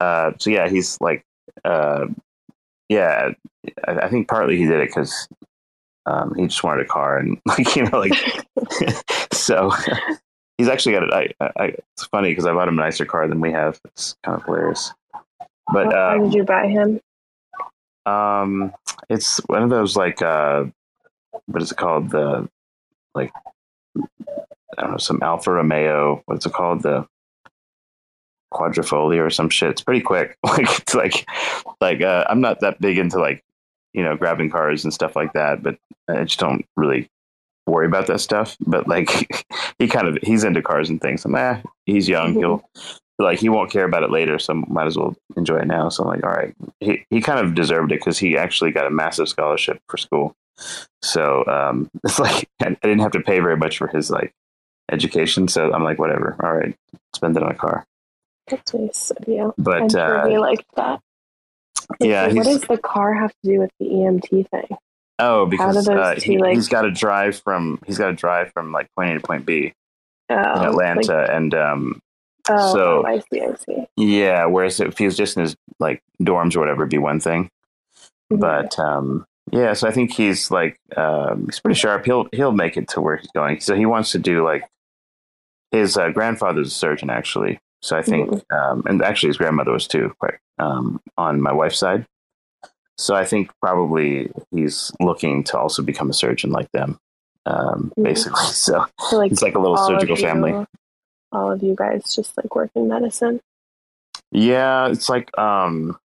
Uh, 0.00 0.32
so 0.38 0.50
yeah, 0.50 0.68
he's 0.68 1.00
like, 1.00 1.22
uh, 1.64 2.06
yeah, 2.92 3.30
I, 3.86 3.92
I 3.92 4.08
think 4.08 4.28
partly 4.28 4.56
he 4.56 4.66
did 4.66 4.80
it 4.80 4.88
because 4.88 5.28
um, 6.06 6.34
he 6.36 6.46
just 6.46 6.62
wanted 6.64 6.84
a 6.84 6.88
car 6.88 7.18
and 7.18 7.38
like 7.46 7.74
you 7.76 7.84
know 7.84 7.98
like 7.98 8.14
so. 9.32 9.70
He's 10.58 10.68
actually 10.68 10.92
got 10.92 11.02
it. 11.04 11.34
I, 11.40 11.50
I, 11.56 11.64
it's 11.94 12.04
funny 12.06 12.28
because 12.30 12.46
I 12.46 12.52
bought 12.52 12.68
him 12.68 12.78
a 12.78 12.82
nicer 12.82 13.04
car 13.04 13.26
than 13.26 13.40
we 13.40 13.50
have. 13.50 13.80
It's 13.86 14.14
kind 14.22 14.38
of 14.38 14.44
hilarious. 14.44 14.92
But 15.72 15.86
How- 15.86 15.90
how 15.90 16.20
uh, 16.20 16.24
did 16.24 16.34
you 16.34 16.44
buy 16.44 16.68
him? 16.68 17.00
um, 18.06 18.72
it's 19.08 19.38
one 19.46 19.62
of 19.62 19.70
those 19.70 19.96
like 19.96 20.22
uh, 20.22 20.64
what 21.46 21.62
is 21.62 21.72
it 21.72 21.78
called? 21.78 22.10
The 22.10 22.48
like 23.14 23.32
I 23.98 24.82
don't 24.82 24.90
know, 24.92 24.98
some 24.98 25.20
Alfa 25.22 25.50
Romeo. 25.52 26.22
What's 26.26 26.46
it 26.46 26.52
called? 26.52 26.82
The 26.82 27.08
Quadrifoglio 28.52 29.26
or 29.26 29.30
some 29.30 29.48
shit. 29.48 29.70
It's 29.70 29.82
pretty 29.82 30.02
quick. 30.02 30.36
Like 30.46 30.78
it's 30.80 30.94
like 30.94 31.26
like 31.80 32.02
uh, 32.02 32.24
I'm 32.28 32.40
not 32.40 32.60
that 32.60 32.80
big 32.80 32.98
into 32.98 33.18
like 33.18 33.42
you 33.92 34.02
know 34.02 34.16
grabbing 34.16 34.50
cars 34.50 34.84
and 34.84 34.92
stuff 34.92 35.16
like 35.16 35.32
that, 35.32 35.62
but 35.62 35.76
I 36.08 36.24
just 36.24 36.38
don't 36.38 36.64
really 36.76 37.08
worry 37.66 37.86
about 37.86 38.06
that 38.08 38.20
stuff. 38.20 38.56
But 38.66 38.88
like 38.88 39.44
he 39.78 39.88
kind 39.88 40.08
of 40.08 40.18
he's 40.22 40.44
into 40.44 40.62
cars 40.62 40.90
and 40.90 41.00
things. 41.00 41.24
I'm 41.24 41.34
eh, 41.34 41.60
he's 41.86 42.08
young. 42.08 42.34
Mhm. 42.34 42.38
He'll 42.38 42.70
like 43.18 43.38
he 43.38 43.48
won't 43.48 43.70
care 43.70 43.84
about 43.84 44.02
it 44.02 44.10
later, 44.10 44.38
so 44.38 44.54
might 44.54 44.86
as 44.86 44.96
well 44.96 45.14
enjoy 45.36 45.58
it 45.58 45.66
now. 45.66 45.88
So 45.88 46.02
I'm 46.02 46.08
like, 46.10 46.24
all 46.24 46.30
right, 46.30 46.54
he 46.80 47.04
he 47.10 47.20
kind 47.20 47.40
of 47.44 47.54
deserved 47.54 47.92
it 47.92 48.00
because 48.00 48.18
he 48.18 48.36
actually 48.36 48.72
got 48.72 48.86
a 48.86 48.90
massive 48.90 49.28
scholarship 49.28 49.80
for 49.88 49.96
school. 49.96 50.34
So 51.02 51.44
um, 51.46 51.88
it's 52.04 52.18
like 52.18 52.48
I 52.60 52.66
I 52.68 52.76
didn't 52.82 53.00
have 53.00 53.12
to 53.12 53.20
pay 53.20 53.40
very 53.40 53.56
much 53.56 53.78
for 53.78 53.86
his 53.88 54.10
like 54.10 54.32
education. 54.90 55.48
So 55.48 55.72
I'm 55.72 55.84
like, 55.84 55.98
whatever, 55.98 56.36
all 56.42 56.52
right, 56.52 56.74
spend 57.14 57.36
it 57.36 57.42
on 57.42 57.50
a 57.52 57.54
car. 57.54 57.86
That's 58.48 58.74
nice 58.74 59.10
of 59.10 59.26
you. 59.28 59.54
But 59.58 59.94
I'm 59.96 60.10
uh, 60.26 60.28
he 60.28 60.38
liked 60.38 60.64
that. 60.76 61.00
But 61.98 62.08
yeah, 62.08 62.28
so 62.28 62.34
what 62.36 62.44
does 62.44 62.60
the 62.62 62.78
car 62.78 63.14
have 63.14 63.30
to 63.30 63.50
do 63.50 63.58
with 63.60 63.70
the 63.78 63.86
EMT 63.86 64.48
thing? 64.50 64.76
oh 65.18 65.46
because 65.46 65.86
uh, 65.88 66.14
he, 66.20 66.38
like- 66.38 66.54
he's 66.54 66.68
got 66.68 66.82
to 66.82 66.90
drive 66.90 67.38
from 67.44 67.78
he's 67.86 67.98
got 67.98 68.06
to 68.06 68.14
drive 68.14 68.50
from 68.52 68.72
like 68.72 68.88
point 68.96 69.10
A 69.10 69.14
to 69.14 69.20
point 69.20 69.44
B 69.46 69.72
Oh, 70.30 70.34
in 70.34 70.42
like- 70.42 70.68
Atlanta, 70.68 71.36
and 71.36 71.54
um, 71.54 72.00
oh, 72.48 72.72
so- 72.72 73.02
oh, 73.04 73.06
I 73.06 73.20
see, 73.32 73.40
I 73.42 73.54
see. 73.54 73.84
yeah. 73.96 74.46
Whereas 74.46 74.80
if 74.80 74.96
he 74.98 75.04
was 75.04 75.16
just 75.16 75.36
in 75.36 75.42
his 75.42 75.54
like 75.78 76.00
dorms 76.20 76.56
or 76.56 76.60
whatever, 76.60 76.82
it'd 76.82 76.90
be 76.90 76.98
one 76.98 77.20
thing. 77.20 77.50
Mhm. 78.32 78.40
but 78.40 78.78
um 78.78 79.26
yeah 79.50 79.72
so 79.74 79.88
i 79.88 79.90
think 79.90 80.12
he's 80.14 80.50
like 80.50 80.78
um 80.96 81.46
he's 81.46 81.58
pretty 81.60 81.78
sharp 81.78 82.04
he'll 82.06 82.28
he'll 82.32 82.52
make 82.52 82.76
it 82.76 82.86
to 82.88 83.00
where 83.00 83.16
he's 83.16 83.30
going 83.32 83.58
so 83.60 83.74
he 83.74 83.84
wants 83.84 84.12
to 84.12 84.18
do 84.18 84.42
like 84.44 84.62
his 85.72 85.96
uh, 85.96 86.08
grandfather's 86.10 86.68
a 86.68 86.70
surgeon 86.70 87.10
actually 87.10 87.58
so 87.82 87.96
i 87.96 88.02
think 88.02 88.30
um 88.52 88.82
and 88.86 89.02
actually 89.02 89.28
his 89.28 89.36
grandmother 89.36 89.72
was 89.72 89.86
too 89.86 90.14
quite 90.20 90.38
um 90.58 91.00
on 91.18 91.40
my 91.40 91.52
wife's 91.52 91.78
side. 91.78 92.06
So 92.98 93.14
i 93.14 93.24
think 93.24 93.50
probably 93.60 94.30
he's 94.50 94.92
looking 95.00 95.42
to 95.44 95.58
also 95.58 95.82
become 95.82 96.10
a 96.10 96.14
surgeon 96.14 96.50
like 96.50 96.70
them 96.72 96.98
um 97.46 97.92
Mhm. 97.98 98.04
basically. 98.04 98.46
So 98.66 98.86
So 99.10 99.16
like 99.18 99.32
it's 99.32 99.42
like 99.42 99.54
a 99.56 99.58
little 99.58 99.76
surgical 99.76 100.16
you- 100.16 100.22
family. 100.22 100.54
All 101.32 101.50
of 101.50 101.62
you 101.62 101.74
guys 101.74 102.14
just 102.14 102.36
like 102.36 102.54
work 102.54 102.70
in 102.74 102.88
medicine. 102.88 103.40
yeah 104.30 104.88
it's 104.88 105.08
like 105.08 105.28
um 105.38 105.96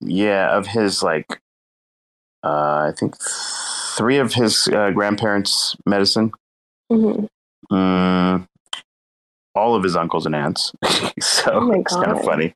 yeah 0.00 0.56
of 0.58 0.66
his 0.66 1.02
like 1.02 1.40
uh 2.44 2.90
i 2.90 2.92
think 2.98 3.14
three 3.96 4.18
of 4.18 4.34
his 4.34 4.68
uh, 4.68 4.90
grandparents 4.90 5.76
medicine. 5.86 6.32
Hmm 6.90 7.26
Mm, 7.70 8.46
all 9.54 9.74
of 9.74 9.82
his 9.82 9.96
uncles 9.96 10.26
and 10.26 10.34
aunts. 10.34 10.72
so 11.20 11.60
Oh 11.60 11.84
it's 11.84 11.96
kind 11.96 12.12
of 12.12 12.20
funny. 12.20 12.54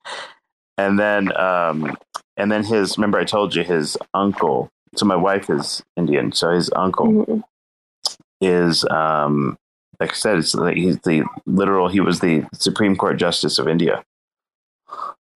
And 0.78 0.98
then, 0.98 1.36
um, 1.36 1.96
and 2.36 2.50
then 2.50 2.64
his. 2.64 2.98
Remember, 2.98 3.18
I 3.18 3.24
told 3.24 3.54
you 3.54 3.62
his 3.64 3.96
uncle. 4.14 4.70
So 4.96 5.06
my 5.06 5.16
wife 5.16 5.50
is 5.50 5.82
Indian. 5.96 6.32
So 6.32 6.50
his 6.52 6.70
uncle 6.76 7.18
hmm 7.24 7.40
is, 8.40 8.84
um, 8.86 9.56
like 10.00 10.10
I 10.10 10.14
said, 10.14 10.38
it's 10.38 10.54
like 10.54 10.76
he's 10.76 10.98
the 11.00 11.24
literal. 11.46 11.88
He 11.88 12.00
was 12.00 12.20
the 12.20 12.46
Supreme 12.54 12.96
Court 12.96 13.18
Justice 13.18 13.58
of 13.58 13.68
India. 13.68 14.04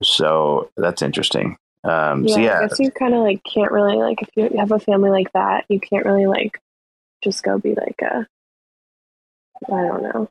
So 0.02 0.70
that's 0.76 1.02
interesting. 1.02 1.56
Um, 1.84 2.26
Yeah, 2.26 2.28
so 2.28 2.42
I 2.42 2.44
yeah, 2.44 2.60
guess 2.60 2.78
you 2.78 2.90
kind 2.90 3.14
of 3.14 3.20
like 3.20 3.42
can't 3.44 3.72
really 3.72 3.96
like 3.96 4.22
if 4.22 4.28
you 4.36 4.58
have 4.58 4.72
a 4.72 4.78
family 4.78 5.10
like 5.10 5.32
that, 5.32 5.64
you 5.68 5.80
can't 5.80 6.04
really 6.04 6.26
like 6.26 6.60
just 7.22 7.42
go 7.42 7.58
be 7.58 7.74
like 7.74 8.00
a 8.02 8.26
I 9.66 9.82
don't 9.86 10.02
know. 10.02 10.28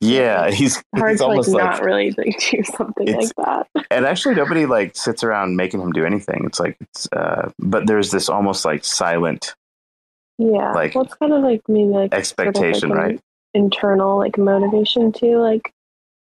Yeah, 0.00 0.50
he's 0.50 0.82
Hard 0.94 1.12
he's 1.12 1.20
to 1.20 1.26
like 1.26 1.30
almost 1.30 1.48
like 1.50 1.64
not 1.64 1.84
really 1.84 2.10
like 2.18 2.38
do 2.50 2.62
something 2.62 3.12
like 3.12 3.34
that. 3.36 3.68
and 3.90 4.06
actually 4.06 4.34
nobody 4.34 4.66
like 4.66 4.96
sits 4.96 5.22
around 5.22 5.56
making 5.56 5.80
him 5.80 5.92
do 5.92 6.04
anything 6.04 6.42
it's 6.46 6.58
like 6.58 6.76
it's 6.80 7.08
uh 7.12 7.50
but 7.58 7.86
there's 7.86 8.10
this 8.10 8.28
almost 8.28 8.64
like 8.64 8.84
silent 8.84 9.54
Yeah, 10.38 10.72
like, 10.72 10.94
well, 10.94 11.04
it's 11.04 11.14
kind 11.14 11.32
of 11.32 11.42
like 11.42 11.62
maybe 11.68 11.88
like 11.88 12.12
sort 12.12 12.14
of, 12.14 12.18
expectation 12.18 12.88
like, 12.90 12.98
right 12.98 13.20
Internal 13.54 14.18
like 14.18 14.36
motivation 14.36 15.12
too. 15.12 15.38
Like 15.38 15.72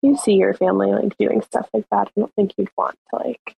you 0.01 0.17
see 0.17 0.33
your 0.33 0.53
family 0.53 0.91
like 0.91 1.17
doing 1.17 1.41
stuff 1.41 1.69
like 1.73 1.85
that. 1.91 2.09
I 2.09 2.19
don't 2.19 2.33
think 2.35 2.53
you'd 2.57 2.69
want 2.77 2.97
to 3.09 3.15
like 3.15 3.55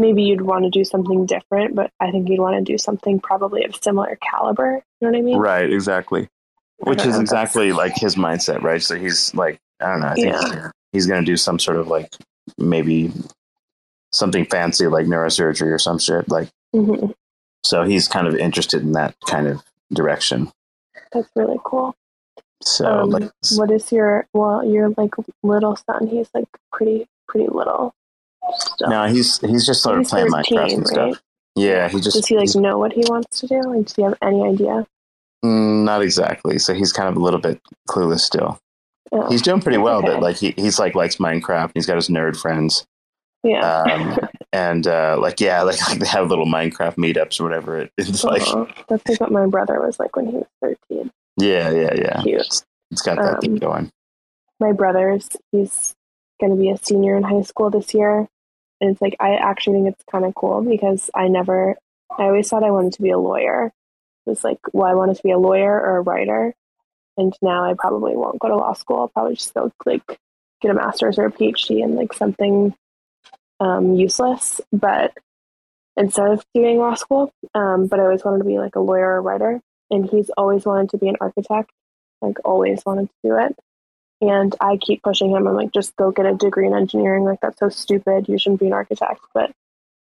maybe 0.00 0.24
you'd 0.24 0.40
want 0.40 0.64
to 0.64 0.70
do 0.70 0.84
something 0.84 1.26
different, 1.26 1.76
but 1.76 1.92
I 2.00 2.10
think 2.10 2.28
you'd 2.28 2.40
want 2.40 2.56
to 2.56 2.72
do 2.72 2.78
something 2.78 3.20
probably 3.20 3.64
of 3.64 3.76
similar 3.76 4.18
caliber. 4.20 4.82
You 5.00 5.06
know 5.06 5.12
what 5.12 5.18
I 5.18 5.22
mean? 5.22 5.38
Right, 5.38 5.70
exactly. 5.70 6.28
Which 6.80 6.98
is 7.00 7.04
know 7.04 7.10
if 7.10 7.12
that's- 7.12 7.20
exactly 7.20 7.72
like 7.72 7.92
his 7.94 8.16
mindset, 8.16 8.62
right? 8.62 8.82
So 8.82 8.96
he's 8.96 9.34
like, 9.34 9.58
I 9.80 9.86
don't 9.90 10.00
know, 10.00 10.08
I 10.08 10.14
think 10.14 10.26
Yeah. 10.32 10.70
he's 10.92 11.06
going 11.06 11.20
to 11.24 11.26
do 11.26 11.36
some 11.36 11.58
sort 11.58 11.76
of 11.78 11.88
like 11.88 12.14
maybe 12.58 13.12
something 14.12 14.44
fancy 14.46 14.86
like 14.86 15.06
neurosurgery 15.06 15.70
or 15.72 15.78
some 15.78 15.98
shit. 15.98 16.28
Like, 16.28 16.48
Mhm. 16.74 17.14
so 17.62 17.84
he's 17.84 18.08
kind 18.08 18.26
of 18.26 18.34
interested 18.34 18.82
in 18.82 18.92
that 18.92 19.14
kind 19.26 19.46
of 19.46 19.62
direction. 19.92 20.50
That's 21.12 21.28
really 21.36 21.58
cool. 21.64 21.94
So, 22.62 22.86
um, 22.86 23.10
like, 23.10 23.30
what 23.56 23.70
is 23.70 23.90
your 23.90 24.26
well, 24.34 24.64
your 24.64 24.90
like 24.96 25.14
little 25.42 25.76
son? 25.76 26.06
He's 26.08 26.28
like 26.34 26.46
pretty 26.72 27.08
pretty 27.28 27.48
little. 27.48 27.94
Still. 28.54 28.88
no, 28.90 29.06
he's 29.06 29.38
he's 29.40 29.64
just 29.64 29.82
sort 29.82 29.98
of 29.98 30.06
playing 30.06 30.30
13, 30.30 30.58
Minecraft 30.58 30.72
and 30.72 30.78
right? 30.80 30.86
stuff. 31.14 31.22
Yeah, 31.56 31.88
he 31.88 32.00
just 32.00 32.16
Does 32.16 32.26
he 32.26 32.36
like 32.36 32.54
know 32.56 32.78
what 32.78 32.92
he 32.92 33.02
wants 33.08 33.40
to 33.40 33.46
do? 33.46 33.60
Like, 33.62 33.86
does 33.86 33.94
he 33.96 34.02
have 34.02 34.16
any 34.22 34.42
idea? 34.42 34.86
Mm, 35.44 35.84
not 35.84 36.02
exactly. 36.02 36.58
So 36.58 36.74
he's 36.74 36.92
kind 36.92 37.08
of 37.08 37.16
a 37.16 37.20
little 37.20 37.40
bit 37.40 37.60
clueless 37.88 38.20
still. 38.20 38.58
Oh, 39.12 39.28
He's 39.28 39.42
doing 39.42 39.60
pretty 39.60 39.78
well, 39.78 39.98
okay. 39.98 40.08
but 40.08 40.20
like 40.22 40.36
he, 40.36 40.52
he's 40.56 40.78
like 40.78 40.94
likes 40.94 41.16
Minecraft. 41.16 41.72
He's 41.74 41.86
got 41.86 41.96
his 41.96 42.08
nerd 42.08 42.36
friends. 42.40 42.86
yeah. 43.42 43.82
um, 43.82 44.18
and 44.52 44.86
uh, 44.86 45.16
like 45.20 45.40
yeah, 45.40 45.62
like, 45.62 45.80
like 45.88 45.98
they 45.98 46.06
have 46.06 46.28
little 46.28 46.46
Minecraft 46.46 46.94
meetups 46.96 47.40
or 47.40 47.44
whatever. 47.44 47.78
It, 47.78 47.92
it's 47.98 48.22
like 48.22 48.42
that's 48.88 49.08
like 49.08 49.20
what 49.20 49.32
my 49.32 49.46
brother 49.46 49.80
was 49.80 49.98
like 49.98 50.14
when 50.14 50.26
he 50.26 50.32
was 50.36 50.46
thirteen. 50.62 51.10
yeah, 51.38 51.70
yeah, 51.70 51.94
yeah. 51.94 52.22
Cute. 52.22 52.40
It's, 52.42 52.64
it's 52.92 53.02
got 53.02 53.16
that 53.18 53.40
thing 53.40 53.52
Um, 53.52 53.58
going. 53.58 53.90
my 54.60 54.72
brother's 54.72 55.28
he's 55.52 55.94
going 56.40 56.50
to 56.50 56.56
be 56.60 56.70
a 56.70 56.76
senior 56.76 57.16
in 57.16 57.22
high 57.22 57.42
school 57.42 57.68
this 57.70 57.92
year 57.94 58.26
and 58.80 58.90
it's 58.90 59.00
like 59.02 59.14
i 59.20 59.34
actually 59.34 59.74
think 59.82 59.88
it's 59.94 60.02
kind 60.10 60.24
of 60.24 60.34
cool 60.34 60.62
because 60.62 61.08
i 61.14 61.28
never 61.28 61.76
i 62.18 62.22
always 62.24 62.48
thought 62.48 62.64
i 62.64 62.70
wanted 62.70 62.92
to 62.94 63.02
be 63.02 63.10
a 63.10 63.18
lawyer 63.18 63.70
was 64.30 64.44
like 64.44 64.58
well 64.72 64.90
i 64.90 64.94
wanted 64.94 65.16
to 65.16 65.22
be 65.22 65.30
a 65.30 65.38
lawyer 65.38 65.72
or 65.72 65.96
a 65.96 66.02
writer 66.02 66.54
and 67.16 67.34
now 67.42 67.64
i 67.64 67.74
probably 67.74 68.16
won't 68.16 68.38
go 68.38 68.48
to 68.48 68.56
law 68.56 68.72
school 68.72 69.00
i'll 69.00 69.08
probably 69.08 69.34
just 69.34 69.54
go 69.54 69.70
like 69.84 70.02
get 70.62 70.70
a 70.70 70.74
master's 70.74 71.18
or 71.18 71.26
a 71.26 71.32
phd 71.32 71.82
in 71.82 71.94
like 71.94 72.12
something 72.12 72.74
um, 73.60 73.94
useless 73.94 74.60
but 74.72 75.12
instead 75.96 76.30
of 76.30 76.42
doing 76.54 76.78
law 76.78 76.94
school 76.94 77.32
um, 77.54 77.86
but 77.86 78.00
i 78.00 78.04
always 78.04 78.24
wanted 78.24 78.38
to 78.38 78.44
be 78.44 78.58
like 78.58 78.76
a 78.76 78.80
lawyer 78.80 79.06
or 79.06 79.16
a 79.18 79.20
writer 79.20 79.60
and 79.90 80.08
he's 80.08 80.30
always 80.30 80.64
wanted 80.64 80.88
to 80.88 80.98
be 80.98 81.08
an 81.08 81.16
architect 81.20 81.70
like 82.22 82.38
always 82.44 82.82
wanted 82.86 83.06
to 83.06 83.28
do 83.28 83.36
it 83.38 83.54
and 84.20 84.54
I 84.60 84.76
keep 84.76 85.02
pushing 85.02 85.30
him. 85.30 85.46
I'm 85.46 85.54
like, 85.54 85.72
just 85.72 85.96
go 85.96 86.10
get 86.10 86.26
a 86.26 86.34
degree 86.34 86.66
in 86.66 86.74
engineering. 86.74 87.24
Like, 87.24 87.40
that's 87.40 87.58
so 87.58 87.70
stupid. 87.70 88.28
You 88.28 88.38
shouldn't 88.38 88.60
be 88.60 88.66
an 88.66 88.72
architect. 88.72 89.20
But 89.32 89.52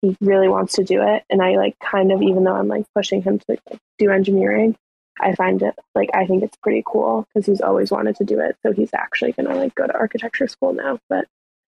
he 0.02 0.16
really 0.20 0.48
wants 0.48 0.74
to 0.74 0.84
do 0.84 1.02
it. 1.02 1.24
And 1.30 1.42
I 1.42 1.56
like 1.56 1.78
kind 1.78 2.12
of, 2.12 2.22
even 2.22 2.44
though 2.44 2.54
I'm 2.54 2.68
like 2.68 2.86
pushing 2.94 3.22
him 3.22 3.38
to 3.38 3.44
like, 3.48 3.80
do 3.98 4.10
engineering, 4.10 4.76
I 5.20 5.34
find 5.34 5.62
it 5.62 5.74
like, 5.94 6.10
I 6.14 6.26
think 6.26 6.42
it's 6.42 6.56
pretty 6.62 6.82
cool 6.86 7.26
because 7.34 7.46
he's 7.46 7.60
always 7.60 7.90
wanted 7.90 8.16
to 8.16 8.24
do 8.24 8.40
it. 8.40 8.56
So 8.62 8.72
he's 8.72 8.90
actually 8.94 9.32
going 9.32 9.48
to 9.48 9.54
like 9.54 9.74
go 9.74 9.86
to 9.86 9.94
architecture 9.94 10.46
school 10.46 10.72
now. 10.74 10.98
But 11.08 11.26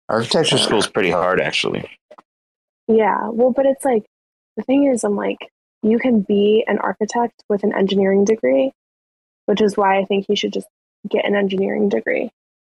Architecture 0.10 0.58
school's 0.58 0.88
pretty 0.88 1.12
hard, 1.12 1.42
actually. 1.42 1.90
yeah, 2.88 3.28
well, 3.30 3.52
but 3.52 3.66
it's 3.66 3.84
like, 3.84 4.06
the 4.56 4.64
thing 4.64 4.86
is, 4.86 5.04
I'm 5.04 5.16
like, 5.16 5.50
you 5.84 6.00
can 6.00 6.22
be 6.22 6.64
an 6.68 6.78
architect 6.80 7.44
with 7.50 7.64
an 7.64 7.74
engineering 7.74 8.24
degree, 8.26 8.72
which 9.46 9.62
is 9.62 9.76
why 9.76 10.00
I 10.00 10.06
think 10.06 10.26
he 10.28 10.36
should 10.36 10.54
just 10.54 10.68
get 11.08 11.26
an 11.26 11.36
engineering 11.36 11.90
degree. 11.90 12.32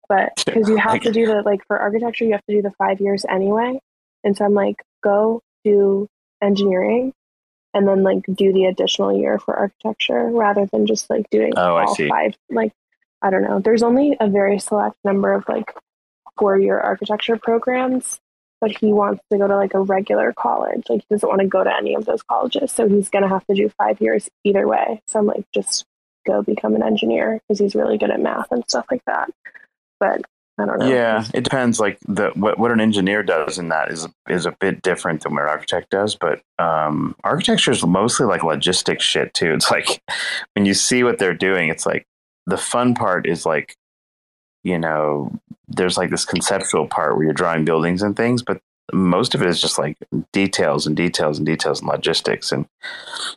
But 0.07 0.31
because 0.45 0.67
you 0.67 0.77
have 0.77 1.01
to 1.01 1.11
do 1.11 1.27
the, 1.27 1.43
like, 1.43 1.61
for 1.67 1.77
architecture, 1.77 2.25
you 2.25 2.31
have 2.31 2.45
to 2.49 2.55
do 2.55 2.61
the 2.61 2.71
five 2.71 2.99
years 2.99 3.25
anyway. 3.29 3.79
And 4.23 4.35
so 4.35 4.45
I'm 4.45 4.53
like, 4.53 4.77
go 5.03 5.41
do 5.63 6.07
engineering 6.41 7.13
and 7.73 7.87
then, 7.87 8.03
like, 8.03 8.23
do 8.33 8.51
the 8.51 8.65
additional 8.65 9.15
year 9.15 9.37
for 9.39 9.55
architecture 9.55 10.29
rather 10.31 10.65
than 10.65 10.87
just, 10.87 11.09
like, 11.09 11.29
doing 11.29 11.53
Oh, 11.55 11.75
I 11.75 11.85
all 11.85 11.95
see. 11.95 12.09
five. 12.09 12.35
Like, 12.49 12.71
I 13.21 13.29
don't 13.29 13.43
know. 13.43 13.59
There's 13.59 13.83
only 13.83 14.17
a 14.19 14.27
very 14.27 14.59
select 14.59 14.95
number 15.03 15.33
of, 15.33 15.47
like, 15.47 15.73
four 16.37 16.57
year 16.57 16.79
architecture 16.79 17.37
programs 17.37 18.19
but 18.61 18.71
he 18.71 18.91
wants 18.91 19.23
to 19.31 19.37
go 19.37 19.47
to 19.47 19.55
like 19.55 19.73
a 19.73 19.79
regular 19.79 20.33
college. 20.33 20.83
Like 20.89 21.01
he 21.01 21.15
doesn't 21.15 21.27
want 21.29 21.41
to 21.41 21.47
go 21.47 21.63
to 21.63 21.73
any 21.75 21.95
of 21.95 22.05
those 22.05 22.23
colleges. 22.23 22.71
So 22.71 22.87
he's 22.87 23.09
going 23.09 23.23
to 23.23 23.29
have 23.29 23.45
to 23.47 23.55
do 23.55 23.69
five 23.77 24.01
years 24.01 24.29
either 24.43 24.67
way. 24.67 25.01
So 25.07 25.19
I'm 25.19 25.25
like, 25.25 25.45
just 25.53 25.85
go 26.27 26.41
become 26.41 26.75
an 26.75 26.83
engineer 26.83 27.39
because 27.47 27.59
he's 27.59 27.75
really 27.75 27.97
good 27.97 28.11
at 28.11 28.19
math 28.19 28.51
and 28.51 28.63
stuff 28.67 28.85
like 28.91 29.03
that. 29.05 29.29
But 29.99 30.23
I 30.59 30.65
don't 30.65 30.79
know. 30.79 30.89
Yeah, 30.89 31.25
it 31.33 31.43
depends. 31.43 31.79
Like 31.79 31.97
the 32.07 32.31
what, 32.35 32.59
what 32.59 32.71
an 32.71 32.81
engineer 32.81 33.23
does 33.23 33.57
in 33.57 33.69
that 33.69 33.91
is 33.91 34.07
is 34.27 34.45
a 34.45 34.51
bit 34.59 34.81
different 34.81 35.21
than 35.23 35.33
what 35.33 35.43
an 35.43 35.49
architect 35.49 35.89
does. 35.89 36.15
But 36.15 36.41
um, 36.57 37.15
architecture 37.23 37.71
is 37.71 37.85
mostly 37.85 38.25
like 38.25 38.43
logistics 38.43 39.03
shit 39.03 39.33
too. 39.33 39.53
It's 39.53 39.71
like 39.71 40.01
when 40.55 40.65
you 40.65 40.73
see 40.73 41.03
what 41.03 41.17
they're 41.19 41.33
doing, 41.33 41.69
it's 41.69 41.85
like 41.85 42.05
the 42.45 42.57
fun 42.57 42.93
part 42.95 43.25
is 43.25 43.45
like 43.45 43.75
you 44.63 44.77
know 44.77 45.31
there's 45.67 45.97
like 45.97 46.09
this 46.09 46.25
conceptual 46.25 46.87
part 46.87 47.15
where 47.15 47.23
you're 47.23 47.33
drawing 47.33 47.63
buildings 47.63 48.01
and 48.01 48.15
things, 48.17 48.41
but 48.41 48.59
most 48.91 49.35
of 49.35 49.41
it 49.43 49.47
is 49.47 49.61
just 49.61 49.77
like 49.77 49.95
details 50.33 50.87
and 50.87 50.97
details 50.97 51.37
and 51.37 51.45
details 51.45 51.79
and 51.79 51.87
logistics. 51.89 52.51
And 52.51 52.65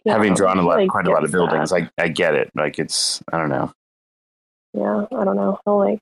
Yeah, 0.05 0.15
having 0.15 0.35
drawn 0.35 0.59
a 0.59 0.63
lot, 0.63 0.79
like, 0.79 0.89
quite 0.89 1.07
a 1.07 1.11
lot 1.11 1.25
of 1.25 1.31
gets 1.31 1.33
that. 1.33 1.39
buildings, 1.39 1.73
I 1.73 1.91
I 1.99 2.09
get 2.09 2.35
it. 2.35 2.51
Like 2.55 2.79
it's 2.79 3.23
I 3.33 3.37
don't 3.39 3.51
know. 3.51 3.73
Yeah, 4.75 5.05
I 5.15 5.25
don't 5.25 5.37
know. 5.37 5.59
He'll 5.67 5.79
like, 5.79 6.01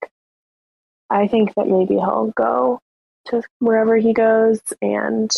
I 1.10 1.26
think 1.26 1.54
that 1.56 1.66
maybe 1.66 1.94
he'll 1.94 2.32
go 2.36 2.78
to 3.26 3.42
wherever 3.58 3.96
he 3.96 4.12
goes 4.12 4.60
and 4.80 5.30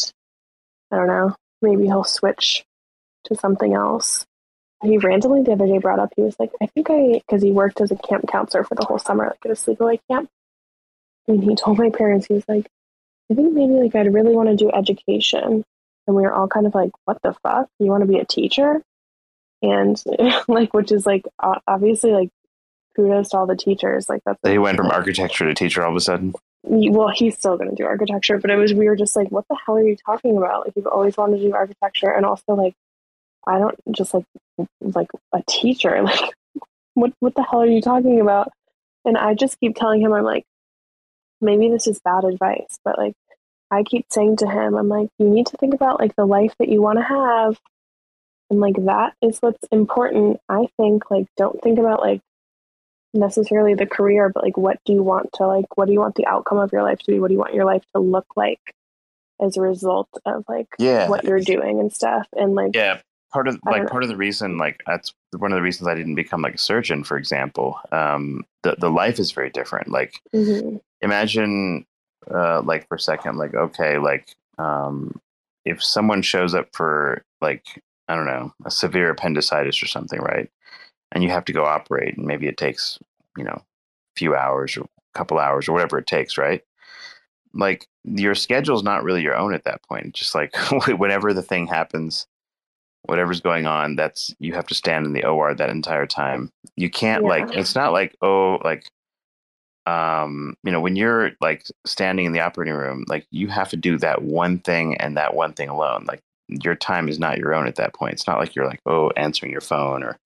I 0.91 0.97
don't 0.97 1.07
know, 1.07 1.35
maybe 1.63 1.85
he'll 1.85 2.05
switch 2.05 2.65
to 3.25 3.35
something 3.35 3.73
else. 3.73 4.27
He 4.83 4.99
randomly 4.99 5.43
the 5.43 5.53
other 5.53 5.67
day 5.67 5.79
brought 5.79 6.01
up, 6.01 6.13
he 6.17 6.23
was 6.23 6.37
like, 6.39 6.51
I 6.61 6.67
think 6.67 6.89
I, 6.91 7.23
because 7.27 7.43
he 7.43 7.53
worked 7.53 7.81
as 7.81 7.91
a 7.91 7.97
camp 7.97 8.29
counselor 8.29 8.65
for 8.65 8.75
the 8.75 8.85
whole 8.85 8.99
summer, 8.99 9.27
like 9.27 9.39
at 9.45 9.51
a 9.51 9.55
sleepaway 9.55 10.01
camp. 10.11 10.29
And 11.29 11.43
he 11.43 11.55
told 11.55 11.79
my 11.79 11.91
parents, 11.91 12.27
he 12.27 12.35
was 12.35 12.45
like, 12.49 12.67
I 13.31 13.35
think 13.35 13.55
maybe 13.55 13.75
like 13.75 13.95
I'd 13.95 14.13
really 14.13 14.35
want 14.35 14.49
to 14.49 14.57
do 14.57 14.71
education. 14.71 15.65
And 16.07 16.17
we 16.17 16.23
were 16.23 16.35
all 16.35 16.49
kind 16.49 16.67
of 16.67 16.75
like, 16.75 16.91
what 17.05 17.23
the 17.23 17.33
fuck? 17.43 17.69
You 17.79 17.87
want 17.87 18.03
to 18.03 18.09
be 18.09 18.19
a 18.19 18.25
teacher? 18.25 18.83
And 19.63 20.03
like, 20.49 20.75
which 20.75 20.91
is 20.91 21.07
like, 21.07 21.25
obviously 21.67 22.11
like 22.11 22.31
kudos 22.95 23.31
to 23.31 23.39
all 23.39 23.47
the 23.47 23.57
teachers. 23.57 24.09
Like 24.09 24.23
that's 24.25 24.39
He 24.45 24.59
went 24.59 24.77
from 24.77 24.91
architecture 24.91 25.47
to 25.47 25.55
teacher 25.55 25.83
all 25.85 25.91
of 25.91 25.97
a 25.97 26.01
sudden. 26.01 26.35
well, 26.65 27.09
he's 27.09 27.37
still 27.37 27.57
going 27.57 27.71
to 27.71 27.77
do 27.77 27.85
architecture, 27.85 28.39
but 28.39 28.51
it 28.51 28.57
was 28.57 28.73
we 28.73 28.89
were 28.89 28.97
just 28.97 29.17
like, 29.17 29.31
what 29.31 29.47
the 29.49 29.57
hell 29.65 29.77
are 29.77 29.83
you 29.83 29.97
talking 29.97 30.37
about? 30.37 30.65
Like 30.65 30.75
you've 30.77 30.87
always 30.87 31.17
wanted 31.17 31.39
to 31.39 31.43
do 31.49 31.55
architecture, 31.55 32.11
and 32.11 32.25
also 32.25 32.55
like, 32.55 32.75
I 33.47 33.59
don't 33.59 33.77
just 33.91 34.15
like 34.15 34.25
like 34.81 35.09
a 35.33 35.43
teacher. 35.49 36.03
Like, 36.13 36.35
what 36.95 37.13
what 37.21 37.35
the 37.35 37.43
hell 37.43 37.63
are 37.63 37.67
you 37.67 37.81
talking 37.81 38.21
about? 38.21 38.53
And 39.05 39.17
I 39.17 39.35
just 39.35 39.59
keep 39.59 39.75
telling 39.77 40.03
him, 40.03 40.13
I'm 40.13 40.25
like, 40.25 40.45
maybe 41.41 41.71
this 41.71 41.87
is 41.87 42.01
bad 42.05 42.25
advice, 42.25 42.79
but 42.85 42.99
like, 42.99 43.15
I 43.71 43.83
keep 43.83 44.07
saying 44.11 44.37
to 44.37 44.47
him, 44.47 44.75
I'm 44.77 44.89
like, 44.89 45.09
you 45.19 45.29
need 45.29 45.47
to 45.47 45.57
think 45.57 45.73
about 45.75 45.99
like 45.99 46.15
the 46.17 46.27
life 46.27 46.55
that 46.59 46.69
you 46.69 46.83
want 46.83 46.99
to 46.99 47.05
have, 47.05 47.59
and 48.51 48.61
like 48.61 48.77
that 48.85 49.15
is 49.23 49.39
what's 49.39 49.67
important. 49.73 50.39
I 50.49 50.67
think 50.77 51.11
like 51.11 51.27
don't 51.39 51.61
think 51.63 51.79
about 51.79 52.01
like 52.01 52.21
necessarily 53.15 53.75
the 53.75 53.87
career, 53.87 54.29
but 54.29 54.43
like 54.45 54.57
what 54.57 54.79
do 54.85 54.93
you 54.93 55.03
want 55.03 55.33
to 55.35 55.47
like 55.47 55.77
what 55.77 55.87
do 55.87 55.93
you 55.93 56.01
want 56.01 56.15
the 56.15 56.27
outcome 56.27 56.59
of 56.59 56.73
your 56.73 56.83
life 56.83 56.99
to 57.01 57.11
be? 57.13 57.19
What 57.21 57.29
do 57.29 57.35
you 57.35 57.41
want 57.41 57.55
your 57.55 57.65
life 57.65 57.85
to 57.95 58.01
look 58.01 58.27
like 58.37 58.61
as 59.41 59.57
a 59.57 59.61
result 59.61 60.09
of 60.25 60.45
like 60.49 60.69
Yeah. 60.79 61.09
what 61.09 61.25
you're 61.25 61.41
doing 61.41 61.81
and 61.81 61.93
stuff? 61.93 62.27
And 62.35 62.55
like 62.55 62.75
Yeah, 62.75 63.01
part 63.33 63.49
of 63.49 63.59
like 63.65 63.89
part 63.89 64.03
of 64.03 64.09
the 64.09 64.17
reason, 64.17 64.59
like 64.59 64.83
that's 64.87 65.13
one 65.37 65.53
of 65.53 65.57
the 65.57 65.63
reasons 65.63 65.89
I 65.89 65.95
didn't 65.95 66.15
become 66.15 66.43
like 66.43 66.55
a 66.55 66.59
surgeon, 66.59 67.05
for 67.05 67.17
example. 67.17 67.79
Um, 67.91 68.45
the 68.63 68.77
the 68.79 68.91
life 68.91 69.19
is 69.19 69.33
very 69.33 69.51
different. 69.51 69.89
Like 69.89 70.15
mhm, 70.35 70.81
imagine, 71.01 71.87
uh, 72.33 72.63
like 72.63 72.89
for 72.89 72.97
a 72.97 73.01
second, 73.01 73.37
like 73.37 73.55
okay, 73.55 73.99
like 73.99 74.35
um, 74.59 75.21
if 75.65 75.83
someone 75.83 76.23
shows 76.23 76.55
up 76.55 76.69
for 76.73 77.25
like 77.41 77.65
I 78.09 78.15
don't 78.17 78.27
know 78.27 78.53
a 78.65 78.71
severe 78.71 79.11
appendicitis 79.11 79.83
or 79.83 79.87
something, 79.87 80.21
right? 80.21 80.51
And 81.13 81.23
you 81.23 81.31
have 81.31 81.45
to 81.47 81.53
go 81.53 81.65
operate, 81.65 82.17
and 82.17 82.27
maybe 82.27 82.47
it 82.47 82.57
takes 82.57 82.99
you 83.37 83.45
know 83.45 83.57
a 83.57 83.65
few 84.17 84.35
hours 84.35 84.77
or 84.77 84.83
a 84.83 85.19
couple 85.19 85.39
hours 85.39 85.69
or 85.69 85.73
whatever 85.73 85.99
it 85.99 86.07
takes, 86.07 86.39
right? 86.39 86.63
Like 87.55 87.87
your 88.05 88.35
schedule's 88.35 88.83
not 88.83 89.05
really 89.05 89.23
your 89.23 89.37
own 89.37 89.55
at 89.55 89.65
that 89.65 89.83
point. 89.83 90.15
Just 90.15 90.35
like 90.35 90.55
whenever 90.99 91.33
the 91.33 91.43
thing 91.43 91.67
happens, 91.67 92.27
whatever's 93.03 93.41
going 93.41 93.67
on, 93.67 93.97
that's 93.97 94.35
you 94.39 94.55
have 94.55 94.67
to 94.69 94.75
stand 94.75 95.07
in 95.07 95.13
the 95.13 95.25
OR 95.25 95.55
that 95.55 95.71
entire 95.71 96.07
time. 96.07 96.51
You 96.77 96.91
can't 96.91 97.25
like 97.25 97.55
it's 97.55 97.75
not 97.75 97.93
like 97.93 98.17
oh 98.23 98.59
like 98.65 98.87
um 99.87 100.55
you 100.63 100.71
know 100.71 100.81
when 100.81 100.95
you're 100.95 101.33
like 101.41 101.67
standing 101.85 102.25
in 102.25 102.33
the 102.33 102.41
operating 102.41 102.75
room 102.75 103.05
like 103.09 103.27
you 103.33 103.49
have 103.49 103.69
to 103.69 103.77
do 103.77 103.99
that 103.99 104.23
one 104.23 104.61
thing 104.61 104.97
and 104.99 105.17
that 105.17 105.35
one 105.35 105.53
thing 105.53 105.69
alone 105.69 106.05
like 106.07 106.21
your 106.47 106.77
time 106.77 107.09
is 107.09 107.19
not 107.19 107.39
your 107.39 107.53
own 107.53 107.67
at 107.67 107.75
that 107.75 107.93
point 107.93 108.13
it's 108.13 108.27
not 108.27 108.39
like 108.39 108.55
you're 108.55 108.67
like 108.67 108.81
oh 108.87 109.11
answering 109.17 109.51
your 109.51 109.61
phone 109.61 110.05
or 110.05 110.17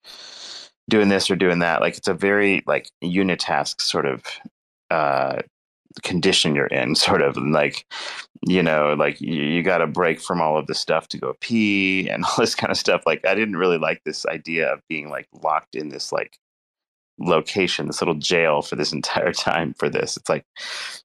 doing 0.88 1.08
this 1.08 1.30
or 1.30 1.36
doing 1.36 1.58
that 1.60 1.80
like 1.80 1.96
it's 1.96 2.08
a 2.08 2.14
very 2.14 2.62
like 2.66 2.90
unitask 3.02 3.80
sort 3.80 4.06
of 4.06 4.22
uh 4.90 5.40
condition 6.02 6.54
you're 6.54 6.66
in 6.66 6.94
sort 6.94 7.22
of 7.22 7.36
like 7.36 7.86
you 8.46 8.62
know, 8.62 8.94
like 8.98 9.20
you, 9.20 9.42
you 9.42 9.62
got 9.62 9.78
to 9.78 9.86
break 9.86 10.20
from 10.20 10.40
all 10.40 10.56
of 10.56 10.66
this 10.66 10.78
stuff 10.78 11.08
to 11.08 11.18
go 11.18 11.34
pee 11.40 12.08
and 12.10 12.24
all 12.24 12.36
this 12.38 12.54
kind 12.54 12.70
of 12.70 12.78
stuff. 12.78 13.02
Like 13.06 13.26
I 13.26 13.34
didn't 13.34 13.56
really 13.56 13.78
like 13.78 14.02
this 14.04 14.26
idea 14.26 14.72
of 14.72 14.80
being 14.88 15.08
like 15.08 15.28
locked 15.42 15.74
in 15.74 15.88
this 15.88 16.12
like 16.12 16.38
location, 17.18 17.86
this 17.86 18.00
little 18.00 18.14
jail 18.14 18.62
for 18.62 18.76
this 18.76 18.92
entire 18.92 19.32
time 19.32 19.74
for 19.74 19.88
this. 19.88 20.16
It's 20.16 20.28
like, 20.28 20.44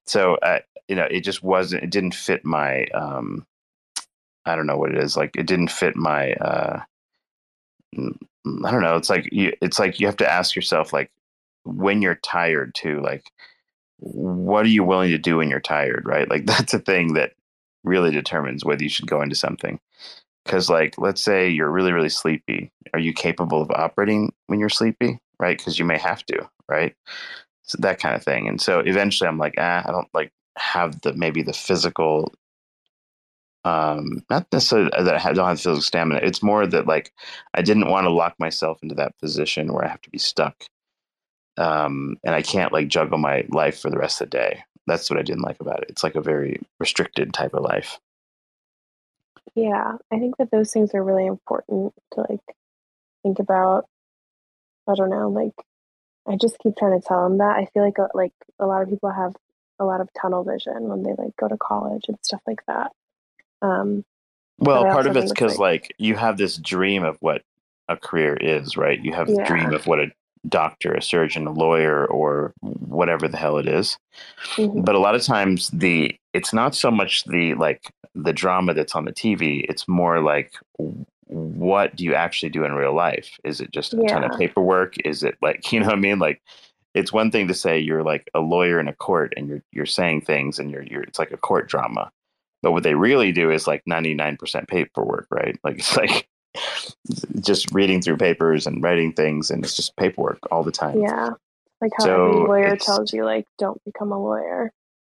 so 0.06 0.36
uh, 0.36 0.60
you 0.88 0.96
know, 0.96 1.06
it 1.10 1.20
just 1.20 1.42
wasn't. 1.42 1.84
It 1.84 1.90
didn't 1.90 2.14
fit 2.14 2.44
my. 2.44 2.84
um 2.94 3.46
I 4.44 4.56
don't 4.56 4.66
know 4.66 4.76
what 4.76 4.90
it 4.90 4.98
is. 4.98 5.16
Like 5.16 5.36
it 5.36 5.46
didn't 5.46 5.70
fit 5.70 5.96
my. 5.96 6.32
uh 6.34 6.80
I 7.96 8.70
don't 8.70 8.82
know. 8.82 8.96
It's 8.96 9.10
like 9.10 9.28
you. 9.32 9.52
It's 9.60 9.78
like 9.78 10.00
you 10.00 10.06
have 10.06 10.16
to 10.18 10.30
ask 10.30 10.56
yourself, 10.56 10.92
like, 10.92 11.10
when 11.64 12.02
you're 12.02 12.16
tired, 12.16 12.74
too. 12.74 13.00
Like, 13.00 13.24
what 13.98 14.64
are 14.64 14.70
you 14.70 14.84
willing 14.84 15.10
to 15.10 15.18
do 15.18 15.38
when 15.38 15.48
you're 15.50 15.60
tired? 15.60 16.04
Right. 16.06 16.28
Like 16.28 16.46
that's 16.46 16.74
a 16.74 16.78
thing 16.78 17.14
that 17.14 17.32
really 17.84 18.10
determines 18.10 18.64
whether 18.64 18.82
you 18.82 18.88
should 18.88 19.06
go 19.06 19.22
into 19.22 19.36
something. 19.36 19.78
Because, 20.44 20.68
like, 20.68 20.98
let's 20.98 21.22
say 21.22 21.48
you're 21.48 21.70
really, 21.70 21.92
really 21.92 22.08
sleepy. 22.08 22.72
Are 22.94 23.00
you 23.00 23.12
capable 23.12 23.62
of 23.62 23.70
operating 23.70 24.32
when 24.48 24.58
you're 24.58 24.68
sleepy? 24.68 25.18
Right. 25.38 25.56
Because 25.56 25.78
you 25.78 25.84
may 25.84 25.98
have 25.98 26.24
to. 26.26 26.48
Right. 26.68 26.94
So 27.62 27.78
that 27.80 28.00
kind 28.00 28.16
of 28.16 28.24
thing. 28.24 28.48
And 28.48 28.60
so 28.60 28.80
eventually, 28.80 29.28
I'm 29.28 29.38
like, 29.38 29.54
ah, 29.58 29.82
I 29.86 29.92
don't 29.92 30.08
like 30.14 30.32
have 30.56 31.00
the 31.02 31.14
maybe 31.14 31.42
the 31.42 31.52
physical 31.52 32.32
um 33.64 34.24
not 34.30 34.46
necessarily 34.52 34.90
that 34.90 35.24
i 35.24 35.32
don't 35.32 35.48
have 35.48 35.58
physical 35.58 35.80
stamina 35.80 36.20
it's 36.22 36.42
more 36.42 36.66
that 36.66 36.86
like 36.86 37.12
i 37.54 37.62
didn't 37.62 37.88
want 37.88 38.04
to 38.04 38.10
lock 38.10 38.34
myself 38.38 38.82
into 38.82 38.94
that 38.94 39.16
position 39.18 39.72
where 39.72 39.84
i 39.84 39.88
have 39.88 40.00
to 40.02 40.10
be 40.10 40.18
stuck 40.18 40.64
um 41.58 42.16
and 42.24 42.34
i 42.34 42.42
can't 42.42 42.72
like 42.72 42.88
juggle 42.88 43.18
my 43.18 43.44
life 43.50 43.80
for 43.80 43.90
the 43.90 43.98
rest 43.98 44.20
of 44.20 44.30
the 44.30 44.36
day 44.36 44.64
that's 44.86 45.08
what 45.08 45.18
i 45.18 45.22
didn't 45.22 45.42
like 45.42 45.60
about 45.60 45.82
it 45.82 45.90
it's 45.90 46.02
like 46.02 46.16
a 46.16 46.20
very 46.20 46.60
restricted 46.80 47.32
type 47.32 47.54
of 47.54 47.62
life 47.62 47.98
Yeah, 49.54 49.96
I 50.10 50.18
think 50.18 50.36
that 50.38 50.50
those 50.50 50.72
things 50.72 50.94
are 50.94 51.02
really 51.04 51.26
important 51.26 51.92
to 52.14 52.20
like 52.28 52.56
think 53.22 53.38
about. 53.38 53.86
I 54.88 54.94
don't 54.94 55.10
know, 55.10 55.28
like 55.28 55.54
I 56.26 56.36
just 56.36 56.58
keep 56.58 56.76
trying 56.76 57.00
to 57.00 57.06
tell 57.06 57.28
them 57.28 57.38
that. 57.38 57.56
I 57.56 57.66
feel 57.66 57.84
like 57.84 57.98
uh, 57.98 58.08
like 58.14 58.32
a 58.58 58.66
lot 58.66 58.82
of 58.82 58.88
people 58.88 59.10
have 59.10 59.34
a 59.78 59.84
lot 59.84 60.00
of 60.00 60.08
tunnel 60.20 60.44
vision 60.44 60.88
when 60.88 61.02
they 61.02 61.14
like 61.18 61.36
go 61.36 61.48
to 61.48 61.56
college 61.58 62.04
and 62.08 62.18
stuff 62.22 62.40
like 62.46 62.64
that. 62.66 62.92
Um, 63.62 64.04
well 64.58 64.84
part 64.84 65.06
of 65.06 65.16
it's 65.16 65.32
because 65.32 65.58
like 65.58 65.94
you 65.98 66.16
have 66.16 66.36
this 66.36 66.56
dream 66.58 67.04
of 67.04 67.16
what 67.20 67.42
a 67.88 67.96
career 67.96 68.36
is 68.36 68.76
right? 68.76 69.00
You 69.02 69.12
have 69.12 69.28
the 69.28 69.44
dream 69.44 69.72
of 69.72 69.86
what 69.86 70.00
a 70.00 70.10
doctor 70.48 70.92
a 70.92 71.00
surgeon 71.02 71.46
a 71.46 71.52
lawyer 71.52 72.04
or 72.06 72.52
whatever 72.60 73.28
the 73.28 73.36
hell 73.36 73.58
it 73.58 73.68
is. 73.68 73.96
Mhm, 74.56 74.84
but 74.84 74.94
a 74.94 74.98
lot 74.98 75.14
of 75.14 75.22
times 75.22 75.70
the 75.70 76.16
it's 76.32 76.52
not 76.52 76.74
so 76.74 76.90
much 76.90 77.24
the 77.24 77.54
like 77.54 77.90
the 78.14 78.32
drama 78.32 78.74
that's 78.74 78.94
on 78.94 79.04
the 79.04 79.12
TV 79.12 79.64
it's 79.68 79.86
more 79.88 80.20
like 80.20 80.54
what 81.28 81.96
do 81.96 82.04
you 82.04 82.14
actually 82.14 82.50
do 82.50 82.64
in 82.64 82.74
real 82.74 82.94
life? 82.94 83.38
Is 83.44 83.60
it 83.60 83.70
just 83.72 83.94
a 83.94 84.02
ton 84.08 84.24
of 84.24 84.38
paperwork? 84.38 84.96
Is 85.06 85.22
it 85.22 85.36
like 85.40 85.72
you 85.72 85.80
know 85.80 85.86
what 85.86 85.94
I 85.96 86.00
mean? 86.00 86.18
Like 86.18 86.42
it's 86.94 87.12
one 87.12 87.30
thing 87.30 87.48
to 87.48 87.54
say 87.54 87.78
you're 87.78 88.02
like 88.02 88.28
a 88.34 88.40
lawyer 88.40 88.78
in 88.78 88.88
a 88.88 88.92
court 88.94 89.32
and 89.36 89.48
you're 89.48 89.62
you're 89.72 89.86
saying 89.86 90.22
things 90.22 90.58
and 90.58 90.70
you're 90.70 90.82
you're 90.82 91.02
it's 91.02 91.18
like 91.18 91.30
a 91.32 91.36
court 91.38 91.68
drama 91.68 92.10
but 92.62 92.72
what 92.72 92.82
they 92.82 92.94
really 92.94 93.32
do 93.32 93.50
is 93.50 93.66
like 93.66 93.82
99% 93.88 94.68
paperwork 94.68 95.26
right? 95.30 95.58
Like 95.64 95.78
it's 95.78 95.96
like 95.96 96.28
just 97.40 97.72
reading 97.72 98.00
through 98.02 98.16
papers 98.18 98.66
and 98.66 98.82
writing 98.82 99.12
things 99.12 99.50
and 99.50 99.64
it's 99.64 99.76
just 99.76 99.96
paperwork 99.96 100.38
all 100.50 100.62
the 100.62 100.72
time. 100.72 101.00
Yeah, 101.00 101.30
like 101.80 101.92
how 101.96 102.04
So 102.04 102.26
every 102.26 102.48
lawyer 102.48 102.76
tells 102.76 103.12
you 103.12 103.24
like 103.24 103.46
don't 103.58 103.82
become 103.84 104.12
a 104.12 104.22
lawyer. 104.22 104.72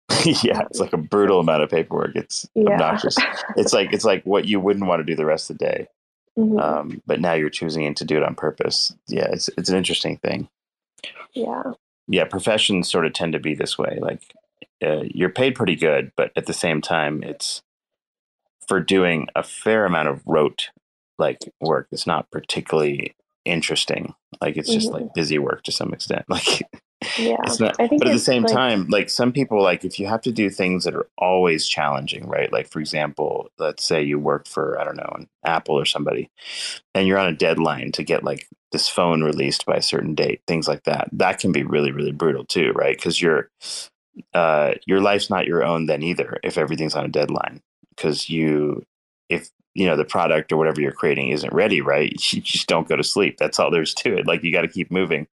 yeah 0.43 0.61
it's 0.69 0.79
like 0.79 0.93
a 0.93 0.97
brutal 0.97 1.39
amount 1.39 1.63
of 1.63 1.69
paperwork. 1.69 2.15
It's 2.15 2.47
Yeah, 2.55 2.67
obnoxious. 2.73 3.17
It's 3.57 3.73
like 3.73 3.93
it's 3.93 4.05
like 4.05 4.23
what 4.25 4.45
you 4.45 4.59
wouldn't 4.59 4.87
want 4.87 4.99
to 4.99 5.03
do 5.05 5.15
the 5.15 5.25
rest 5.25 5.49
of 5.49 5.57
the 5.57 5.65
day. 5.65 5.87
Mhm, 6.37 6.61
um, 6.61 7.01
but 7.07 7.21
now 7.21 7.33
you're 7.33 7.49
choosing 7.49 7.93
to 7.95 8.05
do 8.05 8.17
it 8.17 8.23
on 8.23 8.35
purpose. 8.35 8.93
Yeah 9.07 9.27
it's 9.31 9.49
it's 9.57 9.69
an 9.69 9.77
interesting 9.77 10.17
thing. 10.17 10.49
Yeah, 11.33 11.73
yeah 12.07 12.25
professions 12.25 12.89
sort 12.89 13.05
of 13.05 13.13
tend 13.13 13.33
to 13.33 13.39
be 13.39 13.55
this 13.55 13.77
way 13.77 13.99
like 14.01 14.21
uh, 14.83 15.03
you're 15.03 15.29
paid 15.29 15.55
pretty 15.55 15.75
good 15.75 16.11
but 16.17 16.31
at 16.35 16.45
the 16.45 16.53
same 16.53 16.81
time 16.81 17.23
it's 17.23 17.61
for 18.67 18.79
doing 18.79 19.27
a 19.35 19.43
fair 19.43 19.85
amount 19.85 20.07
of 20.07 20.21
rote 20.25 20.69
like 21.19 21.39
work 21.61 21.87
that's 21.91 22.07
not 22.07 22.29
particularly 22.31 23.13
interesting 23.45 24.13
like 24.41 24.57
it's 24.57 24.73
just 24.73 24.89
Mhm. 24.89 24.93
like 24.93 25.13
busy 25.13 25.37
work 25.39 25.63
to 25.63 25.71
some 25.71 25.93
extent 25.93 26.25
like 26.29 26.61
yeah. 27.19 27.35
it's 27.43 27.59
not 27.59 27.77
but 27.77 28.07
at 28.07 28.13
the 28.13 28.17
same 28.19 28.43
like- 28.43 28.51
time 28.53 28.87
like 28.89 29.09
some 29.09 29.31
people 29.31 29.61
like 29.61 29.85
if 29.85 29.99
you 29.99 30.07
have 30.07 30.21
to 30.21 30.31
do 30.31 30.49
things 30.49 30.83
that 30.83 30.95
are 30.95 31.07
always 31.17 31.67
challenging 31.67 32.27
right 32.27 32.51
like 32.51 32.67
for 32.69 32.79
example 32.79 33.49
let's 33.59 33.83
say 33.83 34.01
you 34.01 34.17
work 34.17 34.47
for 34.47 34.79
i 34.79 34.83
don't 34.83 34.97
know 34.97 35.13
an 35.15 35.27
apple 35.45 35.77
or 35.79 35.85
somebody 35.85 36.29
and 36.95 37.07
you're 37.07 37.19
on 37.19 37.27
a 37.29 37.35
deadline 37.35 37.91
to 37.91 38.03
get 38.03 38.23
like 38.23 38.47
this 38.71 38.89
phone 38.89 39.23
released 39.23 39.65
by 39.67 39.75
a 39.75 39.81
certain 39.81 40.15
date 40.15 40.41
things 40.47 40.67
like 40.67 40.83
that 40.83 41.07
that 41.13 41.37
can 41.39 41.51
be 41.51 41.63
really 41.63 41.91
really 41.91 42.11
brutal 42.11 42.43
too 42.45 42.71
right 42.73 42.97
because 42.97 43.21
your 43.21 43.49
uh 44.33 44.73
your 44.85 45.01
life's 45.01 45.29
not 45.29 45.45
your 45.45 45.63
own 45.63 45.87
then 45.87 46.01
either 46.01 46.39
if 46.43 46.57
everything's 46.57 46.95
on 46.95 47.05
a 47.05 47.09
deadline 47.09 47.61
because 47.95 48.29
you 48.29 48.85
if 49.29 49.49
you 49.73 49.85
know 49.85 49.97
the 49.97 50.05
product 50.05 50.51
or 50.51 50.57
whatever 50.57 50.81
you're 50.81 50.91
creating 50.91 51.29
isn't 51.29 51.53
ready 51.53 51.81
right? 51.81 52.13
You 52.33 52.41
just 52.41 52.67
don't 52.67 52.87
go 52.87 52.95
to 52.95 53.03
sleep. 53.03 53.37
That's 53.37 53.59
all 53.59 53.69
there's 53.69 53.93
to 53.95 54.17
it. 54.17 54.25
Like 54.25 54.43
you 54.43 54.51
got 54.51 54.61
to 54.61 54.67
keep 54.67 54.89
moving. 54.89 55.27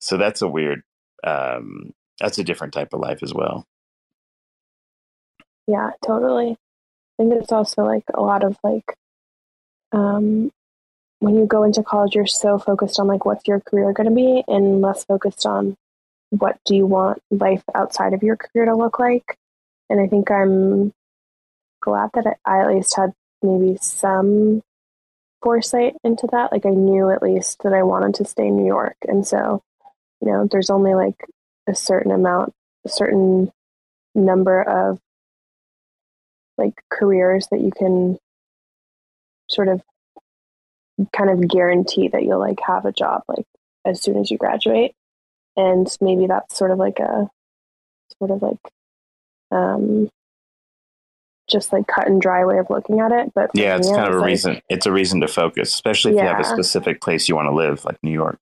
So 0.00 0.16
that's 0.16 0.42
a 0.42 0.48
weird 0.48 0.82
um 1.22 1.92
that's 2.20 2.38
a 2.38 2.44
different 2.44 2.72
type 2.72 2.92
of 2.92 3.00
life 3.00 3.22
as 3.22 3.32
well. 3.32 3.66
Yeah, 5.66 5.90
totally. 6.04 6.52
I 6.52 7.22
think 7.22 7.34
it's 7.34 7.52
also 7.52 7.84
like 7.84 8.04
a 8.12 8.20
lot 8.20 8.42
of 8.42 8.56
like 8.64 8.96
um 9.92 10.50
when 11.20 11.36
you 11.36 11.46
go 11.46 11.62
into 11.62 11.82
college 11.82 12.14
you're 12.14 12.26
so 12.26 12.58
focused 12.58 12.98
on 12.98 13.06
like 13.06 13.24
what's 13.24 13.46
your 13.46 13.60
career 13.60 13.92
going 13.92 14.08
to 14.08 14.14
be 14.14 14.44
and 14.48 14.82
less 14.82 15.04
focused 15.04 15.46
on 15.46 15.76
what 16.38 16.58
do 16.64 16.74
you 16.74 16.86
want 16.86 17.20
life 17.30 17.62
outside 17.74 18.12
of 18.12 18.22
your 18.22 18.36
career 18.36 18.66
to 18.66 18.74
look 18.74 18.98
like. 18.98 19.38
And 19.88 20.00
I 20.00 20.06
think 20.06 20.30
I'm 20.30 20.92
glad 21.80 22.10
that 22.14 22.38
I, 22.44 22.60
at 22.60 22.68
least 22.68 22.96
had 22.96 23.12
maybe 23.42 23.76
some 23.80 24.62
foresight 25.42 25.94
into 26.02 26.26
that. 26.32 26.50
Like 26.50 26.66
I 26.66 26.70
knew 26.70 27.10
at 27.10 27.22
least 27.22 27.62
that 27.62 27.72
I 27.72 27.82
wanted 27.82 28.14
to 28.16 28.24
stay 28.24 28.46
in 28.46 28.56
New 28.56 28.66
York. 28.66 28.96
And 29.06 29.26
so, 29.26 29.62
you 30.20 30.28
know, 30.28 30.48
there's 30.50 30.70
only 30.70 30.94
like 30.94 31.16
a 31.68 31.74
certain 31.74 32.10
amount, 32.10 32.52
a 32.84 32.88
certain 32.88 33.52
number 34.14 34.62
of 34.62 34.98
like 36.56 36.74
careers 36.90 37.48
that 37.50 37.60
you 37.60 37.70
can 37.70 38.18
sort 39.50 39.68
of 39.68 39.82
kind 41.12 41.30
of 41.30 41.48
guarantee 41.48 42.08
that 42.08 42.22
you'll 42.22 42.38
like 42.38 42.60
have 42.64 42.84
a 42.84 42.92
job 42.92 43.22
like 43.28 43.44
as 43.84 44.00
soon 44.00 44.16
as 44.16 44.30
you 44.30 44.38
graduate 44.38 44.94
and 45.56 45.96
maybe 46.00 46.26
that's 46.26 46.56
sort 46.56 46.70
of 46.70 46.78
like 46.78 46.98
a 46.98 47.28
sort 48.18 48.30
of 48.30 48.42
like 48.42 48.58
um 49.50 50.08
just 51.48 51.72
like 51.72 51.86
cut 51.86 52.06
and 52.06 52.22
dry 52.22 52.44
way 52.44 52.58
of 52.58 52.70
looking 52.70 53.00
at 53.00 53.12
it 53.12 53.32
but 53.34 53.50
yeah 53.54 53.76
it's 53.76 53.88
kind 53.88 54.08
of 54.08 54.14
a 54.14 54.18
like- 54.18 54.26
reason 54.26 54.60
it's 54.68 54.86
a 54.86 54.92
reason 54.92 55.20
to 55.20 55.28
focus 55.28 55.72
especially 55.72 56.12
if 56.12 56.18
you 56.18 56.26
have 56.26 56.40
a 56.40 56.44
specific 56.44 57.00
place 57.00 57.28
you 57.28 57.34
want 57.34 57.46
to 57.46 57.54
live 57.54 57.84
like 57.84 57.98
new 58.02 58.12
york. 58.12 58.38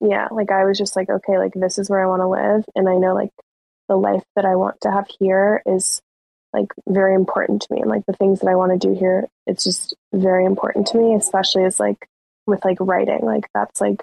Yeah 0.00 0.28
like 0.30 0.50
i 0.50 0.64
was 0.64 0.78
just 0.78 0.96
like 0.96 1.08
okay 1.08 1.38
like 1.38 1.52
this 1.54 1.78
is 1.78 1.90
where 1.90 2.02
i 2.02 2.06
want 2.06 2.20
to 2.20 2.28
live 2.28 2.64
and 2.74 2.88
i 2.88 2.96
know 2.96 3.14
like 3.14 3.30
the 3.88 3.96
life 3.96 4.24
that 4.34 4.44
i 4.44 4.56
want 4.56 4.80
to 4.82 4.90
have 4.90 5.06
here 5.18 5.62
is 5.66 6.00
like 6.52 6.68
very 6.88 7.14
important 7.14 7.62
to 7.62 7.74
me 7.74 7.80
and 7.80 7.90
like 7.90 8.04
the 8.06 8.12
things 8.14 8.40
that 8.40 8.48
i 8.48 8.54
want 8.54 8.72
to 8.72 8.88
do 8.88 8.94
here 8.94 9.26
it's 9.46 9.64
just 9.64 9.94
very 10.14 10.44
important 10.44 10.86
to 10.86 10.98
me 10.98 11.14
especially 11.14 11.64
as 11.64 11.78
like 11.78 12.08
with 12.46 12.64
like 12.64 12.78
writing 12.80 13.20
like 13.22 13.48
that's 13.54 13.80
like 13.80 14.02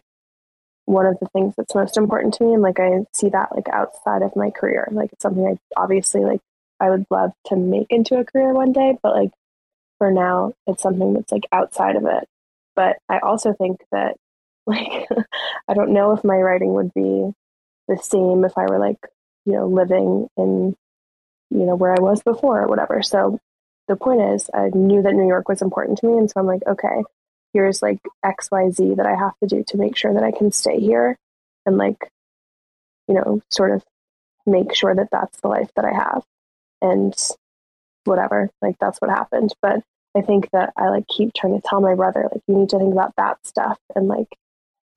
one 0.86 1.06
of 1.06 1.18
the 1.20 1.28
things 1.28 1.54
that's 1.58 1.76
most 1.76 1.98
important 1.98 2.34
to 2.34 2.44
me 2.44 2.54
and 2.54 2.62
like 2.62 2.80
i 2.80 3.00
see 3.14 3.30
that 3.30 3.54
like 3.56 3.70
outside 3.70 4.22
of 4.22 4.36
my 4.36 4.50
career. 4.50 4.88
Like 4.92 5.12
it's 5.14 5.22
something 5.22 5.46
i 5.46 5.82
obviously 5.82 6.22
like 6.22 6.42
i 6.80 6.90
would 6.90 7.06
love 7.10 7.32
to 7.48 7.56
make 7.56 7.88
into 7.90 8.18
a 8.20 8.26
career 8.26 8.54
one 8.54 8.74
day 8.74 8.98
but 9.02 9.16
like 9.16 9.32
for 9.98 10.12
now 10.12 10.54
it's 10.68 10.84
something 10.84 11.14
that's 11.14 11.32
like 11.32 11.46
outside 11.52 11.96
of 11.96 12.06
it. 12.06 12.28
But 12.76 12.98
i 13.10 13.20
also 13.20 13.54
think 13.54 13.82
that 13.92 14.18
like 14.66 15.08
i 15.68 15.74
don't 15.74 15.94
know 15.94 16.12
if 16.14 16.24
my 16.24 16.38
writing 16.38 16.74
would 16.74 16.94
be 16.94 17.32
the 17.88 17.98
same 17.98 18.46
if 18.46 18.58
i 18.58 18.66
were 18.66 18.80
like 18.80 18.98
you 19.46 19.54
know 19.54 19.68
living 19.68 20.28
in 20.38 20.76
you 21.50 21.66
know 21.66 21.76
where 21.76 21.92
i 21.92 22.00
was 22.00 22.22
before 22.24 22.62
or 22.62 22.68
whatever. 22.68 23.02
So 23.02 23.40
the 23.88 23.96
point 23.96 24.22
is 24.22 24.50
i 24.54 24.70
knew 24.74 25.02
that 25.02 25.14
new 25.14 25.28
york 25.28 25.48
was 25.50 25.62
important 25.62 25.98
to 25.98 26.08
me 26.08 26.18
and 26.18 26.30
so 26.30 26.40
i'm 26.40 26.46
like 26.46 26.62
okay 26.68 27.04
here's 27.54 27.82
like 27.82 28.00
xyz 28.26 28.98
that 28.98 29.06
i 29.06 29.16
have 29.16 29.38
to 29.40 29.48
do 29.48 29.64
to 29.68 29.78
make 29.78 29.96
sure 29.96 30.14
that 30.14 30.24
i 30.24 30.32
can 30.32 30.52
stay 30.52 30.80
here 30.80 31.18
and 31.66 31.78
like 31.78 32.10
you 33.08 33.16
know 33.16 33.42
sort 33.50 33.72
of 33.72 33.84
make 34.46 34.74
sure 34.76 34.94
that 34.94 35.10
that's 35.12 35.40
the 35.42 35.48
life 35.48 35.70
that 35.76 35.86
i 35.86 35.94
have 35.94 36.24
and 36.82 37.16
whatever 38.06 38.50
like 38.62 38.76
that's 38.80 39.00
what 39.00 39.10
happened. 39.10 39.54
But 39.62 39.82
i 40.16 40.22
think 40.22 40.50
that 40.52 40.74
i 40.76 40.90
like 40.90 41.08
keep 41.08 41.34
trying 41.34 41.60
to 41.60 41.66
tell 41.66 41.80
my 41.80 41.96
brother 41.96 42.28
like 42.32 42.42
you 42.48 42.56
need 42.56 42.70
to 42.70 42.78
think 42.78 42.92
about 42.92 43.14
that 43.16 43.38
stuff 43.46 43.80
and 43.96 44.08
like 44.08 44.28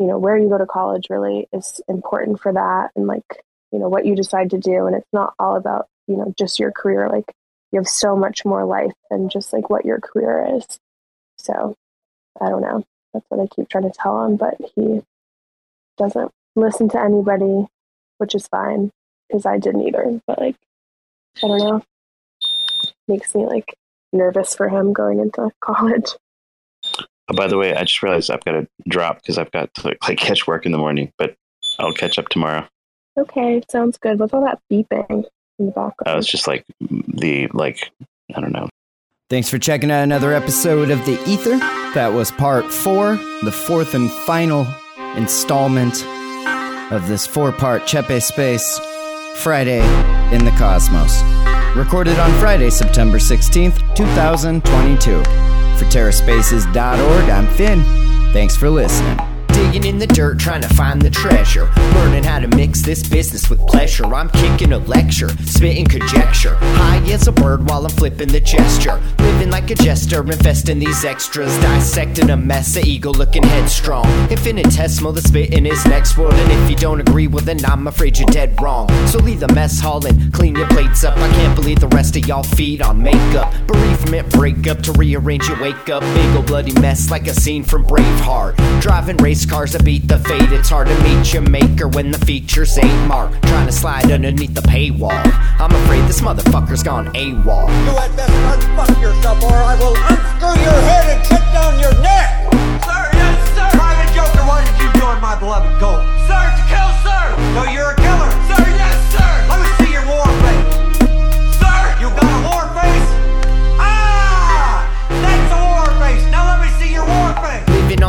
you 0.01 0.07
know 0.07 0.19
where 0.19 0.37
you 0.37 0.49
go 0.49 0.59
to 0.59 0.67
college 0.67 1.07
really 1.09 1.47
is 1.53 1.81
important 1.89 2.41
for 2.41 2.53
that 2.53 2.91
and 2.97 3.07
like 3.07 3.45
you 3.73 3.79
know 3.79 3.89
what 3.89 4.07
you 4.07 4.15
decide 4.17 4.51
to 4.51 4.59
do. 4.59 4.87
And 4.87 4.97
it's 4.97 5.13
not 5.13 5.35
all 5.39 5.57
about 5.57 5.87
you 6.07 6.17
know 6.17 6.33
just 6.39 6.59
your 6.59 6.73
career. 6.73 7.09
Like 7.09 7.33
you 7.73 7.79
have 7.79 7.89
so 7.89 8.17
much 8.17 8.45
more 8.45 8.65
life 8.65 8.93
than 9.11 9.29
just 9.29 9.53
like 9.53 9.69
what 9.71 9.85
your 9.85 10.01
career 10.01 10.57
is. 10.57 10.79
So 11.39 11.75
I 12.41 12.49
don't 12.49 12.63
know. 12.63 12.85
That's 13.13 13.27
what 13.29 13.41
I 13.41 13.47
keep 13.55 13.69
trying 13.69 13.85
to 13.85 13.91
tell 13.91 14.25
him, 14.25 14.37
but 14.37 14.57
he 14.75 15.03
doesn't 15.97 16.31
listen 16.55 16.89
to 16.91 17.01
anybody, 17.01 17.67
which 18.19 18.35
is 18.35 18.47
fine 18.49 18.91
because 19.29 19.47
I 19.47 19.59
didn't 19.59 19.83
either. 19.83 20.21
But 20.27 20.39
like, 20.39 20.57
I 21.43 21.49
don't 21.49 21.59
know. 21.59 21.83
Makes 23.09 23.35
me 23.35 23.47
like 23.47 23.75
nervous 24.13 24.55
for 24.55 24.69
him 24.69 24.93
going 24.93 25.21
into 25.21 25.51
college. 25.61 26.11
Oh, 27.29 27.35
by 27.35 27.47
the 27.47 27.59
way, 27.59 27.75
I 27.75 27.83
just 27.83 28.03
realized 28.03 28.31
I've 28.31 28.45
got 28.45 28.53
to 28.53 28.69
drop 28.89 29.17
because 29.17 29.39
I've 29.39 29.51
got 29.51 29.73
to 29.75 29.97
like 30.07 30.19
catch 30.19 30.47
work 30.47 30.67
in 30.67 30.73
the 30.73 30.79
morning, 30.79 31.13
but 31.19 31.35
I'll 31.79 31.93
catch 31.93 32.19
up 32.19 32.29
tomorrow. 32.29 32.67
Okay, 33.19 33.63
sounds 33.71 33.97
good. 33.99 34.19
What's 34.19 34.35
all 34.35 34.45
that 34.45 34.61
beeping 34.71 35.25
in 35.59 35.67
the 35.67 35.73
background? 35.73 35.95
Uh, 36.07 36.19
it's 36.19 36.29
just 36.29 36.47
like 36.47 36.65
the 36.81 37.49
like 37.53 37.91
I 38.35 38.41
don't 38.41 38.53
know. 38.53 38.69
Thanks 39.29 39.49
for 39.49 39.59
checking 39.59 39.91
out 39.91 40.05
another 40.05 40.33
episode 40.33 40.91
of 40.91 41.05
The 41.05 41.19
Ether. 41.29 41.86
That 41.97 42.13
was 42.13 42.31
part 42.31 42.71
four, 42.71 43.17
the 43.43 43.51
fourth 43.51 43.95
and 43.95 44.13
final 44.13 44.67
installment 45.17 46.05
of 46.93 47.09
this 47.09 47.27
four 47.27 47.53
part 47.53 47.89
Cephii 47.89 48.21
Space 48.21 48.79
Friday 49.37 49.81
in 50.31 50.45
the 50.45 50.51
Cosmos. 50.59 51.23
Recorded 51.75 52.19
on 52.19 52.31
Friday, 52.39 52.69
September 52.69 53.17
16th, 53.17 53.97
2022. 53.97 55.23
For 55.23 55.87
TerraSpaces.org, 55.87 57.31
I'm 57.31 57.47
Finn. 57.55 57.83
Thanks 58.31 58.55
for 58.55 58.69
listening. 58.69 59.36
Digging 59.57 59.85
in 59.85 59.99
the 59.99 60.07
dirt, 60.07 60.39
trying 60.39 60.61
to 60.61 60.69
find 60.69 61.01
the 61.01 61.09
treasure. 61.09 61.71
Learning 61.95 62.23
how 62.23 62.39
to 62.39 62.49
mix 62.49 62.83
this 62.83 63.09
business 63.09 63.49
with 63.49 63.59
pleasure. 63.67 64.05
I'm 64.05 64.29
kicking 64.29 64.75
a 64.75 64.79
lecture, 64.79 65.31
spitting 65.47 65.87
conjecture. 65.87 66.57
High 66.61 67.03
as 67.11 67.27
a 67.27 67.33
bird 67.33 67.67
while 67.67 67.85
I'm 67.87 67.91
flipping 67.91 68.29
the 68.29 68.41
gesture. 68.41 69.01
Living 69.19 69.51
like 69.51 69.71
a 69.71 69.75
jester, 69.75 70.21
infesting 70.23 70.79
these 70.79 71.07
extras. 71.07 71.57
Dissecting 71.61 72.29
a 72.29 72.37
mess, 72.37 72.77
a 72.77 72.83
ego 72.83 73.13
looking 73.13 73.45
headstrong. 73.45 74.05
Infinitesimal, 74.31 75.13
the 75.13 75.23
spit 75.23 75.55
in 75.55 75.65
his 75.65 75.83
next 75.87 76.19
world. 76.19 76.35
And 76.35 76.53
if 76.53 76.71
you 76.71 76.77
don't 76.77 77.01
agree, 77.01 77.27
well 77.27 77.43
then 77.43 77.65
I'm 77.65 77.87
afraid 77.87 78.19
you're 78.19 78.29
dead 78.29 78.61
wrong. 78.61 78.91
So 79.07 79.19
leave 79.21 79.41
the 79.41 79.53
mess 79.55 79.81
hall 79.81 80.05
and 80.05 80.31
clean 80.35 80.55
your 80.55 80.69
plates 80.69 81.03
up. 81.03 81.17
I 81.17 81.31
can't 81.33 81.57
believe 81.57 81.81
the 81.81 81.89
rest 81.89 82.15
of 82.17 82.27
y'all 82.29 82.43
feed 82.43 82.83
on 82.83 83.03
makeup. 83.03 83.55
Bereavement, 83.67 84.31
breakup 84.33 84.83
to 84.83 84.93
rearrange 84.93 85.49
your 85.49 85.59
wake 85.63 85.89
up. 85.89 86.03
Big 86.03 86.37
ol' 86.37 86.43
bloody 86.43 86.79
mess 86.79 87.11
like 87.11 87.27
a 87.27 87.33
scene 87.33 87.65
from 87.65 87.87
Braveheart. 87.87 88.83
Driving 88.83 89.17
race 89.17 89.46
cars 89.49 89.73
that 89.73 89.85
beat 89.85 90.09
the 90.09 90.19
fate. 90.19 90.53
It's 90.53 90.69
hard 90.69 90.89
to 90.89 91.03
meet 91.03 91.33
your 91.33 91.43
maker 91.43 91.89
when 91.89 92.11
the 92.11 92.19
features 92.19 92.77
ain't 92.79 93.09
marked. 93.09 93.43
Trying 93.43 93.67
to 93.67 93.73
slide 93.73 94.11
underneath 94.11 94.55
the 94.55 94.63
paywall. 94.63 95.23
I'm 95.59 95.73
afraid 95.85 96.03
this 96.09 96.21
motherfucker's 96.21 96.83
gone 96.83 97.07
AWOL. 97.15 97.69
You 97.69 97.97
had 97.97 98.15
best 98.17 98.33
unfuck 98.33 99.01
yourself 99.01 99.43
or 99.43 99.53
I 99.53 99.75
will 99.79 99.97
unscrew 99.97 100.57
your 100.63 100.81
head 100.89 101.17
and 101.17 101.29
cut 101.29 101.45
down 101.53 101.79
your 101.81 101.95
neck! 102.03 102.53
Sir, 102.85 103.03
yes, 103.13 103.55
sir! 103.55 103.69
Private 103.77 104.15
Joker, 104.15 104.45
why 104.47 104.65
did 104.65 104.77
you 104.83 105.01
join 105.01 105.21
my 105.21 105.39
beloved 105.39 105.79
cult? 105.81 106.03
Sir, 106.29 106.43
to 106.57 106.63
kill, 106.69 106.91
sir! 107.03 107.23
So 107.55 107.71
you're 107.71 107.91
a 107.93 108.06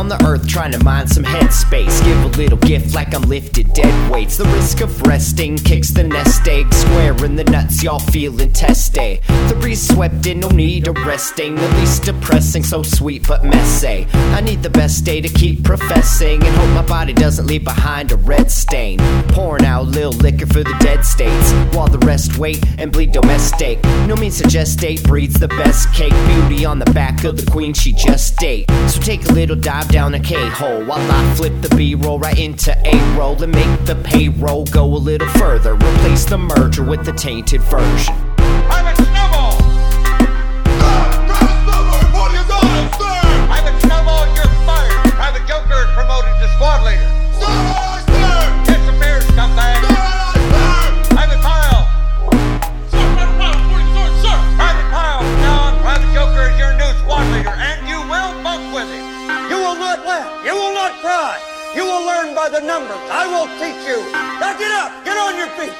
the 0.08 0.24
earth, 0.24 0.48
trying 0.48 0.72
to 0.72 0.82
mine 0.82 1.06
some 1.06 1.24
headspace. 1.24 2.02
Give 2.04 2.22
a 2.22 2.28
little 2.36 2.58
gift 2.58 2.94
like 2.94 3.14
I'm 3.14 3.22
lifted 3.22 3.72
dead 3.74 4.10
weights. 4.10 4.36
The 4.36 4.44
risk 4.44 4.80
of 4.80 5.02
resting 5.02 5.56
kicks 5.56 5.90
the 5.90 6.04
nest 6.04 6.46
egg. 6.48 6.72
Square 6.72 7.24
in 7.24 7.36
the 7.36 7.44
nuts, 7.44 7.82
y'all 7.82 7.98
feeling 7.98 8.52
test 8.52 8.94
day. 8.94 9.20
The 9.48 9.56
breeze 9.60 9.86
swept 9.86 10.26
in, 10.26 10.40
no 10.40 10.48
need 10.48 10.88
of 10.88 10.96
resting. 11.06 11.54
The 11.54 11.68
least 11.76 12.04
depressing, 12.04 12.62
so 12.62 12.82
sweet 12.82 13.26
but 13.28 13.44
messy. 13.44 14.06
I 14.12 14.40
need 14.40 14.62
the 14.62 14.70
best 14.70 15.04
day 15.04 15.20
to 15.20 15.28
keep 15.28 15.62
professing 15.64 16.42
and 16.42 16.56
hope 16.56 16.70
my 16.70 16.86
body 16.86 17.12
doesn't 17.12 17.46
leave 17.46 17.64
behind 17.64 18.12
a 18.12 18.16
red 18.16 18.50
stain. 18.50 18.98
Pouring 19.28 19.64
out 19.64 19.86
little 19.86 20.12
liquor 20.12 20.46
for 20.46 20.64
the 20.64 20.76
dead 20.80 21.04
states 21.04 21.52
while 21.74 21.88
the 21.88 21.98
rest 22.06 22.38
wait 22.38 22.64
and 22.78 22.90
bleed 22.92 23.12
domestic. 23.12 23.82
No 24.06 24.16
means 24.16 24.38
to 24.38 24.44
gestate 24.44 25.02
breeds 25.04 25.38
the 25.38 25.48
best 25.48 25.92
cake. 25.92 26.12
Beauty 26.26 26.64
on 26.64 26.78
the 26.78 26.90
back 26.92 27.24
of 27.24 27.36
the 27.36 27.50
queen 27.50 27.74
she 27.74 27.92
just 27.92 28.42
ate. 28.42 28.70
So 28.88 29.00
take 29.00 29.24
a 29.28 29.32
little 29.32 29.56
dive 29.56 29.88
down 29.88 29.97
a 29.98 30.20
K 30.20 30.36
hole 30.48 30.84
while 30.84 31.10
I 31.10 31.34
flip 31.34 31.60
the 31.60 31.74
B 31.74 31.96
roll 31.96 32.20
right 32.20 32.38
into 32.38 32.72
A 32.86 33.18
roll 33.18 33.42
and 33.42 33.52
make 33.52 33.84
the 33.84 33.96
payroll 33.96 34.64
go 34.66 34.84
a 34.84 34.96
little 34.96 35.28
further. 35.30 35.74
Replace 35.74 36.24
the 36.24 36.38
merger 36.38 36.84
with 36.84 37.04
the 37.04 37.12
tainted 37.12 37.60
version. 37.62 38.14
Private 38.36 38.96
Snowball! 38.96 39.67
Numbers! 62.78 63.10
I 63.10 63.26
will 63.26 63.48
teach 63.58 63.82
you! 63.88 63.98
Now 64.12 64.56
get 64.58 64.70
up! 64.70 65.04
Get 65.04 65.16
on 65.16 65.36
your 65.36 65.48
feet! 65.58 65.74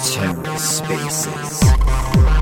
Terra 0.00 0.58
Spaces. 0.58 2.41